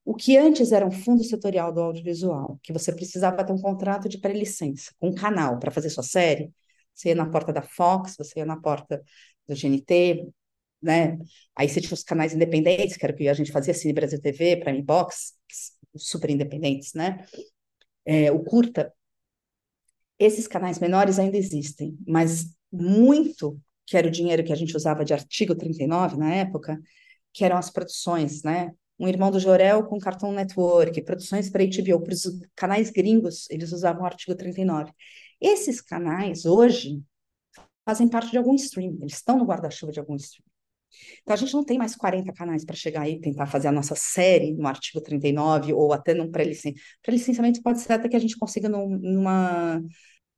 O 0.05 0.15
que 0.15 0.37
antes 0.37 0.71
era 0.71 0.87
um 0.87 0.91
fundo 0.91 1.25
setorial 1.25 1.73
do 1.73 1.81
audiovisual, 1.81 2.59
que 2.63 2.73
você 2.73 2.93
precisava 2.95 3.45
ter 3.45 3.53
um 3.53 3.61
contrato 3.61 4.09
de 4.09 4.19
pré-licença, 4.19 4.93
um 5.01 5.15
canal 5.15 5.59
para 5.59 5.71
fazer 5.71 5.89
sua 5.91 6.03
série, 6.03 6.53
você 6.95 7.09
ia 7.09 7.15
na 7.15 7.29
porta 7.29 7.53
da 7.53 7.63
Fox, 7.63 8.15
você 8.17 8.41
ia 8.41 8.47
na 8.47 8.61
porta 8.61 9.03
do 9.49 9.55
GNT, 9.55 10.29
né? 10.83 11.19
Aí 11.57 11.69
você 11.69 11.81
tinha 11.81 11.95
os 11.95 12.03
canais 12.03 12.35
independentes, 12.35 12.97
que 12.97 13.05
era 13.05 13.15
o 13.15 13.17
que 13.17 13.29
a 13.29 13.35
gente 13.35 13.51
fazia, 13.51 13.73
Cine 13.73 13.95
Brasil 13.95 14.21
TV, 14.21 14.59
Prime 14.59 14.83
Box, 14.83 15.33
super 15.97 16.31
independentes, 16.31 16.93
né? 16.93 17.25
É, 18.05 18.31
o 18.31 18.45
curta, 18.45 18.93
esses 20.19 20.47
canais 20.47 20.79
menores 20.79 21.19
ainda 21.19 21.37
existem, 21.37 21.97
mas 22.07 22.55
muito 22.71 23.61
que 23.87 23.97
era 23.97 24.09
o 24.09 24.11
dinheiro 24.11 24.45
que 24.45 24.53
a 24.53 24.57
gente 24.57 24.77
usava 24.77 25.05
de 25.05 25.13
artigo 25.13 25.55
39 25.55 26.17
na 26.17 26.33
época, 26.35 26.81
que 27.33 27.45
eram 27.45 27.57
as 27.57 27.71
produções, 27.71 28.43
né? 28.43 28.73
Um 28.99 29.09
irmão 29.09 29.31
do 29.31 29.41
Jorel 29.41 29.85
com 29.85 29.99
Cartoon 29.99 30.33
Network, 30.33 31.03
produções 31.03 31.51
para 31.51 31.65
HBO, 31.65 32.03
para 32.03 32.15
os 32.15 32.23
canais 32.55 32.91
gringos, 32.91 33.49
eles 33.51 33.73
usavam 33.73 34.03
o 34.03 34.07
artigo 34.07 34.37
39. 34.37 34.93
Esses 35.41 35.81
canais, 35.81 36.45
hoje, 36.45 37.03
fazem 37.85 38.09
parte 38.09 38.31
de 38.31 38.39
algum 38.39 38.55
stream, 38.55 38.97
eles 39.01 39.15
estão 39.15 39.39
no 39.39 39.45
guarda-chuva 39.45 39.93
de 39.93 39.99
algum 39.99 40.17
stream. 40.17 40.45
Então, 41.23 41.35
a 41.35 41.37
gente 41.37 41.53
não 41.53 41.65
tem 41.65 41.77
mais 41.77 41.97
40 41.97 42.33
canais 42.33 42.65
para 42.65 42.77
chegar 42.77 43.03
aí 43.03 43.15
e 43.15 43.21
tentar 43.21 43.47
fazer 43.47 43.69
a 43.69 43.73
nossa 43.73 43.95
série 43.97 44.55
no 44.55 44.67
artigo 44.67 45.01
39 45.01 45.73
ou 45.73 45.93
até 45.93 46.15
num 46.15 46.31
pré-licenciamento. 46.31 46.81
Pré-licenciamento 47.03 47.63
pode 47.63 47.81
ser 47.81 47.95
até 47.95 48.09
que 48.09 48.17
a 48.17 48.21
gente 48.21 48.39
consiga 48.39 48.69
num, 48.69 48.89
numa 48.89 49.83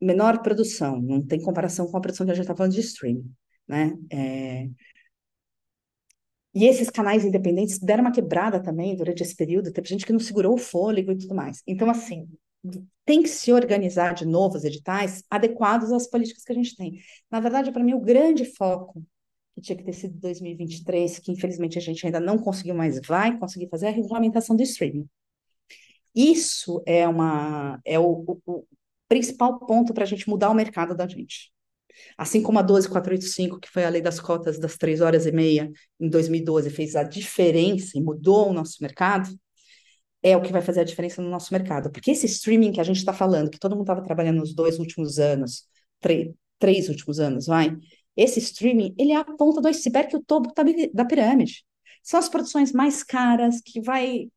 menor 0.00 0.42
produção, 0.42 1.00
não 1.00 1.24
tem 1.24 1.40
comparação 1.40 1.86
com 1.86 1.96
a 1.96 2.00
produção 2.00 2.26
que 2.26 2.32
a 2.32 2.34
gente 2.34 2.44
está 2.44 2.56
falando 2.56 2.72
de 2.72 2.80
streaming, 2.80 3.30
né? 3.66 3.94
É... 4.10 4.68
E 6.56 6.64
esses 6.64 6.88
canais 6.88 7.22
independentes 7.22 7.78
deram 7.78 8.02
uma 8.02 8.10
quebrada 8.10 8.58
também 8.58 8.96
durante 8.96 9.22
esse 9.22 9.36
período, 9.36 9.70
teve 9.70 9.86
gente 9.90 10.06
que 10.06 10.12
não 10.12 10.18
segurou 10.18 10.54
o 10.54 10.58
fôlego 10.58 11.12
e 11.12 11.18
tudo 11.18 11.34
mais. 11.34 11.62
Então, 11.66 11.90
assim, 11.90 12.26
tem 13.04 13.22
que 13.22 13.28
se 13.28 13.52
organizar 13.52 14.14
de 14.14 14.24
novos 14.24 14.64
editais 14.64 15.22
adequados 15.28 15.92
às 15.92 16.06
políticas 16.06 16.42
que 16.42 16.52
a 16.52 16.54
gente 16.54 16.74
tem. 16.74 16.98
Na 17.30 17.40
verdade, 17.40 17.70
para 17.70 17.84
mim, 17.84 17.92
o 17.92 18.00
grande 18.00 18.46
foco 18.46 19.04
que 19.54 19.60
tinha 19.60 19.76
que 19.76 19.84
ter 19.84 19.92
sido 19.92 20.18
2023, 20.18 21.18
que 21.18 21.30
infelizmente 21.30 21.76
a 21.76 21.82
gente 21.82 22.06
ainda 22.06 22.20
não 22.20 22.38
conseguiu, 22.38 22.74
mas 22.74 22.98
vai 23.06 23.38
conseguir 23.38 23.68
fazer, 23.68 23.86
é 23.86 23.88
a 23.90 23.92
regulamentação 23.92 24.56
do 24.56 24.62
streaming. 24.62 25.06
Isso 26.14 26.82
é, 26.86 27.06
uma, 27.06 27.78
é 27.84 27.98
o, 27.98 28.24
o, 28.26 28.40
o 28.46 28.64
principal 29.06 29.58
ponto 29.58 29.92
para 29.92 30.04
a 30.04 30.06
gente 30.06 30.26
mudar 30.26 30.48
o 30.48 30.54
mercado 30.54 30.96
da 30.96 31.06
gente. 31.06 31.52
Assim 32.16 32.42
como 32.42 32.58
a 32.58 32.62
12485, 32.62 33.60
que 33.60 33.70
foi 33.70 33.84
a 33.84 33.88
lei 33.88 34.00
das 34.00 34.20
cotas 34.20 34.58
das 34.58 34.76
três 34.76 35.00
horas 35.00 35.26
e 35.26 35.32
meia 35.32 35.70
em 36.00 36.08
2012, 36.08 36.70
fez 36.70 36.96
a 36.96 37.02
diferença 37.02 37.96
e 37.96 38.02
mudou 38.02 38.50
o 38.50 38.52
nosso 38.52 38.78
mercado, 38.80 39.28
é 40.22 40.36
o 40.36 40.42
que 40.42 40.52
vai 40.52 40.62
fazer 40.62 40.80
a 40.80 40.84
diferença 40.84 41.22
no 41.22 41.30
nosso 41.30 41.52
mercado. 41.52 41.90
Porque 41.90 42.10
esse 42.10 42.26
streaming 42.26 42.72
que 42.72 42.80
a 42.80 42.84
gente 42.84 42.98
está 42.98 43.12
falando, 43.12 43.50
que 43.50 43.58
todo 43.58 43.72
mundo 43.72 43.84
estava 43.84 44.02
trabalhando 44.02 44.38
nos 44.38 44.54
dois 44.54 44.78
últimos 44.78 45.18
anos, 45.18 45.68
três 46.58 46.88
últimos 46.88 47.20
anos, 47.20 47.46
vai, 47.46 47.76
esse 48.16 48.38
streaming, 48.40 48.94
ele 48.98 49.12
é 49.12 49.16
a 49.16 49.24
ponta 49.24 49.60
do 49.60 49.68
iceberg, 49.68 50.16
o 50.16 50.22
topo 50.22 50.52
da 50.94 51.04
pirâmide. 51.04 51.64
São 52.02 52.18
as 52.18 52.28
produções 52.28 52.72
mais 52.72 53.02
caras, 53.02 53.60
que 53.60 53.80
vai 53.80 54.28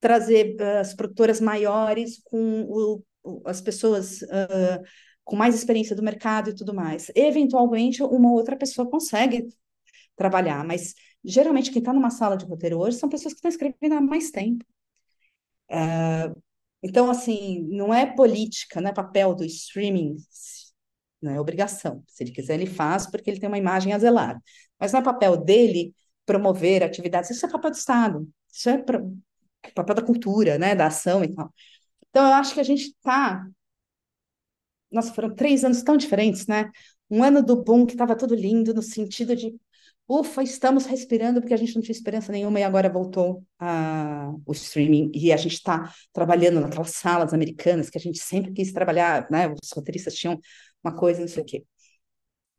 trazer 0.00 0.60
as 0.80 0.94
produtoras 0.94 1.40
maiores 1.40 2.20
com 2.24 2.62
o, 2.62 3.02
as 3.44 3.60
pessoas 3.60 4.22
uh, 4.22 4.82
com 5.30 5.36
mais 5.36 5.54
experiência 5.54 5.94
do 5.94 6.02
mercado 6.02 6.50
e 6.50 6.54
tudo 6.54 6.74
mais. 6.74 7.08
Eventualmente, 7.14 8.02
uma 8.02 8.32
outra 8.32 8.56
pessoa 8.56 8.90
consegue 8.90 9.46
trabalhar, 10.16 10.64
mas 10.64 10.92
geralmente 11.24 11.70
quem 11.70 11.78
está 11.78 11.92
numa 11.92 12.10
sala 12.10 12.36
de 12.36 12.44
roteiro 12.44 12.78
hoje 12.78 12.98
são 12.98 13.08
pessoas 13.08 13.32
que 13.32 13.38
estão 13.38 13.48
escrevendo 13.48 13.94
há 13.94 14.00
mais 14.00 14.32
tempo. 14.32 14.64
Uh, 15.70 16.36
então, 16.82 17.08
assim, 17.08 17.60
não 17.68 17.94
é 17.94 18.06
política, 18.06 18.80
não 18.80 18.90
é 18.90 18.92
papel 18.92 19.32
do 19.32 19.44
streaming 19.44 20.16
não 21.22 21.32
é 21.32 21.40
obrigação. 21.40 22.02
Se 22.06 22.24
ele 22.24 22.32
quiser, 22.32 22.54
ele 22.54 22.66
faz, 22.66 23.06
porque 23.06 23.30
ele 23.30 23.38
tem 23.38 23.48
uma 23.48 23.58
imagem 23.58 23.92
a 23.92 23.98
zelar. 23.98 24.40
Mas 24.78 24.92
não 24.92 25.00
é 25.00 25.02
papel 25.02 25.36
dele 25.36 25.94
promover 26.24 26.82
atividades, 26.82 27.30
isso 27.30 27.44
é 27.44 27.50
papel 27.50 27.70
do 27.70 27.76
Estado, 27.76 28.28
isso 28.50 28.70
é 28.70 28.82
papel 29.74 29.94
da 29.94 30.02
cultura, 30.02 30.58
né, 30.58 30.74
da 30.74 30.86
ação 30.86 31.22
e 31.22 31.28
tal. 31.34 31.52
Então, 32.08 32.26
eu 32.26 32.34
acho 32.34 32.54
que 32.54 32.60
a 32.60 32.64
gente 32.64 32.84
está. 32.88 33.46
Nossa, 34.90 35.12
foram 35.12 35.34
três 35.34 35.64
anos 35.64 35.82
tão 35.82 35.96
diferentes, 35.96 36.46
né? 36.46 36.70
Um 37.10 37.22
ano 37.22 37.42
do 37.44 37.62
boom 37.62 37.86
que 37.86 37.92
estava 37.92 38.16
tudo 38.16 38.34
lindo, 38.34 38.74
no 38.74 38.82
sentido 38.82 39.34
de 39.36 39.54
ufa, 40.08 40.42
estamos 40.42 40.86
respirando 40.86 41.40
porque 41.40 41.54
a 41.54 41.56
gente 41.56 41.74
não 41.74 41.82
tinha 41.82 41.94
esperança 41.94 42.32
nenhuma 42.32 42.58
e 42.58 42.64
agora 42.64 42.88
voltou 42.90 43.44
o 44.46 44.52
streaming 44.52 45.10
e 45.14 45.32
a 45.32 45.36
gente 45.36 45.54
está 45.54 45.92
trabalhando 46.12 46.60
naquelas 46.60 46.90
salas 46.90 47.32
americanas 47.32 47.90
que 47.90 47.98
a 47.98 48.00
gente 48.00 48.18
sempre 48.18 48.52
quis 48.52 48.72
trabalhar, 48.72 49.26
né? 49.30 49.48
Os 49.48 49.70
roteiristas 49.74 50.14
tinham 50.14 50.38
uma 50.82 50.94
coisa, 50.96 51.20
não 51.20 51.28
sei 51.28 51.42
o 51.42 51.46
quê. 51.46 51.64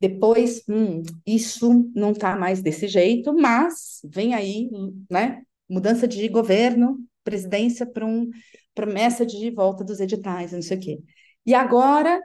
Depois, 0.00 0.62
hum, 0.68 1.02
isso 1.26 1.90
não 1.94 2.10
está 2.12 2.34
mais 2.36 2.60
desse 2.62 2.88
jeito, 2.88 3.32
mas 3.34 4.00
vem 4.04 4.34
aí, 4.34 4.68
né? 5.10 5.42
Mudança 5.68 6.08
de 6.08 6.26
governo, 6.28 6.98
presidência 7.22 7.86
para 7.86 8.04
um 8.04 8.28
promessa 8.74 9.24
de 9.24 9.50
volta 9.50 9.84
dos 9.84 10.00
editais, 10.00 10.52
não 10.52 10.62
sei 10.62 10.76
o 10.76 10.80
quê. 10.80 10.98
E 11.46 11.54
agora, 11.54 12.20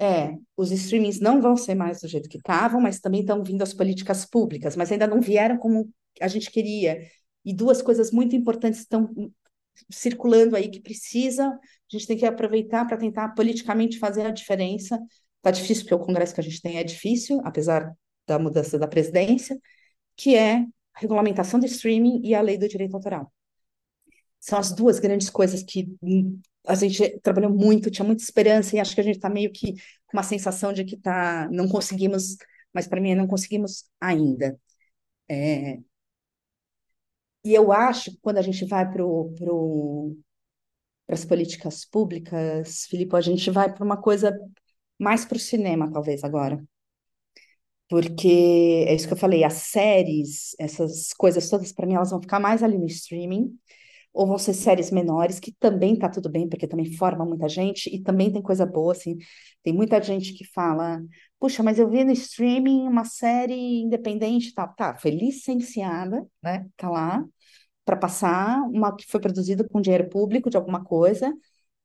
é, 0.00 0.34
os 0.56 0.72
streamings 0.72 1.20
não 1.20 1.42
vão 1.42 1.56
ser 1.56 1.74
mais 1.74 2.00
do 2.00 2.08
jeito 2.08 2.28
que 2.28 2.38
estavam, 2.38 2.80
mas 2.80 3.00
também 3.00 3.20
estão 3.20 3.44
vindo 3.44 3.60
as 3.60 3.74
políticas 3.74 4.24
públicas, 4.24 4.74
mas 4.74 4.90
ainda 4.90 5.06
não 5.06 5.20
vieram 5.20 5.58
como 5.58 5.92
a 6.18 6.26
gente 6.26 6.50
queria. 6.50 7.06
E 7.44 7.54
duas 7.54 7.82
coisas 7.82 8.10
muito 8.10 8.34
importantes 8.34 8.80
estão 8.80 9.10
circulando 9.90 10.56
aí 10.56 10.70
que 10.70 10.80
precisa, 10.80 11.48
a 11.48 11.58
gente 11.90 12.06
tem 12.06 12.16
que 12.16 12.24
aproveitar 12.24 12.86
para 12.86 12.96
tentar 12.96 13.28
politicamente 13.34 13.98
fazer 13.98 14.24
a 14.24 14.30
diferença. 14.30 14.98
Está 15.36 15.50
difícil, 15.50 15.84
porque 15.84 15.94
o 15.94 16.06
Congresso 16.06 16.34
que 16.34 16.40
a 16.40 16.44
gente 16.44 16.62
tem 16.62 16.78
é 16.78 16.84
difícil, 16.84 17.40
apesar 17.44 17.92
da 18.26 18.38
mudança 18.38 18.78
da 18.78 18.88
presidência, 18.88 19.58
que 20.16 20.34
é 20.34 20.60
a 20.94 21.00
regulamentação 21.00 21.60
do 21.60 21.66
streaming 21.66 22.22
e 22.24 22.34
a 22.34 22.40
lei 22.40 22.56
do 22.56 22.68
direito 22.68 22.94
autoral. 22.94 23.30
São 24.38 24.58
as 24.58 24.72
duas 24.72 24.98
grandes 24.98 25.28
coisas 25.28 25.62
que 25.62 25.88
a 26.66 26.74
gente 26.74 27.18
trabalhou 27.20 27.50
muito, 27.52 27.90
tinha 27.90 28.04
muita 28.06 28.22
esperança, 28.22 28.76
e 28.76 28.80
acho 28.80 28.94
que 28.94 29.00
a 29.00 29.04
gente 29.04 29.16
está 29.16 29.30
meio 29.30 29.52
que 29.52 29.74
com 30.06 30.16
uma 30.16 30.22
sensação 30.22 30.72
de 30.72 30.84
que 30.84 30.96
tá, 30.96 31.48
não 31.50 31.68
conseguimos, 31.68 32.36
mas 32.72 32.86
para 32.86 33.00
mim 33.00 33.14
não 33.14 33.26
conseguimos 33.26 33.84
ainda. 34.00 34.58
É, 35.28 35.78
e 37.44 37.54
eu 37.54 37.72
acho 37.72 38.10
que 38.12 38.18
quando 38.20 38.38
a 38.38 38.42
gente 38.42 38.64
vai 38.66 38.84
para 38.84 38.96
pro, 39.02 40.16
as 41.08 41.24
políticas 41.24 41.84
públicas, 41.84 42.86
Filipe, 42.86 43.16
a 43.16 43.20
gente 43.20 43.50
vai 43.50 43.72
para 43.72 43.84
uma 43.84 44.00
coisa 44.00 44.32
mais 44.98 45.24
para 45.24 45.36
o 45.36 45.40
cinema, 45.40 45.90
talvez, 45.92 46.24
agora. 46.24 46.62
Porque 47.88 48.84
é 48.86 48.94
isso 48.94 49.08
que 49.08 49.12
eu 49.14 49.18
falei, 49.18 49.42
as 49.42 49.54
séries, 49.54 50.54
essas 50.58 51.12
coisas 51.12 51.48
todas, 51.50 51.72
para 51.72 51.86
mim, 51.86 51.94
elas 51.94 52.10
vão 52.10 52.20
ficar 52.20 52.38
mais 52.38 52.62
ali 52.62 52.78
no 52.78 52.86
streaming, 52.86 53.58
ou 54.12 54.26
vão 54.26 54.38
ser 54.38 54.54
séries 54.54 54.90
menores, 54.90 55.38
que 55.38 55.52
também 55.52 55.96
tá 55.96 56.08
tudo 56.08 56.28
bem, 56.28 56.48
porque 56.48 56.66
também 56.66 56.92
forma 56.96 57.24
muita 57.24 57.48
gente, 57.48 57.88
e 57.94 58.02
também 58.02 58.32
tem 58.32 58.42
coisa 58.42 58.66
boa, 58.66 58.92
assim, 58.92 59.16
tem 59.62 59.72
muita 59.72 60.02
gente 60.02 60.32
que 60.34 60.44
fala, 60.44 61.00
puxa, 61.38 61.62
mas 61.62 61.78
eu 61.78 61.88
vi 61.88 62.04
no 62.04 62.12
streaming 62.12 62.88
uma 62.88 63.04
série 63.04 63.80
independente 63.82 64.48
e 64.48 64.54
tal, 64.54 64.74
tá, 64.74 64.96
foi 64.96 65.12
licenciada, 65.12 66.26
né, 66.42 66.66
tá 66.76 66.90
lá, 66.90 67.24
para 67.84 67.96
passar, 67.96 68.60
uma 68.72 68.94
que 68.94 69.06
foi 69.10 69.20
produzida 69.20 69.66
com 69.68 69.80
dinheiro 69.80 70.08
público 70.08 70.50
de 70.50 70.56
alguma 70.56 70.84
coisa, 70.84 71.32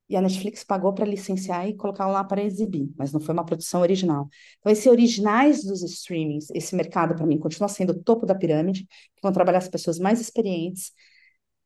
e 0.07 0.15
a 0.15 0.21
Netflix 0.21 0.63
pagou 0.63 0.93
para 0.93 1.05
licenciar 1.05 1.67
e 1.67 1.75
colocar 1.75 2.07
lá 2.07 2.23
para 2.23 2.43
exibir, 2.43 2.91
mas 2.97 3.11
não 3.11 3.19
foi 3.19 3.33
uma 3.33 3.45
produção 3.45 3.81
original. 3.81 4.29
Então, 4.59 4.71
esses 4.71 4.85
originais 4.85 5.63
dos 5.63 5.81
streamings, 5.81 6.47
esse 6.53 6.75
mercado, 6.75 7.15
para 7.15 7.25
mim, 7.25 7.39
continua 7.39 7.67
sendo 7.67 7.91
o 7.91 8.03
topo 8.03 8.25
da 8.25 8.35
pirâmide, 8.35 8.85
que 8.85 9.21
vão 9.21 9.31
trabalhar 9.31 9.57
as 9.59 9.67
pessoas 9.67 9.97
mais 9.97 10.21
experientes, 10.21 10.91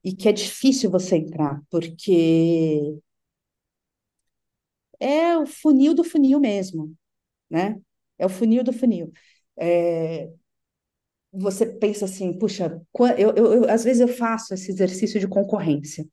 e 0.03 0.13
que 0.15 0.29
é 0.29 0.31
difícil 0.33 0.89
você 0.91 1.17
entrar, 1.17 1.61
porque 1.69 2.99
é 4.99 5.37
o 5.37 5.45
funil 5.45 5.93
do 5.93 6.03
funil 6.03 6.39
mesmo, 6.39 6.95
né? 7.49 7.79
É 8.19 8.25
o 8.25 8.29
funil 8.29 8.63
do 8.63 8.73
funil. 8.73 9.11
É, 9.59 10.29
você 11.31 11.65
pensa 11.65 12.05
assim, 12.05 12.37
puxa, 12.37 12.81
eu, 13.17 13.31
eu, 13.35 13.53
eu, 13.63 13.69
às 13.69 13.83
vezes 13.83 14.01
eu 14.01 14.07
faço 14.07 14.53
esse 14.53 14.71
exercício 14.71 15.19
de 15.19 15.27
concorrência. 15.27 16.05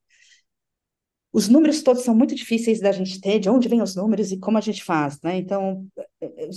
Os 1.32 1.48
números 1.48 1.82
todos 1.82 2.02
são 2.02 2.14
muito 2.14 2.34
difíceis 2.34 2.80
da 2.80 2.90
gente 2.92 3.20
ter, 3.20 3.38
de 3.38 3.50
onde 3.50 3.68
vêm 3.68 3.82
os 3.82 3.94
números 3.94 4.32
e 4.32 4.38
como 4.38 4.56
a 4.56 4.60
gente 4.60 4.82
faz, 4.82 5.20
né? 5.22 5.36
Então, 5.36 5.86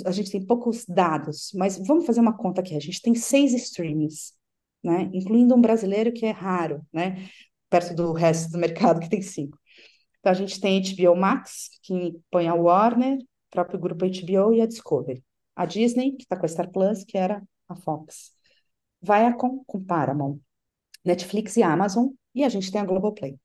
a 0.06 0.12
gente 0.12 0.32
tem 0.32 0.46
poucos 0.46 0.86
dados, 0.86 1.52
mas 1.54 1.78
vamos 1.86 2.06
fazer 2.06 2.22
uma 2.22 2.36
conta 2.38 2.62
aqui. 2.62 2.76
A 2.76 2.80
gente 2.80 3.02
tem 3.02 3.14
seis 3.14 3.54
streamings, 3.54 4.34
né? 4.84 5.10
Incluindo 5.14 5.56
um 5.56 5.62
brasileiro 5.62 6.12
que 6.12 6.26
é 6.26 6.32
raro, 6.32 6.86
né? 6.92 7.30
Perto 7.70 7.94
do 7.96 8.14
resto 8.14 8.52
do 8.52 8.58
mercado 8.58 9.00
que 9.02 9.10
tem 9.10 9.22
cinco. 9.22 9.58
Então, 10.20 10.32
a 10.32 10.36
gente 10.36 10.60
tem 10.60 10.82
HBO 10.82 11.16
Max, 11.16 11.70
que 11.84 12.20
põe 12.30 12.48
a 12.48 12.54
Warner, 12.54 13.18
o 13.18 13.26
próprio 13.52 13.80
grupo 13.80 14.06
HBO 14.06 14.54
e 14.54 14.62
a 14.62 14.66
Discovery. 14.66 15.24
A 15.56 15.66
Disney, 15.66 16.12
que 16.14 16.24
está 16.24 16.38
com 16.38 16.46
a 16.46 16.50
Star 16.50 16.70
Plus, 16.72 17.04
que 17.04 17.18
era 17.18 17.42
a 17.68 17.76
Fox. 17.76 18.32
Viacom 19.02 19.64
com 19.66 19.84
Paramount. 19.84 20.40
Netflix 21.06 21.56
e 21.58 21.64
Amazon. 21.64 22.10
E 22.36 22.44
a 22.44 22.50
gente 22.50 22.72
tem 22.72 22.82
a 22.82 22.86
Globoplay. 22.86 23.38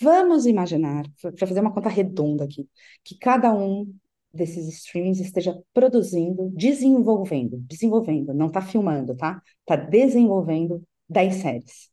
Vamos 0.00 0.46
imaginar, 0.46 1.04
para 1.20 1.46
fazer 1.46 1.60
uma 1.60 1.72
conta 1.72 1.90
redonda 1.90 2.44
aqui, 2.44 2.66
que 3.04 3.18
cada 3.18 3.52
um 3.52 3.94
desses 4.32 4.68
streamings 4.68 5.20
esteja 5.20 5.58
produzindo, 5.72 6.50
desenvolvendo, 6.50 7.58
desenvolvendo, 7.58 8.32
não 8.32 8.46
está 8.46 8.62
filmando, 8.62 9.16
tá? 9.16 9.42
Está 9.60 9.76
desenvolvendo 9.76 10.82
10 11.08 11.34
séries. 11.36 11.90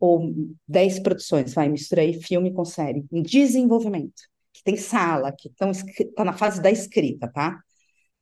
Ou 0.00 0.32
10 0.66 1.00
produções, 1.00 1.54
vai, 1.54 1.68
mistura 1.68 2.02
aí 2.02 2.20
filme 2.22 2.52
com 2.52 2.64
série, 2.64 3.04
em 3.10 3.22
desenvolvimento, 3.22 4.22
que 4.52 4.62
tem 4.62 4.76
sala, 4.76 5.32
que 5.32 5.48
está 5.48 6.24
na 6.24 6.32
fase 6.32 6.62
da 6.62 6.70
escrita, 6.70 7.28
tá? 7.28 7.60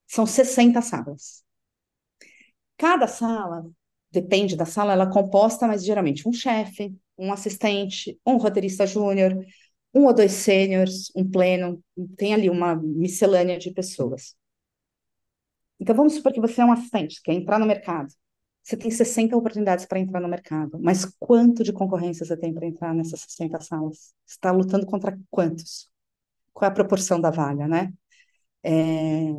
São 0.06 0.26
60 0.26 0.80
salas. 0.80 1.44
Cada 2.78 3.06
sala, 3.06 3.66
depende 4.10 4.56
da 4.56 4.64
sala, 4.64 4.92
ela 4.92 5.04
é 5.04 5.12
composta, 5.12 5.66
mas 5.66 5.84
geralmente 5.84 6.28
um 6.28 6.32
chefe, 6.32 6.94
um 7.18 7.32
assistente, 7.32 8.18
um 8.26 8.36
roteirista 8.36 8.86
júnior, 8.86 9.44
um 9.96 10.04
ou 10.04 10.14
dois 10.14 10.32
sêniores, 10.32 11.10
um 11.16 11.28
pleno, 11.28 11.82
tem 12.18 12.34
ali 12.34 12.50
uma 12.50 12.76
miscelânea 12.76 13.58
de 13.58 13.70
pessoas. 13.72 14.36
Então, 15.80 15.94
vamos 15.94 16.14
supor 16.14 16.32
que 16.32 16.40
você 16.40 16.60
é 16.60 16.64
um 16.64 16.72
assistente, 16.72 17.20
quer 17.22 17.32
entrar 17.32 17.58
no 17.58 17.66
mercado. 17.66 18.12
Você 18.62 18.76
tem 18.76 18.90
60 18.90 19.36
oportunidades 19.36 19.86
para 19.86 19.98
entrar 19.98 20.20
no 20.20 20.28
mercado, 20.28 20.78
mas 20.80 21.04
quanto 21.18 21.62
de 21.64 21.72
concorrência 21.72 22.26
você 22.26 22.36
tem 22.36 22.52
para 22.52 22.66
entrar 22.66 22.94
nessas 22.94 23.20
60 23.20 23.60
salas? 23.60 24.14
Você 24.26 24.34
está 24.34 24.50
lutando 24.50 24.84
contra 24.86 25.18
quantos? 25.30 25.88
Qual 26.52 26.68
é 26.68 26.72
a 26.72 26.74
proporção 26.74 27.20
da 27.20 27.30
vaga, 27.30 27.68
né? 27.68 27.92
É... 28.64 29.34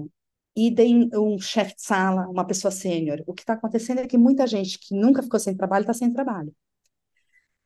Idem 0.55 1.09
um 1.13 1.39
chefe 1.39 1.75
de 1.75 1.83
sala, 1.83 2.27
uma 2.29 2.45
pessoa 2.45 2.71
sênior. 2.71 3.23
O 3.27 3.33
que 3.33 3.43
está 3.43 3.53
acontecendo 3.53 3.99
é 3.99 4.07
que 4.07 4.17
muita 4.17 4.47
gente 4.47 4.79
que 4.79 4.95
nunca 4.95 5.21
ficou 5.23 5.39
sem 5.39 5.55
trabalho 5.55 5.83
está 5.83 5.93
sem 5.93 6.11
trabalho. 6.11 6.53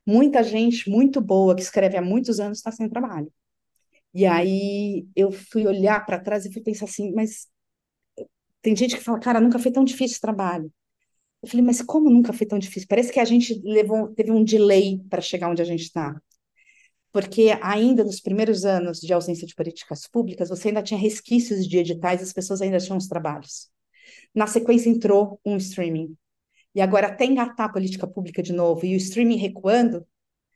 Muita 0.05 0.43
gente 0.43 0.89
muito 0.89 1.21
boa 1.21 1.55
que 1.55 1.61
escreve 1.61 1.97
há 1.97 2.01
muitos 2.01 2.39
anos 2.39 2.57
está 2.57 2.71
sem 2.71 2.89
trabalho. 2.89 3.31
E 4.13 4.25
aí 4.25 5.07
eu 5.15 5.31
fui 5.31 5.65
olhar 5.65 6.05
para 6.05 6.19
trás 6.19 6.45
e 6.45 6.51
fui 6.51 6.61
pensar 6.61 6.85
assim, 6.85 7.13
mas 7.13 7.47
tem 8.61 8.75
gente 8.75 8.95
que 8.95 9.03
fala, 9.03 9.19
cara, 9.19 9.39
nunca 9.41 9.59
foi 9.59 9.71
tão 9.71 9.83
difícil 9.83 10.13
esse 10.13 10.21
trabalho. 10.21 10.71
Eu 11.41 11.49
falei, 11.49 11.65
mas 11.65 11.81
como 11.81 12.09
nunca 12.09 12.33
foi 12.33 12.45
tão 12.45 12.59
difícil? 12.59 12.87
Parece 12.87 13.11
que 13.11 13.19
a 13.19 13.25
gente 13.25 13.59
levou, 13.63 14.09
teve 14.13 14.31
um 14.31 14.43
delay 14.43 14.99
para 15.09 15.21
chegar 15.21 15.49
onde 15.49 15.61
a 15.61 15.65
gente 15.65 15.83
está. 15.83 16.19
Porque 17.11 17.57
ainda 17.61 18.03
nos 18.03 18.21
primeiros 18.21 18.63
anos 18.63 18.99
de 18.99 19.11
ausência 19.13 19.47
de 19.47 19.55
políticas 19.55 20.07
públicas, 20.07 20.49
você 20.49 20.69
ainda 20.69 20.83
tinha 20.83 20.99
resquícios 20.99 21.67
de 21.67 21.77
editais, 21.77 22.21
as 22.21 22.31
pessoas 22.31 22.61
ainda 22.61 22.79
tinham 22.79 22.97
os 22.97 23.07
trabalhos. 23.07 23.69
Na 24.33 24.47
sequência 24.47 24.89
entrou 24.89 25.39
um 25.45 25.57
streaming 25.57 26.15
e 26.75 26.81
agora 26.81 27.07
até 27.07 27.25
engatar 27.25 27.67
a 27.69 27.73
política 27.73 28.07
pública 28.07 28.41
de 28.41 28.53
novo 28.53 28.85
e 28.85 28.93
o 28.93 28.97
streaming 28.97 29.37
recuando, 29.37 30.05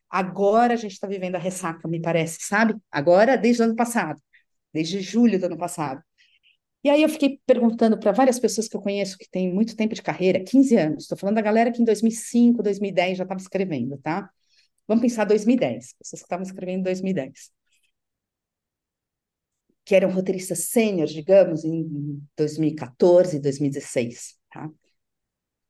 agora 0.09 0.73
a 0.73 0.77
gente 0.77 0.93
está 0.93 1.07
vivendo 1.07 1.35
a 1.35 1.39
ressaca, 1.39 1.87
me 1.87 2.01
parece, 2.01 2.39
sabe? 2.41 2.75
Agora, 2.91 3.37
desde 3.37 3.61
o 3.61 3.65
ano 3.65 3.75
passado, 3.75 4.21
desde 4.73 5.01
julho 5.01 5.39
do 5.39 5.47
ano 5.47 5.57
passado. 5.57 6.01
E 6.83 6.89
aí 6.89 7.01
eu 7.01 7.09
fiquei 7.09 7.41
perguntando 7.45 7.99
para 7.99 8.11
várias 8.11 8.39
pessoas 8.39 8.67
que 8.67 8.77
eu 8.77 8.81
conheço 8.81 9.17
que 9.17 9.29
têm 9.29 9.51
muito 9.53 9.75
tempo 9.75 9.95
de 9.95 10.01
carreira, 10.03 10.43
15 10.43 10.75
anos, 10.77 11.03
estou 11.03 11.17
falando 11.17 11.35
da 11.35 11.41
galera 11.41 11.71
que 11.71 11.81
em 11.81 11.85
2005, 11.85 12.61
2010 12.63 13.17
já 13.17 13.23
estava 13.23 13.39
escrevendo, 13.41 13.97
tá? 13.97 14.29
Vamos 14.87 15.01
pensar 15.01 15.25
2010, 15.25 15.93
pessoas 15.97 16.21
que 16.21 16.25
estavam 16.25 16.43
escrevendo 16.45 16.81
em 16.81 16.83
2010. 16.83 17.51
Que 19.83 19.95
eram 19.95 20.11
roteiristas 20.11 20.65
sênior, 20.69 21.07
digamos, 21.07 21.63
em 21.63 22.21
2014, 22.35 23.39
2016, 23.39 24.35
tá? 24.51 24.69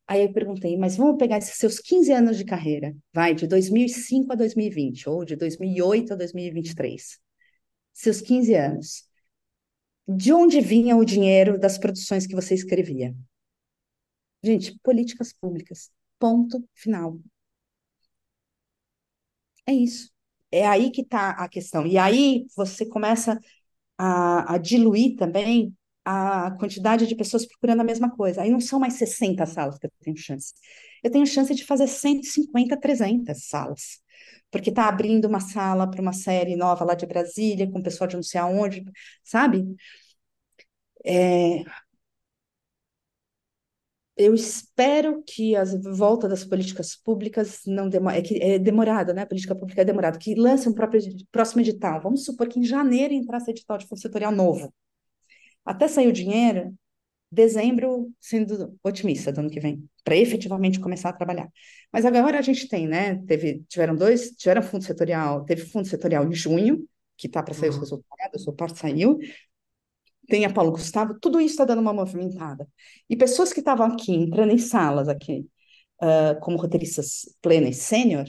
Aí 0.08 0.24
eu 0.24 0.32
perguntei, 0.34 0.78
mas 0.78 0.96
vamos 0.98 1.18
pegar 1.18 1.38
esses 1.40 1.58
seus 1.58 1.80
15 1.80 2.12
anos 2.12 2.38
de 2.38 2.46
carreira, 2.46 2.96
vai, 3.14 3.34
de 3.34 3.48
2005 3.48 4.32
a 4.34 4.36
2020, 4.36 5.10
ou 5.10 5.26
de 5.26 5.36
2008 5.36 6.14
a 6.14 6.16
2023. 6.16 7.20
Seus 7.94 8.22
15 8.22 8.54
anos. 8.56 9.04
De 10.08 10.34
onde 10.34 10.60
vinha 10.62 10.96
o 10.98 11.06
dinheiro 11.06 11.60
das 11.60 11.78
produções 11.78 12.26
que 12.26 12.34
você 12.34 12.56
escrevia? 12.56 13.16
Gente, 14.44 14.80
políticas 14.82 15.34
públicas. 15.34 15.92
Ponto 16.20 16.64
final. 16.74 17.20
É 19.68 19.74
isso. 19.74 20.12
É 20.52 20.66
aí 20.68 20.92
que 20.92 21.02
está 21.02 21.32
a 21.32 21.50
questão. 21.50 21.86
E 21.86 21.98
aí 21.98 22.46
você 22.56 22.86
começa 22.86 23.40
a, 23.98 24.56
a 24.56 24.58
diluir 24.58 25.18
também 25.18 25.76
a 26.06 26.52
quantidade 26.60 27.08
de 27.08 27.16
pessoas 27.16 27.46
procurando 27.48 27.82
a 27.82 27.84
mesma 27.84 28.10
coisa. 28.16 28.42
Aí 28.44 28.52
não 28.52 28.62
são 28.62 28.80
mais 28.80 28.94
60 28.96 29.46
salas 29.48 29.80
que 29.80 29.88
eu 29.88 29.92
tenho 30.02 30.18
chance. 30.18 30.54
Eu 31.04 31.12
tenho 31.12 31.26
chance 31.26 31.54
de 31.56 31.66
fazer 31.66 31.88
150, 31.88 32.78
300 32.80 33.48
salas. 33.48 34.00
Porque 34.52 34.70
está 34.70 34.88
abrindo 34.88 35.26
uma 35.28 35.40
sala 35.40 35.90
para 35.90 36.02
uma 36.02 36.14
série 36.14 36.56
nova 36.56 36.86
lá 36.86 36.94
de 36.96 37.06
Brasília, 37.06 37.70
com 37.70 37.82
pessoal 37.82 38.08
de 38.08 38.16
não 38.16 38.24
sei 38.24 38.40
aonde, 38.40 38.84
sabe? 39.24 39.66
É... 41.04 41.64
Eu 44.18 44.34
espero 44.34 45.22
que 45.28 45.56
a 45.58 45.64
volta 45.94 46.28
das 46.28 46.46
políticas 46.46 46.96
públicas 46.96 47.62
não 47.68 47.90
demore, 47.90 48.18
é, 48.18 48.22
que 48.22 48.42
é 48.42 48.58
demorada, 48.58 49.14
né? 49.14 49.24
A 49.24 49.26
política 49.26 49.54
pública 49.56 49.82
é 49.82 49.86
demorada, 49.86 50.18
que 50.18 50.34
lance 50.36 50.70
um 50.70 50.74
próprio, 50.74 51.02
próximo 51.32 51.62
edital. 51.62 52.02
Vamos 52.02 52.24
supor 52.24 52.48
que 52.48 52.60
em 52.60 52.64
janeiro 52.64 53.14
entrasse 53.14 53.52
edital 53.52 53.78
de 53.78 53.86
fundo 53.88 54.00
setorial 54.00 54.32
novo 54.32 54.74
até 55.66 55.88
sair 55.88 56.08
o 56.08 56.14
dinheiro, 56.14 56.74
dezembro 57.32 58.12
sendo 58.20 58.78
otimista 58.84 59.32
do 59.32 59.42
ano 59.42 59.50
que 59.50 59.60
vem, 59.60 59.84
para 60.04 60.16
efetivamente 60.16 60.80
começar 60.80 61.10
a 61.10 61.14
trabalhar. 61.14 61.50
Mas 61.92 62.06
agora 62.06 62.40
a 62.40 62.42
gente 62.42 62.68
tem, 62.68 62.88
né? 62.88 63.22
Teve, 63.26 63.64
tiveram 63.68 63.96
dois, 63.96 64.32
tiveram 64.32 64.62
fundo 64.62 64.84
setorial, 64.84 65.44
teve 65.46 65.66
fundo 65.66 65.88
setorial 65.88 66.26
em 66.26 66.34
junho, 66.34 66.88
que 67.18 67.28
está 67.28 67.42
para 67.42 67.54
sair 67.54 67.70
uhum. 67.70 67.76
os 67.76 67.82
resultados, 67.82 68.48
o 68.48 68.54
parte 68.54 68.80
saiu. 68.80 69.18
Tem 70.28 70.46
a 70.46 70.52
Paulo 70.52 70.72
Gustavo, 70.72 71.20
tudo 71.20 71.40
isso 71.40 71.52
está 71.52 71.66
dando 71.66 71.82
uma 71.82 71.94
movimentada. 71.94 72.68
E 73.10 73.16
pessoas 73.16 73.54
que 73.54 73.60
estavam 73.60 73.86
aqui, 73.88 74.14
entrando 74.14 74.52
em 74.52 74.58
salas 74.58 75.08
aqui, 75.08 75.48
uh, 76.02 76.40
como 76.42 76.58
roteiristas 76.58 77.36
plena 77.42 77.70
e 77.70 77.74
sênior, 77.74 78.26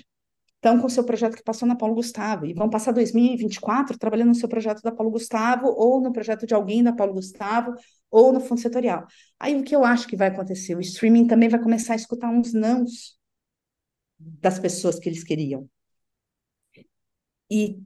estão 0.66 0.80
com 0.80 0.88
o 0.88 0.90
seu 0.90 1.04
projeto 1.04 1.36
que 1.36 1.44
passou 1.44 1.68
na 1.68 1.76
Paulo 1.76 1.94
Gustavo 1.94 2.44
e 2.44 2.52
vão 2.52 2.68
passar 2.68 2.90
2024 2.90 3.96
trabalhando 3.96 4.28
no 4.28 4.34
seu 4.34 4.48
projeto 4.48 4.82
da 4.82 4.90
Paulo 4.90 5.12
Gustavo 5.12 5.68
ou 5.68 6.00
no 6.00 6.12
projeto 6.12 6.44
de 6.44 6.54
alguém 6.54 6.82
da 6.82 6.92
Paulo 6.92 7.14
Gustavo 7.14 7.72
ou 8.10 8.32
no 8.32 8.40
fundo 8.40 8.60
setorial. 8.60 9.06
Aí 9.38 9.54
o 9.54 9.62
que 9.62 9.76
eu 9.76 9.84
acho 9.84 10.08
que 10.08 10.16
vai 10.16 10.26
acontecer? 10.26 10.74
O 10.74 10.80
streaming 10.80 11.28
também 11.28 11.48
vai 11.48 11.62
começar 11.62 11.92
a 11.92 11.96
escutar 11.96 12.30
uns 12.30 12.52
nãos 12.52 13.16
das 14.18 14.58
pessoas 14.58 14.98
que 14.98 15.08
eles 15.08 15.22
queriam. 15.22 15.68
E 17.48 17.80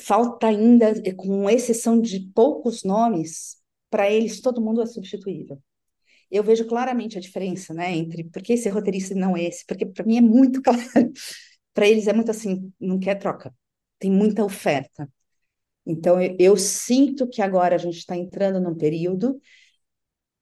falta 0.00 0.46
ainda, 0.46 0.94
com 1.16 1.50
exceção 1.50 2.00
de 2.00 2.20
poucos 2.32 2.84
nomes, 2.84 3.56
para 3.90 4.08
eles 4.08 4.40
todo 4.40 4.60
mundo 4.60 4.80
é 4.80 4.86
substituível. 4.86 5.60
Eu 6.30 6.44
vejo 6.44 6.64
claramente 6.68 7.18
a 7.18 7.20
diferença, 7.20 7.74
né, 7.74 7.96
entre 7.96 8.22
porque 8.22 8.52
esse 8.52 8.68
roteirista 8.68 9.12
não 9.16 9.36
é 9.36 9.42
esse, 9.44 9.66
porque 9.66 9.84
para 9.84 10.04
mim 10.06 10.18
é 10.18 10.20
muito 10.20 10.62
claro 10.62 10.80
para 11.80 11.88
eles 11.88 12.06
é 12.06 12.12
muito 12.12 12.30
assim, 12.30 12.70
não 12.78 12.98
quer 12.98 13.14
troca, 13.14 13.54
tem 13.98 14.10
muita 14.10 14.44
oferta. 14.44 15.10
Então, 15.86 16.20
eu, 16.20 16.36
eu 16.38 16.56
sinto 16.58 17.26
que 17.26 17.40
agora 17.40 17.74
a 17.74 17.78
gente 17.78 17.96
está 17.96 18.14
entrando 18.14 18.60
num 18.60 18.74
período, 18.76 19.40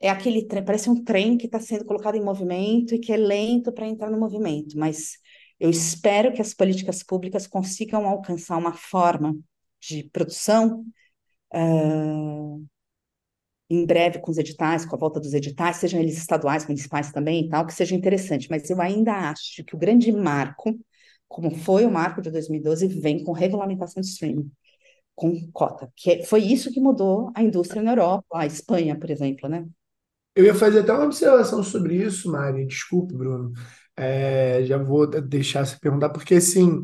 é 0.01 0.11
aquele 0.11 0.45
trem, 0.49 0.65
parece 0.65 0.91
um 0.91 1.05
trem 1.05 1.39
que 1.39 1.47
está 1.47 1.61
sendo 1.61 1.85
colocado 1.85 2.17
em 2.17 2.25
movimento 2.25 2.93
e 2.93 2.99
que 2.99 3.13
é 3.13 3.17
lento 3.17 3.71
para 3.73 3.87
entrar 3.87 4.11
no 4.11 4.19
movimento, 4.19 4.77
mas 4.77 5.13
eu 5.61 5.71
espero 5.71 6.33
que 6.33 6.43
as 6.43 6.53
políticas 6.53 7.05
públicas 7.05 7.47
consigam 7.47 8.05
alcançar 8.05 8.57
uma 8.57 8.73
forma 8.73 9.37
de 9.81 10.11
produção 10.13 10.85
uh, 11.55 12.67
em 13.71 13.87
breve 13.87 14.19
com 14.19 14.33
os 14.33 14.39
editais, 14.39 14.85
com 14.85 14.97
a 14.97 14.99
volta 14.99 15.21
dos 15.21 15.35
editais, 15.35 15.77
sejam 15.77 16.01
eles 16.01 16.19
estaduais, 16.19 16.67
municipais 16.67 17.13
também 17.13 17.45
e 17.47 17.49
tal, 17.49 17.65
que 17.65 17.75
seja 17.75 17.95
interessante. 17.95 18.49
Mas 18.51 18.69
eu 18.69 18.81
ainda 18.81 19.13
acho 19.31 19.63
que 19.63 19.77
o 19.77 19.79
grande 19.79 20.11
marco, 20.11 20.77
como 21.29 21.51
foi 21.51 21.85
o 21.85 21.91
marco 21.91 22.23
de 22.23 22.31
2012, 22.31 22.89
vem 22.89 23.23
com 23.23 23.33
regulamentação 23.33 24.01
de 24.01 24.09
streaming, 24.09 24.51
com 25.15 25.51
cota, 25.53 25.93
que 25.95 26.11
é, 26.11 26.25
foi 26.25 26.43
isso 26.43 26.73
que 26.73 26.81
mudou 26.81 27.31
a 27.35 27.43
indústria 27.43 27.83
na 27.83 27.93
Europa, 27.93 28.27
a 28.35 28.47
Espanha, 28.47 28.99
por 28.99 29.11
exemplo, 29.11 29.49
né? 29.49 29.67
Eu 30.35 30.45
ia 30.45 30.55
fazer 30.55 30.81
até 30.81 30.93
uma 30.93 31.05
observação 31.05 31.63
sobre 31.65 31.97
isso, 31.97 32.31
Mari. 32.31 32.65
Desculpe, 32.65 33.13
Bruno. 33.13 33.53
É, 33.97 34.63
já 34.65 34.79
vou 34.79 35.05
deixar 35.07 35.67
você 35.67 35.77
perguntar, 35.81 36.11
porque 36.11 36.37
assim, 36.37 36.81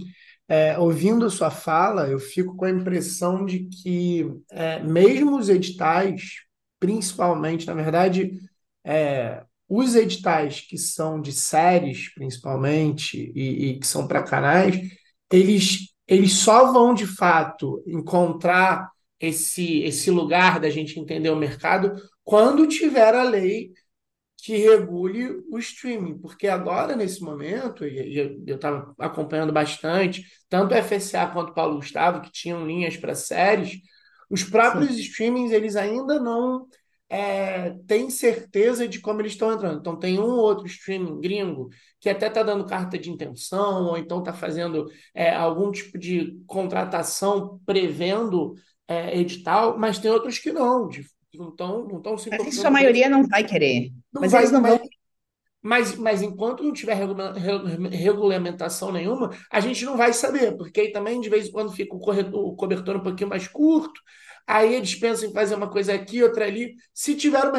é, 0.49 0.77
ouvindo 0.77 1.25
a 1.25 1.31
sua 1.31 1.51
fala, 1.51 2.09
eu 2.09 2.19
fico 2.19 2.57
com 2.57 2.65
a 2.65 2.71
impressão 2.71 3.47
de 3.47 3.61
que 3.67 4.29
é, 4.51 4.83
mesmo 4.83 5.39
os 5.39 5.49
editais, 5.49 6.41
principalmente, 6.81 7.67
na 7.67 7.75
verdade, 7.75 8.41
é, 8.83 9.45
os 9.77 9.95
editais 9.95 10.61
que 10.61 10.79
são 10.79 11.21
de 11.21 11.33
séries, 11.33 12.13
principalmente, 12.15 13.33
e, 13.35 13.71
e 13.71 13.79
que 13.81 13.87
são 13.87 14.07
para 14.07 14.23
canais, 14.23 14.77
eles, 15.31 15.95
eles 16.07 16.33
só 16.35 16.73
vão 16.73 16.95
de 16.95 17.07
fato 17.07 17.83
encontrar 17.87 18.91
esse, 19.19 19.81
esse 19.83 20.11
lugar 20.11 20.61
da 20.61 20.71
gente 20.71 20.99
entender 20.99 21.31
o 21.31 21.37
mercado 21.37 21.93
quando 22.23 22.67
tiver 22.67 23.15
a 23.15 23.23
lei 23.23 23.73
que 24.45 24.57
regule 24.59 25.43
o 25.51 25.59
streaming, 25.59 26.19
porque 26.19 26.47
agora, 26.47 26.95
nesse 26.95 27.23
momento, 27.23 27.87
e 27.87 28.43
eu 28.47 28.57
estava 28.57 28.95
acompanhando 28.99 29.55
bastante, 29.55 30.27
tanto 30.51 30.75
o 30.75 30.83
FSA 30.83 31.27
quanto 31.29 31.51
o 31.51 31.55
Paulo 31.55 31.77
Gustavo, 31.77 32.21
que 32.21 32.31
tinham 32.31 32.67
linhas 32.67 32.95
para 32.95 33.15
séries, 33.15 33.79
os 34.29 34.45
próprios 34.45 34.97
Sim. 34.97 35.01
streamings 35.01 35.51
eles 35.51 35.77
ainda 35.77 36.21
não 36.21 36.67
é, 37.09 37.71
têm 37.87 38.11
certeza 38.11 38.89
de 38.89 39.01
como 39.01 39.21
eles 39.21 39.33
estão 39.33 39.53
entrando. 39.53 39.79
Então, 39.81 39.99
tem 39.99 40.19
um 40.19 40.25
ou 40.25 40.39
outro 40.39 40.67
streaming 40.67 41.21
gringo 41.21 41.69
que 42.01 42.09
até 42.09 42.27
está 42.27 42.43
dando 42.43 42.67
carta 42.67 42.99
de 42.99 43.11
intenção, 43.11 43.87
ou 43.87 43.97
então 43.97 44.19
está 44.19 44.33
fazendo 44.33 44.87
é, 45.15 45.35
algum 45.35 45.71
tipo 45.71 45.99
de 45.99 46.39
contratação 46.47 47.61
prevendo 47.65 48.55
é, 48.89 49.19
edital, 49.19 49.79
mas 49.79 49.99
tem 49.99 50.11
outros 50.11 50.39
que 50.39 50.53
não, 50.53 50.89
de 50.89 51.07
não 51.35 51.49
estão 51.49 51.87
não 51.89 51.99
estão 51.99 52.17
se 52.17 52.31
Mas 52.31 52.47
isso 52.47 52.67
a 52.67 52.71
maioria 52.71 53.09
não 53.09 53.27
vai 53.27 53.45
querer. 53.45 53.91
Não 54.13 54.21
mas 54.21 54.33
vai, 54.33 54.43
eles 54.43 54.53
não 54.53 54.61
mas, 54.61 54.79
vão. 54.79 54.89
Mas, 55.63 55.97
mas 55.97 56.23
enquanto 56.23 56.63
não 56.63 56.73
tiver 56.73 56.95
regulamentação 57.91 58.93
nenhuma, 58.93 59.31
a 59.51 59.61
gente 59.61 59.85
não 59.85 59.97
vai 59.97 60.13
saber, 60.13 60.57
porque 60.57 60.79
aí 60.79 60.93
também 60.93 61.21
de 61.21 61.31
vez 61.31 61.49
em 61.49 61.53
quando 61.53 61.73
fica 61.73 61.97
o, 61.97 61.99
corretor, 61.99 62.39
o 62.39 62.55
cobertor 62.55 62.97
um 62.97 63.03
pouquinho 63.03 63.31
mais 63.31 63.49
curto, 63.49 63.99
aí 64.47 64.75
eles 64.75 64.95
pensam 64.95 65.29
em 65.29 65.33
fazer 65.33 65.55
uma 65.55 65.71
coisa 65.71 65.95
aqui, 65.95 66.23
outra 66.23 66.47
ali. 66.47 66.75
Se 66.93 67.15
tiver 67.15 67.45
uma 67.45 67.59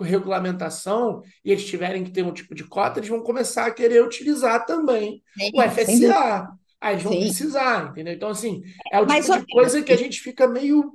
regulamentação 0.00 1.22
e 1.44 1.52
eles 1.52 1.64
tiverem 1.64 2.04
que 2.04 2.10
ter 2.10 2.24
um 2.24 2.32
tipo 2.32 2.54
de 2.54 2.64
cota, 2.64 2.98
eles 2.98 3.08
vão 3.08 3.22
começar 3.22 3.66
a 3.66 3.70
querer 3.70 4.02
utilizar 4.02 4.64
também 4.66 5.22
Sim, 5.38 5.50
o 5.54 5.62
FSA. 5.62 6.48
Aí 6.80 6.94
eles 6.94 7.04
vão 7.04 7.12
Sim. 7.12 7.20
precisar, 7.20 7.90
entendeu? 7.90 8.14
Então, 8.14 8.28
assim, 8.28 8.62
é 8.92 9.00
o 9.00 9.06
tipo 9.06 9.38
de 9.38 9.46
coisa 9.46 9.82
que 9.82 9.92
a 9.92 9.96
gente 9.96 10.20
fica 10.20 10.48
meio 10.48 10.92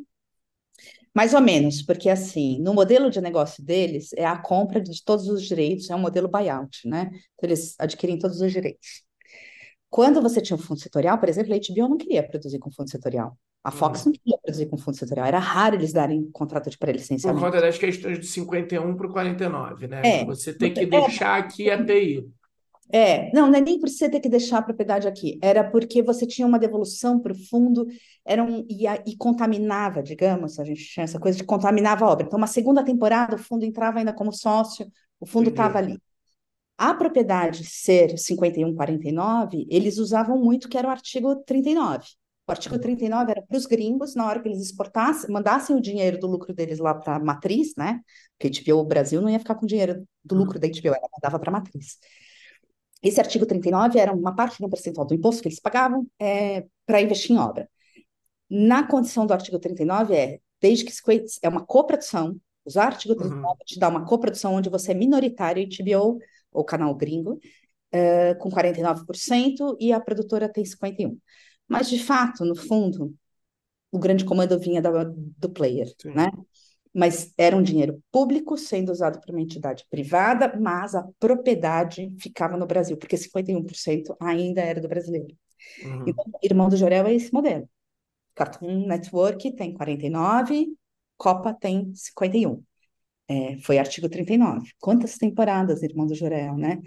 mais 1.18 1.34
ou 1.34 1.42
menos, 1.42 1.82
porque 1.82 2.12
assim, 2.12 2.60
no 2.62 2.76
modelo 2.76 3.10
de 3.10 3.20
negócio 3.20 3.64
deles, 3.66 4.14
é 4.14 4.24
a 4.24 4.38
compra 4.38 4.80
de 4.80 5.04
todos 5.04 5.28
os 5.28 5.42
direitos, 5.42 5.90
é 5.90 5.96
um 5.96 6.00
modelo 6.00 6.28
buyout, 6.28 6.88
né? 6.88 7.10
Então, 7.10 7.50
eles 7.50 7.74
adquirem 7.80 8.20
todos 8.20 8.40
os 8.40 8.52
direitos. 8.52 9.07
Quando 9.90 10.22
você 10.22 10.42
tinha 10.42 10.56
um 10.56 10.60
fundo 10.60 10.80
setorial, 10.80 11.18
por 11.18 11.30
exemplo, 11.30 11.54
a 11.54 11.58
HBO 11.58 11.90
não 11.90 11.98
queria 11.98 12.28
produzir 12.28 12.60
com 12.60 12.72
fundo 12.72 12.90
setorial. 12.90 13.38
A 13.64 13.72
Fox 13.72 14.06
uhum. 14.06 14.12
não 14.12 14.14
queria 14.14 14.38
produzir 14.42 14.66
com 14.68 14.78
fundo 14.78 14.98
setorial. 14.98 15.28
Era 15.28 15.40
raro 15.40 15.76
eles 15.76 15.92
darem 15.92 16.30
contrato 16.32 16.70
de 16.70 16.78
pré-licenciamento. 16.78 17.42
Por 17.42 17.52
conta 17.52 17.62
das 17.62 17.78
questões 17.78 18.20
de 18.20 18.26
51 18.26 18.96
para 18.96 19.08
o 19.08 19.12
49, 19.12 19.88
né? 19.88 20.02
É, 20.04 20.26
você 20.26 20.54
tem 20.54 20.74
que 20.74 20.82
é, 20.82 20.86
deixar 20.86 21.38
aqui 21.38 21.70
a 21.70 21.84
TI. 21.84 22.26
É, 22.90 23.30
não, 23.34 23.48
não 23.48 23.58
é 23.58 23.62
nem 23.62 23.80
por 23.80 23.90
você 23.90 24.10
ter 24.10 24.22
que 24.22 24.30
deixar 24.30 24.60
a 24.60 24.62
propriedade 24.62 25.08
aqui, 25.08 25.38
era 25.42 25.62
porque 25.62 26.02
você 26.02 26.26
tinha 26.26 26.48
uma 26.48 26.58
devolução 26.58 27.20
para 27.20 27.34
o 27.34 27.36
fundo, 27.36 27.86
era 28.26 28.42
um, 28.42 28.66
e, 28.70 28.86
e, 29.06 29.18
contaminava, 29.18 30.02
digamos, 30.02 30.58
a 30.58 30.64
gente 30.64 30.86
tinha 30.86 31.04
essa 31.04 31.20
coisa 31.20 31.38
de 31.38 31.44
contaminava 31.44 32.06
a 32.06 32.10
obra. 32.10 32.26
Então, 32.26 32.38
uma 32.38 32.48
segunda 32.48 32.84
temporada, 32.86 33.36
o 33.36 33.40
fundo 33.40 33.66
entrava 33.66 34.00
ainda 34.00 34.14
como 34.14 34.32
sócio, 34.32 34.88
o 35.20 35.26
fundo 35.26 35.50
estava 35.50 35.78
ali. 35.80 36.00
A 36.78 36.94
propriedade 36.94 37.66
ser 37.66 38.18
5149, 38.18 39.66
eles 39.70 39.98
usavam 39.98 40.38
muito 40.38 40.70
que 40.70 40.78
era 40.78 40.88
o 40.88 40.92
artigo 40.92 41.36
39. 41.38 42.06
O 42.48 42.52
artigo 42.52 42.80
39 42.80 43.32
era 43.32 43.42
para 43.42 43.58
os 43.58 43.66
gringos, 43.66 44.16
na 44.16 44.26
hora 44.26 44.42
que 44.42 44.48
eles 44.48 44.62
exportassem, 44.62 45.30
mandassem 45.30 45.76
o 45.76 45.82
dinheiro 45.82 46.20
do 46.20 46.28
lucro 46.28 46.54
deles 46.54 46.80
lá 46.80 46.94
para 46.94 47.16
a 47.16 47.20
matriz, 47.20 47.74
né? 47.76 48.00
Porque 48.38 48.62
HBO, 48.62 48.80
o 48.80 48.86
Brasil 48.86 49.22
não 49.22 49.30
ia 49.30 49.40
ficar 49.40 49.56
com 49.56 49.66
o 49.66 49.68
dinheiro 49.68 50.08
do 50.24 50.36
lucro 50.36 50.60
da 50.60 50.68
HBO, 50.68 50.88
ela 50.88 51.10
mandava 51.12 51.40
para 51.40 51.50
a 51.50 51.54
matriz. 51.54 51.98
Esse 53.04 53.20
artigo 53.20 53.46
39 53.46 54.00
era 54.00 54.14
uma 54.14 54.36
parte 54.36 54.62
do 54.62 54.70
percentual 54.70 55.06
do 55.06 55.14
imposto 55.14 55.42
que 55.42 55.48
eles 55.48 55.60
pagavam 55.60 56.08
é, 56.20 56.66
para 56.86 57.02
investir 57.02 57.36
em 57.36 57.40
obra. 57.40 57.70
Na 58.50 58.88
condição 58.88 59.26
do 59.26 59.34
artigo 59.34 59.60
39 59.60 60.16
é, 60.16 60.40
desde 60.62 60.86
que 60.86 60.94
é 61.42 61.50
uma 61.50 61.66
coprodução, 61.66 62.40
usar 62.66 62.86
o 62.86 62.88
artigo 62.88 63.16
39 63.16 63.46
uhum. 63.46 63.56
te 63.66 63.80
dá 63.80 63.90
uma 63.90 64.06
coprodução 64.06 64.56
onde 64.56 64.70
você 64.70 64.92
é 64.92 64.96
minoritário 64.96 65.68
HBO, 65.68 66.20
ou 66.58 66.66
canal 66.66 66.94
gringo, 66.96 67.40
uh, 67.94 68.38
com 68.40 68.50
49%, 68.50 69.78
e 69.80 69.92
a 69.94 70.00
produtora 70.00 70.50
tem 70.52 70.64
51%. 70.64 71.18
Mas, 71.68 71.90
de 71.90 72.00
fato, 72.00 72.46
no 72.46 72.56
fundo, 72.56 73.14
o 73.92 74.00
grande 74.00 74.24
comando 74.24 74.58
vinha 74.60 74.82
da, 74.82 75.04
do 75.04 75.50
player, 75.50 75.88
Sim. 76.02 76.14
né? 76.14 76.30
mas 76.98 77.32
era 77.38 77.56
um 77.56 77.62
dinheiro 77.62 78.02
público 78.12 78.58
sendo 78.58 78.92
usado 78.92 79.22
por 79.22 79.30
uma 79.30 79.42
entidade 79.42 79.86
privada, 79.88 80.58
mas 80.60 80.96
a 80.96 81.08
propriedade 81.20 82.12
ficava 82.20 82.58
no 82.58 82.66
Brasil, 82.66 82.98
porque 82.98 83.16
51% 83.16 84.16
ainda 84.20 84.62
era 84.62 84.82
do 84.82 84.88
brasileiro. 84.88 85.36
Uhum. 85.84 86.06
Então, 86.08 86.26
Irmão 86.42 86.70
do 86.70 86.76
Jorel 86.76 87.06
é 87.06 87.14
esse 87.14 87.32
modelo. 87.32 87.70
Cartoon 88.34 88.88
Network 88.88 89.56
tem 89.56 89.76
49, 89.76 90.70
Copa 91.18 91.54
tem 91.54 91.94
51. 91.94 92.64
É, 93.28 93.58
foi 93.58 93.78
artigo 93.78 94.10
39. 94.10 94.70
Quantas 94.80 95.18
temporadas, 95.18 95.84
Irmão 95.84 96.06
do 96.06 96.16
Jorel, 96.16 96.56
né? 96.58 96.80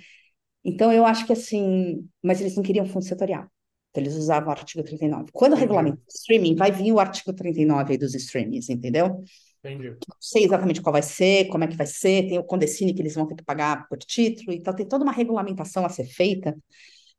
Então, 0.65 0.93
eu 0.93 1.05
acho 1.07 1.27
que 1.27 1.33
assim, 1.33 2.09
mas 2.23 2.41
eles 2.41 2.57
não 2.57 2.63
queriam 2.63 2.87
fundo 2.87 3.05
setorial. 3.05 3.47
Então, 3.91 4.03
eles 4.03 4.15
usavam 4.15 4.49
o 4.49 4.53
artigo 4.53 4.83
39. 4.83 5.31
Quando 5.33 5.53
o 5.53 5.57
regulamento 5.57 5.97
do 5.97 6.09
streaming, 6.09 6.55
vai 6.55 6.71
vir 6.71 6.93
o 6.93 7.01
artigo 7.01 7.33
39 7.33 7.93
aí 7.93 7.99
dos 7.99 8.15
streamings, 8.15 8.69
entendeu? 8.69 9.23
Entendi. 9.63 9.91
Não 9.91 10.17
sei 10.19 10.45
exatamente 10.45 10.81
qual 10.81 10.93
vai 10.93 11.03
ser, 11.03 11.49
como 11.49 11.65
é 11.65 11.67
que 11.67 11.77
vai 11.77 11.87
ser, 11.87 12.29
tem 12.29 12.39
o 12.39 12.45
Condecine 12.45 12.95
que 12.95 13.03
eles 13.03 13.15
vão 13.15 13.27
ter 13.27 13.35
que 13.35 13.45
pagar 13.45 13.87
por 13.89 13.99
título, 13.99 14.53
então 14.53 14.75
tem 14.75 14.87
toda 14.87 15.05
uma 15.05 15.13
regulamentação 15.13 15.85
a 15.85 15.89
ser 15.89 16.07
feita, 16.07 16.57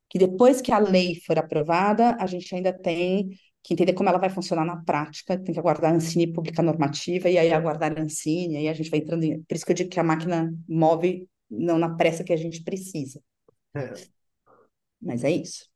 que 0.09 0.17
depois 0.17 0.59
que 0.59 0.71
a 0.71 0.79
lei 0.79 1.21
for 1.25 1.37
aprovada, 1.37 2.15
a 2.19 2.25
gente 2.25 2.53
ainda 2.55 2.73
tem 2.73 3.29
que 3.63 3.73
entender 3.73 3.93
como 3.93 4.09
ela 4.09 4.17
vai 4.17 4.29
funcionar 4.29 4.65
na 4.65 4.77
prática, 4.83 5.37
tem 5.37 5.53
que 5.53 5.59
aguardar 5.59 5.91
a 5.91 5.95
Ancine 5.95 6.33
publicar 6.33 6.63
normativa, 6.63 7.29
e 7.29 7.37
aí 7.37 7.53
aguardar 7.53 7.97
a 7.97 8.01
Ancine, 8.01 8.57
aí 8.57 8.67
a 8.67 8.73
gente 8.73 8.89
vai 8.89 8.99
entrando 8.99 9.23
em... 9.23 9.41
Por 9.43 9.55
isso 9.55 9.65
que 9.65 9.71
eu 9.71 9.75
digo 9.75 9.89
que 9.89 9.99
a 9.99 10.03
máquina 10.03 10.53
move 10.67 11.27
não 11.49 11.77
na 11.77 11.95
pressa 11.95 12.23
que 12.23 12.33
a 12.33 12.37
gente 12.37 12.63
precisa. 12.63 13.21
É. 13.75 13.93
Mas 15.01 15.23
é 15.23 15.31
isso. 15.31 15.69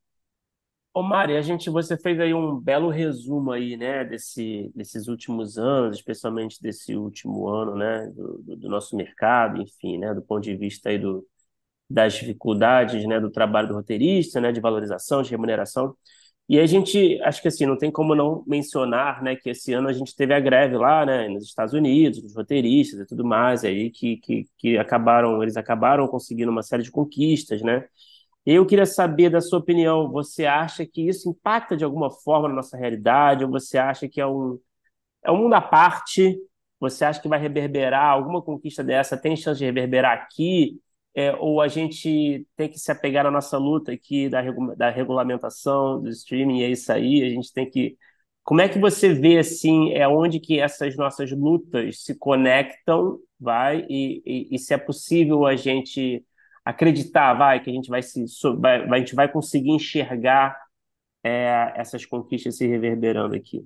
Ô 0.92 1.02
Mari, 1.02 1.36
a 1.36 1.42
gente, 1.42 1.68
você 1.68 1.94
fez 1.98 2.18
aí 2.18 2.32
um 2.32 2.58
belo 2.58 2.88
resumo 2.88 3.52
aí, 3.52 3.76
né, 3.76 4.02
desse, 4.02 4.72
desses 4.74 5.08
últimos 5.08 5.58
anos, 5.58 5.98
especialmente 5.98 6.60
desse 6.62 6.96
último 6.96 7.46
ano, 7.48 7.76
né, 7.76 8.10
do, 8.14 8.56
do 8.56 8.68
nosso 8.68 8.96
mercado, 8.96 9.60
enfim, 9.60 9.98
né, 9.98 10.14
do 10.14 10.22
ponto 10.22 10.42
de 10.42 10.56
vista 10.56 10.88
aí 10.88 10.98
do, 10.98 11.26
das 11.88 12.14
dificuldades, 12.14 13.06
né, 13.06 13.20
do 13.20 13.30
trabalho 13.30 13.68
do 13.68 13.74
roteirista, 13.74 14.40
né, 14.40 14.50
de 14.50 14.60
valorização, 14.60 15.20
de 15.20 15.30
remuneração. 15.30 15.94
E 16.48 16.60
a 16.60 16.66
gente, 16.66 17.20
acho 17.22 17.42
que 17.42 17.48
assim, 17.48 17.66
não 17.66 17.76
tem 17.76 17.90
como 17.90 18.14
não 18.14 18.44
mencionar, 18.46 19.20
né, 19.22 19.34
que 19.34 19.50
esse 19.50 19.72
ano 19.72 19.88
a 19.88 19.92
gente 19.92 20.14
teve 20.14 20.32
a 20.32 20.38
greve 20.40 20.76
lá, 20.76 21.04
né, 21.04 21.28
nos 21.28 21.44
Estados 21.44 21.74
Unidos, 21.74 22.22
dos 22.22 22.36
roteiristas 22.36 23.00
e 23.00 23.06
tudo 23.06 23.24
mais, 23.24 23.64
aí 23.64 23.90
que, 23.90 24.16
que, 24.18 24.46
que 24.56 24.78
acabaram, 24.78 25.42
eles 25.42 25.56
acabaram 25.56 26.06
conseguindo 26.06 26.50
uma 26.52 26.62
série 26.62 26.84
de 26.84 26.90
conquistas, 26.92 27.62
né, 27.62 27.84
eu 28.44 28.64
queria 28.66 28.86
saber 28.86 29.30
da 29.30 29.40
sua 29.40 29.58
opinião. 29.58 30.10
Você 30.12 30.46
acha 30.46 30.86
que 30.86 31.08
isso 31.08 31.28
impacta 31.30 31.76
de 31.76 31.84
alguma 31.84 32.10
forma 32.10 32.48
na 32.48 32.54
nossa 32.54 32.76
realidade? 32.76 33.44
Ou 33.44 33.50
você 33.50 33.76
acha 33.78 34.08
que 34.08 34.20
é 34.20 34.26
um, 34.26 34.58
é 35.24 35.30
um 35.32 35.38
mundo 35.38 35.54
à 35.54 35.60
parte? 35.60 36.38
Você 36.80 37.04
acha 37.04 37.20
que 37.20 37.28
vai 37.28 37.40
reverberar 37.40 38.04
alguma 38.12 38.42
conquista 38.42 38.84
dessa? 38.84 39.16
Tem 39.16 39.36
chance 39.36 39.58
de 39.58 39.64
reverberar 39.66 40.12
aqui? 40.18 40.80
É, 41.16 41.34
ou 41.36 41.62
a 41.62 41.68
gente 41.68 42.46
tem 42.56 42.68
que 42.68 42.78
se 42.78 42.92
apegar 42.92 43.26
à 43.26 43.30
nossa 43.30 43.58
luta 43.58 43.92
aqui 43.92 44.28
da, 44.28 44.42
da 44.76 44.90
regulamentação 44.90 46.00
do 46.02 46.10
streaming, 46.10 46.62
é 46.62 46.70
isso 46.70 46.92
aí, 46.92 47.24
a 47.24 47.30
gente 47.30 47.52
tem 47.52 47.68
que 47.68 47.96
como 48.44 48.60
é 48.60 48.68
que 48.68 48.78
você 48.78 49.12
vê 49.12 49.38
assim, 49.38 49.92
é 49.92 50.06
onde 50.06 50.38
que 50.38 50.60
essas 50.60 50.96
nossas 50.96 51.32
lutas 51.32 52.04
se 52.04 52.16
conectam, 52.16 53.18
vai 53.40 53.84
e, 53.90 54.22
e, 54.24 54.54
e 54.54 54.58
se 54.58 54.72
é 54.72 54.78
possível 54.78 55.44
a 55.46 55.56
gente 55.56 56.24
acreditar, 56.64 57.34
vai 57.34 57.60
que 57.62 57.70
a 57.70 57.72
gente 57.72 57.88
vai 57.88 58.02
se 58.02 58.24
vai, 58.58 58.84
a 58.88 58.98
gente 58.98 59.14
vai 59.16 59.30
conseguir 59.30 59.72
enxergar 59.72 60.56
é, 61.24 61.72
essas 61.76 62.06
conquistas 62.06 62.56
se 62.56 62.66
reverberando 62.66 63.34
aqui. 63.34 63.64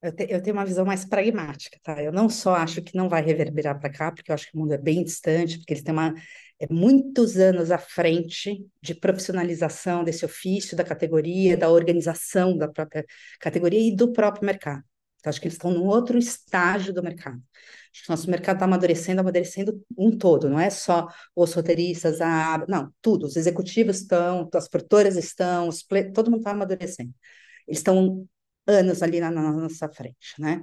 Eu, 0.00 0.12
te, 0.12 0.26
eu, 0.30 0.40
tenho 0.40 0.54
uma 0.54 0.64
visão 0.64 0.84
mais 0.84 1.04
pragmática, 1.04 1.76
tá? 1.82 2.00
Eu 2.02 2.12
não 2.12 2.28
só 2.28 2.54
acho 2.54 2.80
que 2.82 2.96
não 2.96 3.08
vai 3.08 3.20
reverberar 3.20 3.80
para 3.80 3.90
cá, 3.90 4.12
porque 4.12 4.30
eu 4.30 4.34
acho 4.34 4.46
que 4.46 4.56
o 4.56 4.60
mundo 4.60 4.72
é 4.72 4.78
bem 4.78 5.02
distante, 5.02 5.58
porque 5.58 5.72
eles 5.72 5.82
têm 5.82 5.92
uma, 5.92 6.14
é, 6.60 6.66
muitos 6.72 7.36
anos 7.36 7.70
à 7.72 7.78
frente 7.78 8.64
de 8.80 8.94
profissionalização 8.94 10.04
desse 10.04 10.24
ofício, 10.24 10.76
da 10.76 10.84
categoria, 10.84 11.56
da 11.56 11.68
organização 11.68 12.56
da 12.56 12.68
própria 12.68 13.04
categoria 13.40 13.80
e 13.80 13.94
do 13.94 14.12
próprio 14.12 14.46
mercado. 14.46 14.84
Então, 15.18 15.30
acho 15.30 15.40
que 15.40 15.48
eles 15.48 15.54
estão 15.54 15.72
num 15.72 15.86
outro 15.86 16.16
estágio 16.16 16.94
do 16.94 17.02
mercado. 17.02 17.42
Acho 17.92 18.04
que 18.04 18.08
o 18.08 18.12
nosso 18.12 18.30
mercado 18.30 18.56
está 18.56 18.66
amadurecendo, 18.66 19.20
amadurecendo 19.20 19.84
um 19.96 20.16
todo, 20.16 20.48
não 20.48 20.60
é 20.60 20.70
só 20.70 21.08
os 21.34 21.52
roteiristas, 21.54 22.20
a... 22.20 22.64
não, 22.68 22.92
tudo. 23.02 23.26
Os 23.26 23.36
executivos 23.36 23.98
estão, 24.00 24.48
as 24.54 24.68
produtoras 24.68 25.16
estão, 25.16 25.68
os 25.68 25.84
todo 26.14 26.30
mundo 26.30 26.40
está 26.40 26.52
amadurecendo. 26.52 27.12
Eles 27.66 27.78
estão 27.80 28.28
anos 28.68 29.02
ali 29.02 29.20
na, 29.20 29.30
nossa 29.30 29.88
frente, 29.88 30.34
né? 30.38 30.62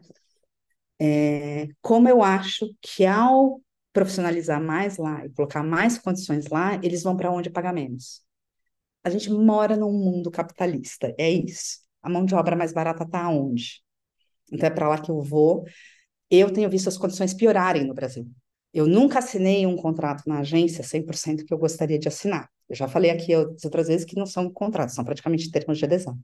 É, 1.00 1.68
como 1.82 2.08
eu 2.08 2.24
acho 2.24 2.70
que 2.82 3.06
ao 3.06 3.62
profissionalizar 3.92 4.62
mais 4.62 4.98
lá 4.98 5.26
e 5.26 5.30
colocar 5.30 5.64
mais 5.64 5.98
condições 5.98 6.48
lá, 6.48 6.76
eles 6.84 7.04
vão 7.04 7.18
para 7.18 7.32
onde 7.32 7.50
pagar 7.50 7.74
menos. 7.74 8.22
A 9.04 9.10
gente 9.10 9.30
mora 9.32 9.78
num 9.78 9.92
mundo 9.94 10.32
capitalista, 10.32 11.14
é 11.18 11.30
isso. 11.32 11.80
A 12.02 12.10
mão 12.10 12.26
de 12.26 12.36
obra 12.36 12.56
mais 12.56 12.74
barata 12.74 13.04
está 13.04 13.30
onde? 13.30 13.82
Então 14.52 14.68
é 14.68 14.72
para 14.72 14.90
lá 14.90 15.00
que 15.00 15.12
eu 15.12 15.22
vou. 15.22 15.66
Eu 16.30 16.52
tenho 16.52 16.70
visto 16.70 16.90
as 16.90 16.98
condições 16.98 17.34
piorarem 17.34 17.86
no 17.86 17.94
Brasil. 17.94 18.28
Eu 18.74 18.88
nunca 18.88 19.20
assinei 19.20 19.66
um 19.66 19.76
contrato 19.76 20.24
na 20.28 20.40
agência 20.40 20.84
100% 20.84 21.46
que 21.46 21.54
eu 21.54 21.58
gostaria 21.58 22.00
de 22.00 22.08
assinar. 22.08 22.50
Eu 22.70 22.76
já 22.76 22.88
falei 22.88 23.12
aqui 23.12 23.36
outras 23.36 23.88
vezes 23.88 24.06
que 24.06 24.18
não 24.18 24.26
são 24.26 24.52
contratos, 24.52 24.96
são 24.96 25.06
praticamente 25.06 25.52
termos 25.52 25.78
de 25.78 25.86
adesão. 25.86 26.20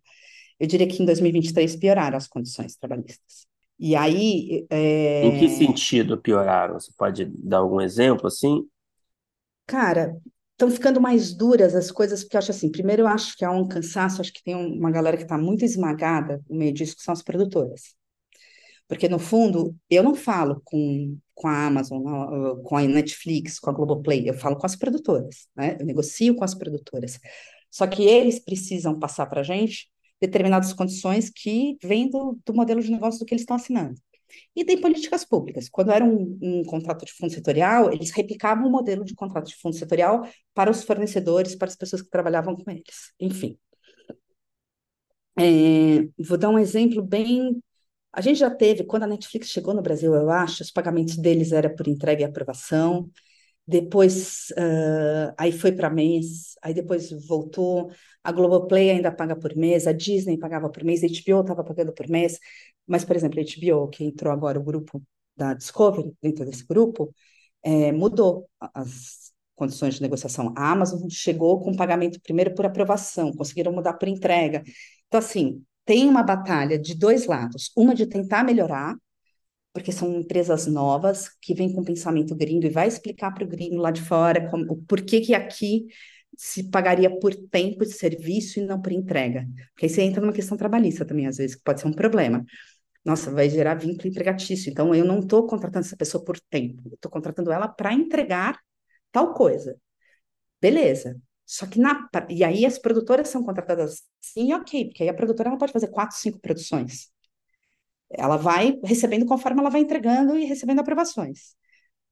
Eu 0.61 0.67
diria 0.67 0.87
que 0.87 1.01
em 1.01 1.05
2023 1.07 1.75
pioraram 1.77 2.15
as 2.15 2.27
condições 2.27 2.75
trabalhistas. 2.75 3.47
E 3.79 3.95
aí. 3.95 4.67
É... 4.69 5.25
Em 5.25 5.39
que 5.39 5.49
sentido 5.49 6.21
pioraram? 6.21 6.79
Você 6.79 6.91
pode 6.95 7.25
dar 7.25 7.57
algum 7.57 7.81
exemplo 7.81 8.27
assim? 8.27 8.63
Cara, 9.65 10.15
estão 10.51 10.69
ficando 10.69 11.01
mais 11.01 11.33
duras 11.33 11.73
as 11.73 11.89
coisas, 11.89 12.21
porque 12.21 12.37
eu 12.37 12.39
acho 12.39 12.51
assim, 12.51 12.69
primeiro 12.69 13.01
eu 13.01 13.07
acho 13.07 13.35
que 13.35 13.43
há 13.43 13.49
um 13.49 13.67
cansaço, 13.67 14.21
acho 14.21 14.31
que 14.31 14.43
tem 14.43 14.53
uma 14.53 14.91
galera 14.91 15.17
que 15.17 15.23
está 15.23 15.35
muito 15.35 15.65
esmagada 15.65 16.39
no 16.47 16.59
meio 16.59 16.71
disso, 16.71 16.95
que 16.95 17.01
são 17.01 17.13
as 17.13 17.23
produtoras. 17.23 17.95
Porque, 18.87 19.09
no 19.09 19.17
fundo, 19.17 19.75
eu 19.89 20.03
não 20.03 20.13
falo 20.13 20.61
com, 20.63 21.17
com 21.33 21.47
a 21.47 21.65
Amazon, 21.65 22.03
com 22.63 22.77
a 22.77 22.83
Netflix, 22.83 23.57
com 23.57 23.71
a 23.71 23.73
Globoplay, 23.73 24.29
eu 24.29 24.35
falo 24.35 24.57
com 24.57 24.65
as 24.67 24.75
produtoras, 24.75 25.47
né? 25.55 25.77
Eu 25.79 25.87
negocio 25.87 26.35
com 26.35 26.43
as 26.43 26.53
produtoras. 26.53 27.19
Só 27.71 27.87
que 27.87 28.03
eles 28.03 28.37
precisam 28.37 28.99
passar 28.99 29.25
para 29.25 29.39
a 29.41 29.43
gente 29.43 29.89
determinadas 30.21 30.71
condições 30.73 31.29
que 31.29 31.77
vêm 31.83 32.09
do, 32.09 32.37
do 32.45 32.53
modelo 32.53 32.81
de 32.81 32.91
negócio 32.91 33.19
do 33.19 33.25
que 33.25 33.33
eles 33.33 33.41
estão 33.41 33.55
assinando. 33.55 33.95
E 34.55 34.63
tem 34.63 34.79
políticas 34.79 35.25
públicas. 35.25 35.67
Quando 35.69 35.91
era 35.91 36.05
um, 36.05 36.37
um, 36.41 36.63
contrato 36.63 37.05
de 37.05 37.11
fundo 37.11 37.33
setorial, 37.33 37.91
eles 37.91 38.11
replicavam 38.11 38.67
o 38.67 38.71
modelo 38.71 39.03
de 39.03 39.13
contrato 39.13 39.47
de 39.47 39.55
fundo 39.55 39.75
setorial 39.75 40.25
para 40.53 40.71
os 40.71 40.83
fornecedores, 40.83 41.55
para 41.55 41.67
as 41.67 41.75
pessoas 41.75 42.01
que 42.01 42.09
trabalhavam 42.09 42.55
com 42.55 42.69
eles. 42.71 43.13
Enfim. 43.19 43.57
É, 45.39 46.07
vou 46.19 46.37
dar 46.37 46.49
um 46.49 46.59
exemplo 46.59 47.01
bem. 47.01 47.61
A 48.13 48.21
gente 48.21 48.39
já 48.39 48.49
teve, 48.49 48.83
quando 48.83 49.03
a 49.03 49.07
Netflix 49.07 49.49
chegou 49.49 49.73
no 49.73 49.81
Brasil, 49.81 50.13
eu 50.13 50.29
acho, 50.29 50.63
os 50.63 50.71
pagamentos 50.71 51.17
deles 51.17 51.51
era 51.51 51.69
por 51.73 51.87
entrega 51.87 52.21
e 52.21 52.25
aprovação 52.25 53.09
depois 53.67 54.47
uh, 54.51 55.33
aí 55.37 55.51
foi 55.51 55.71
para 55.71 55.89
mês, 55.89 56.55
aí 56.61 56.73
depois 56.73 57.11
voltou, 57.27 57.91
a 58.23 58.31
Globoplay 58.31 58.91
ainda 58.91 59.11
paga 59.11 59.35
por 59.35 59.55
mês, 59.55 59.87
a 59.87 59.91
Disney 59.93 60.37
pagava 60.37 60.69
por 60.69 60.83
mês, 60.83 61.03
a 61.03 61.07
HBO 61.07 61.41
estava 61.41 61.63
pagando 61.63 61.93
por 61.93 62.07
mês, 62.09 62.39
mas, 62.87 63.05
por 63.05 63.15
exemplo, 63.15 63.39
a 63.39 63.43
HBO, 63.43 63.87
que 63.89 64.03
entrou 64.03 64.33
agora 64.33 64.59
o 64.59 64.63
grupo 64.63 65.01
da 65.35 65.53
Discovery, 65.53 66.13
dentro 66.21 66.45
desse 66.45 66.65
grupo, 66.65 67.13
é, 67.63 67.91
mudou 67.91 68.49
as 68.59 69.31
condições 69.55 69.95
de 69.95 70.01
negociação. 70.01 70.53
A 70.57 70.71
Amazon 70.71 71.07
chegou 71.09 71.59
com 71.61 71.75
pagamento 71.75 72.19
primeiro 72.21 72.53
por 72.55 72.65
aprovação, 72.65 73.31
conseguiram 73.33 73.71
mudar 73.71 73.93
por 73.93 74.07
entrega. 74.07 74.63
Então, 75.07 75.19
assim, 75.19 75.63
tem 75.85 76.07
uma 76.09 76.23
batalha 76.23 76.79
de 76.79 76.95
dois 76.95 77.25
lados, 77.27 77.71
uma 77.75 77.93
de 77.93 78.05
tentar 78.07 78.43
melhorar, 78.43 78.95
porque 79.73 79.91
são 79.91 80.13
empresas 80.13 80.67
novas 80.67 81.29
que 81.41 81.53
vêm 81.53 81.73
com 81.73 81.83
pensamento 81.83 82.35
gringo 82.35 82.65
e 82.65 82.69
vai 82.69 82.87
explicar 82.87 83.31
para 83.33 83.43
o 83.43 83.47
gringo 83.47 83.77
lá 83.77 83.91
de 83.91 84.01
fora 84.01 84.49
como, 84.49 84.77
por 84.83 85.01
que 85.01 85.21
que 85.21 85.33
aqui 85.33 85.87
se 86.37 86.69
pagaria 86.69 87.09
por 87.19 87.35
tempo 87.35 87.85
de 87.85 87.93
serviço 87.93 88.59
e 88.59 88.65
não 88.65 88.81
por 88.81 88.91
entrega. 88.91 89.47
Porque 89.73 89.85
aí 89.85 89.89
você 89.89 90.01
entra 90.01 90.21
numa 90.21 90.33
questão 90.33 90.57
trabalhista 90.57 91.05
também, 91.05 91.27
às 91.27 91.37
vezes, 91.37 91.55
que 91.55 91.63
pode 91.63 91.81
ser 91.81 91.87
um 91.87 91.93
problema. 91.93 92.43
Nossa, 93.05 93.31
vai 93.31 93.49
gerar 93.49 93.75
vínculo 93.75 94.07
empregatício. 94.09 94.71
Então, 94.71 94.93
eu 94.95 95.05
não 95.05 95.19
estou 95.19 95.45
contratando 95.47 95.85
essa 95.85 95.97
pessoa 95.97 96.23
por 96.23 96.39
tempo, 96.39 96.81
eu 96.85 96.95
estou 96.95 97.11
contratando 97.11 97.51
ela 97.51 97.67
para 97.67 97.93
entregar 97.93 98.59
tal 99.11 99.33
coisa. 99.33 99.77
Beleza. 100.61 101.19
Só 101.45 101.67
que 101.67 101.79
na. 101.79 102.09
E 102.29 102.43
aí 102.43 102.65
as 102.65 102.79
produtoras 102.79 103.27
são 103.29 103.43
contratadas 103.43 104.03
sim, 104.21 104.53
ok, 104.53 104.85
porque 104.85 105.03
aí 105.03 105.09
a 105.09 105.13
produtora 105.13 105.49
ela 105.49 105.57
pode 105.57 105.73
fazer 105.73 105.89
quatro, 105.89 106.17
cinco 106.17 106.39
produções. 106.39 107.10
Ela 108.13 108.37
vai 108.37 108.79
recebendo 108.83 109.25
conforme 109.25 109.59
ela 109.61 109.69
vai 109.69 109.81
entregando 109.81 110.37
e 110.37 110.45
recebendo 110.45 110.79
aprovações. 110.79 111.55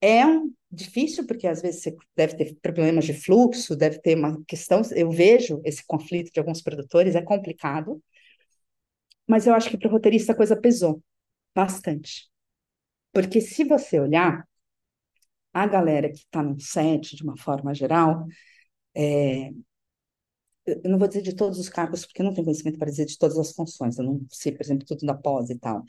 É 0.01 0.25
um, 0.25 0.53
difícil, 0.71 1.25
porque 1.27 1.47
às 1.47 1.61
vezes 1.61 1.81
você 1.81 1.95
deve 2.15 2.37
ter 2.37 2.55
problemas 2.61 3.05
de 3.05 3.13
fluxo, 3.13 3.75
deve 3.75 3.99
ter 3.99 4.15
uma 4.17 4.41
questão. 4.47 4.81
Eu 4.95 5.11
vejo 5.11 5.61
esse 5.65 5.85
conflito 5.85 6.31
de 6.31 6.39
alguns 6.39 6.61
produtores, 6.61 7.15
é 7.15 7.21
complicado, 7.21 8.01
mas 9.27 9.45
eu 9.45 9.53
acho 9.53 9.69
que 9.69 9.77
para 9.77 9.87
o 9.87 9.91
roteirista 9.91 10.31
a 10.33 10.35
coisa 10.35 10.59
pesou 10.59 11.03
bastante. 11.55 12.29
Porque 13.13 13.41
se 13.41 13.63
você 13.63 13.99
olhar, 13.99 14.47
a 15.53 15.67
galera 15.67 16.09
que 16.09 16.19
está 16.19 16.41
no 16.43 16.59
set, 16.59 17.15
de 17.15 17.23
uma 17.23 17.37
forma 17.37 17.73
geral, 17.73 18.25
é, 18.95 19.51
eu 20.83 20.89
não 20.89 20.99
vou 20.99 21.07
dizer 21.07 21.21
de 21.21 21.35
todos 21.35 21.59
os 21.59 21.69
cargos, 21.69 22.05
porque 22.05 22.21
eu 22.21 22.25
não 22.25 22.33
tenho 22.33 22.45
conhecimento 22.45 22.77
para 22.79 22.89
dizer 22.89 23.05
de 23.05 23.17
todas 23.17 23.37
as 23.37 23.51
funções, 23.51 23.97
eu 23.97 24.05
não 24.05 24.21
sei, 24.29 24.51
por 24.51 24.61
exemplo, 24.61 24.85
tudo 24.85 25.05
da 25.05 25.13
pós 25.15 25.49
e 25.49 25.57
tal. 25.57 25.83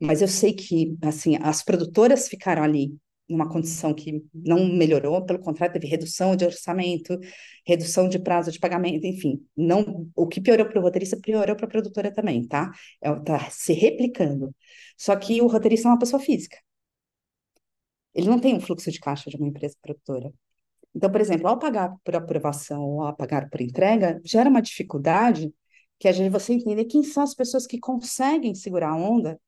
Mas 0.00 0.22
eu 0.22 0.28
sei 0.28 0.52
que, 0.54 0.96
assim, 1.02 1.36
as 1.42 1.62
produtoras 1.62 2.28
ficaram 2.28 2.62
ali 2.62 2.96
numa 3.28 3.48
condição 3.48 3.94
que 3.94 4.24
não 4.34 4.66
melhorou, 4.66 5.24
pelo 5.24 5.38
contrário, 5.40 5.72
teve 5.72 5.86
redução 5.86 6.36
de 6.36 6.44
orçamento, 6.44 7.18
redução 7.66 8.08
de 8.08 8.18
prazo 8.18 8.50
de 8.52 8.58
pagamento, 8.58 9.06
enfim, 9.06 9.44
não, 9.56 10.10
o 10.14 10.26
que 10.26 10.40
piorou 10.40 10.66
para 10.66 10.78
o 10.78 10.82
roteirista 10.82 11.16
piorou 11.20 11.56
para 11.56 11.66
a 11.66 11.68
produtora 11.68 12.12
também, 12.12 12.46
tá? 12.46 12.70
Está 13.02 13.36
é, 13.36 13.50
se 13.50 13.72
replicando. 13.72 14.54
Só 14.96 15.16
que 15.16 15.40
o 15.40 15.46
roteirista 15.46 15.88
é 15.88 15.90
uma 15.92 15.98
pessoa 15.98 16.20
física. 16.20 16.58
Ele 18.14 18.28
não 18.28 18.38
tem 18.38 18.54
um 18.54 18.60
fluxo 18.60 18.90
de 18.90 19.00
caixa 19.00 19.30
de 19.30 19.36
uma 19.36 19.48
empresa 19.48 19.76
produtora. 19.82 20.32
Então, 20.94 21.10
por 21.10 21.20
exemplo, 21.20 21.48
ao 21.48 21.58
pagar 21.58 21.96
por 22.04 22.14
aprovação 22.14 22.82
ou 22.82 23.02
ao 23.02 23.16
pagar 23.16 23.48
por 23.48 23.60
entrega, 23.60 24.20
gera 24.24 24.50
uma 24.50 24.60
dificuldade 24.62 25.52
que 25.98 26.08
é 26.08 26.12
de 26.12 26.28
você 26.28 26.52
entender 26.52 26.84
quem 26.86 27.02
são 27.02 27.22
as 27.22 27.34
pessoas 27.34 27.66
que 27.66 27.78
conseguem 27.78 28.54
segurar 28.54 28.90
a 28.90 28.96
onda 28.96 29.40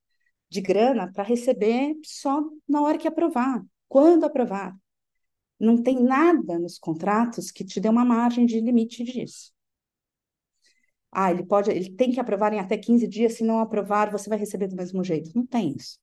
de 0.49 0.61
grana 0.61 1.11
para 1.13 1.25
receber 1.25 1.97
só 2.05 2.43
na 2.69 2.81
hora 2.83 2.97
que 2.99 3.09
aprovar, 3.09 3.65
quando 3.89 4.25
aprovar. 4.25 4.75
Não 5.59 5.83
tem 5.83 6.03
nada 6.03 6.59
nos 6.59 6.79
contratos 6.79 7.51
que 7.51 7.65
te 7.65 7.81
dê 7.81 7.89
uma 7.89 8.05
margem 8.05 8.47
de 8.47 8.61
limite 8.61 9.03
disso. 9.05 9.53
Ah, 11.11 11.31
ele 11.31 11.45
pode, 11.45 11.71
ele 11.71 11.91
tem 11.91 12.11
que 12.13 12.21
aprovar 12.21 12.53
em 12.53 12.59
até 12.61 12.77
15 12.77 13.07
dias, 13.07 13.35
se 13.35 13.45
não 13.45 13.61
aprovar, 13.61 14.11
você 14.11 14.29
vai 14.29 14.39
receber 14.39 14.69
do 14.69 14.77
mesmo 14.77 15.03
jeito. 15.05 15.31
Não 15.35 15.47
tem 15.47 15.75
isso. 15.77 15.99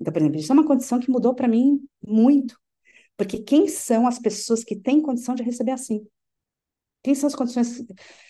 Então, 0.00 0.12
por 0.12 0.20
exemplo, 0.20 0.38
isso 0.38 0.52
é 0.52 0.54
uma 0.54 0.66
condição 0.66 1.00
que 1.00 1.10
mudou 1.10 1.34
para 1.34 1.48
mim 1.48 1.80
muito. 2.02 2.58
Porque 3.16 3.38
quem 3.42 3.68
são 3.68 4.06
as 4.06 4.18
pessoas 4.18 4.64
que 4.64 4.76
têm 4.76 5.02
condição 5.02 5.34
de 5.34 5.42
receber 5.42 5.72
assim? 5.72 6.06
Quem 7.02 7.14
são 7.14 7.26
as 7.28 7.34
condições? 7.34 7.84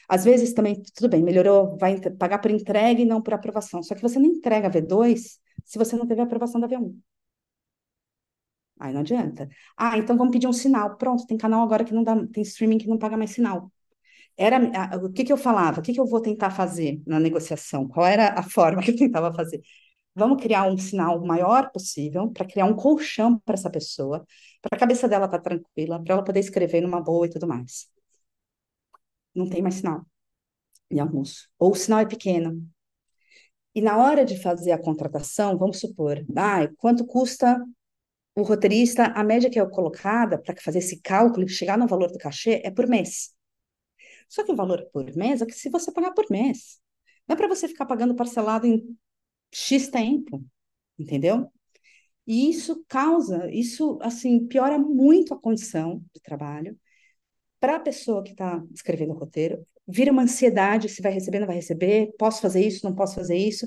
Às 0.09 0.25
vezes 0.25 0.53
também, 0.53 0.83
tudo 0.95 1.09
bem, 1.09 1.23
melhorou, 1.23 1.77
vai 1.79 2.01
pagar 2.13 2.39
por 2.41 2.51
entrega 2.51 3.01
e 3.01 3.05
não 3.05 3.23
por 3.23 3.35
aprovação. 3.35 3.83
Só 3.83 3.95
que 3.95 4.03
você 4.03 4.19
não 4.19 4.27
entrega 4.27 4.69
V2 4.71 5.39
se 5.65 5.79
você 5.79 5.97
não 5.97 6.07
teve 6.07 6.21
a 6.21 6.25
aprovação 6.25 6.61
da 6.61 6.67
V1. 6.67 7.01
Aí 8.81 8.93
não 8.93 9.01
adianta. 9.01 9.49
Ah, 9.77 9.97
então 9.99 10.17
vamos 10.17 10.33
pedir 10.33 10.47
um 10.49 10.53
sinal. 10.53 10.97
Pronto, 10.97 11.27
tem 11.27 11.37
canal 11.39 11.63
agora 11.63 11.85
que 11.85 11.95
não 11.95 12.03
dá, 12.03 12.15
tem 12.29 12.43
streaming 12.43 12.79
que 12.79 12.89
não 12.89 12.99
paga 12.99 13.17
mais 13.17 13.31
sinal. 13.31 13.71
Era 14.37 14.59
o 15.05 15.13
que, 15.13 15.25
que 15.25 15.33
eu 15.33 15.39
falava? 15.39 15.81
O 15.81 15.85
que, 15.85 15.93
que 15.95 16.01
eu 16.01 16.07
vou 16.07 16.21
tentar 16.23 16.51
fazer 16.51 17.03
na 17.07 17.21
negociação? 17.21 17.89
Qual 17.89 18.07
era 18.07 18.31
a 18.39 18.43
forma 18.43 18.83
que 18.85 18.93
eu 18.93 18.97
tentava 18.97 19.33
fazer? 19.35 19.63
Vamos 20.15 20.41
criar 20.43 20.67
um 20.71 20.79
sinal 20.79 21.21
maior 21.25 21.71
possível 21.73 22.31
para 22.31 22.47
criar 22.47 22.67
um 22.67 22.75
colchão 22.75 23.39
para 23.41 23.55
essa 23.55 23.71
pessoa, 23.71 24.25
para 24.63 24.77
a 24.77 24.79
cabeça 24.79 25.09
dela 25.09 25.27
estar 25.27 25.39
tá 25.39 25.45
tranquila, 25.45 26.03
para 26.03 26.15
ela 26.15 26.25
poder 26.25 26.41
escrever 26.41 26.81
numa 26.83 27.01
boa 27.01 27.27
e 27.27 27.31
tudo 27.31 27.47
mais. 27.49 27.89
Não 29.35 29.49
tem 29.49 29.63
mais 29.63 29.77
sinal 29.77 30.07
em 30.91 31.01
alguns. 31.01 31.49
Ou 31.59 31.73
o 31.73 31.75
sinal 31.75 32.01
é 32.01 32.07
pequeno. 32.07 32.63
E 33.75 33.81
na 33.81 33.99
hora 33.99 34.25
de 34.25 34.41
fazer 34.41 34.71
a 34.73 34.79
contratação, 34.81 35.59
vamos 35.59 35.81
supor, 35.81 36.25
ah, 36.37 36.69
quanto 36.79 37.05
custa 37.05 37.61
o 38.37 38.43
roteirista, 38.43 39.07
a 39.07 39.25
média 39.25 39.51
que 39.51 39.59
é 39.59 39.67
colocada 39.67 40.39
para 40.41 40.55
fazer 40.61 40.79
esse 40.79 41.01
cálculo 41.01 41.45
e 41.45 41.49
chegar 41.49 41.79
no 41.79 41.87
valor 41.87 42.11
do 42.11 42.19
cachê 42.19 42.61
é 42.65 42.71
por 42.71 42.87
mês. 42.87 43.35
Só 44.29 44.45
que 44.45 44.53
o 44.53 44.57
valor 44.57 44.89
por 44.93 45.05
mês 45.17 45.43
é 45.43 45.47
que 45.47 45.53
se 45.53 45.71
você 45.71 45.93
pagar 45.93 46.13
por 46.13 46.27
mês. 46.31 46.81
Não 47.27 47.35
é 47.35 47.37
para 47.37 47.49
você 47.49 47.69
ficar 47.69 47.87
pagando 47.87 48.15
parcelado 48.15 48.67
em 48.67 48.83
X 49.53 49.89
tempo, 49.89 50.45
entendeu? 50.99 51.51
E 52.27 52.51
isso 52.51 52.85
causa, 52.89 53.51
isso 53.53 53.99
assim, 54.03 54.47
piora 54.47 54.79
muito 54.79 55.35
a 55.35 55.39
condição 55.41 56.03
de 56.15 56.21
trabalho 56.23 56.79
para 57.61 57.77
a 57.77 57.81
pessoa 57.81 58.23
que 58.23 58.33
está 58.33 58.63
escrevendo 58.75 59.13
o 59.15 59.19
roteiro, 59.19 59.67
vira 59.89 60.13
uma 60.13 60.23
ansiedade 60.23 60.89
se 60.89 61.03
vai 61.03 61.13
receber, 61.13 61.41
não 61.41 61.47
vai 61.47 61.57
receber, 61.57 62.13
posso 62.19 62.43
fazer 62.43 62.67
isso, 62.67 62.85
não 62.85 62.95
posso 62.95 63.15
fazer 63.15 63.37
isso. 63.37 63.67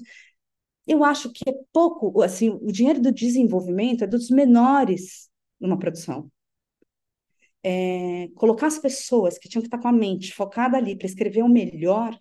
Eu 0.88 1.04
acho 1.04 1.32
que 1.32 1.50
é 1.50 1.54
pouco, 1.74 2.22
assim, 2.22 2.50
o 2.50 2.72
dinheiro 2.72 3.02
do 3.02 3.12
desenvolvimento 3.12 4.04
é 4.04 4.08
dos 4.08 4.30
menores 4.30 5.30
numa 5.60 5.80
produção. 5.80 6.32
É, 7.64 8.30
colocar 8.36 8.68
as 8.68 8.80
pessoas 8.80 9.38
que 9.38 9.50
tinham 9.50 9.62
que 9.62 9.68
estar 9.68 9.80
com 9.80 9.88
a 9.88 9.92
mente 9.92 10.34
focada 10.34 10.78
ali 10.78 10.96
para 10.98 11.08
escrever 11.08 11.44
o 11.44 11.50
melhor, 11.50 12.18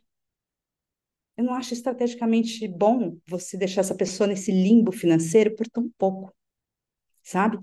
eu 1.36 1.44
não 1.44 1.54
acho 1.54 1.74
estrategicamente 1.74 2.66
bom 2.68 3.16
você 3.28 3.56
deixar 3.56 3.82
essa 3.82 3.94
pessoa 3.94 4.26
nesse 4.26 4.50
limbo 4.52 4.92
financeiro 4.92 5.54
por 5.56 5.68
tão 5.68 5.90
pouco, 5.98 6.34
sabe? 7.22 7.58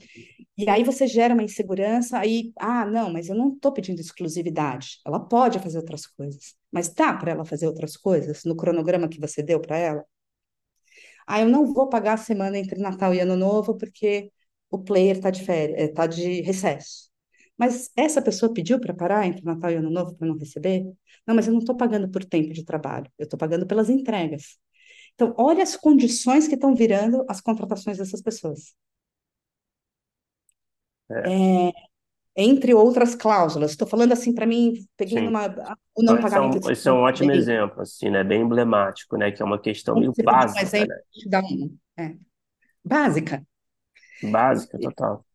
E 0.57 0.69
aí 0.69 0.83
você 0.83 1.07
gera 1.07 1.33
uma 1.33 1.43
insegurança, 1.43 2.19
aí, 2.19 2.53
ah, 2.59 2.85
não, 2.85 3.11
mas 3.13 3.29
eu 3.29 3.35
não 3.35 3.53
estou 3.53 3.73
pedindo 3.73 4.01
exclusividade. 4.01 4.99
Ela 5.05 5.19
pode 5.19 5.59
fazer 5.59 5.77
outras 5.79 6.07
coisas, 6.07 6.55
mas 6.71 6.89
dá 6.93 7.13
para 7.13 7.31
ela 7.31 7.45
fazer 7.45 7.67
outras 7.67 7.97
coisas 7.97 8.43
no 8.45 8.55
cronograma 8.55 9.09
que 9.09 9.19
você 9.19 9.43
deu 9.43 9.59
para 9.61 9.77
ela? 9.77 10.05
Ah, 11.27 11.39
eu 11.41 11.49
não 11.49 11.73
vou 11.73 11.89
pagar 11.89 12.13
a 12.13 12.17
semana 12.17 12.57
entre 12.57 12.79
Natal 12.79 13.13
e 13.13 13.19
Ano 13.19 13.35
Novo 13.35 13.77
porque 13.77 14.31
o 14.69 14.79
player 14.79 15.17
está 15.17 15.29
de 15.29 15.43
férias, 15.45 15.89
está 15.89 16.07
de 16.07 16.41
recesso. 16.41 17.11
Mas 17.57 17.91
essa 17.95 18.21
pessoa 18.21 18.53
pediu 18.53 18.79
para 18.79 18.93
parar 18.93 19.27
entre 19.27 19.43
Natal 19.43 19.71
e 19.71 19.75
Ano 19.75 19.89
Novo 19.89 20.15
para 20.15 20.27
não 20.27 20.37
receber? 20.37 20.83
Não, 21.25 21.35
mas 21.35 21.47
eu 21.47 21.53
não 21.53 21.59
estou 21.59 21.77
pagando 21.77 22.09
por 22.09 22.25
tempo 22.25 22.53
de 22.53 22.65
trabalho, 22.65 23.09
eu 23.17 23.23
estou 23.25 23.37
pagando 23.37 23.65
pelas 23.67 23.89
entregas. 23.89 24.57
Então, 25.13 25.33
olha 25.37 25.61
as 25.61 25.75
condições 25.75 26.47
que 26.47 26.55
estão 26.55 26.73
virando 26.75 27.23
as 27.29 27.39
contratações 27.39 27.97
dessas 27.97 28.21
pessoas. 28.21 28.75
É. 31.09 31.67
É, 31.67 31.71
entre 32.35 32.73
outras 32.73 33.13
cláusulas. 33.15 33.71
Estou 33.71 33.87
falando 33.87 34.11
assim 34.11 34.33
para 34.33 34.45
mim, 34.45 34.73
peguei 34.97 35.19
Sim. 35.19 35.25
numa 35.25 35.47
o 35.95 36.03
não 36.03 36.15
esse 36.15 36.23
pagamento. 36.23 36.65
É 36.65 36.67
um, 36.67 36.71
esse 36.71 36.89
é 36.89 36.91
um 36.91 37.01
ótimo 37.01 37.31
exemplo, 37.31 37.81
assim, 37.81 38.09
né? 38.09 38.23
Bem 38.23 38.41
emblemático, 38.41 39.15
né? 39.17 39.31
Que 39.31 39.41
é 39.41 39.45
uma 39.45 39.59
questão 39.59 39.95
meio 39.95 40.13
básica, 40.23 40.77
um 40.77 40.87
né? 40.87 40.95
Da 41.27 41.39
um, 41.41 41.77
é. 41.97 42.15
Básica. 42.83 43.45
Básica, 44.23 44.79
total. 44.79 45.25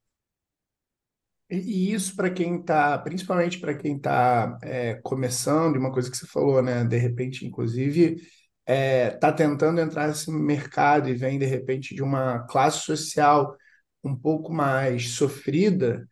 E 1.51 1.93
isso 1.93 2.15
para 2.15 2.31
quem 2.31 2.61
está, 2.61 2.99
principalmente 2.99 3.59
para 3.59 3.75
quem 3.75 3.97
está 3.97 4.59
é, 4.63 4.95
começando, 5.03 5.77
uma 5.77 5.91
coisa 5.93 6.11
que 6.11 6.17
você 6.17 6.27
falou, 6.27 6.63
né? 6.63 6.85
De 6.85 6.99
repente, 6.99 7.47
inclusive, 7.47 8.17
está 8.17 8.27
é, 8.67 9.11
tá 9.11 9.33
tentando 9.33 9.81
entrar 9.81 10.09
nesse 10.09 10.31
mercado 10.31 11.09
e 11.09 11.15
vem, 11.15 11.39
de 11.39 11.47
repente, 11.47 11.95
de 11.95 12.03
uma 12.03 12.41
classe 12.47 12.81
social 12.81 13.57
um 14.05 14.15
pouco 14.15 14.53
mais 14.53 15.11
sofrida, 15.13 16.07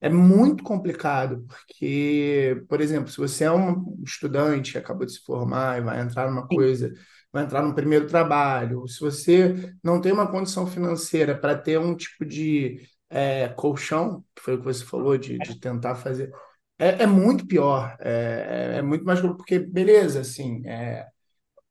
é 0.00 0.08
muito 0.08 0.62
complicado, 0.64 1.44
porque, 1.48 2.62
por 2.68 2.80
exemplo, 2.80 3.10
se 3.10 3.18
você 3.18 3.44
é 3.44 3.52
um 3.52 3.96
estudante 4.04 4.72
que 4.72 4.78
acabou 4.78 5.06
de 5.06 5.12
se 5.12 5.24
formar 5.24 5.78
e 5.78 5.82
vai 5.82 6.00
entrar 6.00 6.30
numa 6.30 6.46
coisa, 6.46 6.92
vai 7.32 7.44
entrar 7.44 7.62
num 7.62 7.74
primeiro 7.74 8.06
trabalho, 8.06 8.86
se 8.88 9.00
você 9.00 9.74
não 9.82 10.00
tem 10.00 10.12
uma 10.12 10.30
condição 10.30 10.66
financeira 10.66 11.36
para 11.38 11.56
ter 11.58 11.78
um 11.78 11.96
tipo 11.96 12.24
de 12.24 12.80
é, 13.10 13.48
colchão, 13.48 14.24
que 14.34 14.42
foi 14.42 14.54
o 14.54 14.58
que 14.58 14.64
você 14.64 14.84
falou, 14.84 15.16
de, 15.18 15.38
de 15.38 15.58
tentar 15.60 15.94
fazer, 15.96 16.30
é, 16.78 17.02
é 17.04 17.06
muito 17.06 17.46
pior, 17.46 17.96
é, 18.00 18.74
é, 18.74 18.78
é 18.78 18.82
muito 18.82 19.04
mais 19.04 19.20
porque, 19.20 19.58
beleza, 19.58 20.20
assim, 20.20 20.62
é, 20.66 21.06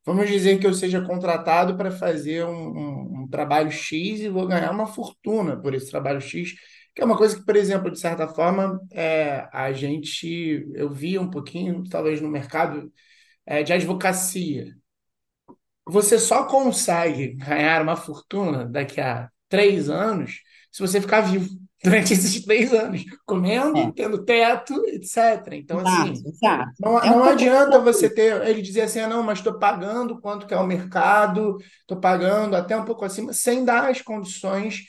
vamos 0.05 0.27
dizer 0.29 0.59
que 0.59 0.67
eu 0.67 0.73
seja 0.73 1.01
contratado 1.01 1.77
para 1.77 1.91
fazer 1.91 2.45
um, 2.45 2.51
um, 2.51 3.23
um 3.23 3.27
trabalho 3.29 3.71
X 3.71 4.21
e 4.21 4.29
vou 4.29 4.47
ganhar 4.47 4.71
uma 4.71 4.87
fortuna 4.87 5.57
por 5.61 5.73
esse 5.73 5.89
trabalho 5.91 6.21
X, 6.21 6.53
que 6.95 7.01
é 7.01 7.05
uma 7.05 7.17
coisa 7.17 7.37
que, 7.37 7.45
por 7.45 7.55
exemplo, 7.55 7.91
de 7.91 7.99
certa 7.99 8.27
forma, 8.27 8.79
é, 8.91 9.47
a 9.53 9.71
gente, 9.71 10.65
eu 10.75 10.89
via 10.91 11.21
um 11.21 11.29
pouquinho, 11.29 11.83
talvez 11.89 12.21
no 12.21 12.29
mercado 12.29 12.91
é, 13.45 13.63
de 13.63 13.73
advocacia. 13.73 14.75
Você 15.85 16.19
só 16.19 16.45
consegue 16.45 17.35
ganhar 17.35 17.81
uma 17.81 17.95
fortuna 17.95 18.65
daqui 18.65 18.99
a 19.01 19.29
três 19.49 19.89
anos 19.89 20.41
se 20.71 20.81
você 20.81 21.01
ficar 21.01 21.21
vivo 21.21 21.47
durante 21.83 22.13
esses 22.13 22.43
três 22.43 22.73
anos, 22.73 23.03
comendo, 23.25 23.77
é. 23.77 23.91
tendo 23.95 24.23
teto, 24.25 24.73
etc. 24.87 25.53
Então, 25.53 25.79
assim, 25.79 26.23
exato. 26.25 26.71
não, 26.79 26.99
é 26.99 27.09
não 27.09 27.23
adianta 27.23 27.79
você 27.79 28.09
ter, 28.09 28.41
ele 28.47 28.61
dizer 28.61 28.81
assim, 28.81 28.99
ah, 28.99 29.07
não, 29.07 29.21
mas 29.21 29.39
estou 29.39 29.59
pagando 29.59 30.19
quanto 30.19 30.47
que 30.47 30.53
é 30.53 30.57
o 30.57 30.65
mercado, 30.65 31.57
estou 31.81 31.99
pagando 31.99 32.55
até 32.55 32.75
um 32.75 32.83
pouco 32.83 33.05
acima, 33.05 33.31
sem 33.31 33.63
dar 33.63 33.89
as 33.89 34.01
condições 34.01 34.85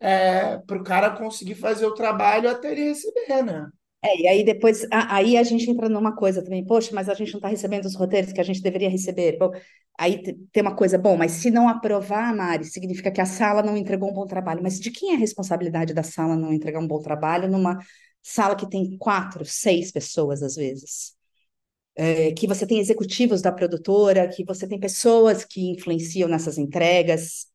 é, 0.00 0.58
para 0.58 0.78
o 0.78 0.84
cara 0.84 1.10
conseguir 1.10 1.56
fazer 1.56 1.86
o 1.86 1.94
trabalho 1.94 2.48
até 2.48 2.70
ele 2.70 2.84
receber, 2.84 3.42
né? 3.42 3.66
É, 4.02 4.20
e 4.20 4.28
aí 4.28 4.44
depois, 4.44 4.86
aí 4.92 5.36
a 5.36 5.42
gente 5.42 5.68
entra 5.68 5.88
numa 5.88 6.14
coisa 6.14 6.42
também, 6.42 6.64
poxa, 6.64 6.90
mas 6.94 7.08
a 7.08 7.14
gente 7.14 7.32
não 7.32 7.38
está 7.38 7.48
recebendo 7.48 7.84
os 7.84 7.96
roteiros 7.96 8.32
que 8.32 8.40
a 8.40 8.44
gente 8.44 8.62
deveria 8.62 8.88
receber. 8.88 9.36
Bom, 9.38 9.50
aí 9.98 10.22
tem 10.52 10.62
uma 10.62 10.74
coisa, 10.76 10.96
bom, 10.96 11.16
mas 11.16 11.32
se 11.32 11.50
não 11.50 11.68
aprovar, 11.68 12.34
Mari, 12.34 12.64
significa 12.64 13.10
que 13.10 13.20
a 13.20 13.26
sala 13.26 13.60
não 13.62 13.76
entregou 13.76 14.08
um 14.10 14.14
bom 14.14 14.26
trabalho. 14.26 14.62
Mas 14.62 14.78
de 14.78 14.90
quem 14.92 15.12
é 15.12 15.14
a 15.16 15.18
responsabilidade 15.18 15.92
da 15.92 16.02
sala 16.04 16.36
não 16.36 16.52
entregar 16.52 16.78
um 16.80 16.86
bom 16.86 17.00
trabalho 17.02 17.48
numa 17.50 17.78
sala 18.22 18.54
que 18.54 18.68
tem 18.70 18.96
quatro, 18.98 19.44
seis 19.44 19.90
pessoas 19.90 20.42
às 20.42 20.54
vezes? 20.54 21.16
É, 21.96 22.32
que 22.32 22.46
você 22.46 22.66
tem 22.66 22.78
executivos 22.78 23.42
da 23.42 23.50
produtora, 23.52 24.28
que 24.28 24.44
você 24.44 24.68
tem 24.68 24.78
pessoas 24.78 25.44
que 25.44 25.70
influenciam 25.72 26.28
nessas 26.28 26.56
entregas, 26.56 27.46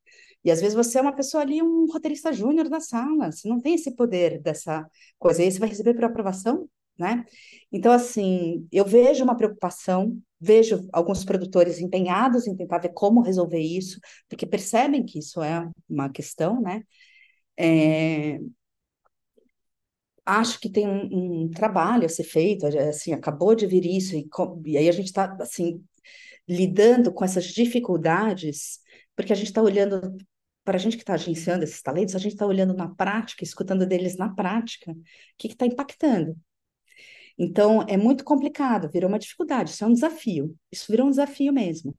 e 0.43 0.51
às 0.51 0.59
vezes 0.59 0.75
você 0.75 0.99
é 0.99 1.01
uma 1.01 1.15
pessoa 1.15 1.41
ali, 1.43 1.61
um 1.61 1.85
roteirista 1.91 2.33
júnior 2.33 2.69
da 2.69 2.79
sala, 2.79 3.31
você 3.31 3.47
não 3.47 3.61
tem 3.61 3.75
esse 3.75 3.95
poder 3.95 4.41
dessa 4.41 4.85
coisa, 5.17 5.41
e 5.41 5.45
aí 5.45 5.51
você 5.51 5.59
vai 5.59 5.69
receber 5.69 5.93
por 5.93 6.03
aprovação, 6.03 6.69
né? 6.97 7.25
Então, 7.71 7.91
assim, 7.91 8.67
eu 8.71 8.85
vejo 8.85 9.23
uma 9.23 9.37
preocupação, 9.37 10.19
vejo 10.39 10.87
alguns 10.91 11.23
produtores 11.25 11.79
empenhados 11.79 12.47
em 12.47 12.55
tentar 12.55 12.79
ver 12.79 12.93
como 12.93 13.21
resolver 13.21 13.59
isso, 13.59 13.99
porque 14.29 14.45
percebem 14.45 15.05
que 15.05 15.19
isso 15.19 15.41
é 15.41 15.67
uma 15.89 16.09
questão, 16.09 16.61
né? 16.61 16.83
É... 17.57 18.39
Acho 20.25 20.59
que 20.59 20.69
tem 20.69 20.87
um, 20.87 21.43
um, 21.45 21.49
trabalho 21.51 22.05
a 22.05 22.09
ser 22.09 22.23
feito, 22.23 22.65
assim, 22.65 23.11
acabou 23.13 23.53
de 23.55 23.67
vir 23.67 23.85
isso, 23.85 24.15
e, 24.15 24.25
e 24.65 24.77
aí 24.77 24.87
a 24.87 24.91
gente 24.91 25.07
está, 25.07 25.35
assim, 25.41 25.83
lidando 26.47 27.11
com 27.13 27.25
essas 27.25 27.45
dificuldades, 27.45 28.79
porque 29.15 29.33
a 29.33 29.35
gente 29.35 29.47
está 29.47 29.61
olhando 29.61 30.15
para 30.63 30.77
a 30.77 30.79
gente 30.79 30.95
que 30.97 31.03
está 31.03 31.13
agenciando 31.13 31.63
esses 31.63 31.81
talentos, 31.81 32.15
a 32.15 32.19
gente 32.19 32.33
está 32.33 32.45
olhando 32.45 32.73
na 32.73 32.87
prática, 32.87 33.43
escutando 33.43 33.85
deles 33.85 34.17
na 34.17 34.33
prática, 34.33 34.91
o 34.91 34.95
que 35.37 35.47
está 35.47 35.65
impactando. 35.65 36.35
Então, 37.37 37.83
é 37.87 37.97
muito 37.97 38.23
complicado, 38.23 38.89
virou 38.91 39.09
uma 39.09 39.19
dificuldade, 39.19 39.71
isso 39.71 39.83
é 39.83 39.87
um 39.87 39.93
desafio, 39.93 40.55
isso 40.71 40.91
virou 40.91 41.07
um 41.07 41.09
desafio 41.09 41.51
mesmo. 41.51 41.95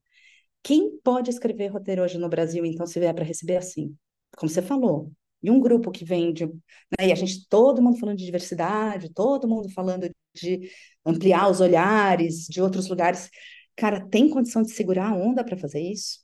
Quem 0.62 0.98
pode 1.02 1.30
escrever 1.30 1.68
roteiro 1.68 2.02
hoje 2.02 2.18
no 2.18 2.28
Brasil, 2.28 2.64
então, 2.64 2.86
se 2.86 2.98
vier 3.00 3.14
para 3.14 3.24
receber 3.24 3.56
assim? 3.56 3.96
Como 4.36 4.50
você 4.50 4.62
falou, 4.62 5.12
e 5.44 5.50
um 5.50 5.60
grupo 5.60 5.90
que 5.90 6.04
vem 6.06 6.32
de. 6.32 6.46
Né, 6.46 7.08
e 7.08 7.12
a 7.12 7.14
gente, 7.14 7.46
todo 7.48 7.82
mundo 7.82 7.98
falando 7.98 8.16
de 8.18 8.24
diversidade, 8.24 9.12
todo 9.12 9.46
mundo 9.46 9.68
falando 9.70 10.08
de 10.34 10.70
ampliar 11.04 11.50
os 11.50 11.60
olhares 11.60 12.46
de 12.46 12.62
outros 12.62 12.88
lugares. 12.88 13.28
Cara, 13.76 14.06
tem 14.08 14.30
condição 14.30 14.62
de 14.62 14.70
segurar 14.72 15.10
a 15.10 15.14
onda 15.14 15.44
para 15.44 15.56
fazer 15.58 15.80
isso? 15.80 16.20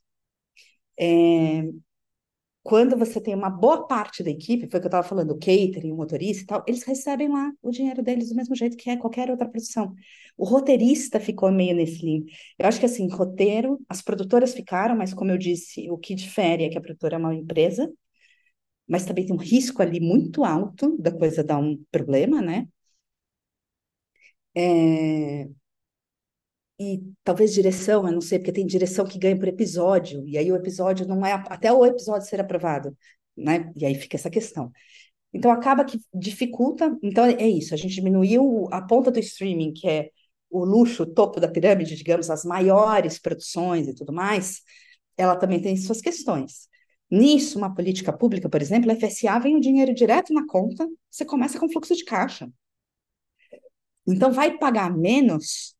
É, 0.98 1.64
quando 2.70 2.96
você 2.96 3.20
tem 3.20 3.34
uma 3.34 3.50
boa 3.50 3.84
parte 3.88 4.22
da 4.22 4.30
equipe, 4.30 4.68
foi 4.70 4.78
o 4.78 4.80
que 4.82 4.86
eu 4.86 4.90
estava 4.90 5.02
falando, 5.06 5.32
o 5.32 5.38
catering, 5.40 5.90
o 5.90 5.96
motorista 5.96 6.44
e 6.44 6.46
tal, 6.46 6.64
eles 6.68 6.84
recebem 6.84 7.28
lá 7.28 7.50
o 7.60 7.72
dinheiro 7.72 8.00
deles 8.00 8.28
do 8.28 8.36
mesmo 8.36 8.54
jeito 8.54 8.76
que 8.76 8.88
é 8.88 8.96
qualquer 8.96 9.28
outra 9.28 9.48
produção. 9.48 9.92
O 10.36 10.44
roteirista 10.44 11.18
ficou 11.18 11.50
meio 11.50 11.74
nesse 11.74 12.00
limbo. 12.06 12.26
Eu 12.56 12.68
acho 12.68 12.78
que 12.78 12.86
assim, 12.86 13.08
roteiro, 13.08 13.80
as 13.88 14.00
produtoras 14.00 14.54
ficaram, 14.54 14.96
mas 14.96 15.12
como 15.12 15.32
eu 15.32 15.38
disse, 15.38 15.90
o 15.90 15.98
que 15.98 16.14
difere 16.14 16.62
é 16.64 16.68
que 16.70 16.78
a 16.78 16.80
produtora 16.80 17.16
é 17.16 17.18
uma 17.18 17.34
empresa, 17.34 17.92
mas 18.88 19.04
também 19.06 19.26
tem 19.26 19.34
um 19.34 19.38
risco 19.38 19.82
ali 19.82 20.00
muito 20.00 20.44
alto 20.44 20.96
da 20.98 21.10
coisa 21.12 21.42
dar 21.44 21.58
um 21.58 21.82
problema, 21.90 22.42
né? 22.42 22.68
É... 24.54 25.59
e 26.80 27.02
talvez 27.22 27.52
direção, 27.52 28.06
eu 28.06 28.12
não 28.12 28.22
sei, 28.22 28.38
porque 28.38 28.52
tem 28.52 28.66
direção 28.66 29.04
que 29.06 29.18
ganha 29.18 29.38
por 29.38 29.46
episódio, 29.46 30.26
e 30.26 30.38
aí 30.38 30.50
o 30.50 30.56
episódio 30.56 31.06
não 31.06 31.26
é 31.26 31.32
até 31.34 31.70
o 31.70 31.84
episódio 31.84 32.26
ser 32.26 32.40
aprovado, 32.40 32.96
né? 33.36 33.70
E 33.76 33.84
aí 33.84 33.94
fica 33.94 34.16
essa 34.16 34.30
questão. 34.30 34.72
Então 35.32 35.50
acaba 35.50 35.84
que 35.84 36.00
dificulta. 36.14 36.96
Então 37.02 37.26
é 37.26 37.46
isso, 37.46 37.74
a 37.74 37.76
gente 37.76 37.94
diminuiu 37.94 38.66
a 38.72 38.80
ponta 38.80 39.10
do 39.10 39.20
streaming, 39.20 39.74
que 39.74 39.86
é 39.86 40.10
o 40.48 40.64
luxo, 40.64 41.02
o 41.02 41.06
topo 41.06 41.38
da 41.38 41.48
pirâmide, 41.48 41.94
digamos, 41.96 42.30
as 42.30 42.44
maiores 42.44 43.18
produções 43.18 43.86
e 43.86 43.94
tudo 43.94 44.12
mais, 44.12 44.62
ela 45.18 45.36
também 45.36 45.60
tem 45.60 45.76
suas 45.76 46.00
questões. 46.00 46.66
Nisso, 47.10 47.58
uma 47.58 47.74
política 47.74 48.12
pública, 48.12 48.48
por 48.48 48.62
exemplo, 48.62 48.90
a 48.90 48.96
FSA 48.96 49.38
vem 49.38 49.56
o 49.56 49.60
dinheiro 49.60 49.94
direto 49.94 50.32
na 50.32 50.46
conta, 50.46 50.88
você 51.10 51.24
começa 51.26 51.58
com 51.60 51.68
fluxo 51.68 51.94
de 51.94 52.04
caixa. 52.04 52.50
Então, 54.06 54.32
vai 54.32 54.58
pagar 54.58 54.96
menos? 54.96 55.76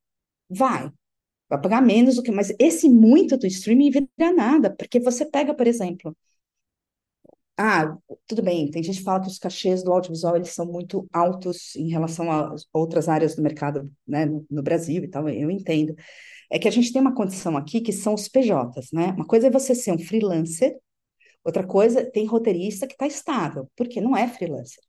Vai. 0.51 0.91
Vai 1.49 1.61
pagar 1.61 1.81
menos 1.81 2.15
do 2.15 2.23
que. 2.23 2.31
Mas 2.31 2.53
esse 2.59 2.89
muito 2.89 3.37
do 3.37 3.47
streaming 3.47 3.91
vira 3.91 4.33
nada, 4.33 4.75
porque 4.75 4.99
você 4.99 5.25
pega, 5.25 5.53
por 5.53 5.67
exemplo. 5.67 6.15
Ah, 7.57 7.95
tudo 8.25 8.41
bem, 8.41 8.71
tem 8.71 8.81
gente 8.81 8.97
que 8.99 9.03
fala 9.03 9.21
que 9.21 9.27
os 9.27 9.37
cachês 9.37 9.83
do 9.83 9.91
audiovisual 9.91 10.35
eles 10.35 10.49
são 10.49 10.65
muito 10.65 11.07
altos 11.13 11.75
em 11.75 11.89
relação 11.89 12.31
a 12.31 12.55
outras 12.73 13.07
áreas 13.07 13.35
do 13.35 13.43
mercado 13.43 13.91
né, 14.07 14.25
no 14.49 14.63
Brasil 14.63 15.03
e 15.03 15.07
tal, 15.07 15.29
eu 15.29 15.51
entendo. 15.51 15.93
É 16.49 16.57
que 16.57 16.67
a 16.67 16.71
gente 16.71 16.91
tem 16.91 17.01
uma 17.01 17.13
condição 17.13 17.55
aqui 17.57 17.81
que 17.81 17.93
são 17.93 18.15
os 18.15 18.27
PJs, 18.27 18.91
né? 18.93 19.11
Uma 19.11 19.25
coisa 19.27 19.47
é 19.47 19.51
você 19.51 19.75
ser 19.75 19.91
um 19.91 19.99
freelancer 19.99 20.75
Outra 21.43 21.65
coisa, 21.65 22.05
tem 22.09 22.25
roteirista 22.25 22.87
que 22.87 22.93
está 22.93 23.07
estável, 23.07 23.69
porque 23.75 23.99
não 23.99 24.15
é 24.15 24.27
freelancer. 24.27 24.83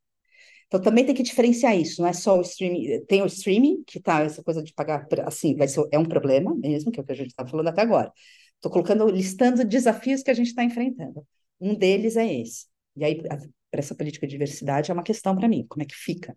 Então 0.73 0.81
também 0.81 1.05
tem 1.05 1.13
que 1.13 1.21
diferenciar 1.21 1.77
isso, 1.77 2.01
não 2.01 2.09
é 2.09 2.13
só 2.13 2.35
o 2.35 2.41
streaming, 2.41 3.05
tem 3.05 3.21
o 3.21 3.27
streaming, 3.27 3.83
que 3.85 3.99
tá 3.99 4.21
essa 4.23 4.43
coisa 4.43 4.63
de 4.63 4.73
pagar, 4.73 5.07
assim, 5.23 5.55
vai 5.55 5.67
ser, 5.67 5.87
é 5.91 5.99
um 5.99 6.05
problema 6.05 6.55
mesmo, 6.55 6.91
que 6.91 6.99
é 6.99 7.03
o 7.03 7.05
que 7.05 7.11
a 7.11 7.15
gente 7.15 7.27
está 7.27 7.45
falando 7.45 7.67
até 7.67 7.83
agora. 7.83 8.11
Estou 8.55 8.71
colocando, 8.71 9.05
listando 9.07 9.63
desafios 9.63 10.23
que 10.23 10.31
a 10.31 10.33
gente 10.33 10.47
está 10.47 10.63
enfrentando. 10.63 11.27
Um 11.61 11.75
deles 11.75 12.17
é 12.17 12.25
esse. 12.41 12.65
E 12.95 13.05
aí, 13.05 13.21
para 13.21 13.79
essa 13.79 13.93
política 13.93 14.25
de 14.25 14.31
diversidade, 14.31 14.89
é 14.89 14.93
uma 14.95 15.03
questão 15.03 15.35
para 15.35 15.47
mim, 15.47 15.63
como 15.69 15.83
é 15.83 15.85
que 15.85 15.93
fica? 15.93 16.35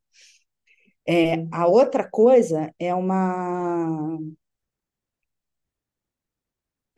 É, 1.08 1.46
a 1.50 1.66
outra 1.66 2.06
coisa 2.06 2.70
é 2.78 2.94
uma. 2.94 4.18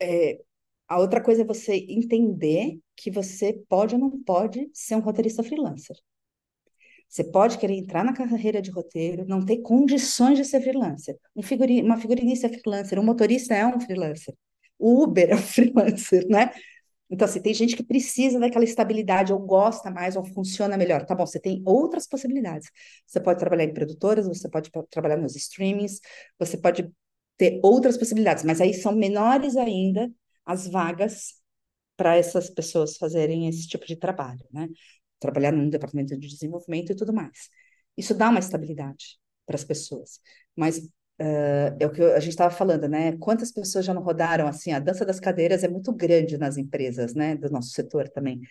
É, 0.01 0.39
a 0.87 0.99
outra 0.99 1.21
coisa 1.23 1.43
é 1.43 1.45
você 1.45 1.75
entender 1.89 2.79
que 2.97 3.09
você 3.11 3.53
pode 3.69 3.95
ou 3.95 4.01
não 4.01 4.11
pode 4.23 4.69
ser 4.73 4.95
um 4.95 4.99
roteirista 4.99 5.43
freelancer. 5.43 5.95
Você 7.09 7.23
pode 7.23 7.57
querer 7.57 7.73
entrar 7.75 8.03
na 8.03 8.13
carreira 8.13 8.61
de 8.61 8.69
roteiro, 8.71 9.25
não 9.27 9.43
ter 9.45 9.57
condições 9.57 10.37
de 10.37 10.45
ser 10.45 10.61
freelancer. 10.61 11.17
Um 11.35 11.41
figuri 11.41 11.81
uma 11.81 11.97
figurinista 11.97 12.47
é 12.47 12.49
freelancer, 12.49 12.99
um 12.99 13.03
motorista 13.03 13.55
é 13.55 13.65
um 13.65 13.79
freelancer. 13.79 14.35
O 14.77 15.03
Uber 15.03 15.29
é 15.31 15.35
um 15.35 15.37
freelancer, 15.41 16.25
né? 16.29 16.51
Então, 17.09 17.25
assim, 17.25 17.41
tem 17.41 17.53
gente 17.53 17.75
que 17.75 17.83
precisa 17.83 18.39
daquela 18.39 18.63
estabilidade, 18.63 19.33
ou 19.33 19.39
gosta 19.39 19.89
mais, 19.89 20.15
ou 20.15 20.23
funciona 20.23 20.77
melhor. 20.77 21.05
Tá 21.05 21.15
bom, 21.15 21.25
você 21.25 21.39
tem 21.39 21.63
outras 21.65 22.07
possibilidades. 22.07 22.69
Você 23.07 23.19
pode 23.19 23.39
trabalhar 23.39 23.63
em 23.63 23.73
produtoras, 23.73 24.27
você 24.27 24.47
pode 24.47 24.69
trabalhar 24.91 25.17
nos 25.17 25.35
streamings, 25.35 25.99
você 26.37 26.55
pode 26.57 26.91
ter 27.37 27.59
outras 27.63 27.97
possibilidades, 27.97 28.43
mas 28.43 28.61
aí 28.61 28.73
são 28.73 28.95
menores 28.95 29.55
ainda 29.55 30.11
as 30.45 30.67
vagas 30.67 31.35
para 31.97 32.15
essas 32.17 32.49
pessoas 32.49 32.97
fazerem 32.97 33.47
esse 33.47 33.67
tipo 33.67 33.85
de 33.85 33.95
trabalho, 33.95 34.45
né? 34.51 34.69
Trabalhar 35.19 35.51
num 35.51 35.69
departamento 35.69 36.17
de 36.17 36.27
desenvolvimento 36.27 36.91
e 36.91 36.95
tudo 36.95 37.13
mais. 37.13 37.49
Isso 37.97 38.13
dá 38.13 38.29
uma 38.29 38.39
estabilidade 38.39 39.19
para 39.45 39.55
as 39.55 39.63
pessoas. 39.63 40.19
Mas 40.55 40.77
uh, 40.77 41.75
é 41.79 41.85
o 41.85 41.91
que 41.91 42.01
a 42.01 42.19
gente 42.19 42.31
estava 42.31 42.53
falando, 42.53 42.87
né? 42.87 43.17
Quantas 43.17 43.51
pessoas 43.51 43.85
já 43.85 43.93
não 43.93 44.01
rodaram 44.01 44.47
assim? 44.47 44.71
A 44.71 44.79
dança 44.79 45.05
das 45.05 45.19
cadeiras 45.19 45.63
é 45.63 45.67
muito 45.67 45.93
grande 45.93 46.37
nas 46.37 46.57
empresas, 46.57 47.13
né? 47.13 47.35
Do 47.35 47.49
nosso 47.49 47.69
setor 47.69 48.07
também. 48.09 48.41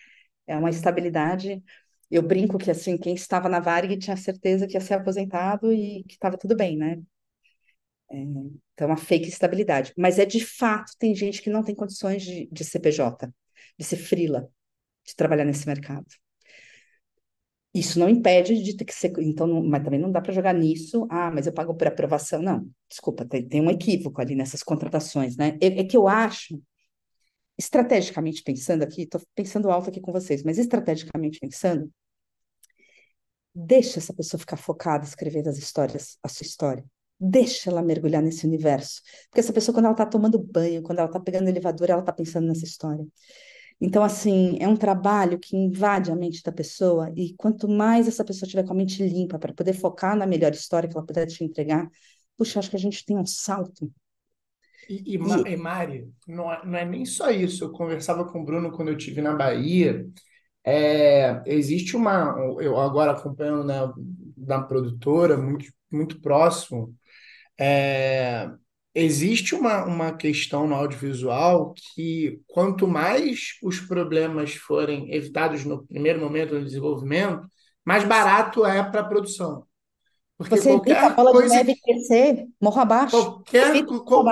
É 0.47 0.57
uma 0.57 0.69
estabilidade. 0.69 1.63
Eu 2.11 2.23
brinco 2.23 2.57
que 2.57 2.71
assim, 2.71 2.97
quem 2.97 3.13
estava 3.15 3.49
na 3.49 3.59
Varig 3.59 3.97
tinha 3.97 4.17
certeza 4.17 4.67
que 4.67 4.75
ia 4.75 4.81
ser 4.81 4.95
aposentado 4.95 5.71
e 5.71 6.03
que 6.05 6.13
estava 6.13 6.37
tudo 6.37 6.55
bem, 6.55 6.77
né? 6.77 7.01
É, 8.11 8.17
então, 8.17 8.87
uma 8.87 8.97
fake 8.97 9.27
estabilidade. 9.27 9.93
Mas 9.97 10.17
é 10.19 10.25
de 10.25 10.43
fato, 10.43 10.93
tem 10.97 11.13
gente 11.15 11.41
que 11.41 11.49
não 11.49 11.63
tem 11.63 11.75
condições 11.75 12.23
de, 12.23 12.47
de 12.51 12.63
ser 12.63 12.79
PJ, 12.79 13.31
de 13.77 13.85
ser 13.85 13.97
frila, 13.97 14.49
de 15.05 15.15
trabalhar 15.15 15.45
nesse 15.45 15.67
mercado. 15.67 16.05
Isso 17.73 17.99
não 17.99 18.09
impede 18.09 18.61
de 18.63 18.75
ter 18.75 18.85
que 18.85 18.93
ser. 18.93 19.13
Então, 19.19 19.45
não, 19.45 19.63
mas 19.63 19.83
também 19.83 19.99
não 19.99 20.11
dá 20.11 20.21
para 20.21 20.33
jogar 20.33 20.53
nisso. 20.53 21.07
Ah, 21.09 21.29
mas 21.31 21.45
eu 21.45 21.53
pago 21.53 21.75
por 21.75 21.87
aprovação. 21.87 22.41
Não, 22.41 22.67
desculpa, 22.89 23.25
tem, 23.25 23.47
tem 23.47 23.61
um 23.61 23.69
equívoco 23.69 24.19
ali 24.21 24.35
nessas 24.35 24.63
contratações, 24.63 25.37
né? 25.37 25.57
É, 25.61 25.81
é 25.81 25.83
que 25.83 25.95
eu 25.95 26.07
acho, 26.07 26.59
estrategicamente 27.57 28.41
pensando 28.43 28.83
aqui, 28.83 29.03
estou 29.03 29.21
pensando 29.35 29.69
alto 29.69 29.89
aqui 29.89 30.01
com 30.01 30.11
vocês, 30.11 30.43
mas 30.43 30.57
estrategicamente 30.57 31.39
pensando, 31.39 31.91
deixa 33.53 33.99
essa 33.99 34.13
pessoa 34.13 34.39
ficar 34.39 34.57
focada 34.57 35.05
escrevendo 35.05 35.49
as 35.49 35.57
histórias, 35.57 36.17
a 36.23 36.29
sua 36.29 36.45
história. 36.45 36.83
Deixa 37.19 37.69
ela 37.69 37.81
mergulhar 37.83 38.23
nesse 38.23 38.47
universo. 38.47 39.01
Porque 39.29 39.41
essa 39.41 39.51
pessoa, 39.53 39.75
quando 39.75 39.85
ela 39.85 39.93
está 39.93 40.05
tomando 40.05 40.39
banho, 40.39 40.81
quando 40.81 40.99
ela 40.99 41.07
está 41.07 41.19
pegando 41.19 41.47
o 41.47 41.49
elevador, 41.49 41.89
ela 41.89 41.99
está 41.99 42.13
pensando 42.13 42.47
nessa 42.47 42.63
história. 42.63 43.05
Então, 43.81 44.03
assim, 44.03 44.57
é 44.59 44.67
um 44.67 44.75
trabalho 44.75 45.39
que 45.39 45.55
invade 45.55 46.11
a 46.11 46.15
mente 46.15 46.43
da 46.43 46.51
pessoa, 46.51 47.11
e 47.15 47.33
quanto 47.37 47.67
mais 47.67 48.07
essa 48.07 48.25
pessoa 48.25 48.49
tiver 48.49 48.63
com 48.65 48.73
a 48.73 48.75
mente 48.75 49.01
limpa 49.01 49.39
para 49.39 49.53
poder 49.53 49.73
focar 49.73 50.17
na 50.17 50.27
melhor 50.27 50.51
história 50.51 50.89
que 50.89 50.97
ela 50.97 51.05
puder 51.05 51.25
te 51.27 51.43
entregar, 51.43 51.89
puxa, 52.37 52.59
acho 52.59 52.69
que 52.69 52.75
a 52.75 52.79
gente 52.79 53.05
tem 53.05 53.17
um 53.17 53.25
salto. 53.25 53.91
E, 54.89 55.15
e, 55.15 55.53
e 55.53 55.57
Mari, 55.57 56.11
não 56.27 56.51
é, 56.51 56.65
não 56.65 56.77
é 56.79 56.85
nem 56.85 57.05
só 57.05 57.29
isso. 57.29 57.63
Eu 57.63 57.71
conversava 57.71 58.25
com 58.25 58.41
o 58.41 58.45
Bruno 58.45 58.71
quando 58.71 58.89
eu 58.89 58.97
estive 58.97 59.21
na 59.21 59.35
Bahia. 59.35 60.05
É, 60.63 61.41
existe 61.45 61.95
uma. 61.95 62.35
Eu 62.59 62.77
agora 62.79 63.11
acompanhando 63.11 63.63
né, 63.63 63.75
da 64.35 64.61
produtora, 64.61 65.37
muito, 65.37 65.71
muito 65.91 66.19
próximo, 66.21 66.95
é, 67.57 68.49
existe 68.93 69.55
uma, 69.55 69.85
uma 69.85 70.13
questão 70.13 70.67
no 70.67 70.75
audiovisual 70.75 71.73
que 71.93 72.41
quanto 72.47 72.87
mais 72.87 73.57
os 73.63 73.79
problemas 73.79 74.55
forem 74.55 75.13
evitados 75.13 75.63
no 75.63 75.85
primeiro 75.85 76.19
momento 76.19 76.51
do 76.51 76.65
desenvolvimento, 76.65 77.47
mais 77.85 78.03
barato 78.03 78.65
é 78.65 78.83
para 78.83 79.01
a 79.01 79.07
produção. 79.07 79.65
Porque 80.37 80.57
você 80.57 80.69
qualquer 80.69 80.97
a 80.97 81.09
bola 81.09 81.31
coisa, 81.31 81.49
de 81.49 81.55
neve 81.55 81.75
crescer, 81.81 82.45
morro 82.61 82.81
abaixo. 82.81 83.11
Qualquer, 83.11 83.85
qual, 83.85 84.25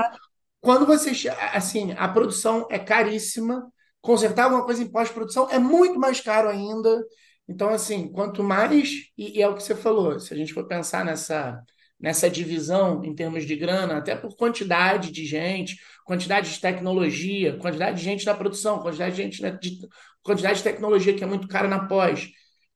quando 0.62 0.86
você 0.86 1.12
assim, 1.54 1.92
a 1.94 2.08
produção 2.08 2.66
é 2.70 2.80
caríssima, 2.80 3.70
consertar 4.02 4.46
alguma 4.46 4.64
coisa 4.64 4.82
em 4.82 4.92
pós-produção 4.92 5.50
é 5.50 5.60
muito 5.60 6.00
mais 6.00 6.22
caro 6.22 6.50
ainda. 6.50 7.04
Então, 7.48 7.70
assim, 7.70 8.12
quanto 8.12 8.44
mais, 8.44 8.90
e, 9.18 9.38
e 9.38 9.42
é 9.42 9.48
o 9.48 9.56
que 9.56 9.64
você 9.64 9.76
falou, 9.76 10.20
se 10.20 10.34
a 10.34 10.38
gente 10.38 10.54
for 10.54 10.66
pensar 10.66 11.06
nessa 11.06 11.62
nessa 12.00 12.30
divisão 12.30 13.04
em 13.04 13.14
termos 13.14 13.46
de 13.46 13.56
grana, 13.56 13.98
até 13.98 14.16
por 14.16 14.36
quantidade 14.36 15.12
de 15.12 15.26
gente, 15.26 15.78
quantidade 16.06 16.54
de 16.54 16.60
tecnologia, 16.60 17.58
quantidade 17.58 17.98
de 17.98 18.04
gente 18.04 18.26
na 18.26 18.36
produção, 18.36 18.80
quantidade 18.80 19.16
de 19.16 19.22
gente 19.22 19.42
na, 19.42 19.50
de, 19.50 19.80
quantidade 20.22 20.60
de 20.60 20.64
tecnologia 20.64 21.14
que 21.14 21.24
é 21.24 21.28
muito 21.28 21.48
cara 21.48 21.68
na 21.68 21.88
pós. 21.88 22.30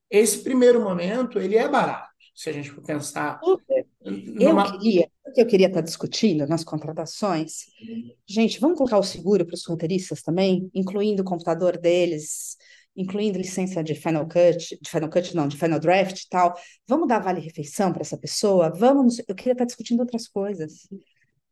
Esse 0.10 0.44
primeiro 0.44 0.82
momento, 0.82 1.40
ele 1.40 1.56
é 1.56 1.68
barato, 1.70 2.10
se 2.36 2.50
a 2.50 2.54
gente 2.54 2.72
for 2.72 2.84
pensar. 2.84 3.40
Numa... 4.04 4.66
Eu 4.66 4.80
queria, 4.80 5.10
o 5.26 5.32
que 5.32 5.42
eu 5.42 5.48
queria 5.48 5.68
estar 5.68 5.82
discutindo 5.82 6.48
nas 6.48 6.64
contratações, 6.64 7.66
gente, 8.28 8.60
vamos 8.60 8.78
colocar 8.78 8.98
o 8.98 9.04
seguro 9.04 9.46
para 9.46 9.56
os 9.56 9.66
roteiristas 9.66 10.22
também, 10.22 10.70
incluindo 10.74 11.22
o 11.22 11.26
computador 11.26 11.78
deles, 11.78 12.58
incluindo 12.96 13.38
licença 13.38 13.84
de 13.84 13.96
Final 13.96 14.28
Cut, 14.28 14.78
de 14.82 14.90
Final 14.90 15.10
Cut 15.10 15.36
não, 15.36 15.48
de 15.48 15.58
Final 15.58 15.80
Draft 15.80 16.24
e 16.24 16.30
tal. 16.30 16.54
Vamos 16.88 17.08
dar 17.08 17.20
vale-refeição 17.20 17.92
para 17.92 18.02
essa 18.02 18.18
pessoa? 18.18 18.70
Vamos, 18.70 19.20
eu 19.28 19.36
queria 19.36 19.54
estar 19.54 19.66
discutindo 19.66 20.02
outras 20.02 20.28
coisas. 20.28 20.88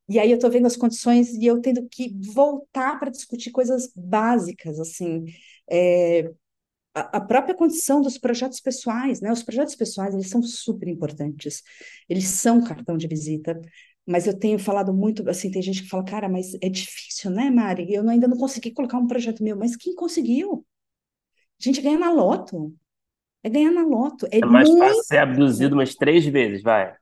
E 0.10 0.20
aí 0.20 0.32
eu 0.32 0.36
estou 0.36 0.50
vendo 0.50 0.66
as 0.66 0.76
condições 0.76 1.34
e 1.36 1.46
eu 1.46 1.62
tendo 1.62 1.88
que 1.88 2.16
voltar 2.34 3.00
para 3.00 3.12
discutir 3.12 3.52
coisas 3.52 3.92
básicas, 3.96 4.80
assim, 4.80 5.26
é, 5.70 6.32
a, 6.94 7.18
a, 7.18 7.22
própria 7.22 7.56
condição 7.56 8.02
dos 8.02 8.18
projetos 8.18 8.60
pessoais, 8.60 9.22
né? 9.22 9.32
Os 9.32 9.44
projetos 9.44 9.76
pessoais, 9.76 10.14
eles 10.14 10.30
são 10.30 10.42
super 10.42 10.88
importantes. 10.88 11.62
Eles 12.10 12.26
são 12.26 12.64
cartão 12.64 12.98
de 12.98 13.08
visita. 13.08 13.60
Mas 14.06 14.26
eu 14.28 14.38
tenho 14.38 14.58
falado 14.58 14.94
muito, 14.94 15.28
assim, 15.30 15.52
tem 15.52 15.62
gente 15.62 15.84
que 15.84 15.90
fala, 15.90 16.04
cara, 16.04 16.28
mas 16.28 16.56
é 16.62 16.70
difícil, 16.70 17.30
né, 17.32 17.50
Mari? 17.52 17.94
Eu 17.94 18.08
ainda 18.10 18.28
não 18.28 18.38
consegui 18.38 18.72
colocar 18.72 18.98
um 18.98 19.08
projeto 19.08 19.44
meu. 19.44 19.56
Mas 19.58 19.76
quem 19.76 19.94
conseguiu? 19.96 20.66
A 21.60 21.64
gente 21.64 21.82
ganha 21.82 21.98
na 21.98 22.12
loto. 22.12 22.74
É 23.44 23.50
ganhar 23.50 23.72
na 23.72 23.86
loto. 23.86 24.26
É, 24.32 24.40
é 24.40 24.46
mais 24.46 24.70
muito... 24.70 24.84
fácil 24.84 25.04
ser 25.04 25.18
abduzido 25.18 25.76
umas 25.76 25.96
três 25.96 26.26
vezes, 26.26 26.62
vai. 26.62 26.94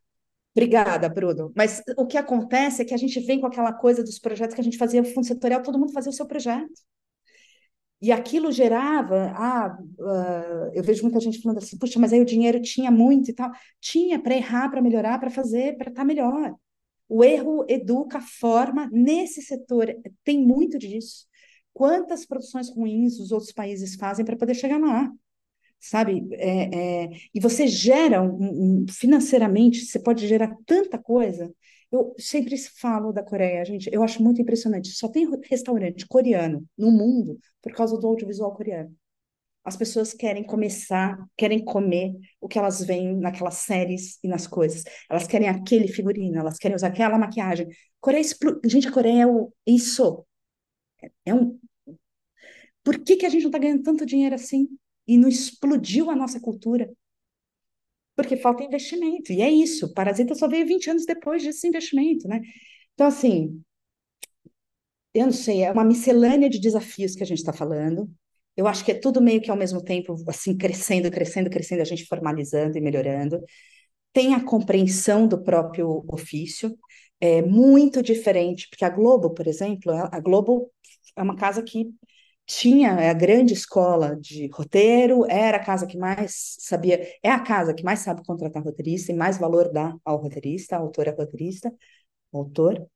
Obrigada, 0.56 1.08
Bruno. 1.08 1.52
Mas 1.56 1.84
o 1.96 2.06
que 2.06 2.18
acontece 2.18 2.82
é 2.82 2.86
que 2.86 2.94
a 2.94 2.98
gente 2.98 3.20
vem 3.20 3.40
com 3.40 3.46
aquela 3.46 3.72
coisa 3.72 4.04
dos 4.04 4.18
projetos 4.18 4.56
que 4.56 4.62
a 4.62 4.64
gente 4.64 4.78
fazia 4.78 5.04
fundo 5.04 5.26
setorial, 5.26 5.62
todo 5.62 5.78
mundo 5.78 5.94
fazia 5.94 6.10
o 6.10 6.14
seu 6.14 6.26
projeto. 6.26 6.82
E 8.02 8.12
aquilo 8.12 8.52
gerava, 8.52 9.34
ah, 9.36 9.78
uh, 10.00 10.72
eu 10.74 10.84
vejo 10.84 11.02
muita 11.02 11.20
gente 11.20 11.42
falando 11.42 11.58
assim, 11.58 11.78
puxa, 11.78 12.00
mas 12.00 12.14
aí 12.14 12.22
o 12.22 12.26
dinheiro 12.26 12.62
tinha 12.62 12.92
muito 12.92 13.32
e 13.32 13.34
tal. 13.34 13.52
Tinha 13.80 14.20
para 14.20 14.36
errar, 14.36 14.70
para 14.70 14.82
melhorar, 14.82 15.20
para 15.20 15.32
fazer, 15.32 15.78
para 15.78 15.90
estar 15.90 16.02
tá 16.02 16.06
melhor. 16.06 16.54
O 17.10 17.24
erro 17.24 17.66
educa, 17.68 18.20
forma. 18.20 18.90
Nesse 18.92 19.42
setor 19.42 19.96
tem 20.24 20.40
muito 20.40 20.78
disso. 20.78 21.26
Quantas 21.78 22.26
produções 22.26 22.72
ruins 22.72 23.20
os 23.20 23.32
outros 23.32 23.52
países 23.52 23.94
fazem 23.94 24.26
para 24.26 24.36
poder 24.36 24.56
chegar 24.56 24.80
lá? 24.80 25.12
Sabe? 25.80 26.28
É, 26.32 27.04
é, 27.04 27.10
e 27.32 27.40
você 27.40 27.68
gera 27.68 28.20
um, 28.24 28.82
um, 28.82 28.86
financeiramente, 28.90 29.86
você 29.86 30.00
pode 30.00 30.28
gerar 30.28 30.56
tanta 30.66 30.98
coisa. 30.98 31.54
Eu 31.92 32.16
sempre 32.18 32.58
falo 32.58 33.12
da 33.14 33.22
Coreia, 33.22 33.64
gente, 33.64 33.88
eu 33.94 34.02
acho 34.02 34.24
muito 34.24 34.42
impressionante. 34.42 34.90
Só 34.90 35.08
tem 35.08 35.30
restaurante 35.48 36.08
coreano 36.08 36.66
no 36.76 36.90
mundo 36.90 37.38
por 37.62 37.72
causa 37.74 37.96
do 37.96 38.08
audiovisual 38.08 38.56
coreano. 38.56 38.92
As 39.64 39.78
pessoas 39.78 40.16
querem 40.16 40.44
começar, 40.44 41.16
querem 41.38 41.64
comer 41.64 42.16
o 42.42 42.48
que 42.48 42.58
elas 42.58 42.84
veem 42.84 43.16
naquelas 43.18 43.58
séries 43.58 44.18
e 44.24 44.28
nas 44.28 44.48
coisas. 44.48 44.84
Elas 45.08 45.28
querem 45.28 45.48
aquele 45.48 45.88
figurino, 45.90 46.40
elas 46.40 46.58
querem 46.58 46.76
usar 46.76 46.88
aquela 46.88 47.20
maquiagem. 47.20 47.68
Coreia. 48.02 48.24
Gente, 48.66 48.88
a 48.88 48.92
Coreia 48.92 49.22
é 49.22 49.28
o... 49.28 49.54
isso. 49.68 50.26
É 51.26 51.34
um. 51.34 51.60
Por 52.84 53.00
que, 53.00 53.18
que 53.18 53.26
a 53.26 53.30
gente 53.30 53.44
não 53.44 53.50
está 53.50 53.60
ganhando 53.60 53.84
tanto 53.84 54.06
dinheiro 54.06 54.36
assim? 54.36 54.68
E 55.08 55.18
não 55.18 55.30
explodiu 55.30 56.10
a 56.10 56.16
nossa 56.16 56.40
cultura? 56.40 56.90
Porque 58.16 58.36
falta 58.38 58.64
investimento. 58.64 59.32
E 59.32 59.42
é 59.42 59.50
isso. 59.50 59.94
Parasita 59.94 60.36
só 60.36 60.48
veio 60.48 60.66
20 60.66 60.90
anos 60.90 61.06
depois 61.06 61.44
desse 61.44 61.68
investimento, 61.68 62.28
né? 62.28 62.42
Então, 62.94 63.08
assim, 63.08 63.62
eu 65.14 65.26
não 65.26 65.34
sei, 65.34 65.64
é 65.64 65.72
uma 65.72 65.84
miscelânea 65.84 66.50
de 66.50 66.60
desafios 66.60 67.16
que 67.16 67.24
a 67.24 67.26
gente 67.26 67.40
está 67.40 67.54
falando. 67.54 68.10
Eu 68.56 68.68
acho 68.68 68.84
que 68.86 68.92
é 68.92 68.96
tudo 69.00 69.22
meio 69.22 69.42
que 69.42 69.52
ao 69.52 69.58
mesmo 69.58 69.84
tempo, 69.84 70.16
assim, 70.28 70.58
crescendo, 70.58 71.12
crescendo, 71.12 71.50
crescendo, 71.50 71.82
a 71.82 71.86
gente 71.86 72.06
formalizando 72.06 72.78
e 72.78 72.82
melhorando. 72.82 73.40
Tem 74.14 74.34
a 74.34 74.44
compreensão 74.44 75.28
do 75.28 75.44
próprio 75.44 76.06
ofício, 76.10 76.78
é 77.20 77.42
muito 77.42 78.02
diferente, 78.04 78.68
porque 78.70 78.86
a 78.86 78.90
Globo, 78.90 79.32
por 79.34 79.48
exemplo, 79.48 79.92
a 79.94 80.20
Globo 80.20 80.72
é 81.16 81.22
uma 81.22 81.36
casa 81.36 81.64
que 81.64 81.94
tinha 82.46 82.92
é 83.02 83.10
a 83.10 83.14
grande 83.14 83.54
escola 83.54 84.16
de 84.16 84.48
roteiro, 84.54 85.26
era 85.30 85.58
a 85.58 85.64
casa 85.64 85.86
que 85.88 85.98
mais 85.98 86.56
sabia, 86.60 87.06
é 87.22 87.30
a 87.30 87.40
casa 87.44 87.74
que 87.74 87.84
mais 87.84 88.00
sabe 88.00 88.26
contratar 88.26 88.64
roteirista 88.64 89.12
e 89.12 89.16
mais 89.16 89.38
valor 89.38 89.72
dá 89.72 89.96
ao 90.06 90.18
roteirista, 90.18 90.78
autor 90.78 91.08
é 91.08 91.12
roteirista, 91.12 91.74
autor. 92.34 92.88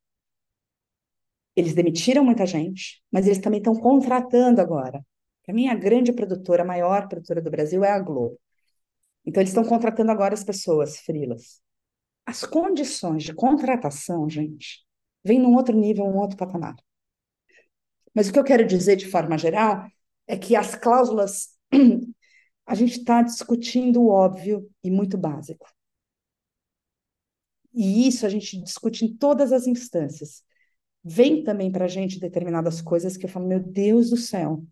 Eles 1.55 1.73
demitiram 1.73 2.23
muita 2.23 2.45
gente, 2.45 3.01
mas 3.11 3.25
eles 3.25 3.39
também 3.39 3.59
estão 3.59 3.75
contratando 3.75 4.61
agora. 4.61 5.05
Para 5.43 5.53
mim, 5.53 5.67
a 5.67 5.75
grande 5.75 6.13
produtora, 6.13 6.63
a 6.63 6.65
maior 6.65 7.07
produtora 7.09 7.41
do 7.41 7.51
Brasil 7.51 7.83
é 7.83 7.91
a 7.91 7.99
Globo. 7.99 8.39
Então, 9.25 9.41
eles 9.41 9.51
estão 9.51 9.65
contratando 9.65 10.11
agora 10.11 10.33
as 10.33 10.43
pessoas, 10.43 10.99
frilas. 10.99 11.61
As 12.25 12.45
condições 12.45 13.23
de 13.23 13.33
contratação, 13.33 14.29
gente, 14.29 14.85
vem 15.23 15.39
num 15.39 15.55
outro 15.55 15.75
nível, 15.75 16.05
um 16.05 16.17
outro 16.17 16.37
patamar. 16.37 16.75
Mas 18.13 18.27
o 18.27 18.33
que 18.33 18.39
eu 18.39 18.43
quero 18.43 18.65
dizer 18.65 18.95
de 18.95 19.09
forma 19.09 19.37
geral 19.37 19.85
é 20.27 20.37
que 20.37 20.55
as 20.55 20.75
cláusulas, 20.75 21.49
a 22.65 22.75
gente 22.75 22.99
está 22.99 23.21
discutindo 23.21 24.01
o 24.01 24.09
óbvio 24.09 24.69
e 24.83 24.91
muito 24.91 25.17
básico. 25.17 25.67
E 27.73 28.07
isso 28.07 28.25
a 28.25 28.29
gente 28.29 28.61
discute 28.61 29.05
em 29.05 29.15
todas 29.15 29.51
as 29.51 29.65
instâncias. 29.65 30.43
Vem 31.03 31.43
também 31.43 31.71
para 31.71 31.85
a 31.85 31.87
gente 31.87 32.19
determinadas 32.19 32.81
coisas 32.81 33.17
que 33.17 33.25
eu 33.25 33.29
falo, 33.29 33.47
meu 33.47 33.59
Deus 33.59 34.09
do 34.09 34.17
céu, 34.17 34.63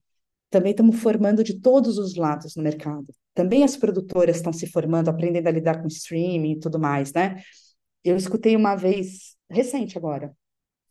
também 0.50 0.72
estamos 0.72 1.00
formando 1.00 1.44
de 1.44 1.60
todos 1.60 1.98
os 1.98 2.16
lados 2.16 2.56
no 2.56 2.64
mercado. 2.64 3.08
Também 3.34 3.64
as 3.64 3.78
produtoras 3.78 4.38
estão 4.38 4.52
se 4.52 4.68
formando, 4.68 5.10
aprendendo 5.10 5.48
a 5.48 5.52
lidar 5.52 5.82
com 5.82 5.88
streaming 5.88 6.54
e 6.54 6.60
tudo 6.60 6.80
mais, 6.80 7.14
né? 7.14 7.42
Eu 8.04 8.16
escutei 8.18 8.56
uma 8.56 8.76
vez, 8.76 9.36
recente 9.50 9.98
agora, 9.98 10.34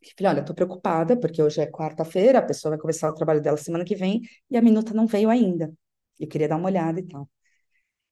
que 0.01 0.13
falei, 0.17 0.31
olha, 0.33 0.39
estou 0.41 0.55
preocupada, 0.55 1.17
porque 1.19 1.41
hoje 1.41 1.61
é 1.61 1.67
quarta-feira, 1.67 2.39
a 2.39 2.41
pessoa 2.41 2.71
vai 2.71 2.79
começar 2.79 3.09
o 3.09 3.15
trabalho 3.15 3.41
dela 3.41 3.57
semana 3.57 3.85
que 3.85 3.95
vem, 3.95 4.21
e 4.49 4.57
a 4.57 4.61
minuta 4.61 4.93
não 4.93 5.07
veio 5.07 5.29
ainda. 5.29 5.73
Eu 6.19 6.27
queria 6.27 6.47
dar 6.47 6.57
uma 6.57 6.67
olhada 6.69 6.99
e 6.99 7.07
tal, 7.07 7.29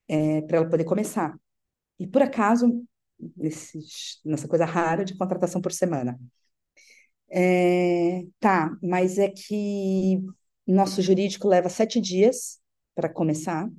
é, 0.08 0.42
para 0.42 0.58
ela 0.58 0.70
poder 0.70 0.84
começar. 0.86 1.38
E 2.00 2.08
por 2.08 2.22
acaso, 2.22 2.84
nesse, 3.36 3.80
nessa 4.26 4.48
coisa 4.48 4.66
rara 4.66 5.04
de 5.06 5.18
contratação 5.18 5.62
por 5.62 5.72
semana. 5.72 6.20
É, 7.30 8.24
tá, 8.40 8.78
mas 8.82 9.18
é 9.18 9.30
que 9.30 10.22
nosso 10.74 11.02
jurídico 11.02 11.48
leva 11.48 11.70
sete 11.70 12.00
dias 12.00 12.60
para 12.96 13.10
começar, 13.10 13.70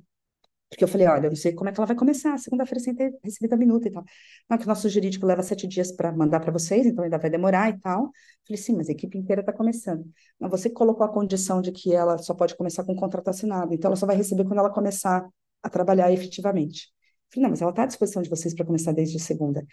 porque 0.69 0.83
eu 0.83 0.87
falei, 0.87 1.07
olha, 1.07 1.25
eu 1.25 1.29
não 1.31 1.35
sei 1.35 1.53
como 1.53 1.69
é 1.69 1.73
que 1.73 1.79
ela 1.79 1.87
vai 1.87 1.95
começar, 1.95 2.37
segunda-feira 2.37 2.79
sem 2.79 2.93
ter 2.93 3.11
recebido 3.23 3.53
a 3.53 3.57
minuta 3.57 3.87
e 3.87 3.91
tal. 3.91 4.03
Não, 4.47 4.57
que 4.57 4.65
o 4.65 4.67
nosso 4.67 4.87
jurídico 4.87 5.25
leva 5.25 5.41
sete 5.41 5.67
dias 5.67 5.91
para 5.91 6.11
mandar 6.11 6.39
para 6.39 6.51
vocês, 6.51 6.85
então 6.85 7.03
ainda 7.03 7.17
vai 7.17 7.29
demorar 7.29 7.69
e 7.69 7.79
tal. 7.79 8.11
Falei, 8.47 8.57
sim, 8.61 8.75
mas 8.75 8.87
a 8.87 8.91
equipe 8.91 9.17
inteira 9.17 9.41
está 9.41 9.51
começando. 9.51 10.05
Mas 10.39 10.51
você 10.51 10.69
colocou 10.69 11.03
a 11.03 11.09
condição 11.09 11.59
de 11.59 11.71
que 11.71 11.93
ela 11.93 12.19
só 12.19 12.35
pode 12.35 12.55
começar 12.55 12.83
com 12.83 12.93
um 12.93 12.95
contrato 12.95 13.29
assinado, 13.29 13.73
então 13.73 13.89
ela 13.89 13.95
só 13.95 14.05
vai 14.05 14.15
receber 14.15 14.43
quando 14.43 14.59
ela 14.59 14.69
começar 14.69 15.27
a 15.63 15.69
trabalhar 15.69 16.11
efetivamente. 16.11 16.91
Falei, 17.31 17.43
não, 17.43 17.49
mas 17.49 17.61
ela 17.61 17.71
está 17.71 17.83
à 17.83 17.85
disposição 17.87 18.21
de 18.21 18.29
vocês 18.29 18.53
para 18.53 18.65
começar 18.65 18.91
desde 18.91 19.19
segunda. 19.19 19.65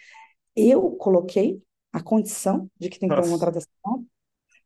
Eu 0.55 0.91
coloquei 0.91 1.61
a 1.93 2.01
condição 2.01 2.69
de 2.79 2.89
que 2.89 2.99
tem 2.99 3.07
que 3.07 3.15
ter 3.15 3.21
um 3.21 3.31
contrato 3.31 3.57
assinado. 3.57 4.07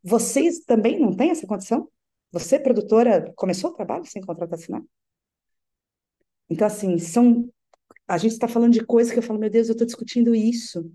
Vocês 0.02 0.60
também 0.61 0.98
não 0.99 1.14
têm 1.14 1.30
essa 1.32 1.45
condição? 1.45 1.90
Você, 2.31 2.59
produtora, 2.59 3.31
começou 3.35 3.71
o 3.71 3.73
trabalho 3.73 4.05
sem 4.05 4.21
contrato 4.21 4.53
assinado? 4.53 4.87
Então, 6.49 6.67
assim, 6.67 6.97
são. 6.97 7.49
A 8.07 8.17
gente 8.17 8.33
está 8.33 8.47
falando 8.47 8.73
de 8.73 8.85
coisas 8.85 9.11
que 9.13 9.19
eu 9.19 9.23
falo, 9.23 9.39
meu 9.39 9.49
Deus, 9.49 9.67
eu 9.67 9.73
estou 9.73 9.87
discutindo 9.87 10.35
isso. 10.35 10.91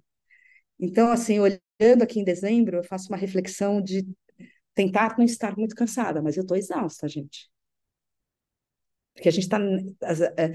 Então, 0.79 1.11
assim, 1.11 1.39
olhando 1.39 2.03
aqui 2.03 2.21
em 2.21 2.25
dezembro, 2.25 2.79
eu 2.79 2.85
faço 2.85 3.09
uma 3.09 3.17
reflexão 3.17 3.81
de 3.81 4.07
tentar 4.75 5.17
não 5.19 5.25
estar 5.25 5.57
muito 5.57 5.75
cansada, 5.75 6.23
mas 6.23 6.37
eu 6.37 6.43
estou 6.43 6.57
exausta, 6.57 7.09
gente. 7.09 7.51
Porque 9.15 9.29
a 9.29 9.33
gente 9.33 9.45
está. 9.45 9.59
É, 10.37 10.53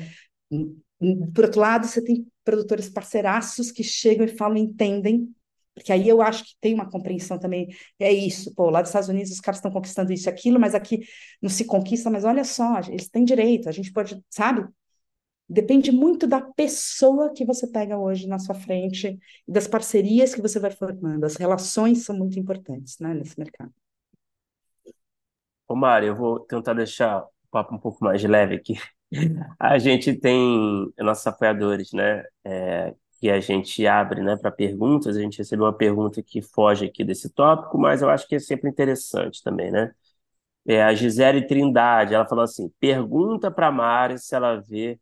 por 1.33 1.45
outro 1.45 1.59
lado, 1.59 1.87
você 1.87 2.03
tem 2.03 2.27
produtores 2.43 2.89
parceiraços 2.89 3.71
que 3.71 3.83
chegam 3.83 4.25
e 4.25 4.29
falam, 4.37 4.57
entendem 4.57 5.33
porque 5.81 5.91
aí 5.91 6.07
eu 6.07 6.21
acho 6.21 6.43
que 6.43 6.55
tem 6.61 6.75
uma 6.75 6.89
compreensão 6.89 7.39
também, 7.39 7.67
é 7.99 8.13
isso, 8.13 8.53
pô, 8.53 8.69
lá 8.69 8.81
dos 8.81 8.89
Estados 8.89 9.09
Unidos 9.09 9.31
os 9.31 9.41
caras 9.41 9.57
estão 9.57 9.71
conquistando 9.71 10.13
isso 10.13 10.29
e 10.29 10.31
aquilo, 10.31 10.59
mas 10.59 10.75
aqui 10.75 10.99
não 11.41 11.49
se 11.49 11.65
conquista, 11.65 12.09
mas 12.09 12.23
olha 12.23 12.43
só, 12.43 12.79
eles 12.87 13.09
têm 13.09 13.25
direito, 13.25 13.67
a 13.67 13.71
gente 13.71 13.91
pode, 13.91 14.23
sabe? 14.29 14.67
Depende 15.49 15.91
muito 15.91 16.27
da 16.27 16.39
pessoa 16.39 17.33
que 17.33 17.43
você 17.43 17.67
pega 17.67 17.97
hoje 17.97 18.27
na 18.27 18.37
sua 18.39 18.55
frente, 18.55 19.17
das 19.47 19.67
parcerias 19.67 20.35
que 20.35 20.41
você 20.41 20.59
vai 20.59 20.71
formando, 20.71 21.25
as 21.25 21.35
relações 21.35 22.05
são 22.05 22.15
muito 22.15 22.39
importantes, 22.39 22.99
né, 22.99 23.13
nesse 23.13 23.37
mercado. 23.39 23.73
Ô, 25.67 25.75
Mário, 25.75 26.09
eu 26.09 26.15
vou 26.15 26.39
tentar 26.41 26.73
deixar 26.73 27.23
o 27.23 27.29
papo 27.49 27.73
um 27.73 27.79
pouco 27.79 28.03
mais 28.03 28.23
leve 28.23 28.55
aqui. 28.55 28.75
A 29.59 29.79
gente 29.79 30.15
tem 30.15 30.93
nossos 30.99 31.25
apoiadores, 31.25 31.91
né, 31.91 32.23
é, 32.45 32.93
que 33.21 33.29
a 33.29 33.39
gente 33.39 33.85
abre 33.87 34.21
né, 34.23 34.35
para 34.37 34.51
perguntas. 34.51 35.15
A 35.15 35.21
gente 35.21 35.37
recebeu 35.37 35.65
uma 35.65 35.73
pergunta 35.77 36.23
que 36.23 36.41
foge 36.41 36.85
aqui 36.87 37.03
desse 37.03 37.29
tópico, 37.29 37.77
mas 37.77 38.01
eu 38.01 38.09
acho 38.09 38.27
que 38.27 38.35
é 38.35 38.39
sempre 38.39 38.69
interessante 38.69 39.43
também, 39.43 39.71
né? 39.71 39.93
É 40.67 40.83
a 40.83 40.93
Gisele 40.93 41.47
Trindade, 41.47 42.13
ela 42.15 42.27
falou 42.27 42.43
assim: 42.43 42.69
pergunta 42.79 43.51
para 43.51 43.67
a 43.67 43.71
Mari 43.71 44.19
se 44.19 44.35
ela 44.35 44.57
vê 44.61 44.99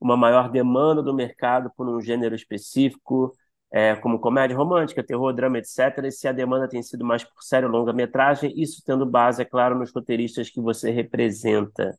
uma 0.00 0.16
maior 0.16 0.50
demanda 0.50 1.02
do 1.02 1.14
mercado 1.14 1.70
por 1.76 1.88
um 1.88 2.00
gênero 2.00 2.34
específico, 2.34 3.34
é, 3.70 3.94
como 3.96 4.18
comédia 4.20 4.56
romântica, 4.56 5.02
terror, 5.04 5.32
drama, 5.34 5.58
etc., 5.58 6.06
e 6.08 6.12
se 6.12 6.28
a 6.28 6.32
demanda 6.32 6.68
tem 6.68 6.82
sido 6.82 7.04
mais 7.04 7.24
por 7.24 7.42
série 7.42 7.66
ou 7.66 7.72
longa-metragem, 7.72 8.52
isso 8.60 8.82
tendo 8.84 9.06
base, 9.06 9.42
é 9.42 9.44
claro, 9.44 9.78
nos 9.78 9.92
roteiristas 9.92 10.50
que 10.50 10.60
você 10.60 10.90
representa. 10.90 11.96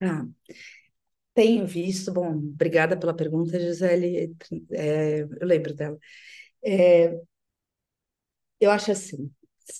Ah, 0.00 0.26
tenho 1.34 1.66
visto, 1.66 2.12
bom, 2.12 2.30
obrigada 2.36 2.96
pela 2.98 3.14
pergunta, 3.14 3.58
Gisele, 3.58 4.36
é, 4.72 5.22
eu 5.22 5.46
lembro 5.46 5.74
dela. 5.74 5.98
É, 6.64 7.14
eu 8.60 8.70
acho 8.70 8.92
assim, 8.92 9.30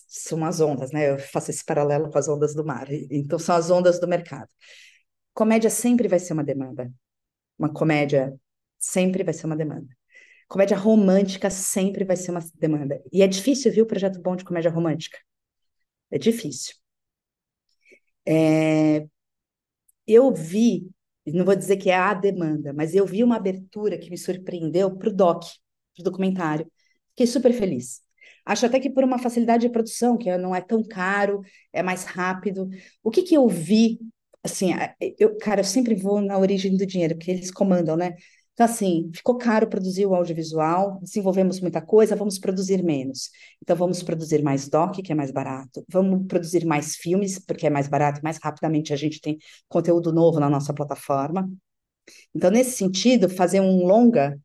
são 0.09 0.45
as 0.45 0.61
ondas, 0.61 0.93
né? 0.93 1.11
Eu 1.11 1.19
faço 1.19 1.51
esse 1.51 1.65
paralelo 1.65 2.11
com 2.11 2.19
as 2.19 2.29
ondas 2.29 2.55
do 2.55 2.65
mar, 2.65 2.87
então 3.11 3.39
são 3.39 3.55
as 3.55 3.71
ondas 3.71 4.01
do 4.01 4.09
mercado. 4.09 4.49
Comédia 5.35 5.71
sempre 5.71 6.09
vai 6.09 6.19
ser 6.19 6.33
uma 6.35 6.45
demanda, 6.45 6.93
uma 7.59 7.73
comédia 7.73 8.35
sempre 8.79 9.25
vai 9.25 9.35
ser 9.35 9.47
uma 9.47 9.57
demanda. 9.57 9.89
Comédia 10.49 10.77
romântica 10.77 11.51
sempre 11.51 12.05
vai 12.05 12.17
ser 12.17 12.33
uma 12.33 12.41
demanda. 12.57 13.03
E 13.13 13.23
é 13.23 13.29
difícil, 13.29 13.73
viu, 13.73 13.85
o 13.85 13.89
projeto 13.89 14.21
bom 14.23 14.37
de 14.37 14.45
comédia 14.45 14.71
romântica? 14.71 15.19
É 16.11 16.19
difícil. 16.19 16.77
É, 18.27 19.07
eu 20.07 20.33
vi 20.33 20.91
não 21.27 21.45
vou 21.45 21.55
dizer 21.57 21.77
que 21.77 21.91
é 21.91 21.97
a 21.97 22.15
demanda, 22.15 22.73
mas 22.73 22.95
eu 22.95 23.07
vi 23.07 23.23
uma 23.23 23.37
abertura 23.37 23.99
que 23.99 24.11
me 24.11 24.19
surpreendeu 24.19 24.97
para 24.97 25.09
o 25.09 25.13
doc, 25.15 25.43
para 25.95 26.01
o 26.01 26.05
documentário. 26.05 26.67
Fiquei 27.11 27.27
super 27.27 27.53
feliz. 27.53 28.01
Acho 28.45 28.67
até 28.67 28.81
que 28.81 28.91
por 28.91 29.05
uma 29.05 29.19
facilidade 29.19 29.67
de 29.67 29.73
produção, 29.73 30.17
que 30.19 30.37
não 30.37 30.55
é 30.55 30.61
tão 30.61 30.83
caro, 30.83 31.43
é 31.73 31.83
mais 31.83 32.05
rápido. 32.05 32.69
O 33.03 33.11
que, 33.11 33.23
que 33.23 33.37
eu 33.37 33.47
vi, 33.49 34.01
assim, 34.43 34.71
eu, 35.19 35.37
cara, 35.39 35.61
eu 35.61 35.65
sempre 35.65 35.95
vou 35.95 36.21
na 36.21 36.39
origem 36.39 36.77
do 36.77 36.85
dinheiro, 36.87 37.15
porque 37.17 37.31
eles 37.31 37.51
comandam, 37.53 37.97
né? 37.97 38.15
Então, 38.63 38.73
assim, 38.75 39.11
ficou 39.15 39.37
caro 39.39 39.67
produzir 39.69 40.07
o 40.07 40.15
audiovisual, 40.15 41.01
desenvolvemos 41.03 41.61
muita 41.61 41.81
coisa, 41.83 42.15
vamos 42.15 42.39
produzir 42.39 42.83
menos. 42.85 43.31
Então, 43.61 43.75
vamos 43.77 44.03
produzir 44.03 44.43
mais 44.43 44.69
doc, 44.69 44.97
que 45.03 45.11
é 45.13 45.15
mais 45.15 45.33
barato, 45.33 45.85
vamos 45.91 46.27
produzir 46.29 46.65
mais 46.65 46.95
filmes, 46.95 47.39
porque 47.41 47.67
é 47.67 47.71
mais 47.71 47.89
barato 47.89 48.21
e 48.21 48.23
mais 48.23 48.39
rapidamente 48.43 48.93
a 48.93 48.97
gente 48.97 49.21
tem 49.21 49.39
conteúdo 49.69 50.13
novo 50.13 50.39
na 50.39 50.49
nossa 50.49 50.73
plataforma. 50.73 51.51
Então, 52.35 52.51
nesse 52.51 52.73
sentido, 52.77 53.29
fazer 53.29 53.61
um 53.61 53.87
longa 53.87 54.39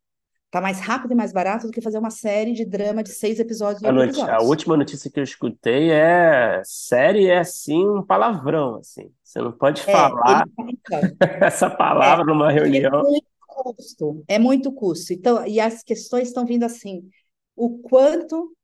Tá 0.52 0.62
mais 0.62 0.80
rápido 0.80 1.14
e 1.14 1.16
mais 1.16 1.34
barato 1.34 1.68
do 1.68 1.74
que 1.74 1.82
fazer 1.82 2.00
uma 2.00 2.12
série 2.12 2.54
de 2.54 2.66
drama 2.66 3.04
de 3.04 3.10
seis 3.12 3.40
episódios 3.40 3.84
A, 3.84 3.92
noti- 3.92 4.28
a 4.30 4.42
episódios. 4.42 4.42
última 4.42 4.76
notícia 4.76 5.10
que 5.10 5.20
eu 5.20 5.24
escutei 5.24 5.92
é 5.92 6.62
série 6.66 7.28
é 7.28 7.38
assim 7.40 7.88
um 7.88 8.04
palavrão, 8.06 8.76
assim. 8.78 9.14
Você 9.24 9.40
não 9.42 9.52
pode 9.52 9.82
É, 9.86 10.20
ele, 10.26 10.44
falar 10.44 10.46
então, 10.58 11.02
essa 11.42 11.70
é, 12.00 12.12
palavra 12.12 12.26
numa 12.26 12.52
é 12.64 12.82
reunião. 12.82 13.02
muito 13.02 13.28
custo, 13.64 14.24
é 14.28 14.40
muito 14.40 14.72
custo. 14.72 15.14
Então, 15.14 15.46
e 15.48 15.60
as 15.60 15.84
questões 15.84 16.30
estão 16.30 16.46
vindo 16.46 16.64
assim, 16.64 17.10
o 17.56 17.80
quanto 17.80 18.56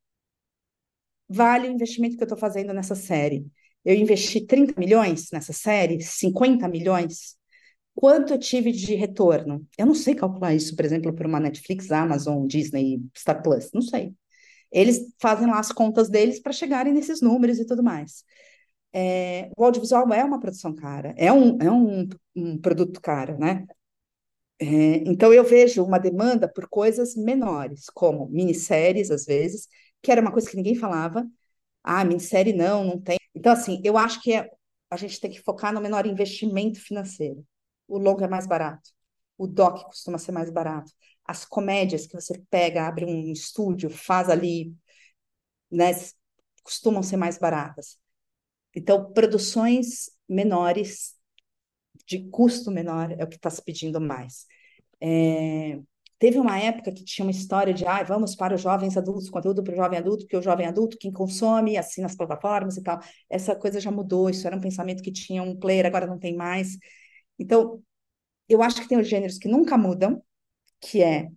vale 1.28 1.68
o 1.68 1.72
investimento 1.72 2.16
que 2.18 2.24
eu 2.24 2.26
estou 2.26 2.38
fazendo 2.38 2.74
nessa 2.74 2.96
série? 2.96 3.46
Eu 3.84 3.96
investi 3.96 4.46
30 4.46 4.80
milhões 4.80 5.30
nessa 5.32 5.54
série, 5.54 6.02
50 6.02 6.68
milhões? 6.68 7.36
Quanto 7.96 8.34
eu 8.34 8.40
tive 8.40 8.72
de 8.72 8.96
retorno? 8.96 9.68
Eu 9.78 9.86
não 9.86 9.96
sei 9.96 10.16
calcular 10.16 10.54
isso, 10.54 10.76
por 10.76 10.86
exemplo, 10.86 11.14
para 11.14 11.28
uma 11.28 11.40
Netflix, 11.40 11.92
Amazon, 11.92 12.48
Disney, 12.48 13.02
Star 13.18 13.42
Plus, 13.44 13.70
não 13.74 13.82
sei. 13.82 14.14
Eles 14.72 15.00
fazem 15.22 15.48
lá 15.48 15.60
as 15.60 15.72
contas 15.72 16.10
deles 16.10 16.42
para 16.42 16.52
chegarem 16.54 16.94
nesses 16.94 17.22
números 17.22 17.60
e 17.60 17.66
tudo 17.66 17.84
mais. 17.84 18.24
É, 18.94 19.50
o 19.58 19.66
audiovisual 19.66 20.12
é 20.14 20.24
uma 20.24 20.40
produção 20.40 20.74
cara, 20.76 21.14
é 21.18 21.32
um, 21.34 21.58
é 21.62 21.72
um, 21.72 22.08
um 22.36 22.58
produto 22.60 23.02
caro, 23.02 23.38
né? 23.40 23.66
É, 24.66 24.98
então 25.10 25.34
eu 25.34 25.44
vejo 25.44 25.84
uma 25.84 26.00
demanda 26.00 26.48
por 26.48 26.68
coisas 26.70 27.16
menores, 27.16 27.86
como 27.90 28.28
minisséries, 28.30 29.12
às 29.12 29.26
vezes, 29.26 29.68
que 30.02 30.10
era 30.12 30.22
uma 30.22 30.32
coisa 30.32 30.50
que 30.50 30.56
ninguém 30.56 30.76
falava. 30.76 31.28
Ah, 31.84 32.06
minissérie 32.06 32.54
não, 32.54 32.84
não 32.86 33.02
tem. 33.02 33.18
Então, 33.36 33.52
assim, 33.54 33.82
eu 33.84 33.98
acho 33.98 34.22
que 34.22 34.34
é, 34.34 34.50
a 34.90 34.98
gente 34.98 35.20
tem 35.20 35.32
que 35.32 35.42
focar 35.42 35.74
no 35.74 35.82
menor 35.82 36.06
investimento 36.06 36.80
financeiro. 36.82 37.46
O 37.88 37.98
longo 37.98 38.24
é 38.24 38.28
mais 38.28 38.48
barato. 38.48 38.90
O 39.38 39.48
doc 39.48 39.84
costuma 39.86 40.18
ser 40.18 40.32
mais 40.32 40.50
barato. 40.52 40.92
As 41.26 41.46
comédias 41.46 42.08
que 42.08 42.16
você 42.16 42.42
pega, 42.50 42.88
abre 42.88 43.06
um 43.06 43.32
estúdio, 43.32 43.90
faz 43.90 44.30
ali, 44.30 44.74
né, 45.72 45.92
costumam 46.64 47.04
ser 47.04 47.18
mais 47.18 47.38
baratas. 47.38 47.98
Então, 48.76 49.12
produções 49.14 50.10
menores, 50.28 51.16
de 52.06 52.30
custo 52.30 52.72
menor, 52.72 53.12
é 53.18 53.24
o 53.24 53.28
que 53.28 53.36
está 53.36 53.50
se 53.50 53.64
pedindo 53.64 54.00
mais. 54.02 54.46
É, 55.02 55.80
teve 56.20 56.40
uma 56.40 56.58
época 56.60 56.92
que 56.92 57.04
tinha 57.04 57.26
uma 57.26 57.32
história 57.32 57.74
de, 57.74 57.86
ah, 57.86 58.04
vamos 58.04 58.36
para 58.36 58.56
os 58.56 58.62
jovens 58.62 58.98
adultos, 58.98 59.30
conteúdo 59.30 59.64
para 59.64 59.74
o 59.74 59.76
jovem 59.76 60.00
adulto, 60.00 60.24
porque 60.26 60.38
o 60.38 60.42
jovem 60.42 60.66
adulto, 60.68 60.98
quem 61.00 61.12
consome, 61.12 61.78
assina 61.78 62.08
as 62.08 62.16
plataformas 62.16 62.78
e 62.78 62.84
tal. 62.84 63.00
Essa 63.30 63.56
coisa 63.56 63.80
já 63.80 63.92
mudou, 63.92 64.30
isso 64.30 64.48
era 64.48 64.56
um 64.56 64.62
pensamento 64.62 65.04
que 65.04 65.12
tinha 65.12 65.44
um 65.44 65.56
player, 65.58 65.86
agora 65.86 66.08
não 66.08 66.20
tem 66.20 66.36
mais. 66.36 66.78
Então, 67.38 67.84
eu 68.48 68.62
acho 68.64 68.82
que 68.82 68.88
tem 68.88 69.00
os 69.00 69.08
gêneros 69.08 69.38
que 69.38 69.48
nunca 69.48 69.78
mudam, 69.78 70.24
que 70.82 71.02
é 71.02 71.30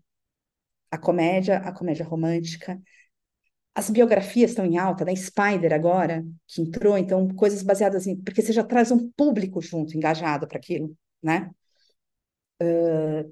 a 0.90 0.98
comédia, 0.98 1.58
a 1.58 1.72
comédia 1.72 2.04
romântica. 2.04 2.80
As 3.76 3.90
biografias 3.90 4.52
estão 4.52 4.64
em 4.64 4.78
alta, 4.78 5.04
né? 5.04 5.14
Spider 5.14 5.70
agora, 5.74 6.24
que 6.46 6.62
entrou, 6.62 6.96
então, 6.96 7.28
coisas 7.28 7.62
baseadas 7.62 8.06
em. 8.06 8.16
Porque 8.16 8.40
você 8.40 8.50
já 8.50 8.64
traz 8.64 8.90
um 8.90 9.10
público 9.10 9.60
junto, 9.60 9.94
engajado 9.94 10.48
para 10.48 10.56
aquilo, 10.56 10.96
né? 11.22 11.50
Uh, 12.62 13.30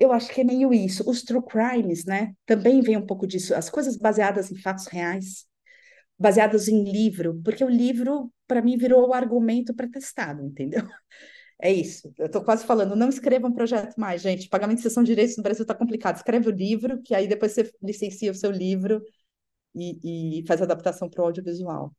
eu 0.00 0.12
acho 0.12 0.30
que 0.32 0.42
é 0.42 0.44
meio 0.44 0.74
isso. 0.74 1.08
Os 1.08 1.22
true 1.22 1.42
crimes, 1.44 2.04
né? 2.04 2.34
Também 2.46 2.80
vem 2.82 2.96
um 2.96 3.06
pouco 3.06 3.26
disso. 3.26 3.54
As 3.54 3.70
coisas 3.70 3.96
baseadas 3.96 4.50
em 4.52 4.56
fatos 4.56 4.86
reais, 4.86 5.46
baseadas 6.18 6.68
em 6.68 6.84
livro, 6.84 7.40
porque 7.44 7.64
o 7.64 7.68
livro, 7.68 8.32
para 8.46 8.62
mim, 8.62 8.78
virou 8.78 9.08
o 9.08 9.14
argumento 9.14 9.74
pré-testado, 9.74 10.44
entendeu? 10.44 10.82
É 11.60 11.72
isso. 11.72 12.12
Eu 12.18 12.26
estou 12.26 12.44
quase 12.44 12.66
falando, 12.66 12.96
não 12.96 13.08
escreva 13.08 13.48
um 13.48 13.52
projeto 13.52 13.94
mais, 13.98 14.22
gente. 14.22 14.48
Pagamento 14.48 14.78
de 14.78 14.82
sessão 14.82 15.02
de 15.02 15.08
direitos 15.12 15.36
no 15.38 15.42
Brasil 15.42 15.62
está 15.62 15.74
complicado. 15.74 16.16
Escreve 16.16 16.48
o 16.48 16.52
livro, 16.52 17.02
que 17.02 17.14
aí 17.14 17.26
depois 17.28 17.52
você 17.52 17.72
licencia 17.82 18.30
o 18.30 18.34
seu 18.34 18.50
livro 18.50 19.02
e, 19.76 20.40
e 20.40 20.46
faz 20.46 20.62
adaptação 20.62 21.08
para 21.08 21.22
o 21.22 21.26
audiovisual. 21.26 21.92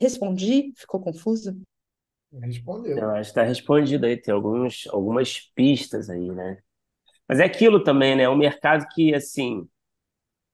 Respondi? 0.00 0.72
Ficou 0.76 1.00
confuso? 1.00 1.60
Respondeu. 2.32 2.96
Eu 2.96 3.10
acho 3.10 3.32
que 3.32 3.38
está 3.40 3.42
respondido 3.42 4.06
aí, 4.06 4.16
tem 4.16 4.32
alguns, 4.32 4.86
algumas 4.90 5.40
pistas 5.54 6.08
aí, 6.08 6.30
né? 6.30 6.58
Mas 7.28 7.40
é 7.40 7.44
aquilo 7.44 7.82
também, 7.82 8.16
né? 8.16 8.22
É 8.22 8.28
um 8.28 8.36
mercado 8.36 8.86
que, 8.94 9.14
assim, 9.14 9.68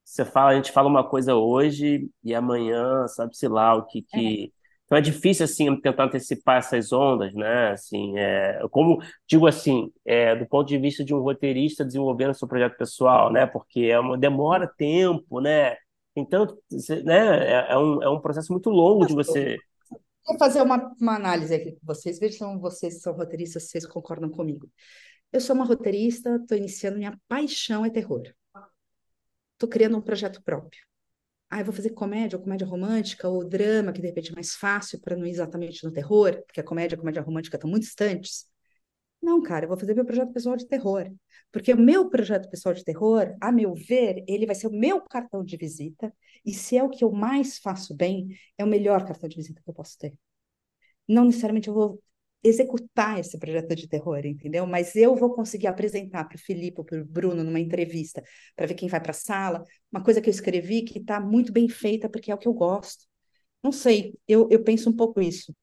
você 0.03 0.25
fala, 0.25 0.51
a 0.51 0.55
gente 0.55 0.73
fala 0.73 0.89
uma 0.89 1.09
coisa 1.09 1.35
hoje 1.35 2.09
e 2.25 2.35
amanhã, 2.35 3.07
sabe-se 3.09 3.47
lá 3.47 3.75
o 3.75 3.85
que, 3.85 4.03
que... 4.03 4.53
Então 4.85 4.97
é 4.97 5.01
difícil, 5.01 5.45
assim, 5.45 5.81
tentar 5.81 6.05
antecipar 6.05 6.59
essas 6.59 6.93
ondas, 6.93 7.35
né? 7.35 7.73
Assim, 7.73 8.17
é, 8.19 8.61
como, 8.71 9.03
digo 9.29 9.47
assim, 9.47 9.93
é, 10.05 10.35
do 10.37 10.47
ponto 10.47 10.69
de 10.69 10.79
vista 10.79 11.05
de 11.05 11.13
um 11.13 11.21
roteirista 11.21 11.85
desenvolvendo 11.85 12.35
seu 12.35 12.47
projeto 12.47 12.77
pessoal, 12.77 13.33
né? 13.33 13.47
Porque 13.47 13.81
é 13.81 13.99
uma, 13.99 14.17
demora 14.17 14.67
tempo, 14.79 15.41
né? 15.41 15.77
Então, 16.17 16.47
né? 17.05 17.47
É, 17.47 17.73
é 17.73 17.79
um, 17.79 18.03
é 18.03 18.09
um 18.09 18.21
processo 18.21 18.53
muito 18.53 18.71
longo 18.71 19.07
de 19.07 19.15
você... 19.15 19.59
Vou 20.27 20.39
fazer 20.39 20.61
uma, 20.63 20.93
uma 21.01 21.15
análise 21.15 21.55
aqui 21.55 21.73
com 21.73 21.87
vocês. 21.87 22.19
Vejam, 22.19 22.59
vocês 22.59 23.01
são 23.01 23.13
roteiristas, 23.13 23.69
vocês 23.69 23.87
concordam 23.87 24.29
comigo. 24.29 24.69
Eu 25.33 25.41
sou 25.41 25.55
uma 25.55 25.65
roteirista, 25.65 26.37
estou 26.37 26.57
iniciando, 26.57 26.99
minha 26.99 27.17
paixão 27.29 27.85
é 27.85 27.91
terror. 27.91 28.23
Estou 29.53 29.69
criando 29.69 29.97
um 29.97 30.01
projeto 30.01 30.43
próprio. 30.43 30.81
Ah, 31.49 31.61
eu 31.61 31.65
vou 31.65 31.75
fazer 31.75 31.91
comédia, 31.91 32.37
ou 32.37 32.43
comédia 32.43 32.67
romântica, 32.67 33.29
ou 33.29 33.45
drama, 33.45 33.93
que 33.93 34.01
de 34.01 34.09
repente 34.09 34.33
é 34.33 34.35
mais 34.35 34.57
fácil 34.57 35.01
para 35.01 35.17
não 35.17 35.25
ir 35.25 35.31
exatamente 35.31 35.85
no 35.85 35.93
terror, 35.93 36.43
porque 36.45 36.61
a 36.61 36.65
comédia 36.65 36.95
e 36.95 36.97
a 36.97 36.99
comédia 36.99 37.23
romântica 37.23 37.57
estão 37.57 37.71
muito 37.71 37.85
distantes. 37.85 38.47
Não, 39.23 39.43
cara, 39.43 39.65
eu 39.65 39.69
vou 39.69 39.79
fazer 39.79 39.95
meu 39.95 40.05
projeto 40.05 40.33
pessoal 40.33 40.57
de 40.57 40.67
terror. 40.69 41.11
Porque 41.53 41.73
o 41.73 41.77
meu 41.79 42.09
projeto 42.09 42.49
pessoal 42.51 42.75
de 42.75 42.85
terror, 42.85 43.35
a 43.41 43.51
meu 43.51 43.75
ver, 43.75 44.25
ele 44.29 44.47
vai 44.47 44.55
ser 44.55 44.67
o 44.69 44.73
meu 44.73 45.01
cartão 45.01 45.43
de 45.45 45.57
visita, 45.57 46.13
e 46.45 46.53
se 46.55 46.77
é 46.77 46.83
o 46.83 46.89
que 46.91 47.03
eu 47.05 47.11
mais 47.11 47.59
faço 47.59 47.95
bem, 47.95 48.29
é 48.57 48.65
o 48.65 48.69
melhor 48.69 49.05
cartão 49.07 49.29
de 49.29 49.37
visita 49.37 49.61
que 49.63 49.69
eu 49.71 49.75
posso 49.75 49.99
ter. 49.99 50.15
Não 51.09 51.25
necessariamente 51.27 51.69
eu 51.69 51.75
vou 51.75 52.03
executar 52.45 53.19
esse 53.21 53.39
projeto 53.39 53.75
de 53.77 53.89
terror, 53.89 54.25
entendeu? 54.27 54.67
Mas 54.67 54.97
eu 54.97 55.17
vou 55.17 55.35
conseguir 55.35 55.67
apresentar 55.69 56.25
para 56.27 56.37
o 56.37 56.41
Felipe 56.41 56.81
ou 56.81 56.85
para 56.87 57.01
o 57.01 57.05
Bruno 57.05 57.43
numa 57.45 57.61
entrevista, 57.61 58.23
para 58.57 58.67
ver 58.67 58.75
quem 58.75 58.89
vai 58.89 59.01
para 59.01 59.11
a 59.13 59.15
sala, 59.15 59.65
uma 59.93 60.03
coisa 60.03 60.21
que 60.21 60.29
eu 60.29 60.33
escrevi 60.33 60.83
que 60.83 60.99
está 61.01 61.21
muito 61.21 61.53
bem 61.53 61.69
feita, 61.69 62.09
porque 62.09 62.31
é 62.31 62.35
o 62.35 62.39
que 62.39 62.49
eu 62.49 62.55
gosto. 62.55 63.07
Não 63.63 63.73
sei, 63.73 64.15
eu, 64.29 64.49
eu 64.51 64.63
penso 64.65 64.91
um 64.91 64.97
pouco 64.97 65.21
isso. 65.21 65.55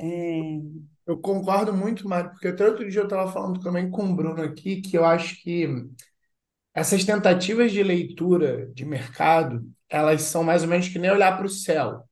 É... 0.00 0.60
Eu 1.06 1.18
concordo 1.18 1.72
muito, 1.72 2.08
Mário, 2.08 2.30
porque 2.30 2.48
até 2.48 2.66
outro 2.66 2.88
dia 2.88 3.00
eu 3.00 3.04
estava 3.04 3.30
falando 3.30 3.60
também 3.60 3.90
com 3.90 4.04
o 4.10 4.16
Bruno 4.16 4.42
aqui, 4.42 4.80
que 4.80 4.96
eu 4.96 5.04
acho 5.04 5.40
que 5.42 5.68
essas 6.74 7.04
tentativas 7.04 7.72
de 7.72 7.82
leitura 7.82 8.66
de 8.74 8.84
mercado, 8.84 9.62
elas 9.88 10.22
são 10.22 10.42
mais 10.42 10.62
ou 10.62 10.68
menos 10.68 10.88
que 10.88 10.98
nem 10.98 11.10
olhar 11.10 11.36
para 11.36 11.46
o 11.46 11.48
céu. 11.50 12.04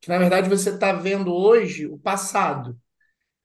Que 0.00 0.08
na 0.10 0.18
verdade 0.18 0.48
você 0.48 0.70
está 0.70 0.92
vendo 0.92 1.34
hoje 1.34 1.86
o 1.86 1.98
passado. 1.98 2.78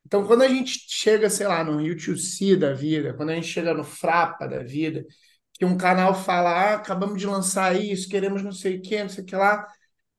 Então, 0.05 0.25
quando 0.27 0.43
a 0.43 0.47
gente 0.47 0.79
chega, 0.89 1.29
sei 1.29 1.47
lá, 1.47 1.63
no 1.63 1.81
U2C 1.81 2.55
da 2.57 2.73
vida, 2.73 3.13
quando 3.13 3.31
a 3.31 3.35
gente 3.35 3.47
chega 3.47 3.73
no 3.73 3.83
Frapa 3.83 4.47
da 4.47 4.63
vida, 4.63 5.05
que 5.53 5.65
um 5.65 5.77
canal 5.77 6.15
fala, 6.15 6.51
ah, 6.51 6.75
acabamos 6.75 7.19
de 7.19 7.27
lançar 7.27 7.75
isso, 7.81 8.09
queremos 8.09 8.43
não 8.43 8.51
sei 8.51 8.77
o 8.77 8.81
que, 8.81 9.01
não 9.01 9.09
sei 9.09 9.23
o 9.23 9.27
que 9.27 9.35
lá. 9.35 9.67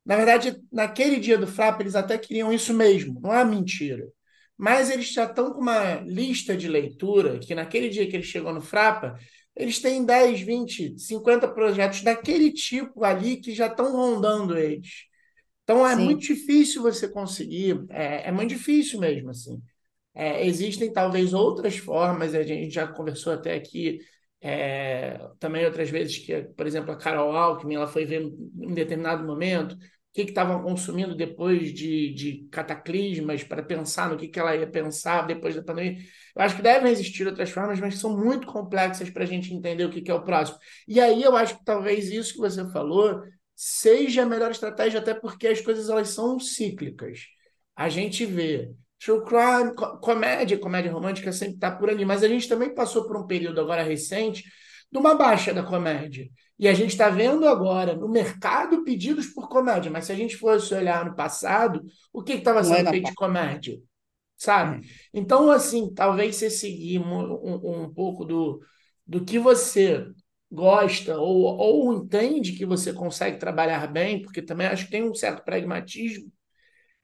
Na 0.04 0.16
verdade, 0.16 0.56
naquele 0.72 1.20
dia 1.20 1.38
do 1.38 1.46
Frapa, 1.46 1.82
eles 1.82 1.94
até 1.96 2.18
queriam 2.18 2.52
isso 2.52 2.74
mesmo, 2.74 3.20
não 3.20 3.34
é 3.34 3.44
mentira. 3.44 4.06
Mas 4.58 4.90
eles 4.90 5.12
já 5.12 5.24
estão 5.24 5.52
com 5.52 5.60
uma 5.60 6.00
lista 6.00 6.56
de 6.56 6.68
leitura, 6.68 7.38
que 7.38 7.54
naquele 7.54 7.88
dia 7.88 8.08
que 8.08 8.16
eles 8.16 8.26
chegou 8.26 8.52
no 8.52 8.60
Frapa, 8.60 9.16
eles 9.54 9.80
têm 9.80 10.04
10, 10.04 10.40
20, 10.40 10.98
50 10.98 11.48
projetos 11.48 12.02
daquele 12.02 12.52
tipo 12.52 13.04
ali 13.04 13.36
que 13.36 13.54
já 13.54 13.68
estão 13.68 13.92
rondando 13.92 14.58
eles. 14.58 15.04
Então 15.62 15.86
é 15.86 15.94
Sim. 15.94 16.04
muito 16.04 16.22
difícil 16.22 16.82
você 16.82 17.08
conseguir, 17.08 17.84
é, 17.90 18.28
é 18.28 18.32
muito 18.32 18.50
difícil 18.50 18.98
mesmo, 18.98 19.30
assim. 19.30 19.62
É, 20.14 20.44
existem 20.46 20.92
talvez 20.92 21.32
outras 21.32 21.76
formas, 21.76 22.34
a 22.34 22.42
gente 22.42 22.74
já 22.74 22.86
conversou 22.88 23.32
até 23.32 23.54
aqui 23.54 24.00
é, 24.40 25.18
também 25.38 25.64
outras 25.64 25.90
vezes 25.90 26.18
que, 26.18 26.42
por 26.56 26.66
exemplo, 26.66 26.90
a 26.90 26.96
Carol 26.96 27.36
Alckmin, 27.36 27.76
ela 27.76 27.86
foi 27.86 28.04
ver 28.04 28.22
em 28.22 28.74
determinado 28.74 29.24
momento 29.24 29.76
que 30.24 30.30
estavam 30.30 30.62
consumindo 30.62 31.14
depois 31.14 31.72
de, 31.72 32.12
de 32.14 32.48
cataclismas 32.50 33.44
para 33.44 33.62
pensar 33.62 34.10
no 34.10 34.16
que, 34.16 34.28
que 34.28 34.38
ela 34.38 34.56
ia 34.56 34.66
pensar 34.66 35.26
depois 35.26 35.54
da 35.54 35.62
pandemia. 35.62 35.98
Eu 36.34 36.42
acho 36.42 36.56
que 36.56 36.62
devem 36.62 36.90
existir 36.90 37.26
outras 37.26 37.50
formas, 37.50 37.80
mas 37.80 37.98
são 37.98 38.16
muito 38.16 38.46
complexas 38.46 39.10
para 39.10 39.24
a 39.24 39.26
gente 39.26 39.52
entender 39.54 39.84
o 39.84 39.90
que, 39.90 40.02
que 40.02 40.10
é 40.10 40.14
o 40.14 40.24
próximo. 40.24 40.58
E 40.86 41.00
aí 41.00 41.22
eu 41.22 41.36
acho 41.36 41.58
que 41.58 41.64
talvez 41.64 42.10
isso 42.10 42.34
que 42.34 42.40
você 42.40 42.68
falou 42.70 43.22
seja 43.54 44.22
a 44.22 44.26
melhor 44.26 44.50
estratégia, 44.50 45.00
até 45.00 45.14
porque 45.14 45.48
as 45.48 45.60
coisas 45.60 45.88
elas 45.88 46.08
são 46.10 46.38
cíclicas. 46.38 47.26
A 47.76 47.88
gente 47.88 48.24
vê 48.24 48.72
True 48.98 49.24
crime, 49.24 49.74
comédia, 50.00 50.58
comédia 50.58 50.92
romântica 50.92 51.32
sempre 51.32 51.54
está 51.54 51.70
por 51.70 51.88
ali, 51.88 52.04
mas 52.04 52.22
a 52.24 52.28
gente 52.28 52.48
também 52.48 52.74
passou 52.74 53.06
por 53.06 53.16
um 53.16 53.26
período 53.26 53.60
agora 53.60 53.82
recente 53.82 54.44
de 54.90 54.98
uma 54.98 55.14
baixa 55.14 55.54
da 55.54 55.62
comédia. 55.62 56.28
E 56.58 56.66
a 56.66 56.74
gente 56.74 56.90
está 56.90 57.08
vendo 57.08 57.46
agora 57.46 57.94
no 57.94 58.08
mercado 58.08 58.82
pedidos 58.82 59.26
por 59.28 59.48
comédia, 59.48 59.90
mas 59.90 60.06
se 60.06 60.12
a 60.12 60.14
gente 60.14 60.36
fosse 60.36 60.74
olhar 60.74 61.04
no 61.04 61.14
passado, 61.14 61.84
o 62.12 62.22
que 62.22 62.32
estava 62.32 62.64
sendo 62.64 62.90
feito 62.90 63.06
de 63.06 63.14
comédia? 63.14 63.78
Sabe? 64.36 64.84
É. 64.84 64.90
Então, 65.14 65.50
assim, 65.50 65.92
talvez 65.94 66.36
você 66.36 66.50
seguir 66.50 66.98
um, 66.98 67.84
um, 67.84 67.92
pouco 67.92 68.24
do, 68.24 68.60
do 69.06 69.24
que 69.24 69.38
você 69.38 70.06
gosta 70.50 71.18
ou, 71.18 71.44
ou 71.58 71.92
entende 71.92 72.52
que 72.52 72.66
você 72.66 72.92
consegue 72.92 73.38
trabalhar 73.38 73.86
bem, 73.86 74.22
porque 74.22 74.42
também 74.42 74.66
acho 74.66 74.86
que 74.86 74.90
tem 74.90 75.02
um 75.02 75.14
certo 75.14 75.44
pragmatismo 75.44 76.32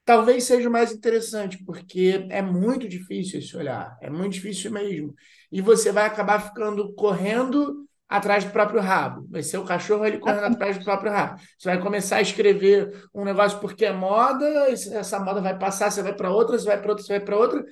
talvez 0.04 0.44
seja 0.44 0.68
mais 0.68 0.92
interessante, 0.92 1.62
porque 1.64 2.26
é 2.30 2.42
muito 2.42 2.88
difícil 2.88 3.38
esse 3.38 3.56
olhar, 3.56 3.96
é 4.00 4.10
muito 4.10 4.34
difícil 4.34 4.70
mesmo. 4.70 5.14
E 5.50 5.60
você 5.60 5.90
vai 5.90 6.04
acabar 6.04 6.40
ficando 6.40 6.92
correndo 6.94 7.83
atrás 8.08 8.44
do 8.44 8.50
próprio 8.50 8.80
rabo. 8.80 9.26
Vai 9.30 9.42
ser 9.42 9.58
o 9.58 9.64
cachorro 9.64 10.04
ele 10.04 10.18
correndo 10.18 10.54
atrás 10.54 10.78
do 10.78 10.84
próprio 10.84 11.12
rabo. 11.12 11.40
Você 11.58 11.68
vai 11.68 11.80
começar 11.80 12.16
a 12.16 12.22
escrever 12.22 13.04
um 13.14 13.24
negócio 13.24 13.58
porque 13.60 13.84
é 13.84 13.92
moda, 13.92 14.46
essa 14.70 15.18
moda 15.18 15.40
vai 15.40 15.58
passar, 15.58 15.90
você 15.90 16.02
vai 16.02 16.14
para 16.14 16.30
outra, 16.30 16.58
você 16.58 16.66
vai 16.66 16.80
para 16.80 16.90
outra, 16.90 17.04
você 17.04 17.12
vai 17.12 17.24
para 17.24 17.36
outra, 17.36 17.64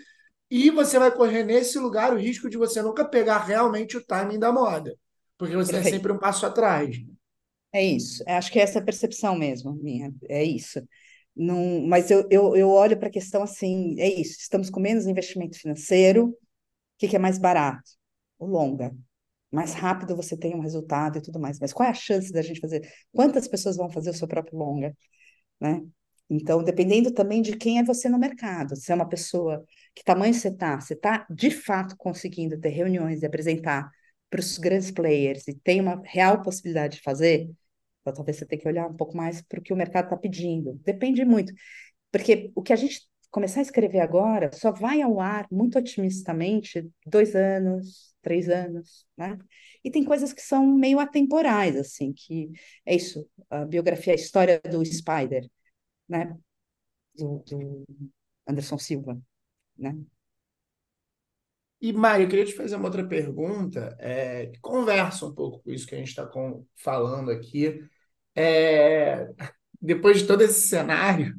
e 0.50 0.70
você 0.70 0.98
vai 0.98 1.10
correr 1.10 1.44
nesse 1.44 1.78
lugar 1.78 2.12
o 2.12 2.18
risco 2.18 2.48
de 2.50 2.58
você 2.58 2.82
nunca 2.82 3.04
pegar 3.04 3.38
realmente 3.38 3.96
o 3.96 4.04
timing 4.04 4.38
da 4.38 4.52
moda, 4.52 4.94
porque 5.38 5.56
você 5.56 5.72
Perfeito. 5.72 5.94
é 5.94 5.96
sempre 5.96 6.12
um 6.12 6.18
passo 6.18 6.44
atrás. 6.44 6.96
É 7.72 7.82
isso. 7.82 8.22
Acho 8.26 8.52
que 8.52 8.60
essa 8.60 8.78
é 8.78 8.82
a 8.82 8.84
percepção 8.84 9.34
mesmo, 9.34 9.72
minha. 9.82 10.12
É 10.28 10.44
isso. 10.44 10.86
Não, 11.34 11.80
mas 11.86 12.10
eu, 12.10 12.26
eu, 12.30 12.54
eu 12.54 12.68
olho 12.68 12.98
para 12.98 13.08
a 13.08 13.12
questão 13.12 13.42
assim, 13.42 13.98
é 13.98 14.06
isso, 14.06 14.38
estamos 14.38 14.68
com 14.68 14.78
menos 14.78 15.06
investimento 15.06 15.58
financeiro, 15.58 16.26
o 16.26 16.36
que, 16.98 17.08
que 17.08 17.16
é 17.16 17.18
mais 17.18 17.38
barato? 17.38 17.90
O 18.38 18.46
longa. 18.46 18.94
Mais 19.52 19.74
rápido 19.74 20.16
você 20.16 20.36
tem 20.36 20.54
um 20.54 20.60
resultado 20.60 21.18
e 21.18 21.22
tudo 21.22 21.38
mais. 21.38 21.58
Mas 21.60 21.72
qual 21.72 21.86
é 21.86 21.90
a 21.90 21.94
chance 21.94 22.32
da 22.32 22.42
gente 22.42 22.60
fazer? 22.60 22.88
Quantas 23.12 23.46
pessoas 23.48 23.76
vão 23.76 23.90
fazer 23.90 24.10
o 24.10 24.14
seu 24.14 24.26
próprio 24.28 24.58
longa? 24.58 24.96
Né? 25.60 25.82
Então, 26.30 26.62
dependendo 26.64 27.12
também 27.12 27.42
de 27.42 27.56
quem 27.56 27.78
é 27.78 27.84
você 27.84 28.08
no 28.08 28.18
mercado, 28.18 28.76
se 28.76 28.90
é 28.90 28.94
uma 28.94 29.08
pessoa, 29.08 29.64
que 29.94 30.02
tamanho 30.04 30.34
você 30.34 30.48
está, 30.48 30.80
você 30.80 30.94
está 30.94 31.26
de 31.30 31.50
fato 31.50 31.96
conseguindo 31.96 32.58
ter 32.58 32.70
reuniões 32.70 33.22
e 33.22 33.26
apresentar 33.26 33.90
para 34.30 34.40
os 34.40 34.58
grandes 34.58 34.90
players 34.90 35.46
e 35.46 35.54
tem 35.54 35.80
uma 35.80 36.00
real 36.04 36.42
possibilidade 36.42 36.96
de 36.96 37.02
fazer, 37.02 37.50
então, 38.00 38.12
talvez 38.14 38.38
você 38.38 38.46
tenha 38.46 38.60
que 38.60 38.68
olhar 38.68 38.86
um 38.86 38.96
pouco 38.96 39.16
mais 39.16 39.42
para 39.42 39.60
o 39.60 39.62
que 39.62 39.72
o 39.72 39.76
mercado 39.76 40.04
está 40.06 40.16
pedindo. 40.16 40.74
Depende 40.84 41.24
muito. 41.24 41.52
Porque 42.10 42.50
o 42.54 42.62
que 42.62 42.72
a 42.72 42.76
gente 42.76 43.02
começar 43.30 43.60
a 43.60 43.62
escrever 43.62 44.00
agora 44.00 44.50
só 44.52 44.72
vai 44.72 45.00
ao 45.02 45.20
ar, 45.20 45.46
muito 45.50 45.78
otimistamente, 45.78 46.90
dois 47.06 47.34
anos, 47.34 48.11
três 48.22 48.48
anos, 48.48 49.06
né? 49.16 49.38
E 49.84 49.90
tem 49.90 50.04
coisas 50.04 50.32
que 50.32 50.40
são 50.40 50.66
meio 50.66 50.98
atemporais, 50.98 51.76
assim, 51.76 52.12
que 52.12 52.50
é 52.86 52.94
isso, 52.94 53.28
a 53.50 53.64
biografia, 53.64 54.12
a 54.12 54.16
história 54.16 54.60
do 54.60 54.84
Spider, 54.84 55.48
né? 56.08 56.36
Do, 57.14 57.42
do 57.46 57.86
Anderson 58.46 58.78
Silva, 58.78 59.20
né? 59.76 59.96
E, 61.80 61.92
Mário, 61.92 62.24
eu 62.24 62.28
queria 62.28 62.44
te 62.44 62.54
fazer 62.54 62.76
uma 62.76 62.84
outra 62.84 63.04
pergunta, 63.06 63.96
é, 63.98 64.46
que 64.46 64.60
conversa 64.60 65.26
um 65.26 65.34
pouco 65.34 65.60
com 65.60 65.70
isso 65.72 65.86
que 65.86 65.96
a 65.96 65.98
gente 65.98 66.08
está 66.08 66.30
falando 66.76 67.30
aqui. 67.30 67.84
É, 68.36 69.28
depois 69.80 70.20
de 70.20 70.26
todo 70.28 70.42
esse 70.42 70.68
cenário, 70.68 71.34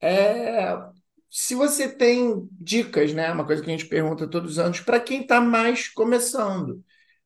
é, 0.00 0.74
se 1.36 1.54
você 1.56 1.88
tem 1.88 2.48
dicas, 2.52 3.12
né? 3.12 3.32
Uma 3.32 3.44
coisa 3.44 3.60
que 3.62 3.68
a 3.68 3.72
gente 3.72 3.86
pergunta 3.88 4.28
todos 4.28 4.52
os 4.52 4.58
anos, 4.60 4.78
para 4.80 5.00
quem 5.00 5.22
está 5.22 5.40
mais 5.40 5.88
começando, 5.88 6.80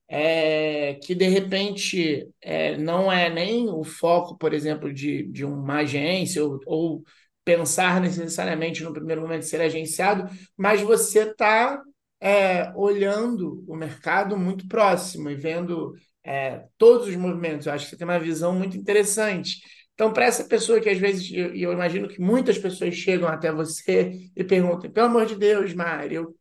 é, 0.09 0.95
que 1.03 1.15
de 1.15 1.29
repente 1.29 2.29
é, 2.41 2.77
não 2.79 3.13
é 3.13 3.29
nem 3.31 3.69
o 3.71 3.85
foco, 3.85 4.39
por 4.39 4.55
exemplo, 4.55 4.93
de, 4.95 5.25
de 5.31 5.45
uma 5.45 5.79
agência 5.81 6.45
ou, 6.45 6.61
ou 6.67 7.05
pensar 7.45 8.01
necessariamente 8.01 8.83
no 8.83 8.93
primeiro 8.95 9.23
momento 9.23 9.45
ser 9.45 9.61
agenciado, 9.61 10.27
mas 10.57 10.81
você 10.83 11.31
está 11.31 11.83
é, 12.21 12.73
olhando 12.77 13.63
o 13.69 13.77
mercado 13.77 14.37
muito 14.39 14.67
próximo 14.69 15.31
e 15.31 15.35
vendo 15.35 15.95
é, 16.25 16.65
todos 16.79 17.09
os 17.09 17.17
movimentos. 17.17 17.67
Eu 17.67 17.73
acho 17.75 17.85
que 17.85 17.91
você 17.91 17.97
tem 17.99 18.07
uma 18.07 18.19
visão 18.19 18.55
muito 18.55 18.77
interessante. 18.77 19.61
Então, 19.99 20.13
para 20.13 20.27
essa 20.27 20.45
pessoa 20.45 20.81
que 20.81 20.89
às 20.89 20.97
vezes, 20.97 21.29
e 21.29 21.37
eu, 21.37 21.53
eu, 21.57 21.73
imagino 21.73 22.07
que 22.07 22.21
muitas 22.21 22.57
pessoas 22.57 22.95
chegam 22.95 23.27
até 23.27 23.51
você 23.51 24.31
e 24.37 24.45
perguntam: 24.45 24.89
pelo 24.89 25.09
amor 25.09 25.27
de 25.27 25.35
Deus, 25.35 25.75
Mari, 25.75 26.15
eu 26.15 26.37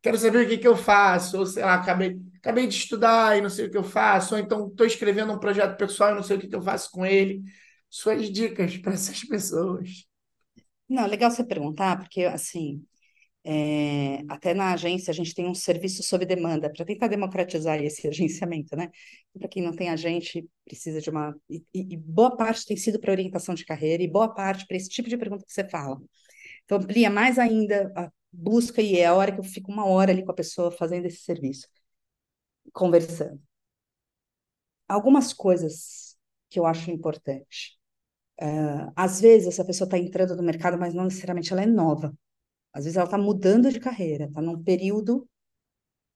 quero 0.00 0.16
saber 0.16 0.46
o 0.46 0.48
que, 0.48 0.56
que 0.56 0.66
eu 0.66 0.74
faço, 0.74 1.38
ou 1.38 1.44
sei 1.44 1.62
lá, 1.62 1.74
acabei, 1.74 2.18
acabei 2.38 2.66
de 2.66 2.74
estudar 2.74 3.36
e 3.36 3.42
não 3.42 3.50
sei 3.50 3.66
o 3.66 3.70
que 3.70 3.76
eu 3.76 3.84
faço, 3.84 4.34
ou 4.34 4.40
então 4.40 4.68
estou 4.68 4.86
escrevendo 4.86 5.30
um 5.30 5.38
projeto 5.38 5.76
pessoal 5.76 6.12
e 6.12 6.14
não 6.14 6.22
sei 6.22 6.38
o 6.38 6.40
que, 6.40 6.48
que 6.48 6.56
eu 6.56 6.62
faço 6.62 6.90
com 6.90 7.04
ele. 7.04 7.42
Suas 7.90 8.30
dicas 8.30 8.78
para 8.78 8.94
essas 8.94 9.22
pessoas. 9.28 10.06
Não, 10.88 11.06
legal 11.06 11.30
você 11.30 11.44
perguntar, 11.44 11.98
porque 11.98 12.24
assim, 12.24 12.82
é, 13.44 14.22
até 14.28 14.54
na 14.54 14.72
agência 14.72 15.10
a 15.10 15.14
gente 15.14 15.34
tem 15.34 15.48
um 15.48 15.54
serviço 15.54 16.02
sob 16.02 16.24
demanda 16.24 16.70
para 16.72 16.84
tentar 16.84 17.08
democratizar 17.08 17.82
esse 17.82 18.06
agenciamento, 18.08 18.76
né? 18.76 18.90
Para 19.36 19.48
quem 19.48 19.62
não 19.62 19.74
tem 19.74 19.88
agente, 19.90 20.48
precisa 20.64 21.00
de 21.00 21.10
uma. 21.10 21.34
E, 21.50 21.64
e 21.74 21.96
boa 21.96 22.36
parte 22.36 22.64
tem 22.66 22.76
sido 22.76 23.00
para 23.00 23.12
orientação 23.12 23.54
de 23.54 23.64
carreira, 23.64 24.02
e 24.02 24.08
boa 24.08 24.32
parte 24.32 24.66
para 24.66 24.76
esse 24.76 24.88
tipo 24.88 25.08
de 25.08 25.16
pergunta 25.16 25.44
que 25.44 25.52
você 25.52 25.68
fala. 25.68 26.00
Então, 26.64 26.78
amplia 26.78 27.10
mais 27.10 27.38
ainda 27.38 27.92
a 27.96 28.10
busca, 28.32 28.80
e 28.80 28.98
é 28.98 29.06
a 29.06 29.14
hora 29.14 29.32
que 29.32 29.40
eu 29.40 29.44
fico 29.44 29.72
uma 29.72 29.86
hora 29.86 30.12
ali 30.12 30.24
com 30.24 30.30
a 30.32 30.34
pessoa 30.34 30.70
fazendo 30.70 31.06
esse 31.06 31.22
serviço, 31.22 31.66
conversando. 32.72 33.40
Algumas 34.88 35.32
coisas 35.32 36.16
que 36.50 36.58
eu 36.58 36.66
acho 36.66 36.90
importante. 36.90 37.78
Uh, 38.40 38.92
às 38.96 39.20
vezes, 39.20 39.48
essa 39.48 39.64
pessoa 39.64 39.86
está 39.86 39.98
entrando 39.98 40.36
no 40.36 40.42
mercado, 40.42 40.78
mas 40.78 40.94
não 40.94 41.04
necessariamente 41.04 41.52
ela 41.52 41.62
é 41.62 41.66
nova. 41.66 42.14
Às 42.72 42.84
vezes 42.84 42.96
ela 42.96 43.06
está 43.06 43.18
mudando 43.18 43.70
de 43.70 43.80
carreira, 43.80 44.26
está 44.26 44.40
num 44.40 44.62
período 44.62 45.28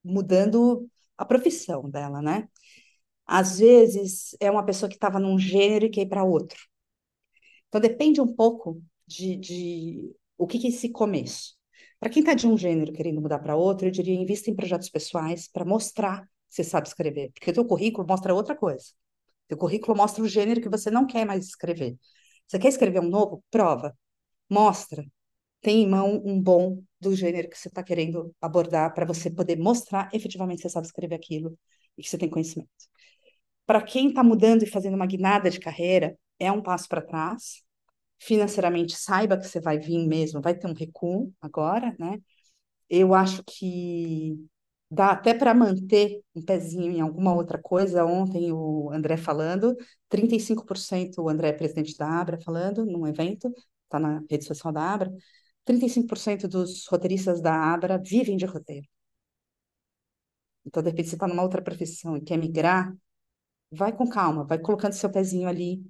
mudando 0.05 0.89
a 1.19 1.25
profissão 1.25 1.89
dela, 1.91 2.23
né? 2.23 2.49
Às 3.27 3.59
vezes 3.59 4.37
é 4.41 4.51
uma 4.51 4.65
pessoa 4.65 4.89
que 4.89 4.97
estava 4.97 5.19
num 5.21 5.39
gênero 5.39 5.87
e 5.87 5.91
quer 5.91 6.03
ir 6.03 6.09
para 6.09 6.25
outro. 6.25 6.59
Então 7.69 7.81
depende 7.81 8.21
um 8.21 8.33
pouco 8.35 8.83
de, 9.07 9.37
de 9.37 10.17
o 10.39 10.47
que, 10.47 10.59
que 10.59 10.67
é 10.67 10.71
esse 10.71 10.91
começo. 10.91 11.55
Para 11.99 12.11
quem 12.11 12.21
está 12.21 12.35
de 12.35 12.47
um 12.47 12.57
gênero 12.57 12.93
querendo 12.93 13.21
mudar 13.21 13.39
para 13.39 13.57
outro, 13.57 13.87
eu 13.87 13.91
diria 13.91 14.15
invista 14.15 14.51
em 14.51 14.55
projetos 14.57 14.89
pessoais 14.91 15.49
para 15.49 15.65
mostrar 15.65 16.23
que 16.23 16.55
você 16.55 16.65
sabe 16.65 16.89
escrever, 16.89 17.33
porque 17.33 17.51
o 17.51 17.55
teu 17.55 17.65
currículo 17.67 18.07
mostra 18.07 18.35
outra 18.35 18.55
coisa. 18.57 18.85
O 19.47 19.49
teu 19.49 19.59
currículo 19.59 19.97
mostra 19.97 20.23
o 20.23 20.29
gênero 20.29 20.61
que 20.61 20.69
você 20.69 20.91
não 20.91 21.07
quer 21.07 21.25
mais 21.27 21.47
escrever. 21.47 21.97
Você 22.47 22.59
quer 22.59 22.69
escrever 22.69 23.01
um 23.01 23.09
novo? 23.09 23.43
Prova. 23.51 23.97
Mostra 24.51 25.05
tem 25.61 25.83
em 25.83 25.89
mão 25.89 26.23
um 26.25 26.41
bom 26.41 26.83
do 27.01 27.15
gênero 27.15 27.49
que 27.49 27.59
você 27.59 27.69
está 27.69 27.83
querendo 27.83 28.35
abordar 28.41 28.95
para 28.95 29.05
você 29.07 29.31
poder 29.31 29.59
mostrar 29.59 30.09
efetivamente 30.13 30.59
que 30.59 30.63
você 30.63 30.71
sabe 30.71 30.87
escrever 30.87 31.17
aquilo 31.17 31.59
e 31.97 32.03
que 32.03 32.09
você 32.09 32.19
tem 32.19 32.29
conhecimento. 32.29 32.71
Para 33.67 33.83
quem 33.83 34.09
está 34.09 34.23
mudando 34.23 34.63
e 34.63 34.67
fazendo 34.67 34.95
uma 34.95 35.07
guinada 35.07 35.51
de 35.51 35.59
carreira, 35.59 36.17
é 36.39 36.51
um 36.53 36.63
passo 36.63 36.89
para 36.89 37.03
trás. 37.03 37.63
Financeiramente, 38.19 38.97
saiba 38.97 39.37
que 39.37 39.47
você 39.47 39.61
vai 39.61 39.79
vir 39.79 40.07
mesmo, 40.07 40.41
vai 40.41 40.55
ter 40.55 40.67
um 40.67 40.73
recuo 40.75 41.33
agora, 41.41 41.95
né? 41.99 42.19
Eu 42.89 43.15
acho 43.15 43.43
que 43.45 44.37
dá 44.91 45.11
até 45.11 45.35
para 45.35 45.55
manter 45.55 46.23
um 46.35 46.43
pezinho 46.43 46.93
em 46.93 47.01
alguma 47.01 47.35
outra 47.35 47.61
coisa. 47.61 48.05
Ontem 48.05 48.53
o 48.53 48.91
André 48.93 49.17
falando, 49.17 49.75
35% 50.09 51.23
o 51.23 51.29
André, 51.29 51.53
presidente 51.53 51.97
da 51.97 52.09
Abra, 52.21 52.39
falando 52.41 52.87
num 52.87 53.07
evento, 53.07 53.53
está 53.85 53.99
na 53.99 54.23
rede 54.31 54.45
social 54.45 54.73
da 54.73 54.83
Abra, 54.83 55.13
35% 55.67 56.49
dos 56.49 56.87
roteiristas 56.87 57.41
da 57.43 57.55
Abra 57.55 57.99
vivem 57.99 58.37
de 58.37 58.47
roteiro. 58.47 58.87
Então, 60.65 60.83
de 60.83 60.91
repente, 60.91 61.09
você 61.11 61.17
está 61.17 61.29
numa 61.29 61.43
outra 61.43 61.63
profissão 61.63 62.17
e 62.17 62.23
quer 62.23 62.37
migrar, 62.39 62.95
vai 63.71 63.97
com 63.97 64.09
calma, 64.09 64.45
vai 64.45 64.59
colocando 64.59 64.93
seu 64.95 65.11
pezinho 65.11 65.49
ali 65.49 65.85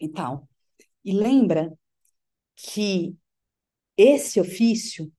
e 0.00 0.08
tal. 0.08 0.48
E 1.04 1.12
lembra 1.12 1.72
que 2.56 3.16
esse 3.96 4.40
ofício, 4.40 5.12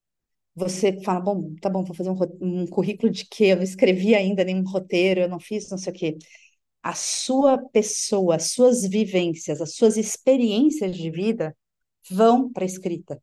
você 0.55 1.01
fala, 1.03 1.21
bom, 1.21 1.55
tá 1.61 1.69
bom, 1.69 1.83
vou 1.83 1.95
fazer 1.95 2.09
um, 2.11 2.17
um 2.41 2.67
currículo 2.67 3.11
de 3.11 3.27
quê? 3.27 3.45
Eu 3.47 3.57
não 3.57 3.63
escrevi 3.63 4.15
ainda 4.15 4.43
nenhum 4.43 4.63
roteiro, 4.63 5.21
eu 5.21 5.29
não 5.29 5.39
fiz 5.39 5.69
não 5.69 5.77
sei 5.77 5.93
o 5.93 5.95
quê. 5.95 6.17
A 6.83 6.93
sua 6.93 7.57
pessoa, 7.69 8.35
as 8.37 8.51
suas 8.51 8.83
vivências, 8.83 9.61
as 9.61 9.75
suas 9.75 9.97
experiências 9.97 10.95
de 10.97 11.11
vida 11.11 11.55
vão 12.09 12.51
para 12.51 12.63
a 12.63 12.67
escrita. 12.67 13.21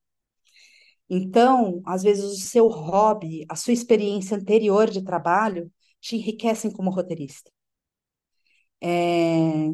Então, 1.14 1.82
às 1.84 2.02
vezes, 2.02 2.24
o 2.24 2.36
seu 2.36 2.68
hobby, 2.68 3.44
a 3.48 3.54
sua 3.54 3.72
experiência 3.74 4.36
anterior 4.36 4.88
de 4.90 5.02
trabalho 5.04 5.70
te 6.00 6.16
enriquecem 6.16 6.70
como 6.72 6.90
roteirista. 6.90 7.50
É... 8.80 9.72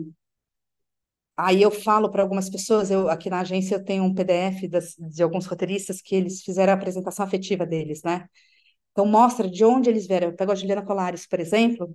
Aí 1.37 1.63
eu 1.63 1.71
falo 1.71 2.11
para 2.11 2.23
algumas 2.23 2.51
pessoas, 2.51 2.91
eu 2.91 3.09
aqui 3.09 3.31
na 3.31 3.41
agência 3.41 3.77
eu 3.77 3.85
tenho 3.85 4.03
um 4.05 4.13
PDF 4.15 4.67
das, 4.69 4.95
de 4.99 5.23
alguns 5.23 5.47
roteiristas 5.47 6.01
que 6.03 6.15
eles 6.17 6.43
fizeram 6.43 6.73
a 6.73 6.77
apresentação 6.77 7.25
afetiva 7.25 7.65
deles, 7.65 8.03
né? 8.03 8.27
Então 8.93 9.07
mostra 9.07 9.49
de 9.51 9.65
onde 9.65 9.91
eles 9.91 10.07
vieram. 10.07 10.29
Eu 10.29 10.37
pego 10.37 10.53
a 10.53 10.55
Juliana 10.57 10.85
Colares, 10.85 11.27
por 11.27 11.41
exemplo, 11.41 11.95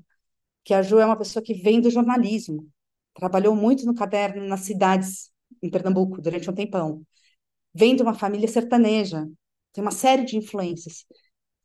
que 0.65 0.73
a 0.73 0.81
Ju 0.83 0.99
é 0.99 1.05
uma 1.05 1.17
pessoa 1.17 1.43
que 1.43 1.53
vem 1.55 1.81
do 1.81 1.89
jornalismo, 1.91 2.67
trabalhou 3.15 3.55
muito 3.55 3.85
no 3.85 3.95
caderno 3.95 4.45
nas 4.47 4.61
cidades 4.61 5.31
em 5.63 5.69
Pernambuco 5.69 6.21
durante 6.21 6.49
um 6.49 6.53
tempão. 6.55 7.03
Vem 7.73 7.95
de 7.95 8.03
uma 8.03 8.13
família 8.13 8.47
sertaneja, 8.47 9.25
tem 9.73 9.81
uma 9.83 9.91
série 9.91 10.25
de 10.25 10.37
influências. 10.37 11.05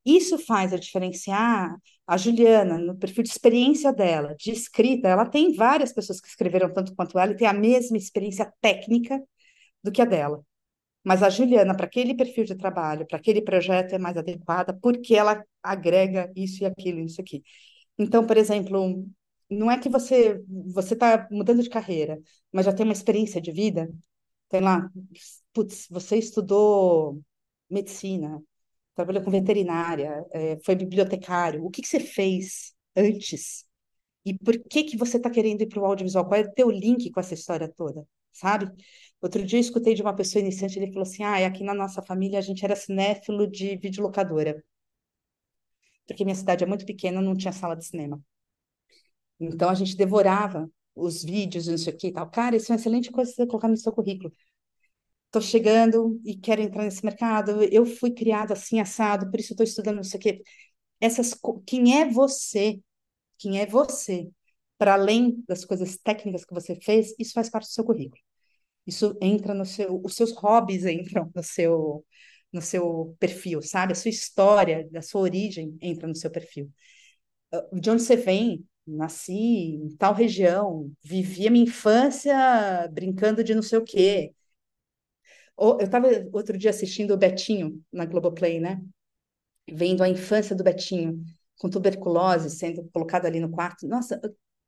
Isso 0.04 0.38
faz 0.38 0.72
a 0.72 0.78
diferenciar 0.78 1.76
a 2.06 2.16
Juliana 2.16 2.78
no 2.78 2.96
perfil 2.96 3.22
de 3.22 3.30
experiência 3.30 3.92
dela, 3.92 4.34
de 4.38 4.50
escrita. 4.52 5.08
Ela 5.08 5.26
tem 5.26 5.54
várias 5.54 5.92
pessoas 5.92 6.20
que 6.20 6.28
escreveram 6.28 6.72
tanto 6.72 6.94
quanto 6.94 7.18
ela 7.18 7.32
e 7.32 7.36
tem 7.36 7.46
a 7.46 7.52
mesma 7.52 7.96
experiência 7.98 8.52
técnica 8.60 9.20
do 9.82 9.92
que 9.92 10.02
a 10.02 10.04
dela. 10.06 10.42
Mas 11.04 11.22
a 11.22 11.30
Juliana, 11.30 11.74
para 11.76 11.86
aquele 11.86 12.14
perfil 12.14 12.44
de 12.44 12.56
trabalho, 12.56 13.06
para 13.06 13.18
aquele 13.18 13.42
projeto, 13.42 13.94
é 13.94 13.98
mais 13.98 14.16
adequada 14.16 14.74
porque 14.74 15.14
ela 15.16 15.42
agrega 15.62 16.30
isso 16.36 16.62
e 16.62 16.66
aquilo, 16.66 17.00
isso 17.00 17.20
aqui. 17.20 17.42
Então, 17.98 18.26
por 18.26 18.36
exemplo, 18.36 19.06
não 19.50 19.70
é 19.70 19.78
que 19.78 19.88
você 19.88 20.42
você 20.48 20.94
está 20.94 21.28
mudando 21.30 21.62
de 21.62 21.70
carreira, 21.70 22.20
mas 22.52 22.66
já 22.66 22.72
tem 22.72 22.84
uma 22.84 22.92
experiência 22.92 23.40
de 23.40 23.52
vida. 23.52 23.90
Tem 24.48 24.60
lá, 24.60 24.88
putz, 25.52 25.86
você 25.90 26.16
estudou 26.16 27.20
medicina, 27.70 28.42
trabalhou 28.94 29.22
com 29.22 29.30
veterinária, 29.30 30.24
é, 30.32 30.58
foi 30.64 30.74
bibliotecário. 30.74 31.64
O 31.64 31.70
que, 31.70 31.82
que 31.82 31.88
você 31.88 32.00
fez 32.00 32.74
antes? 32.96 33.66
E 34.24 34.34
por 34.38 34.58
que 34.58 34.84
que 34.84 34.96
você 34.96 35.16
está 35.18 35.30
querendo 35.30 35.62
ir 35.62 35.68
para 35.68 35.80
o 35.80 35.86
audiovisual? 35.86 36.26
Qual 36.26 36.40
é 36.40 36.44
o 36.44 36.52
teu 36.52 36.70
link 36.70 37.10
com 37.10 37.20
essa 37.20 37.34
história 37.34 37.68
toda, 37.68 38.06
sabe? 38.32 38.70
Outro 39.20 39.44
dia 39.44 39.58
eu 39.58 39.60
escutei 39.60 39.94
de 39.94 40.02
uma 40.02 40.14
pessoa 40.14 40.42
iniciante, 40.42 40.78
ele 40.78 40.88
falou 40.92 41.02
assim, 41.02 41.22
ah, 41.22 41.46
aqui 41.46 41.64
na 41.64 41.74
nossa 41.74 42.02
família 42.02 42.38
a 42.38 42.42
gente 42.42 42.64
era 42.64 42.76
cinéfilo 42.76 43.48
de 43.50 43.76
videolocadora. 43.76 44.62
Porque 46.06 46.24
minha 46.24 46.34
cidade 46.34 46.64
é 46.64 46.66
muito 46.66 46.84
pequena, 46.86 47.20
não 47.20 47.36
tinha 47.36 47.52
sala 47.52 47.76
de 47.76 47.84
cinema. 47.86 48.20
Então 49.40 49.68
a 49.68 49.74
gente 49.74 49.96
devorava 49.96 50.68
os 50.98 51.22
vídeos, 51.24 51.66
não 51.68 51.78
sei 51.78 51.92
o 51.94 51.96
que 51.96 52.08
e 52.08 52.12
tal. 52.12 52.30
Cara, 52.30 52.56
isso 52.56 52.72
é 52.72 52.74
uma 52.74 52.80
excelente 52.80 53.10
coisa 53.10 53.32
você 53.32 53.46
colocar 53.46 53.68
no 53.68 53.76
seu 53.76 53.92
currículo 53.92 54.32
estou 55.26 55.42
chegando 55.42 56.20
e 56.24 56.36
quero 56.36 56.62
entrar 56.62 56.84
nesse 56.84 57.04
mercado, 57.04 57.62
eu 57.64 57.84
fui 57.86 58.10
criado 58.12 58.52
assim, 58.52 58.80
assado, 58.80 59.30
por 59.30 59.38
isso 59.40 59.52
estou 59.52 59.64
estudando 59.64 59.96
não 59.96 60.02
sei 60.04 60.18
o 60.18 60.22
quê. 60.22 60.42
Essas, 61.00 61.36
quem 61.66 62.00
é 62.00 62.10
você? 62.10 62.80
Quem 63.38 63.60
é 63.60 63.66
você? 63.66 64.30
Para 64.78 64.94
além 64.94 65.44
das 65.48 65.64
coisas 65.64 65.98
técnicas 65.98 66.44
que 66.44 66.54
você 66.54 66.76
fez, 66.76 67.14
isso 67.18 67.32
faz 67.34 67.50
parte 67.50 67.66
do 67.68 67.72
seu 67.72 67.84
currículo. 67.84 68.22
Isso 68.86 69.16
entra 69.22 69.54
no 69.54 69.66
seu, 69.66 70.00
os 70.04 70.16
seus 70.16 70.32
hobbies 70.34 70.86
entram 70.86 71.30
no 71.34 71.42
seu, 71.42 72.04
no 72.52 72.62
seu 72.62 73.16
perfil, 73.20 73.62
sabe? 73.62 73.92
A 73.92 73.96
sua 73.96 74.10
história, 74.10 74.88
a 74.96 75.02
sua 75.02 75.22
origem 75.22 75.76
entra 75.82 76.08
no 76.08 76.16
seu 76.16 76.30
perfil. 76.30 76.70
Ah, 77.52 77.66
de 77.72 77.90
onde 77.90 78.02
você 78.02 78.16
vem? 78.16 78.66
Nasci 78.88 79.32
em 79.34 79.96
tal 79.96 80.14
região, 80.14 80.90
vivi 81.02 81.46
a 81.46 81.50
minha 81.50 81.64
infância 81.64 82.34
brincando 82.92 83.44
de 83.44 83.54
não 83.54 83.62
sei 83.62 83.78
o 83.78 83.84
quê 83.84 84.34
eu 85.58 85.78
estava 85.80 86.08
outro 86.32 86.56
dia 86.56 86.70
assistindo 86.70 87.12
o 87.12 87.16
Betinho 87.16 87.82
na 87.92 88.04
Globoplay, 88.04 88.60
né? 88.60 88.80
Vendo 89.70 90.02
a 90.02 90.08
infância 90.08 90.54
do 90.54 90.64
Betinho 90.64 91.22
com 91.58 91.68
tuberculose 91.68 92.50
sendo 92.50 92.88
colocado 92.92 93.26
ali 93.26 93.40
no 93.40 93.50
quarto. 93.50 93.86
Nossa, 93.86 94.20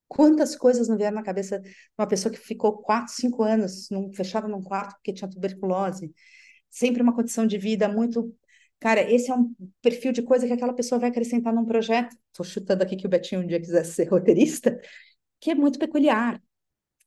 quantas 0.09 0.57
coisas 0.57 0.89
não 0.89 0.97
vieram 0.97 1.17
na 1.17 1.23
cabeça 1.23 1.61
de 1.61 1.71
uma 1.97 2.07
pessoa 2.07 2.33
que 2.33 2.39
ficou 2.39 2.79
quatro, 2.79 3.15
cinco 3.15 3.43
anos 3.45 3.89
num, 3.91 4.13
fechada 4.13 4.49
num 4.49 4.63
quarto 4.63 4.95
porque 4.95 5.13
tinha 5.13 5.31
tuberculose. 5.31 6.13
Sempre 6.69 7.03
uma 7.03 7.15
condição 7.15 7.47
de 7.47 7.57
vida 7.57 7.89
muito. 7.89 8.35
Cara, 8.81 9.03
esse 9.11 9.31
é 9.31 9.35
um 9.35 9.55
perfil 9.83 10.13
de 10.13 10.23
coisa 10.23 10.47
que 10.47 10.53
aquela 10.53 10.73
pessoa 10.73 10.99
vai 10.99 11.11
acrescentar 11.11 11.53
num 11.55 11.67
projeto. 11.67 12.17
Estou 12.33 12.45
chutando 12.47 12.83
aqui 12.83 12.97
que 12.97 13.07
o 13.07 13.11
Betinho 13.11 13.43
um 13.43 13.47
dia 13.47 13.61
quisesse 13.61 13.93
ser 13.95 14.07
roteirista, 14.09 14.81
que 15.41 15.51
é 15.51 15.55
muito 15.55 15.79
peculiar 15.79 16.41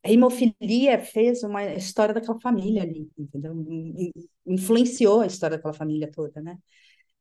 a 0.04 0.12
hemofilia 0.12 1.00
fez 1.00 1.44
uma 1.44 1.64
história 1.76 2.14
daquela 2.14 2.40
família 2.40 2.84
ali, 2.84 3.10
entendeu? 3.18 3.54
Influenciou 4.46 5.22
a 5.22 5.26
história 5.28 5.58
daquela 5.58 5.74
família 5.74 6.12
toda, 6.12 6.42
né? 6.42 6.58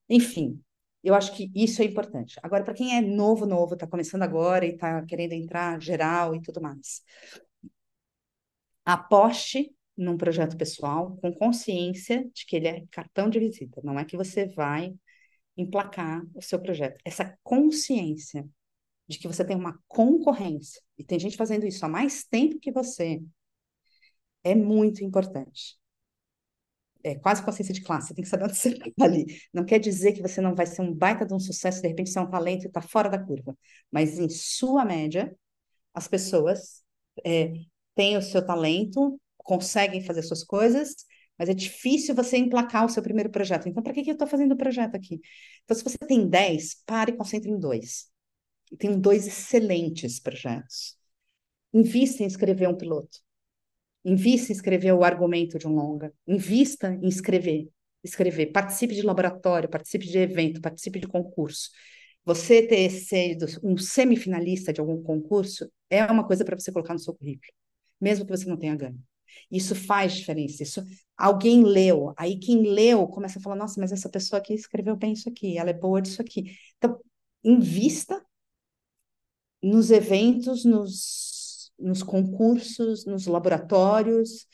Enfim, 0.08 0.60
eu 1.04 1.14
acho 1.14 1.34
que 1.36 1.50
isso 1.54 1.82
é 1.82 1.84
importante. 1.86 2.38
Agora, 2.42 2.64
para 2.64 2.74
quem 2.74 2.96
é 2.96 3.00
novo, 3.00 3.46
novo, 3.46 3.74
está 3.74 3.86
começando 3.86 4.22
agora 4.22 4.66
e 4.66 4.70
está 4.74 5.04
querendo 5.06 5.32
entrar 5.32 5.80
geral 5.80 6.34
e 6.34 6.42
tudo 6.42 6.60
mais, 6.60 7.02
aposte 8.84 9.74
num 9.96 10.16
projeto 10.16 10.56
pessoal 10.56 11.16
com 11.18 11.32
consciência 11.32 12.24
de 12.34 12.46
que 12.46 12.56
ele 12.56 12.68
é 12.68 12.84
cartão 12.90 13.28
de 13.28 13.38
visita. 13.38 13.80
Não 13.84 13.98
é 13.98 14.04
que 14.04 14.16
você 14.16 14.46
vai 14.46 14.94
emplacar 15.56 16.22
o 16.34 16.42
seu 16.42 16.60
projeto. 16.60 16.98
Essa 17.04 17.36
consciência 17.42 18.48
de 19.08 19.18
que 19.18 19.28
você 19.28 19.44
tem 19.44 19.56
uma 19.56 19.78
concorrência, 19.88 20.80
e 20.96 21.04
tem 21.04 21.18
gente 21.18 21.36
fazendo 21.36 21.66
isso 21.66 21.84
há 21.84 21.88
mais 21.88 22.24
tempo 22.24 22.58
que 22.58 22.72
você, 22.72 23.20
é 24.44 24.54
muito 24.54 25.04
importante. 25.04 25.78
É 27.04 27.16
quase 27.16 27.44
consciência 27.44 27.74
de 27.74 27.82
classe, 27.82 28.08
você 28.08 28.14
tem 28.14 28.22
que 28.22 28.30
saber 28.30 28.44
onde 28.44 28.56
você 28.56 28.68
está 28.70 28.84
ali. 29.04 29.26
Não 29.52 29.64
quer 29.64 29.78
dizer 29.78 30.12
que 30.12 30.22
você 30.22 30.40
não 30.40 30.54
vai 30.54 30.66
ser 30.66 30.82
um 30.82 30.94
baita 30.94 31.26
de 31.26 31.34
um 31.34 31.40
sucesso, 31.40 31.82
de 31.82 31.88
repente 31.88 32.10
você 32.10 32.18
é 32.18 32.22
um 32.22 32.30
talento 32.30 32.64
e 32.64 32.68
está 32.68 32.80
fora 32.80 33.08
da 33.10 33.18
curva. 33.18 33.56
Mas, 33.90 34.18
em 34.18 34.28
sua 34.28 34.84
média, 34.84 35.34
as 35.92 36.08
pessoas 36.08 36.82
é, 37.24 37.52
têm 37.94 38.16
o 38.16 38.22
seu 38.22 38.44
talento, 38.44 39.20
conseguem 39.42 40.02
fazer 40.04 40.22
suas 40.22 40.44
coisas, 40.44 40.94
mas 41.38 41.48
é 41.48 41.54
difícil 41.54 42.14
você 42.14 42.36
emplacar 42.36 42.84
o 42.84 42.88
seu 42.88 43.02
primeiro 43.02 43.30
projeto. 43.30 43.68
Então, 43.68 43.82
para 43.82 43.92
que, 43.92 44.02
que 44.02 44.10
eu 44.10 44.14
estou 44.14 44.28
fazendo 44.28 44.52
o 44.52 44.56
projeto 44.56 44.94
aqui? 44.94 45.20
Então, 45.64 45.76
se 45.76 45.82
você 45.82 45.98
tem 45.98 46.28
10, 46.28 46.82
pare 46.86 47.12
e 47.12 47.16
concentre 47.16 47.50
em 47.50 47.58
dois 47.58 48.12
tenho 48.76 48.98
dois 48.98 49.26
excelentes 49.26 50.18
projetos. 50.20 50.96
Invista 51.72 52.22
em 52.22 52.26
escrever 52.26 52.68
um 52.68 52.76
piloto. 52.76 53.18
Invista 54.04 54.52
em 54.52 54.56
escrever 54.56 54.92
o 54.92 55.04
argumento 55.04 55.58
de 55.58 55.66
um 55.66 55.74
longa. 55.74 56.12
Invista 56.26 56.94
em 56.94 57.08
escrever. 57.08 57.68
Escrever. 58.02 58.46
Participe 58.46 58.94
de 58.94 59.02
laboratório, 59.02 59.68
participe 59.68 60.06
de 60.06 60.18
evento, 60.18 60.60
participe 60.60 60.98
de 60.98 61.06
concurso. 61.06 61.70
Você 62.24 62.66
ter 62.66 62.90
sido 62.90 63.46
um 63.62 63.76
semifinalista 63.76 64.72
de 64.72 64.80
algum 64.80 65.02
concurso 65.02 65.70
é 65.88 66.04
uma 66.04 66.26
coisa 66.26 66.44
para 66.44 66.58
você 66.58 66.72
colocar 66.72 66.92
no 66.92 66.98
seu 66.98 67.14
currículo, 67.14 67.52
mesmo 68.00 68.24
que 68.24 68.30
você 68.30 68.48
não 68.48 68.56
tenha 68.56 68.76
ganho. 68.76 69.00
Isso 69.50 69.74
faz 69.74 70.14
diferença. 70.14 70.62
Isso 70.62 70.82
alguém 71.16 71.62
leu, 71.62 72.12
aí 72.16 72.38
quem 72.38 72.62
leu 72.62 73.06
começa 73.06 73.38
a 73.38 73.42
falar: 73.42 73.56
nossa, 73.56 73.80
mas 73.80 73.92
essa 73.92 74.08
pessoa 74.08 74.40
aqui 74.40 74.54
escreveu 74.54 74.96
bem 74.96 75.12
isso 75.12 75.28
aqui, 75.28 75.56
ela 75.58 75.70
é 75.70 75.74
boa 75.74 76.00
disso 76.02 76.20
aqui. 76.20 76.56
Então, 76.78 76.98
invista 77.44 78.24
nos 79.62 79.90
eventos, 79.90 80.64
nos, 80.64 81.72
nos 81.78 82.02
concursos, 82.02 83.06
nos 83.06 83.26
laboratórios, 83.26 84.46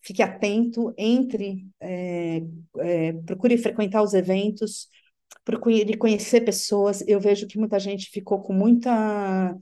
fique 0.00 0.22
atento, 0.22 0.92
entre, 0.98 1.66
é, 1.80 2.42
é, 2.78 3.12
procure 3.24 3.56
frequentar 3.58 4.02
os 4.02 4.14
eventos, 4.14 4.88
procure 5.44 5.96
conhecer 5.96 6.42
pessoas. 6.42 7.02
Eu 7.06 7.20
vejo 7.20 7.46
que 7.46 7.58
muita 7.58 7.78
gente 7.78 8.10
ficou 8.10 8.42
com 8.42 8.52
muita. 8.52 9.56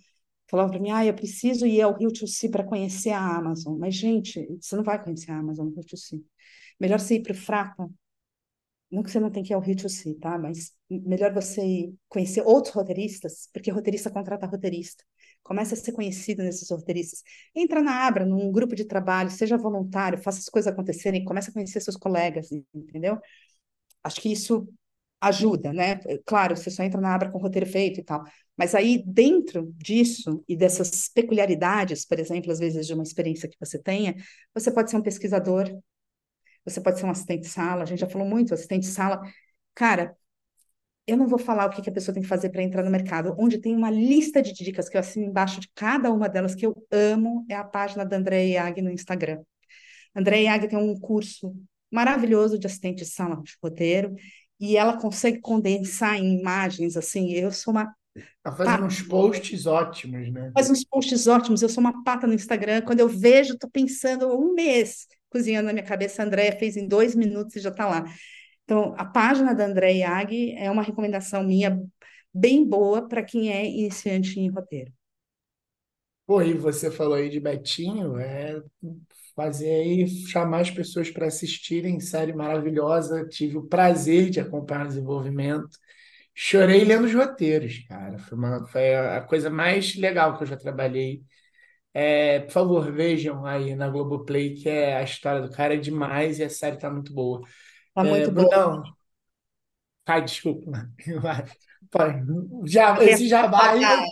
Falava 0.55 0.71
para 0.71 0.81
mim, 0.81 0.93
ah, 0.93 1.05
eu 1.05 1.13
preciso 1.13 1.67
ir 1.67 1.83
ao 1.83 1.99
Rio 1.99 2.13
Tchussi 2.13 2.49
para 2.49 2.63
conhecer 2.63 3.11
a 3.11 3.19
Amazon. 3.39 3.77
Mas, 3.77 3.97
gente, 3.97 4.47
você 4.61 4.77
não 4.77 4.85
vai 4.85 5.03
conhecer 5.03 5.33
a 5.33 5.39
Amazon 5.39 5.67
no 5.67 5.75
Rio 5.75 5.83
Tchussi. 5.85 6.25
Melhor 6.79 7.01
você 7.01 7.17
ir 7.17 7.23
para 7.25 7.33
o 7.33 7.35
Frapa, 7.35 7.91
não 8.89 9.03
que 9.03 9.11
você 9.11 9.19
não 9.19 9.33
tem 9.33 9.43
que 9.43 9.53
ir 9.53 9.55
ao 9.55 9.61
Rio 9.61 9.77
see, 9.89 10.15
tá? 10.15 10.39
Mas 10.39 10.73
melhor 10.89 11.35
você 11.35 11.93
conhecer 12.09 12.41
outros 12.43 12.73
roteiristas, 12.73 13.49
porque 13.53 13.69
roteirista 13.69 14.13
contrata 14.13 14.47
roteirista. 14.47 15.03
Comece 15.43 15.75
a 15.75 15.77
ser 15.77 15.91
conhecido 15.91 16.45
nesses 16.45 16.71
roteiristas. 16.71 17.25
Entra 17.53 17.83
na 17.83 18.07
Abra, 18.07 18.25
num 18.25 18.53
grupo 18.53 18.77
de 18.77 18.85
trabalho, 18.85 19.31
seja 19.33 19.57
voluntário, 19.59 20.23
faça 20.23 20.39
as 20.39 20.49
coisas 20.49 20.73
acontecerem, 20.73 21.25
comece 21.25 21.51
a 21.51 21.53
conhecer 21.53 21.81
seus 21.81 21.97
colegas, 21.97 22.53
entendeu? 22.73 23.19
Acho 24.05 24.21
que 24.21 24.31
isso 24.33 24.69
ajuda, 25.29 25.73
né? 25.73 25.99
Claro, 26.25 26.57
você 26.57 26.71
só 26.71 26.83
entra 26.83 27.01
na 27.01 27.15
Abra 27.15 27.31
com 27.31 27.39
roteiro 27.39 27.67
feito 27.67 28.01
e 28.01 28.05
tal. 28.05 28.25
Mas 28.57 28.75
aí, 28.75 29.03
dentro 29.07 29.73
disso 29.77 30.45
e 30.49 30.57
dessas 30.57 31.09
peculiaridades, 31.09 32.07
por 32.07 32.19
exemplo, 32.19 32.53
às 32.53 32.59
vezes 32.59 32.87
de 32.87 32.95
uma 32.95 33.03
experiência 33.03 33.49
que 33.49 33.57
você 33.59 33.79
tenha, 33.79 34.15
você 34.55 34.71
pode 34.71 34.91
ser 34.91 34.97
um 34.97 35.03
pesquisador, 35.03 35.69
você 36.65 36.81
pode 36.81 36.99
ser 36.99 37.07
um 37.07 37.11
assistente 37.11 37.43
de 37.43 37.49
sala, 37.49 37.83
a 37.83 37.87
gente 37.87 38.01
já 38.01 38.09
falou 38.09 38.27
muito, 38.27 38.55
assistente 38.55 38.83
de 38.83 38.89
sala. 38.89 39.21
Cara, 39.75 40.17
eu 41.07 41.17
não 41.17 41.27
vou 41.27 41.39
falar 41.39 41.67
o 41.67 41.71
que, 41.71 41.89
a 41.89 41.93
pessoa 41.93 42.15
tem 42.15 42.23
que 42.23 42.29
fazer 42.29 42.49
para 42.51 42.63
entrar 42.63 42.83
no 42.83 42.91
mercado, 42.91 43.35
onde 43.39 43.59
tem 43.59 43.77
uma 43.77 43.91
lista 43.91 44.41
de 44.41 44.53
dicas 44.55 44.89
que 44.89 44.97
eu 44.97 45.01
assino 45.01 45.27
embaixo 45.27 45.61
de 45.61 45.69
cada 45.75 46.11
uma 46.11 46.29
delas 46.29 46.55
que 46.55 46.65
eu 46.65 46.75
amo, 46.91 47.45
é 47.49 47.55
a 47.55 47.65
página 47.65 48.05
da 48.05 48.17
Andréa 48.17 48.65
Iag 48.65 48.81
no 48.83 48.91
Instagram. 48.91 49.43
Andréa 50.15 50.55
Iag 50.55 50.69
tem 50.69 50.79
um 50.79 50.99
curso 50.99 51.55
maravilhoso 51.91 52.59
de 52.59 52.67
assistente 52.67 52.99
de 52.99 53.07
sala 53.07 53.41
de 53.43 53.55
roteiro, 53.63 54.15
e 54.61 54.77
ela 54.77 54.99
consegue 54.99 55.41
condensar 55.41 56.17
em 56.17 56.39
imagens, 56.39 56.97
assim, 56.97 57.33
eu 57.33 57.51
sou 57.51 57.73
uma 57.73 57.95
Tá 58.43 58.53
fazendo 58.53 58.85
uns 58.85 59.03
posts 59.03 59.67
ótimos, 59.67 60.31
né? 60.31 60.53
Faz 60.55 60.71
uns 60.71 60.85
posts 60.85 61.27
ótimos. 61.27 61.63
Eu 61.63 61.69
sou 61.69 61.81
uma 61.81 62.05
pata 62.05 62.27
no 62.27 62.35
Instagram. 62.35 62.83
Quando 62.83 63.01
eu 63.01 63.09
vejo, 63.09 63.55
estou 63.55 63.69
pensando 63.69 64.29
um 64.29 64.55
mês 64.55 65.09
cozinhando 65.31 65.67
na 65.67 65.73
minha 65.73 65.85
cabeça. 65.85 66.23
A 66.23 66.27
Andrea 66.27 66.57
fez 66.57 66.77
em 66.77 66.87
dois 66.87 67.15
minutos 67.15 67.57
e 67.57 67.61
já 67.61 67.71
está 67.71 67.87
lá. 67.89 68.05
Então, 68.63 68.95
a 68.97 69.05
página 69.05 69.55
da 69.55 69.67
Andrea 69.67 69.91
Iag 69.91 70.53
é 70.53 70.71
uma 70.71 70.83
recomendação 70.83 71.43
minha 71.43 71.83
bem 72.33 72.65
boa 72.67 73.09
para 73.09 73.23
quem 73.23 73.53
é 73.53 73.67
iniciante 73.67 74.39
em 74.39 74.49
roteiro. 74.49 74.93
Pô, 76.27 76.41
e 76.41 76.55
você 76.55 76.91
falou 76.91 77.15
aí 77.15 77.29
de 77.29 77.41
Betinho, 77.41 78.19
é 78.19 78.63
fazer 79.37 79.69
aí, 79.71 80.07
chamar 80.29 80.61
as 80.63 80.71
pessoas 80.71 81.11
para 81.11 81.27
assistirem, 81.27 82.01
série 82.01 82.33
maravilhosa. 82.33 83.27
Tive 83.29 83.59
o 83.59 83.67
prazer 83.69 84.31
de 84.31 84.41
acompanhar 84.41 84.85
o 84.87 84.89
desenvolvimento. 84.89 85.71
Chorei 86.35 86.85
lendo 86.85 87.07
os 87.07 87.15
roteiros, 87.15 87.81
cara. 87.89 88.19
Foi, 88.19 88.39
uma, 88.39 88.67
foi 88.69 88.95
a 88.97 89.23
coisa 89.23 89.51
mais 89.51 89.97
legal 89.97 90.37
que 90.37 90.45
eu 90.45 90.49
já 90.49 90.57
trabalhei. 90.57 91.23
É, 91.95 92.41
por 92.41 92.53
favor, 92.53 92.93
vejam 92.93 93.47
aí 93.47 93.75
na 93.77 93.89
Globoplay, 93.89 94.55
que 94.55 94.69
é 94.69 94.97
a 94.97 95.03
história 95.05 95.43
do 95.43 95.51
cara 95.51 95.75
é 95.75 95.77
demais 95.79 96.39
e 96.41 96.45
a 96.45 96.51
série 96.51 96.79
tá 96.79 96.91
muito 96.91 97.13
boa. 97.15 97.43
Tá 97.95 98.03
É, 98.03 98.05
muito 98.05 98.31
Brunão, 98.31 98.83
boa. 98.83 98.85
ai, 100.07 100.23
desculpa. 100.25 100.71
Já, 102.67 103.03
esse 103.05 103.29
jabá 103.29 103.71
aí. 103.73 104.05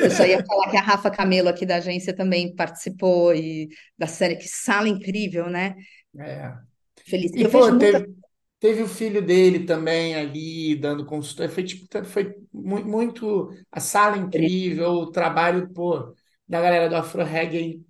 Eu 0.00 0.10
só 0.10 0.24
ia 0.24 0.44
falar 0.46 0.70
que 0.70 0.76
a 0.76 0.80
Rafa 0.82 1.10
Camelo 1.10 1.48
aqui 1.48 1.66
da 1.66 1.76
agência 1.76 2.14
também 2.14 2.54
participou 2.54 3.34
e 3.34 3.68
da 3.98 4.06
série 4.06 4.36
Que 4.36 4.48
Sala 4.48 4.88
Incrível, 4.88 5.48
né? 5.50 5.74
É. 6.18 6.54
Feliz. 7.08 7.32
E, 7.34 7.44
Eu 7.44 7.50
vejo 7.50 7.72
pô, 7.72 7.76
muita 7.76 7.98
teve, 7.98 8.14
teve 8.60 8.82
o 8.82 8.88
filho 8.88 9.22
dele 9.24 9.66
também 9.66 10.14
ali 10.14 10.76
dando 10.76 11.06
consultoria. 11.06 11.52
Foi, 11.54 11.64
tipo, 11.64 12.04
foi 12.06 12.34
mu- 12.52 12.84
muito. 12.84 13.50
A 13.72 13.80
sala 13.80 14.16
incrível, 14.18 14.90
o 14.92 15.10
trabalho, 15.12 15.72
pô, 15.72 16.14
da 16.48 16.60
galera 16.62 16.88
do 16.88 16.96
Afro 16.96 17.24
Reggae 17.24 17.84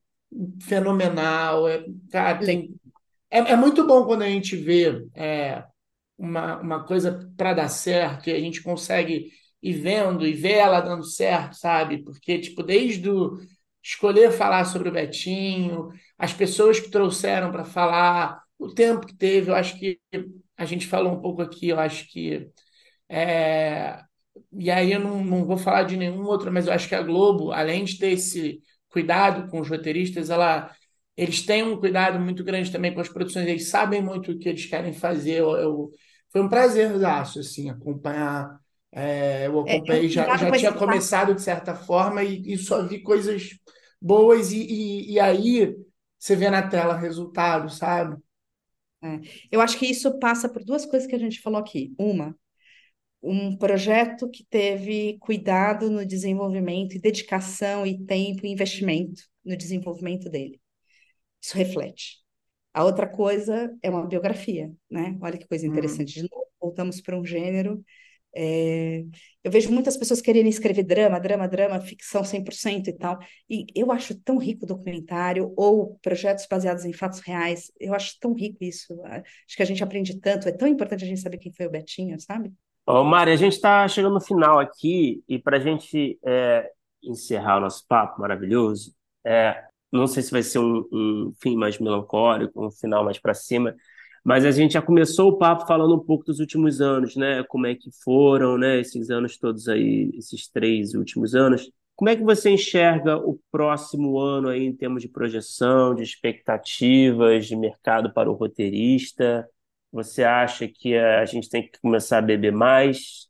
fenomenal. 0.63 1.69
É, 1.69 1.85
cara, 2.11 2.43
tem, 2.45 2.75
é, 3.31 3.39
é 3.41 3.57
muito 3.57 3.87
bom 3.87 4.05
quando 4.07 4.23
a 4.23 4.29
gente 4.29 4.57
vê 4.57 5.07
é, 5.15 5.65
uma, 6.19 6.59
uma 6.61 6.85
coisa 6.87 7.31
para 7.37 7.55
dar 7.55 7.69
certo 7.69 8.29
e 8.31 8.33
a 8.35 8.41
gente 8.41 8.63
consegue 8.63 9.31
ir 9.71 9.75
vendo 9.81 10.27
e 10.27 10.33
ver 10.33 10.55
ela 10.55 10.81
dando 10.81 11.05
certo, 11.05 11.55
sabe? 11.57 12.03
Porque, 12.05 12.39
tipo, 12.41 12.63
desde 12.63 13.09
o 13.11 13.39
escolher 13.83 14.33
falar 14.33 14.65
sobre 14.65 14.89
o 14.89 14.93
Betinho, 14.93 15.89
as 16.19 16.33
pessoas 16.33 16.81
que 16.81 16.91
trouxeram 16.91 17.53
para 17.53 17.65
falar, 17.65 18.41
o 18.59 18.69
tempo 18.75 19.07
que 19.07 19.15
teve, 19.17 19.51
eu 19.51 19.55
acho 19.55 19.79
que 19.79 20.01
a 20.57 20.65
gente 20.65 20.87
falou 20.87 21.13
um 21.15 21.21
pouco 21.21 21.43
aqui, 21.43 21.69
eu 21.69 21.79
acho 21.79 22.09
que. 22.11 22.49
é, 23.09 24.01
e 24.53 24.71
aí 24.71 24.93
eu 24.93 25.01
não, 25.01 25.25
não 25.25 25.45
vou 25.47 25.57
falar 25.59 25.85
de 25.85 25.97
nenhum 25.97 26.25
outro, 26.25 26.53
mas 26.53 26.67
eu 26.67 26.73
acho 26.73 26.89
que 26.89 26.95
a 26.95 27.03
Globo, 27.03 27.53
além 27.53 27.85
de 27.85 27.99
ter 27.99 28.13
esse 28.13 28.61
cuidado 28.89 29.51
com 29.51 29.61
os 29.61 29.69
roteiristas, 29.69 30.31
ela, 30.31 30.75
eles 31.17 31.43
têm 31.45 31.63
um 31.63 31.79
cuidado 31.79 32.19
muito 32.21 32.45
grande 32.45 32.71
também 32.73 32.95
com 32.95 33.01
as 33.01 33.09
produções, 33.09 33.47
eles 33.47 33.69
sabem 33.69 34.03
muito 34.03 34.33
o 34.33 34.39
que 34.39 34.49
eles 34.49 34.67
querem 34.67 34.93
fazer. 34.93 35.41
Eu, 35.41 35.51
eu- 35.57 35.91
foi 36.31 36.43
um 36.43 36.49
prazerzaço, 36.49 37.41
assim, 37.41 37.71
acompanhar. 37.71 38.61
É, 38.93 39.47
eu 39.47 39.67
é, 39.67 39.73
é 39.73 39.77
acompanhei, 39.77 40.09
já, 40.09 40.25
cuidado 40.25 40.41
já 40.41 40.49
a 40.49 40.59
tinha 40.59 40.73
começado 40.73 41.35
de 41.35 41.43
certa 41.43 41.75
forma 41.75 42.23
e, 42.25 42.55
e 42.55 42.59
só 42.59 42.87
vi 42.87 43.03
coisas 43.03 43.51
boas, 44.01 44.53
e, 44.53 44.59
e, 44.63 45.13
e 45.13 45.21
aí 45.21 45.77
você 46.19 46.37
vê 46.37 46.51
na 46.51 46.67
tela 46.69 46.97
resultado, 46.97 47.71
sabe? 47.71 48.17
É. 49.03 49.21
Eu 49.51 49.61
acho 49.61 49.79
que 49.79 49.87
isso 49.87 50.19
passa 50.19 50.49
por 50.49 50.65
duas 50.65 50.87
coisas 50.87 51.09
que 51.09 51.15
a 51.15 51.19
gente 51.19 51.41
falou 51.41 51.61
aqui. 51.61 51.95
Uma, 51.99 52.37
um 53.23 53.57
projeto 53.57 54.29
que 54.31 54.45
teve 54.49 55.19
cuidado 55.21 55.91
no 55.91 56.05
desenvolvimento 56.07 56.95
e 56.97 57.01
dedicação 57.01 57.87
e 57.87 58.05
tempo 58.05 58.47
e 58.47 58.51
investimento 58.51 59.23
no 59.45 59.57
desenvolvimento 59.57 60.29
dele. 60.31 60.61
Isso 61.43 61.57
reflete. 61.57 62.19
A 62.75 62.85
outra 62.85 63.07
coisa 63.09 63.75
é 63.83 63.91
uma 63.91 64.07
biografia, 64.07 64.73
né? 64.91 65.17
Olha 65.21 65.39
que 65.39 65.49
coisa 65.49 65.67
Uhum. 65.67 65.73
interessante. 65.73 66.15
De 66.15 66.23
novo, 66.23 66.47
voltamos 66.61 67.01
para 67.01 67.19
um 67.19 67.25
gênero. 67.25 67.85
É, 68.39 69.03
Eu 69.43 69.51
vejo 69.51 69.73
muitas 69.73 69.97
pessoas 69.97 70.21
querendo 70.21 70.47
escrever 70.49 70.83
drama, 70.83 71.19
drama, 71.19 71.49
drama, 71.49 71.81
ficção 71.81 72.23
100% 72.23 72.89
e 72.89 72.93
tal. 72.93 73.19
E 73.49 73.65
eu 73.75 73.91
acho 73.91 74.15
tão 74.23 74.37
rico 74.37 74.65
o 74.65 74.69
documentário 74.69 75.55
ou 75.57 75.99
projetos 76.03 76.47
baseados 76.51 76.85
em 76.85 76.93
fatos 76.93 77.21
reais. 77.21 77.73
Eu 77.81 77.95
acho 77.95 78.19
tão 78.21 78.35
rico 78.35 78.59
isso. 78.61 79.01
Acho 79.05 79.57
que 79.57 79.63
a 79.63 79.67
gente 79.67 79.83
aprende 79.83 80.21
tanto. 80.21 80.49
É 80.49 80.53
tão 80.53 80.69
importante 80.69 81.05
a 81.05 81.07
gente 81.07 81.21
saber 81.21 81.39
quem 81.39 81.53
foi 81.53 81.67
o 81.67 81.71
Betinho, 81.71 82.21
sabe? 82.21 82.53
Ô, 82.87 83.03
Mari, 83.03 83.33
a 83.33 83.37
gente 83.37 83.55
está 83.55 83.89
chegando 83.89 84.15
no 84.15 84.21
final 84.21 84.59
aqui 84.59 85.25
e 85.29 85.39
para 85.39 85.57
a 85.57 85.61
gente 85.61 86.19
é, 86.25 86.71
encerrar 87.03 87.57
o 87.57 87.61
nosso 87.61 87.85
papo 87.89 88.21
maravilhoso, 88.21 88.95
é, 89.25 89.65
não 89.91 90.07
sei 90.07 90.23
se 90.23 90.31
vai 90.31 90.43
ser 90.43 90.59
um, 90.59 90.87
um 90.93 91.33
fim 91.41 91.57
mais 91.57 91.79
melancólico, 91.79 92.65
um 92.65 92.71
final 92.71 93.05
mais 93.05 93.19
para 93.19 93.35
cima, 93.35 93.75
mas 94.27 94.45
a 94.45 94.51
gente 94.51 94.73
já 94.73 94.83
começou 94.83 95.29
o 95.31 95.39
papo 95.39 95.69
falando 95.69 95.95
um 95.95 96.01
pouco 96.01 96.25
dos 96.25 96.41
últimos 96.41 96.81
anos, 96.81 97.15
né? 97.15 97.45
Como 97.45 97.65
é 97.65 97.77
que 97.77 97.93
foram, 98.03 98.59
né? 98.59 98.81
Esses 98.81 99.09
anos 99.09 99.39
todos 99.39 99.69
aí, 99.69 100.11
esses 100.15 100.49
três 100.49 100.95
últimos 100.95 101.37
anos. 101.37 101.71
Como 101.95 102.09
é 102.09 102.17
que 102.17 102.25
você 102.25 102.51
enxerga 102.51 103.17
o 103.17 103.39
próximo 103.53 104.19
ano 104.19 104.49
aí 104.49 104.67
em 104.67 104.75
termos 104.75 105.01
de 105.01 105.09
projeção, 105.09 105.95
de 105.95 106.03
expectativas, 106.03 107.47
de 107.47 107.55
mercado 107.55 108.13
para 108.13 108.29
o 108.29 108.35
roteirista? 108.35 109.49
Você 109.93 110.25
acha 110.25 110.67
que 110.67 110.97
a 110.97 111.25
gente 111.25 111.49
tem 111.49 111.63
que 111.63 111.79
começar 111.81 112.19
a 112.19 112.23
beber 112.23 112.51
mais? 112.53 113.29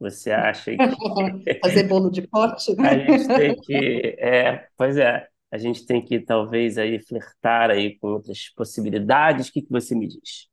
Você 0.00 0.32
acha 0.32 0.72
que 0.72 0.76
Fazer 1.62 1.84
bolo 1.84 2.10
de 2.10 2.26
pote, 2.26 2.72
a 2.72 2.82
né? 2.82 3.06
gente 3.06 3.28
tem 3.28 3.60
que, 3.60 4.16
é, 4.18 4.66
pois 4.76 4.96
é, 4.96 5.28
a 5.52 5.58
gente 5.58 5.86
tem 5.86 6.02
que 6.04 6.18
talvez 6.18 6.78
aí 6.78 6.98
flertar 6.98 7.70
aí 7.70 7.98
com 7.98 8.08
outras 8.08 8.48
possibilidades? 8.56 9.48
O 9.48 9.52
que 9.52 9.62
que 9.62 9.70
você 9.70 9.94
me 9.94 10.08
diz? 10.08 10.48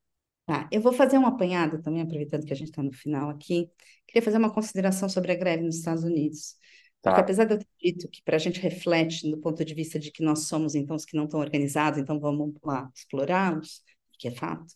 Tá, 0.45 0.67
eu 0.71 0.81
vou 0.81 0.91
fazer 0.91 1.17
um 1.17 1.25
apanhado 1.25 1.81
também, 1.81 2.01
aproveitando 2.01 2.45
que 2.45 2.51
a 2.51 2.55
gente 2.55 2.69
está 2.69 2.83
no 2.83 2.91
final 2.91 3.29
aqui. 3.29 3.69
Queria 4.07 4.21
fazer 4.21 4.37
uma 4.37 4.51
consideração 4.53 5.07
sobre 5.07 5.31
a 5.31 5.35
greve 5.35 5.63
nos 5.63 5.77
Estados 5.77 6.03
Unidos. 6.03 6.55
Porque 7.03 7.15
Tá. 7.15 7.21
apesar 7.21 7.45
de 7.45 7.53
eu 7.53 7.59
ter 7.59 7.67
dito 7.79 8.09
que 8.09 8.21
para 8.23 8.35
a 8.35 8.39
gente 8.39 8.59
reflete 8.59 9.29
do 9.29 9.37
ponto 9.37 9.63
de 9.63 9.73
vista 9.73 9.97
de 9.97 10.11
que 10.11 10.23
nós 10.23 10.47
somos, 10.47 10.75
então, 10.75 10.95
os 10.95 11.05
que 11.05 11.15
não 11.15 11.25
estão 11.25 11.39
organizados, 11.39 11.99
então 11.99 12.19
vamos 12.19 12.53
lá 12.63 12.89
explorá-los, 12.93 13.81
que 14.17 14.27
é 14.27 14.31
fato. 14.31 14.73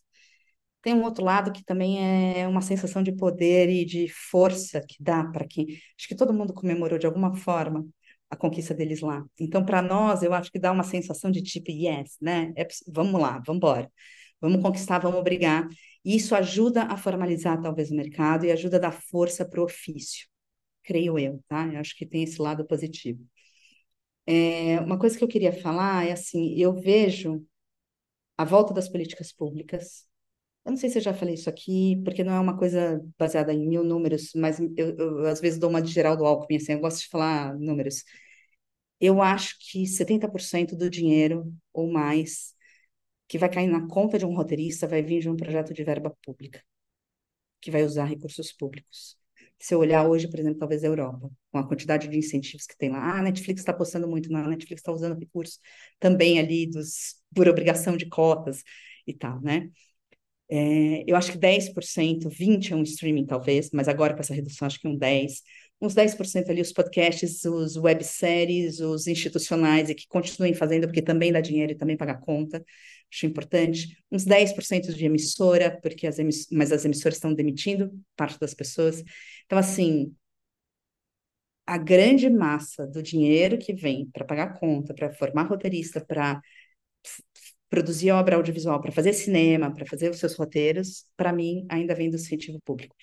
Tem 0.82 0.94
um 0.94 1.04
outro 1.04 1.24
lado 1.24 1.52
que 1.52 1.64
também 1.64 2.40
é 2.41 2.48
uma 2.48 2.62
sensação 2.62 3.02
de 3.04 3.12
poder 3.14 3.70
e 3.70 3.86
de 3.86 4.08
força 4.10 4.82
que 4.82 5.02
dá 5.02 5.24
para 5.26 5.48
quem. 5.48 5.66
Acho 5.98 6.08
que 6.08 6.16
todo 6.16 6.34
mundo 6.34 6.54
comemorou 6.54 7.00
de 7.00 7.06
alguma 7.06 7.36
forma 7.36 7.86
a 8.34 8.36
conquista 8.36 8.74
deles 8.74 9.02
lá. 9.02 9.24
Então, 9.40 9.64
para 9.64 9.82
nós, 9.82 10.24
eu 10.24 10.34
acho 10.34 10.52
que 10.52 10.60
dá 10.60 10.72
uma 10.72 10.84
sensação 10.84 11.30
de 11.32 11.42
tipo, 11.42 11.70
yes, 11.72 12.18
né? 12.20 12.52
É 12.58 12.68
vamos 12.88 13.22
lá, 13.22 13.34
vamos 13.46 13.58
embora. 13.58 13.92
Vamos 14.42 14.62
conquistar, 14.62 15.00
vamos 15.00 15.24
brigar. 15.24 15.68
E 16.04 16.16
isso 16.16 16.36
ajuda 16.36 16.84
a 16.86 16.98
formalizar, 16.98 17.62
talvez, 17.62 17.92
o 17.92 17.96
mercado 17.96 18.46
e 18.46 18.52
ajuda 18.52 18.78
a 18.78 18.80
dar 18.80 18.92
força 18.92 19.46
para 19.48 19.62
o 19.62 19.66
ofício, 19.66 20.28
creio 20.84 21.20
eu, 21.20 21.44
tá? 21.48 21.68
Eu 21.74 21.80
acho 21.80 21.96
que 21.98 22.06
tem 22.06 22.24
esse 22.24 22.42
lado 22.42 22.66
positivo. 22.68 23.26
É, 24.26 24.80
uma 24.82 24.98
coisa 24.98 25.18
que 25.18 25.24
eu 25.24 25.28
queria 25.28 25.52
falar 25.54 26.08
é 26.08 26.12
assim, 26.14 26.56
eu 26.58 26.74
vejo 26.74 27.46
a 28.38 28.46
volta 28.46 28.74
das 28.74 28.90
políticas 28.90 29.32
públicas. 29.34 30.08
Eu 30.65 30.72
não 30.72 30.77
sei 30.77 30.90
se 30.90 30.98
eu 30.98 31.02
já 31.02 31.14
falei 31.14 31.34
isso 31.35 31.49
aqui, 31.49 32.02
porque 32.06 32.23
não 32.23 32.34
é 32.34 32.40
uma 32.40 32.57
coisa 32.57 33.02
baseada 33.18 33.53
em 33.53 33.68
mil 33.68 33.84
números, 33.84 34.31
mas 34.35 34.60
eu, 34.60 34.95
eu, 34.98 35.26
às 35.27 35.41
vezes 35.41 35.60
dou 35.60 35.69
uma 35.69 35.81
de 35.81 35.91
Geraldo 35.91 36.26
Alckmin, 36.26 36.57
assim, 36.57 36.73
eu 36.73 36.80
gosto 36.80 37.02
de 37.02 37.10
falar 37.10 37.53
números. 37.60 38.03
Eu 38.99 39.22
acho 39.22 39.57
que 39.60 39.85
70% 39.88 40.76
do 40.76 40.90
dinheiro 40.90 41.53
ou 41.73 41.91
mais 41.91 42.53
que 43.27 43.38
vai 43.40 43.49
cair 43.49 43.68
na 43.68 43.88
conta 43.88 44.19
de 44.19 44.26
um 44.26 44.35
roteirista 44.35 44.88
vai 44.88 45.02
vir 45.03 45.22
de 45.22 45.30
um 45.30 45.38
projeto 45.38 45.73
de 45.73 45.84
verba 45.84 46.15
pública, 46.26 46.64
que 47.61 47.72
vai 47.72 47.84
usar 47.84 48.06
recursos 48.06 48.52
públicos. 48.52 49.18
Se 49.60 49.73
eu 49.73 49.80
olhar 49.80 50.07
hoje, 50.07 50.30
por 50.30 50.40
exemplo, 50.40 50.60
talvez 50.60 50.84
a 50.84 50.88
Europa, 50.88 51.30
com 51.52 51.57
a 51.57 51.68
quantidade 51.68 52.07
de 52.10 52.18
incentivos 52.18 52.65
que 52.65 52.77
tem 52.77 52.90
lá, 52.90 52.99
ah, 52.99 53.19
a 53.19 53.22
Netflix 53.23 53.61
está 53.61 53.72
apostando 53.72 54.07
muito, 54.07 54.30
não, 54.31 54.41
a 54.45 54.48
Netflix 54.49 54.81
está 54.81 54.91
usando 54.91 55.18
recursos 55.19 55.60
também 55.99 56.40
ali 56.40 56.68
dos, 56.69 57.15
por 57.34 57.48
obrigação 57.48 57.95
de 57.98 58.07
cotas 58.10 58.64
e 59.07 59.14
tal, 59.14 59.41
né? 59.41 59.69
É, 60.49 61.03
eu 61.07 61.15
acho 61.15 61.32
que 61.32 61.38
10%, 61.38 62.30
20% 62.30 62.74
é 62.74 62.76
um 62.76 62.84
streaming 62.84 63.26
talvez, 63.26 63.70
mas 63.74 63.88
agora 63.88 64.14
com 64.14 64.20
essa 64.22 64.34
redução 64.34 64.65
acho 64.68 64.80
que 64.80 64.88
um 64.88 64.98
10%. 64.98 65.44
Uns 65.82 65.94
10% 65.94 66.49
ali 66.49 66.61
os 66.61 66.72
podcasts, 66.72 67.44
os 67.44 67.76
webséries, 67.76 68.80
os 68.80 69.06
institucionais 69.06 69.90
e 69.90 69.95
que 69.95 70.07
continuem 70.07 70.53
fazendo, 70.53 70.88
porque 70.88 71.02
também 71.02 71.30
dá 71.32 71.41
dinheiro 71.41 71.74
e 71.74 71.76
também 71.76 71.98
paga 71.98 72.15
conta, 72.15 72.64
acho 73.11 73.26
importante. 73.26 73.98
Uns 74.10 74.24
10% 74.24 74.94
de 74.94 75.06
emissora, 75.06 75.78
porque 75.82 76.07
as 76.07 76.20
emiss 76.20 76.48
mas 76.52 76.72
as 76.72 76.86
emissoras 76.86 77.18
estão 77.18 77.34
demitindo 77.34 77.91
parte 78.15 78.40
das 78.40 78.53
pessoas. 78.53 79.03
Então, 79.45 79.57
assim, 79.57 80.14
a 81.65 81.78
grande 81.78 82.30
massa 82.30 82.86
do 82.88 83.02
dinheiro 83.02 83.57
que 83.57 83.74
vem 83.74 84.10
para 84.11 84.26
pagar 84.26 84.60
conta, 84.60 84.94
para 84.94 85.11
formar 85.14 85.44
roteirista, 85.44 86.03
para 86.06 86.41
produzir 87.74 88.12
obra 88.12 88.36
audiovisual, 88.36 88.80
para 88.80 88.91
fazer 88.91 89.14
cinema, 89.14 89.74
para 89.74 89.84
fazer 89.88 90.12
os 90.12 90.20
seus 90.20 90.36
roteiros, 90.36 91.08
para 91.18 91.34
mim, 91.34 91.66
ainda 91.68 91.95
vem 91.95 92.08
do 92.08 92.18
incentivo 92.18 92.60
público. 92.64 92.95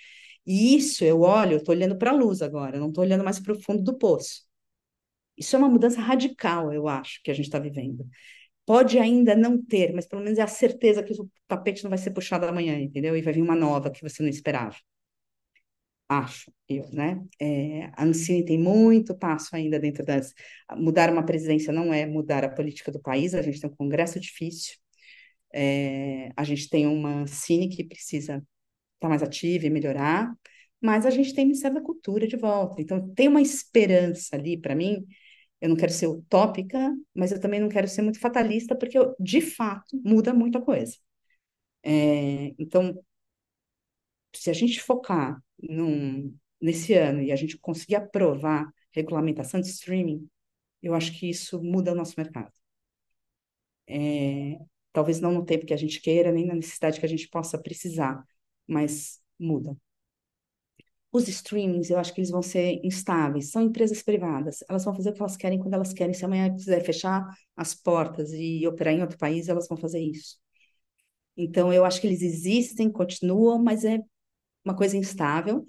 E 0.46 0.76
isso 0.76 1.04
eu 1.04 1.22
olho, 1.22 1.54
eu 1.54 1.58
estou 1.58 1.74
olhando 1.74 1.96
para 1.98 2.12
a 2.12 2.14
luz 2.14 2.40
agora, 2.40 2.78
não 2.78 2.88
estou 2.88 3.02
olhando 3.02 3.24
mais 3.24 3.40
para 3.40 3.52
o 3.52 3.60
fundo 3.60 3.82
do 3.82 3.98
poço. 3.98 4.44
Isso 5.36 5.56
é 5.56 5.58
uma 5.58 5.68
mudança 5.68 6.00
radical, 6.00 6.72
eu 6.72 6.86
acho, 6.86 7.20
que 7.24 7.32
a 7.32 7.34
gente 7.34 7.46
está 7.46 7.58
vivendo. 7.58 8.06
Pode 8.64 8.98
ainda 8.98 9.34
não 9.34 9.60
ter, 9.60 9.92
mas 9.92 10.06
pelo 10.06 10.22
menos 10.22 10.38
é 10.38 10.42
a 10.42 10.46
certeza 10.46 11.02
que 11.02 11.14
o 11.14 11.28
tapete 11.48 11.82
não 11.82 11.90
vai 11.90 11.98
ser 11.98 12.12
puxado 12.12 12.46
amanhã, 12.46 12.78
entendeu? 12.78 13.16
E 13.16 13.22
vai 13.22 13.32
vir 13.34 13.42
uma 13.42 13.56
nova 13.56 13.90
que 13.90 14.02
você 14.02 14.22
não 14.22 14.30
esperava. 14.30 14.76
Acho 16.12 16.52
eu, 16.68 16.90
né? 16.92 17.22
É, 17.40 17.84
a 17.94 18.04
Ancine 18.04 18.44
tem 18.44 18.58
muito 18.58 19.14
passo 19.16 19.54
ainda 19.54 19.78
dentro 19.78 20.04
das. 20.04 20.34
Mudar 20.76 21.08
uma 21.12 21.24
presidência 21.24 21.72
não 21.72 21.94
é 21.94 22.04
mudar 22.04 22.44
a 22.44 22.48
política 22.48 22.90
do 22.90 23.00
país, 23.00 23.32
a 23.32 23.42
gente 23.42 23.60
tem 23.60 23.70
um 23.70 23.76
congresso 23.76 24.18
difícil, 24.18 24.74
é, 25.54 26.30
a 26.36 26.44
gente 26.44 26.68
tem 26.70 26.86
uma 26.86 27.26
Cine 27.28 27.68
que 27.68 27.84
precisa 27.84 28.36
estar 28.36 28.44
tá 29.00 29.08
mais 29.08 29.22
ativa 29.22 29.66
e 29.66 29.70
melhorar, 29.70 30.34
mas 30.80 31.06
a 31.06 31.10
gente 31.10 31.34
tem 31.34 31.44
o 31.44 31.48
Ministério 31.48 31.76
da 31.76 31.82
Cultura 31.82 32.26
de 32.26 32.36
volta. 32.36 32.82
Então, 32.82 33.12
tem 33.14 33.28
uma 33.28 33.42
esperança 33.42 34.36
ali 34.36 34.56
para 34.60 34.74
mim. 34.74 35.06
Eu 35.60 35.68
não 35.70 35.76
quero 35.76 35.92
ser 35.92 36.08
utópica, 36.08 36.94
mas 37.14 37.32
eu 37.32 37.40
também 37.40 37.60
não 37.60 37.68
quero 37.68 37.88
ser 37.88 38.02
muito 38.02 38.20
fatalista, 38.20 38.76
porque 38.76 38.98
eu, 38.98 39.14
de 39.20 39.40
fato 39.40 40.00
muda 40.04 40.34
muita 40.34 40.60
coisa. 40.60 40.96
É, 41.82 42.54
então, 42.58 42.98
se 44.34 44.50
a 44.50 44.52
gente 44.52 44.80
focar 44.80 45.42
num, 45.62 46.34
nesse 46.60 46.94
ano 46.94 47.22
e 47.22 47.32
a 47.32 47.36
gente 47.36 47.58
conseguir 47.58 47.96
aprovar 47.96 48.72
regulamentação 48.92 49.60
de 49.60 49.68
streaming, 49.68 50.28
eu 50.82 50.94
acho 50.94 51.18
que 51.18 51.28
isso 51.30 51.62
muda 51.62 51.92
o 51.92 51.94
nosso 51.94 52.14
mercado. 52.16 52.52
É, 53.88 54.58
talvez 54.92 55.20
não 55.20 55.32
no 55.32 55.44
tempo 55.44 55.66
que 55.66 55.74
a 55.74 55.76
gente 55.76 56.00
queira, 56.00 56.32
nem 56.32 56.46
na 56.46 56.54
necessidade 56.54 57.00
que 57.00 57.06
a 57.06 57.08
gente 57.08 57.28
possa 57.28 57.58
precisar, 57.60 58.24
mas 58.66 59.20
muda. 59.38 59.76
Os 61.12 61.26
streamings, 61.28 61.90
eu 61.90 61.98
acho 61.98 62.14
que 62.14 62.20
eles 62.20 62.30
vão 62.30 62.42
ser 62.42 62.80
instáveis, 62.84 63.50
são 63.50 63.62
empresas 63.62 64.00
privadas, 64.02 64.62
elas 64.68 64.84
vão 64.84 64.94
fazer 64.94 65.10
o 65.10 65.12
que 65.12 65.20
elas 65.20 65.36
querem 65.36 65.58
quando 65.58 65.74
elas 65.74 65.92
querem. 65.92 66.14
Se 66.14 66.24
amanhã 66.24 66.54
quiser 66.54 66.84
fechar 66.84 67.26
as 67.56 67.74
portas 67.74 68.32
e 68.32 68.64
operar 68.66 68.94
em 68.94 69.02
outro 69.02 69.18
país, 69.18 69.48
elas 69.48 69.66
vão 69.68 69.76
fazer 69.76 69.98
isso. 70.00 70.38
Então, 71.36 71.72
eu 71.72 71.84
acho 71.84 72.00
que 72.00 72.06
eles 72.06 72.22
existem, 72.22 72.90
continuam, 72.90 73.58
mas 73.62 73.84
é 73.84 73.98
uma 74.64 74.76
coisa 74.76 74.96
instável. 74.96 75.64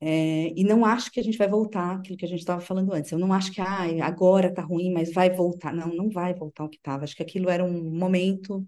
É, 0.00 0.52
e 0.56 0.62
não 0.64 0.84
acho 0.84 1.10
que 1.10 1.18
a 1.18 1.22
gente 1.22 1.36
vai 1.36 1.48
voltar 1.48 1.96
aquilo 1.96 2.16
que 2.16 2.24
a 2.24 2.28
gente 2.28 2.38
estava 2.40 2.60
falando 2.60 2.92
antes. 2.92 3.10
Eu 3.10 3.18
não 3.18 3.32
acho 3.32 3.52
que 3.52 3.60
ah, 3.60 3.84
agora 4.06 4.48
está 4.48 4.62
ruim, 4.62 4.92
mas 4.92 5.12
vai 5.12 5.30
voltar. 5.30 5.74
Não, 5.74 5.88
não 5.88 6.08
vai 6.10 6.34
voltar 6.34 6.64
o 6.64 6.68
que 6.68 6.76
estava. 6.76 7.04
Acho 7.04 7.16
que 7.16 7.22
aquilo 7.22 7.50
era 7.50 7.64
um 7.64 7.90
momento 7.98 8.66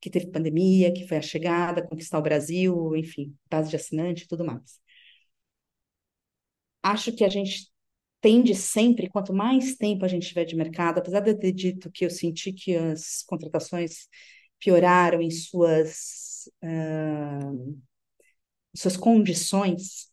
que 0.00 0.10
teve 0.10 0.28
pandemia, 0.30 0.92
que 0.92 1.06
foi 1.06 1.18
a 1.18 1.22
chegada, 1.22 1.86
conquistar 1.86 2.18
o 2.18 2.22
Brasil, 2.22 2.96
enfim, 2.96 3.36
base 3.50 3.70
de 3.70 3.76
assinante 3.76 4.24
e 4.24 4.28
tudo 4.28 4.44
mais. 4.44 4.80
Acho 6.82 7.12
que 7.14 7.24
a 7.24 7.28
gente 7.28 7.68
tende 8.20 8.54
sempre, 8.54 9.08
quanto 9.08 9.32
mais 9.32 9.76
tempo 9.76 10.04
a 10.04 10.08
gente 10.08 10.28
tiver 10.28 10.44
de 10.44 10.56
mercado, 10.56 10.98
apesar 10.98 11.20
de 11.20 11.30
eu 11.30 11.38
ter 11.38 11.52
dito 11.52 11.90
que 11.90 12.04
eu 12.04 12.10
senti 12.10 12.52
que 12.52 12.76
as 12.76 13.22
contratações 13.26 14.08
pioraram 14.58 15.20
em 15.22 15.30
suas, 15.30 16.48
uh, 16.62 17.80
suas 18.74 18.96
condições, 18.96 20.08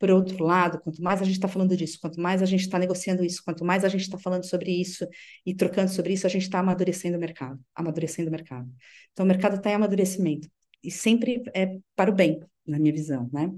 por 0.00 0.10
outro 0.10 0.44
lado, 0.44 0.80
quanto 0.80 1.02
mais 1.02 1.22
a 1.22 1.24
gente 1.24 1.34
está 1.36 1.48
falando 1.48 1.76
disso, 1.76 1.98
quanto 2.00 2.20
mais 2.20 2.42
a 2.42 2.46
gente 2.46 2.60
está 2.60 2.78
negociando 2.78 3.24
isso, 3.24 3.42
quanto 3.44 3.64
mais 3.64 3.84
a 3.84 3.88
gente 3.88 4.02
está 4.02 4.18
falando 4.18 4.44
sobre 4.44 4.70
isso 4.72 5.06
e 5.46 5.54
trocando 5.54 5.90
sobre 5.90 6.12
isso, 6.12 6.26
a 6.26 6.30
gente 6.30 6.42
está 6.42 6.58
amadurecendo 6.60 7.16
o 7.16 7.20
mercado, 7.20 7.60
amadurecendo 7.74 8.28
o 8.28 8.32
mercado. 8.32 8.70
Então, 9.12 9.24
o 9.24 9.28
mercado 9.28 9.56
está 9.56 9.70
em 9.70 9.74
amadurecimento 9.74 10.48
e 10.82 10.90
sempre 10.90 11.42
é 11.54 11.78
para 11.96 12.10
o 12.10 12.14
bem, 12.14 12.40
na 12.66 12.78
minha 12.78 12.92
visão, 12.92 13.30
né? 13.32 13.50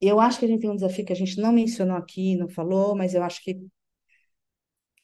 Eu 0.00 0.18
acho 0.20 0.38
que 0.38 0.44
a 0.46 0.48
gente 0.48 0.60
tem 0.60 0.70
um 0.70 0.74
desafio 0.74 1.04
que 1.06 1.12
a 1.12 1.16
gente 1.16 1.38
não 1.40 1.52
mencionou 1.52 1.96
aqui, 1.96 2.36
não 2.36 2.48
falou, 2.48 2.94
mas 2.96 3.14
eu 3.14 3.22
acho 3.22 3.42
que 3.42 3.54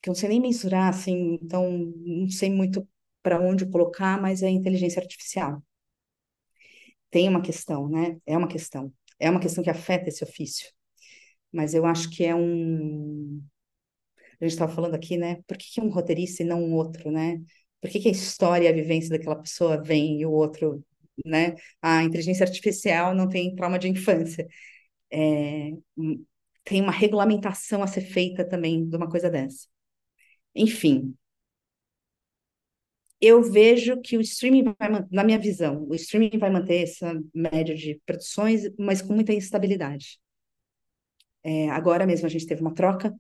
que 0.03 0.09
eu 0.09 0.13
não 0.13 0.19
sei 0.19 0.29
nem 0.29 0.41
mensurar, 0.41 0.89
assim, 0.89 1.39
então 1.43 1.93
não 2.05 2.29
sei 2.31 2.51
muito 2.51 2.87
para 3.23 3.41
onde 3.41 3.67
colocar, 3.67 4.21
mas 4.21 4.43
é 4.43 4.47
a 4.47 4.51
inteligência 4.51 5.01
artificial. 5.03 5.63
Tem 7.17 7.31
uma 7.31 7.41
questão, 7.41 7.89
né? 7.89 8.19
É 8.27 8.37
uma 8.37 8.47
questão 8.47 8.93
é 9.19 9.31
uma 9.31 9.41
questão 9.41 9.65
que 9.65 9.71
afeta 9.71 10.11
esse 10.11 10.23
ofício. 10.23 10.71
Mas 11.51 11.73
eu 11.73 11.87
acho 11.87 12.11
que 12.11 12.23
é 12.23 12.35
um. 12.35 13.43
A 14.39 14.45
gente 14.45 14.53
estava 14.53 14.71
falando 14.71 14.95
aqui, 14.95 15.17
né? 15.17 15.37
Por 15.47 15.57
que, 15.57 15.73
que 15.73 15.81
um 15.81 15.89
roteirista 15.89 16.43
e 16.43 16.47
não 16.47 16.63
um 16.63 16.75
outro, 16.75 17.11
né? 17.11 17.41
Por 17.81 17.89
que, 17.91 18.01
que 18.01 18.09
a 18.09 18.13
história 18.13 18.67
e 18.67 18.69
a 18.69 18.75
vivência 18.75 19.09
daquela 19.09 19.37
pessoa 19.37 19.83
vem 19.83 20.21
e 20.21 20.27
o 20.27 20.31
outro, 20.31 20.85
né? 21.25 21.55
A 21.81 22.05
inteligência 22.05 22.45
artificial 22.45 23.15
não 23.15 23.27
tem 23.31 23.55
trauma 23.57 23.79
de 23.79 23.89
infância. 23.89 24.47
É... 25.11 25.71
Tem 26.65 26.83
uma 26.83 26.93
regulamentação 26.93 27.83
a 27.83 27.87
ser 27.87 28.03
feita 28.03 28.47
também 28.47 28.87
de 28.87 28.95
uma 28.95 29.09
coisa 29.09 29.31
dessa. 29.31 29.67
Enfim, 30.55 31.17
eu 33.21 33.43
vejo 33.43 34.01
que 34.01 34.17
o 34.17 34.21
streaming 34.21 34.75
vai, 34.79 34.91
na 35.11 35.25
minha 35.25 35.39
visão, 35.39 35.87
o 35.89 35.95
streaming 35.95 36.39
vai 36.39 36.51
manter 36.51 36.83
essa 36.83 37.19
média 37.35 37.75
de 37.75 38.01
produções, 38.05 38.63
mas 38.79 39.01
com 39.01 39.15
muita 39.15 39.33
instabilidade. 39.33 40.19
É, 41.43 41.71
agora 41.71 42.07
mesmo 42.07 42.27
a 42.27 42.29
gente 42.31 42.47
teve 42.47 42.61
uma 42.61 42.75
troca 42.75 43.15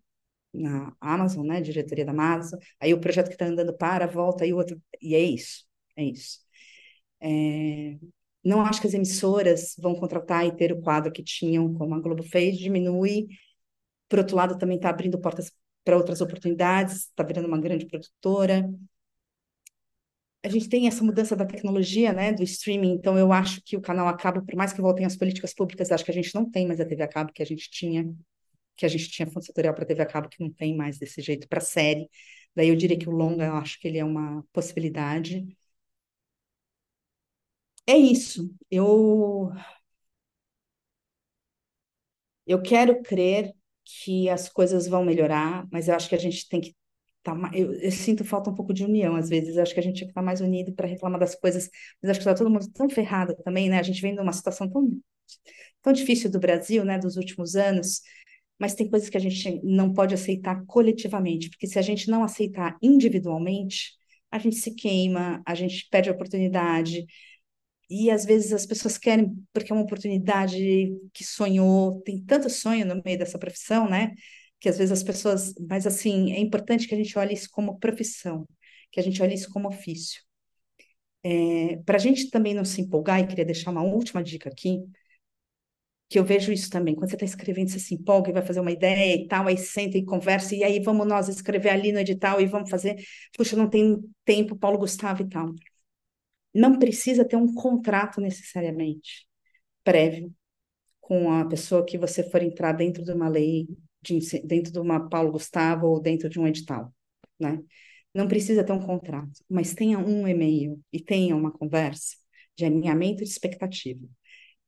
na 0.53 0.95
Amazon, 1.01 1.47
né, 1.47 1.61
diretoria 1.61 2.05
da 2.05 2.13
Amazon, 2.13 2.59
aí 2.81 2.93
o 2.93 3.01
projeto 3.01 3.29
que 3.29 3.35
está 3.35 3.47
andando 3.47 3.77
para, 3.77 4.07
volta, 4.07 4.47
e 4.47 4.53
outro, 4.53 4.81
e 5.01 5.15
é 5.15 5.21
isso, 5.21 5.65
é 5.97 6.05
isso. 6.05 6.41
É, 7.21 7.97
não 8.45 8.61
acho 8.63 8.81
que 8.81 8.87
as 8.87 8.95
emissoras 8.95 9.75
vão 9.79 9.95
contratar 9.95 10.47
e 10.47 10.57
ter 10.57 10.73
o 10.73 10.81
quadro 10.81 11.13
que 11.13 11.23
tinham, 11.23 11.73
como 11.75 11.95
a 11.95 12.01
Globo 12.01 12.23
fez, 12.23 12.59
diminui. 12.59 13.27
Por 14.09 14.21
outro 14.21 14.37
lado, 14.37 14.59
também 14.59 14.77
está 14.77 14.91
abrindo 14.91 15.21
portas 15.21 15.53
para 15.85 15.97
outras 15.97 16.21
oportunidades, 16.21 17.07
está 17.07 17.25
virando 17.25 17.49
uma 17.49 17.61
grande 17.61 17.87
produtora 17.87 18.69
a 20.47 20.49
gente 20.51 20.69
tem 20.69 20.87
essa 20.87 21.03
mudança 21.05 21.35
da 21.37 21.45
tecnologia, 21.45 22.13
né, 22.13 22.33
do 22.33 22.43
streaming, 22.45 22.93
então 22.95 23.19
eu 23.19 23.33
acho 23.33 23.61
que 23.65 23.77
o 23.77 23.81
canal 23.81 24.07
acaba, 24.09 24.41
por 24.43 24.55
mais 24.57 24.73
que 24.73 24.81
voltem 24.81 25.05
as 25.05 25.17
políticas 25.17 25.53
públicas, 25.55 25.91
acho 25.91 26.05
que 26.05 26.11
a 26.11 26.15
gente 26.15 26.35
não 26.35 26.49
tem 26.51 26.67
mais 26.67 26.81
a 26.81 26.85
TV 26.87 27.03
a 27.03 27.09
cabo 27.09 27.33
que 27.33 27.43
a 27.43 27.47
gente 27.47 27.69
tinha, 27.71 28.09
que 28.77 28.87
a 28.87 28.89
gente 28.89 29.11
tinha 29.11 29.27
fundo 29.29 29.45
setorial 29.47 29.75
para 29.75 29.87
TV 29.87 30.03
a 30.03 30.07
cabo, 30.07 30.29
que 30.29 30.41
não 30.43 30.53
tem 30.53 30.77
mais 30.77 30.99
desse 30.99 31.23
jeito 31.23 31.49
para 31.49 31.61
série. 31.61 32.09
Daí 32.55 32.69
eu 32.69 32.77
diria 32.77 32.99
que 32.99 33.09
o 33.09 33.13
longa, 33.13 33.47
eu 33.47 33.55
acho 33.57 33.81
que 33.81 33.89
ele 33.89 33.99
é 33.99 34.05
uma 34.05 34.45
possibilidade. 34.53 35.47
É 37.87 37.97
isso. 37.97 38.51
Eu 38.71 39.53
eu 42.47 42.63
quero 42.63 43.03
crer 43.03 43.53
que 43.85 44.29
as 44.29 44.49
coisas 44.49 44.87
vão 44.89 45.05
melhorar, 45.05 45.67
mas 45.71 45.89
eu 45.89 45.95
acho 45.95 46.09
que 46.09 46.15
a 46.15 46.19
gente 46.19 46.49
tem 46.49 46.61
que 46.61 46.75
tá, 47.35 47.51
eu, 47.53 47.73
eu, 47.75 47.91
sinto 47.91 48.25
falta 48.25 48.51
um 48.51 48.55
pouco 48.55 48.73
de 48.73 48.85
união 48.85 49.17
às 49.17 49.29
vezes. 49.29 49.59
Acho 49.59 49.75
que 49.75 49.81
a 49.81 49.83
gente 49.83 49.97
tinha 49.97 50.07
que 50.07 50.13
estar 50.13 50.23
mais 50.23 50.41
unido 50.41 50.73
para 50.73 50.87
reclamar 50.87 51.19
das 51.19 51.35
coisas, 51.35 51.69
mas 52.01 52.11
acho 52.11 52.21
que 52.21 52.29
está 52.29 52.35
todo 52.35 52.51
mundo 52.51 52.71
tão 52.73 52.89
ferrado 52.89 53.35
também, 53.45 53.69
né? 53.69 53.79
A 53.79 53.83
gente 53.83 54.01
vem 54.01 54.15
de 54.15 54.21
uma 54.21 54.33
situação 54.33 54.69
tão, 54.69 54.89
tão 55.83 55.93
difícil 55.93 56.31
do 56.31 56.39
Brasil, 56.39 56.85
né, 56.85 56.99
dos 56.99 57.17
últimos 57.17 57.57
anos, 57.57 58.03
mas 58.59 58.75
tem 58.75 58.89
coisas 58.89 59.09
que 59.09 59.17
a 59.17 59.21
gente 59.21 59.61
não 59.65 59.93
pode 59.93 60.15
aceitar 60.15 60.65
coletivamente, 60.67 61.51
porque 61.51 61.67
se 61.67 61.79
a 61.79 61.83
gente 61.83 62.09
não 62.11 62.25
aceitar 62.25 62.77
individualmente, 62.83 63.93
a 64.31 64.39
gente 64.39 64.57
se 64.57 64.75
queima, 64.75 65.43
a 65.47 65.55
gente 65.55 65.89
perde 65.91 66.11
a 66.11 66.13
oportunidade. 66.13 67.07
E 67.91 68.11
às 68.11 68.25
vezes 68.25 68.53
as 68.53 68.67
pessoas 68.67 68.99
querem, 68.99 69.35
porque 69.53 69.73
é 69.73 69.75
uma 69.75 69.85
oportunidade 69.85 70.59
que 71.13 71.25
sonhou, 71.25 72.01
tem 72.03 72.21
tanto 72.25 72.51
sonho 72.51 72.87
no 72.87 73.01
meio 73.05 73.19
dessa 73.19 73.39
profissão, 73.39 73.89
né? 73.89 74.13
Que 74.61 74.69
às 74.69 74.79
vezes 74.79 74.93
as 74.93 75.03
pessoas, 75.03 75.55
mas 75.69 75.87
assim, 75.87 76.33
é 76.33 76.41
importante 76.41 76.89
que 76.89 76.95
a 76.95 76.99
gente 76.99 77.19
olhe 77.19 77.35
isso 77.35 77.49
como 77.51 77.79
profissão, 77.79 78.47
que 78.91 79.01
a 79.01 79.03
gente 79.03 79.23
olhe 79.23 79.35
isso 79.35 79.51
como 79.53 79.69
ofício. 79.69 80.23
É, 81.49 81.77
Para 81.85 81.97
a 81.97 81.99
gente 81.99 82.31
também 82.31 82.55
não 82.55 82.65
se 82.65 82.81
empolgar, 82.81 83.21
e 83.21 83.27
queria 83.27 83.45
deixar 83.45 83.71
uma 83.71 83.83
última 83.83 84.23
dica 84.23 84.49
aqui, 84.49 84.81
que 86.09 86.19
eu 86.19 86.25
vejo 86.25 86.53
isso 86.53 86.71
também, 86.71 86.95
quando 86.95 87.11
você 87.11 87.17
está 87.17 87.25
escrevendo, 87.25 87.69
você 87.71 87.81
se 87.81 87.95
empolga 87.95 88.31
e 88.31 88.33
vai 88.33 88.43
fazer 88.43 88.61
uma 88.61 88.71
ideia 88.71 89.17
e 89.17 89.27
tal, 89.27 89.49
aí 89.49 89.57
senta 89.59 89.99
e 89.99 90.05
conversa, 90.05 90.55
e 90.55 90.63
aí 90.63 90.81
vamos 90.81 91.07
nós 91.07 91.29
escrever 91.29 91.71
ali 91.71 91.91
no 91.93 91.99
edital 91.99 92.41
e 92.41 92.47
vamos 92.47 92.71
fazer, 92.71 92.97
puxa, 93.37 93.57
não 93.57 93.69
tem 93.69 93.99
tempo, 94.25 94.57
Paulo 94.57 94.79
Gustavo 94.79 95.23
e 95.23 95.29
tal. 95.29 95.53
Não 96.55 96.79
precisa 96.79 97.25
ter 97.25 97.37
um 97.37 97.53
contrato 97.55 98.21
necessariamente 98.21 99.27
prévio 99.85 100.35
com 101.01 101.33
a 101.33 101.47
pessoa 101.47 101.85
que 101.85 101.99
você 101.99 102.29
for 102.31 102.43
entrar 102.43 102.73
dentro 102.73 103.05
de 103.05 103.13
uma 103.13 103.29
lei 103.29 103.69
de, 104.07 104.41
dentro 104.43 104.73
de 104.73 104.79
uma 104.79 105.09
Paulo 105.09 105.33
Gustavo 105.33 105.87
ou 105.89 106.01
dentro 106.01 106.29
de 106.29 106.39
um 106.39 106.47
edital, 106.47 106.93
né? 107.39 107.61
Não 108.15 108.29
precisa 108.29 108.65
ter 108.65 108.73
um 108.73 108.81
contrato, 108.81 109.45
mas 109.49 109.75
tenha 109.75 109.99
um 109.99 110.27
e-mail 110.27 110.81
e 110.93 111.01
tenha 111.01 111.37
uma 111.37 111.53
conversa 111.53 112.17
de 112.57 112.65
alinhamento 112.65 113.23
de 113.23 113.31
expectativa. 113.31 114.09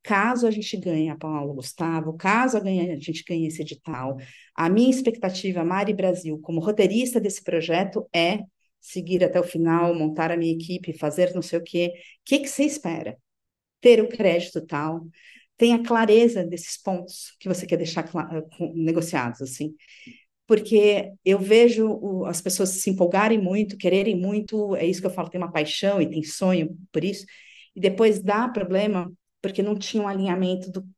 Caso 0.02 0.46
a 0.46 0.50
gente 0.50 0.76
ganhe 0.76 1.08
a 1.10 1.16
Paulo 1.16 1.54
Gustavo, 1.54 2.16
caso 2.16 2.56
a, 2.56 2.60
gente 2.60 3.24
ganhe 3.24 3.46
esse 3.46 3.62
edital, 3.62 4.16
a 4.54 4.68
minha 4.68 4.90
expectativa, 4.90 5.64
Mari 5.64 5.92
Brasil, 5.94 6.38
como 6.40 6.60
roteirista 6.60 7.20
desse 7.20 7.42
projeto, 7.42 8.08
é 8.14 8.40
seguir 8.80 9.24
até 9.24 9.40
o 9.40 9.44
final, 9.44 9.94
montar 9.94 10.30
a 10.30 10.36
minha 10.36 10.52
equipe, 10.52 10.92
fazer 10.92 11.34
não 11.34 11.42
sei 11.42 11.58
o 11.58 11.64
quê. 11.64 11.92
O 11.94 12.00
que, 12.24 12.38
que 12.40 12.48
você 12.48 12.64
espera? 12.64 13.18
Ter 13.80 14.02
o 14.02 14.08
crédito 14.08 14.64
tal, 14.66 15.06
tenha 15.58 15.82
clareza 15.82 16.44
desses 16.44 16.80
pontos 16.80 17.34
que 17.40 17.48
você 17.48 17.66
quer 17.66 17.76
deixar 17.76 18.08
negociados, 18.74 19.42
assim. 19.42 19.74
Porque 20.46 21.12
eu 21.24 21.38
vejo 21.38 22.24
as 22.24 22.40
pessoas 22.40 22.70
se 22.70 22.90
empolgarem 22.90 23.38
muito, 23.38 23.76
quererem 23.76 24.16
muito, 24.16 24.74
é 24.76 24.86
isso 24.86 25.00
que 25.00 25.06
eu 25.06 25.10
falo, 25.10 25.28
tem 25.28 25.40
uma 25.40 25.52
paixão 25.52 26.00
e 26.00 26.08
tem 26.08 26.22
sonho 26.22 26.78
por 26.92 27.04
isso, 27.04 27.26
e 27.76 27.80
depois 27.80 28.22
dá 28.22 28.48
problema 28.48 29.12
porque 29.42 29.62
não 29.62 29.76
tinha 29.76 30.02
um 30.02 30.08
alinhamento 30.08 30.70
do, 30.70 30.88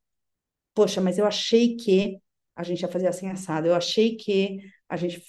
poxa, 0.73 1.01
mas 1.01 1.17
eu 1.17 1.25
achei 1.25 1.75
que 1.75 2.19
a 2.55 2.63
gente 2.63 2.81
ia 2.81 2.87
fazer 2.87 3.07
assim 3.07 3.29
assado, 3.29 3.67
eu 3.67 3.75
achei 3.75 4.15
que 4.15 4.59
a 4.87 4.97
gente 4.97 5.21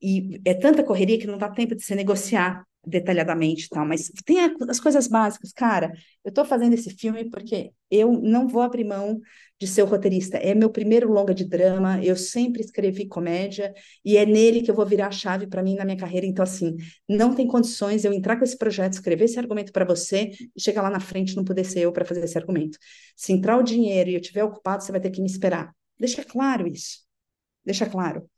e 0.00 0.40
é 0.44 0.54
tanta 0.54 0.82
correria 0.84 1.18
que 1.18 1.26
não 1.26 1.38
dá 1.38 1.48
tempo 1.48 1.74
de 1.76 1.82
se 1.84 1.94
negociar 1.94 2.64
detalhadamente 2.84 3.66
e 3.66 3.68
tal, 3.68 3.86
mas 3.86 4.10
tem 4.24 4.38
as 4.68 4.80
coisas 4.80 5.06
básicas, 5.06 5.52
cara, 5.52 5.92
eu 6.24 6.30
estou 6.30 6.44
fazendo 6.44 6.74
esse 6.74 6.90
filme 6.90 7.30
porque 7.30 7.72
eu 7.90 8.12
não 8.12 8.48
vou 8.48 8.60
abrir 8.62 8.84
mão 8.84 9.20
de 9.58 9.66
ser 9.68 9.82
o 9.82 9.86
roteirista, 9.86 10.36
é 10.38 10.54
meu 10.54 10.68
primeiro 10.68 11.12
longa 11.12 11.32
de 11.32 11.44
drama, 11.44 12.02
eu 12.04 12.16
sempre 12.16 12.60
escrevi 12.60 13.06
comédia 13.06 13.72
e 14.04 14.16
é 14.16 14.26
nele 14.26 14.62
que 14.62 14.70
eu 14.70 14.74
vou 14.74 14.84
virar 14.84 15.06
a 15.06 15.12
chave 15.12 15.46
para 15.46 15.62
mim 15.62 15.76
na 15.76 15.84
minha 15.84 15.96
carreira, 15.96 16.26
então 16.26 16.42
assim, 16.42 16.76
não 17.08 17.34
tem 17.34 17.46
condições 17.46 18.04
eu 18.04 18.12
entrar 18.12 18.36
com 18.36 18.44
esse 18.44 18.58
projeto, 18.58 18.94
escrever 18.94 19.26
esse 19.26 19.38
argumento 19.38 19.72
para 19.72 19.84
você 19.84 20.32
e 20.56 20.60
chegar 20.60 20.82
lá 20.82 20.90
na 20.90 21.00
frente 21.00 21.36
não 21.36 21.44
poder 21.44 21.64
ser 21.64 21.80
eu 21.80 21.92
para 21.92 22.04
fazer 22.04 22.24
esse 22.24 22.36
argumento. 22.36 22.76
Se 23.16 23.32
entrar 23.32 23.56
o 23.56 23.62
dinheiro 23.62 24.10
e 24.10 24.14
eu 24.14 24.20
estiver 24.20 24.42
ocupado, 24.42 24.82
você 24.82 24.90
vai 24.90 25.00
ter 25.00 25.10
que 25.10 25.20
me 25.20 25.28
esperar. 25.28 25.72
Deixa 25.98 26.24
claro 26.24 26.66
isso. 26.66 27.02
Deixa 27.64 27.86
claro 27.86 28.28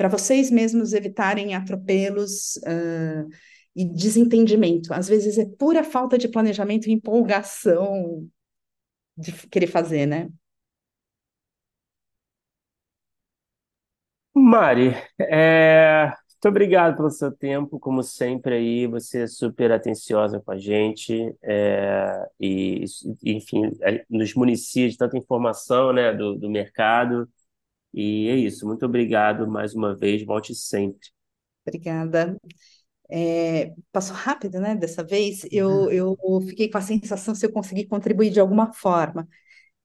para 0.00 0.08
vocês 0.08 0.50
mesmos 0.50 0.94
evitarem 0.94 1.54
atropelos 1.54 2.56
uh, 2.56 3.28
e 3.74 3.84
desentendimento. 3.84 4.92
Às 4.92 5.08
vezes 5.08 5.38
é 5.38 5.46
pura 5.46 5.84
falta 5.84 6.18
de 6.18 6.28
planejamento 6.28 6.88
e 6.88 6.92
empolgação 6.92 8.28
de 9.16 9.32
querer 9.48 9.68
fazer, 9.68 10.06
né? 10.06 10.30
Mari, 14.34 14.94
é, 15.20 16.06
muito 16.06 16.48
obrigado 16.48 16.96
pelo 16.96 17.10
seu 17.10 17.32
tempo, 17.36 17.78
como 17.80 18.02
sempre 18.02 18.54
aí, 18.54 18.86
você 18.86 19.22
é 19.22 19.26
super 19.26 19.72
atenciosa 19.72 20.40
com 20.40 20.52
a 20.52 20.58
gente, 20.58 21.34
é, 21.42 22.26
e 22.38 22.84
enfim, 23.24 23.62
nos 24.08 24.34
municia 24.34 24.88
de 24.88 24.96
tanta 24.96 25.18
informação, 25.18 25.92
né, 25.92 26.14
do, 26.14 26.36
do 26.36 26.48
mercado, 26.48 27.28
e 27.94 28.28
é 28.28 28.36
isso. 28.36 28.66
Muito 28.66 28.86
obrigado 28.86 29.48
mais 29.48 29.74
uma 29.74 29.96
vez. 29.96 30.24
Volte 30.24 30.54
sempre. 30.54 31.08
Obrigada. 31.66 32.36
É, 33.10 33.74
passou 33.92 34.14
rápido, 34.14 34.60
né? 34.60 34.74
Dessa 34.74 35.02
vez, 35.02 35.46
eu, 35.50 35.68
uhum. 35.68 35.90
eu 35.90 36.40
fiquei 36.46 36.70
com 36.70 36.78
a 36.78 36.82
sensação 36.82 37.34
se 37.34 37.44
eu 37.44 37.52
conseguir 37.52 37.86
contribuir 37.86 38.30
de 38.30 38.40
alguma 38.40 38.72
forma. 38.72 39.28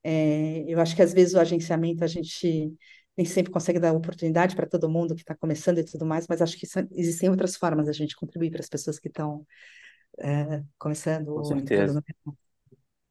É, 0.04 0.64
eu 0.68 0.80
acho 0.80 0.96
que 0.96 1.02
às 1.02 1.14
vezes 1.14 1.34
o 1.34 1.40
agenciamento 1.40 2.04
a 2.04 2.08
gente 2.08 2.74
nem 3.18 3.26
sempre 3.26 3.52
consegue 3.52 3.80
dar 3.80 3.94
oportunidade 3.94 4.56
para 4.56 4.68
todo 4.68 4.90
mundo 4.90 5.16
que 5.16 5.22
está 5.22 5.34
começando 5.34 5.80
e 5.80 5.86
tudo 5.86 6.06
mais, 6.06 6.28
mas 6.28 6.42
acho 6.42 6.58
que 6.58 6.68
existem 6.92 7.30
outras 7.30 7.56
formas 7.56 7.86
da 7.86 7.94
gente 7.94 8.16
contribuir 8.16 8.52
para 8.52 8.60
as 8.60 8.70
pessoas 8.70 9.00
que 9.00 9.08
estão 9.08 9.46
é, 10.20 10.64
começando. 10.78 11.34
Com 11.34 11.44
certeza. 11.44 12.04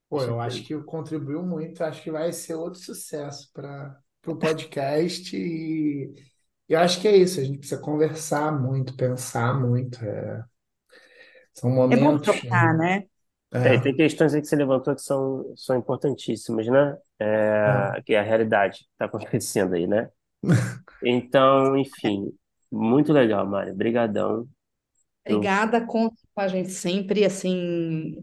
Pô, 0.08 0.22
eu 0.22 0.38
acho 0.38 0.62
que 0.62 0.78
contribuiu 0.82 1.42
muito, 1.42 1.82
acho 1.82 2.02
que 2.02 2.10
vai 2.10 2.32
ser 2.32 2.54
outro 2.54 2.78
sucesso 2.78 3.50
para 3.52 3.98
para 4.24 4.32
o 4.32 4.38
podcast 4.38 5.36
e 5.36 6.14
eu 6.68 6.78
acho 6.80 7.00
que 7.00 7.08
é 7.08 7.16
isso, 7.16 7.40
a 7.40 7.44
gente 7.44 7.58
precisa 7.58 7.80
conversar 7.80 8.52
muito, 8.52 8.96
pensar 8.96 9.58
muito. 9.60 10.02
É... 10.04 10.44
São 11.52 11.70
momentos. 11.70 12.04
É 12.04 12.06
bom 12.06 12.18
trocar, 12.18 12.74
né? 12.74 13.04
É. 13.52 13.76
É, 13.76 13.80
tem 13.80 13.94
questões 13.94 14.34
aí 14.34 14.40
que 14.40 14.48
você 14.48 14.56
levantou 14.56 14.94
que 14.94 15.02
são, 15.02 15.52
são 15.56 15.76
importantíssimas, 15.76 16.66
né? 16.66 16.96
É, 17.20 17.94
é. 17.98 18.02
Que 18.02 18.14
é 18.14 18.18
a 18.18 18.22
realidade 18.22 18.78
que 18.78 18.84
está 18.92 19.04
acontecendo 19.04 19.74
aí, 19.74 19.86
né? 19.86 20.08
Então, 21.06 21.76
enfim, 21.76 22.32
muito 22.72 23.12
legal, 23.12 23.46
Mari. 23.46 23.72
Obrigadão. 23.72 24.48
Obrigada, 25.26 25.84
conta 25.86 26.16
com 26.34 26.40
a 26.40 26.48
gente 26.48 26.70
sempre, 26.70 27.24
assim, 27.24 28.16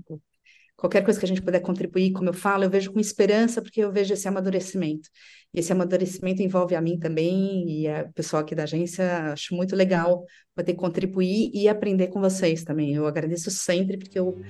qualquer 0.81 1.03
coisa 1.03 1.19
que 1.19 1.25
a 1.25 1.27
gente 1.27 1.43
puder 1.43 1.59
contribuir, 1.59 2.11
como 2.11 2.29
eu 2.29 2.33
falo, 2.33 2.63
eu 2.63 2.69
vejo 2.69 2.91
com 2.91 2.99
esperança, 2.99 3.61
porque 3.61 3.81
eu 3.81 3.91
vejo 3.91 4.15
esse 4.15 4.27
amadurecimento. 4.27 5.07
E 5.53 5.59
esse 5.59 5.71
amadurecimento 5.71 6.41
envolve 6.41 6.73
a 6.73 6.81
mim 6.81 6.97
também 6.97 7.69
e 7.69 7.87
o 7.87 8.11
pessoal 8.13 8.41
aqui 8.41 8.55
da 8.55 8.63
agência. 8.63 9.31
Acho 9.31 9.53
muito 9.53 9.75
legal 9.75 10.25
poder 10.55 10.73
contribuir 10.73 11.51
e 11.53 11.69
aprender 11.69 12.07
com 12.07 12.19
vocês 12.19 12.63
também. 12.63 12.95
Eu 12.95 13.05
agradeço 13.05 13.51
sempre, 13.51 13.95
porque 13.95 14.17
eu, 14.17 14.41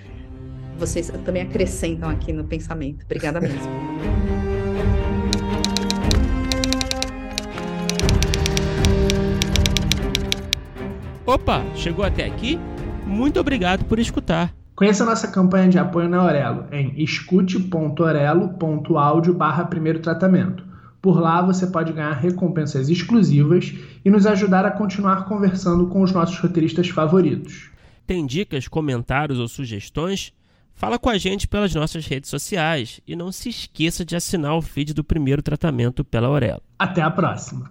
vocês 0.78 1.12
também 1.26 1.42
acrescentam 1.42 2.10
aqui 2.10 2.32
no 2.32 2.48
pensamento. 2.48 3.04
Obrigada 3.04 3.42
mesmo. 3.42 3.60
Opa, 11.26 11.62
chegou 11.76 12.06
até 12.06 12.24
aqui? 12.24 12.58
Muito 13.06 13.38
obrigado 13.38 13.84
por 13.84 14.00
escutar. 14.00 14.61
Conheça 14.82 15.06
nossa 15.06 15.28
campanha 15.28 15.70
de 15.70 15.78
apoio 15.78 16.10
na 16.10 16.18
Aurelo 16.18 16.66
em 16.72 17.00
escute.orelo.audio 17.04 19.32
barra 19.32 19.66
primeiro 19.66 20.00
tratamento. 20.00 20.64
Por 21.00 21.20
lá 21.20 21.40
você 21.40 21.68
pode 21.68 21.94
ganhar 21.94 22.14
recompensas 22.14 22.90
exclusivas 22.90 23.76
e 24.04 24.10
nos 24.10 24.26
ajudar 24.26 24.66
a 24.66 24.72
continuar 24.72 25.26
conversando 25.26 25.86
com 25.86 26.02
os 26.02 26.12
nossos 26.12 26.40
roteiristas 26.40 26.90
favoritos. 26.90 27.70
Tem 28.08 28.26
dicas, 28.26 28.68
comentários 28.68 29.38
ou 29.38 29.48
sugestões? 29.48 30.34
Fala 30.74 30.98
com 30.98 31.12
a 31.12 31.18
gente 31.20 31.48
pelas 31.48 31.76
nossas 31.76 32.08
redes 32.08 32.32
sociais 32.32 33.00
e 33.08 33.16
não 33.16 33.32
se 33.32 33.50
esqueça 33.50 34.04
de 34.04 34.16
assinar 34.16 34.56
o 34.56 34.64
feed 34.64 34.96
do 34.96 35.04
primeiro 35.04 35.44
tratamento 35.44 36.04
pela 36.04 36.26
Aurelo. 36.26 36.64
Até 36.80 37.04
a 37.04 37.12
próxima! 37.12 37.70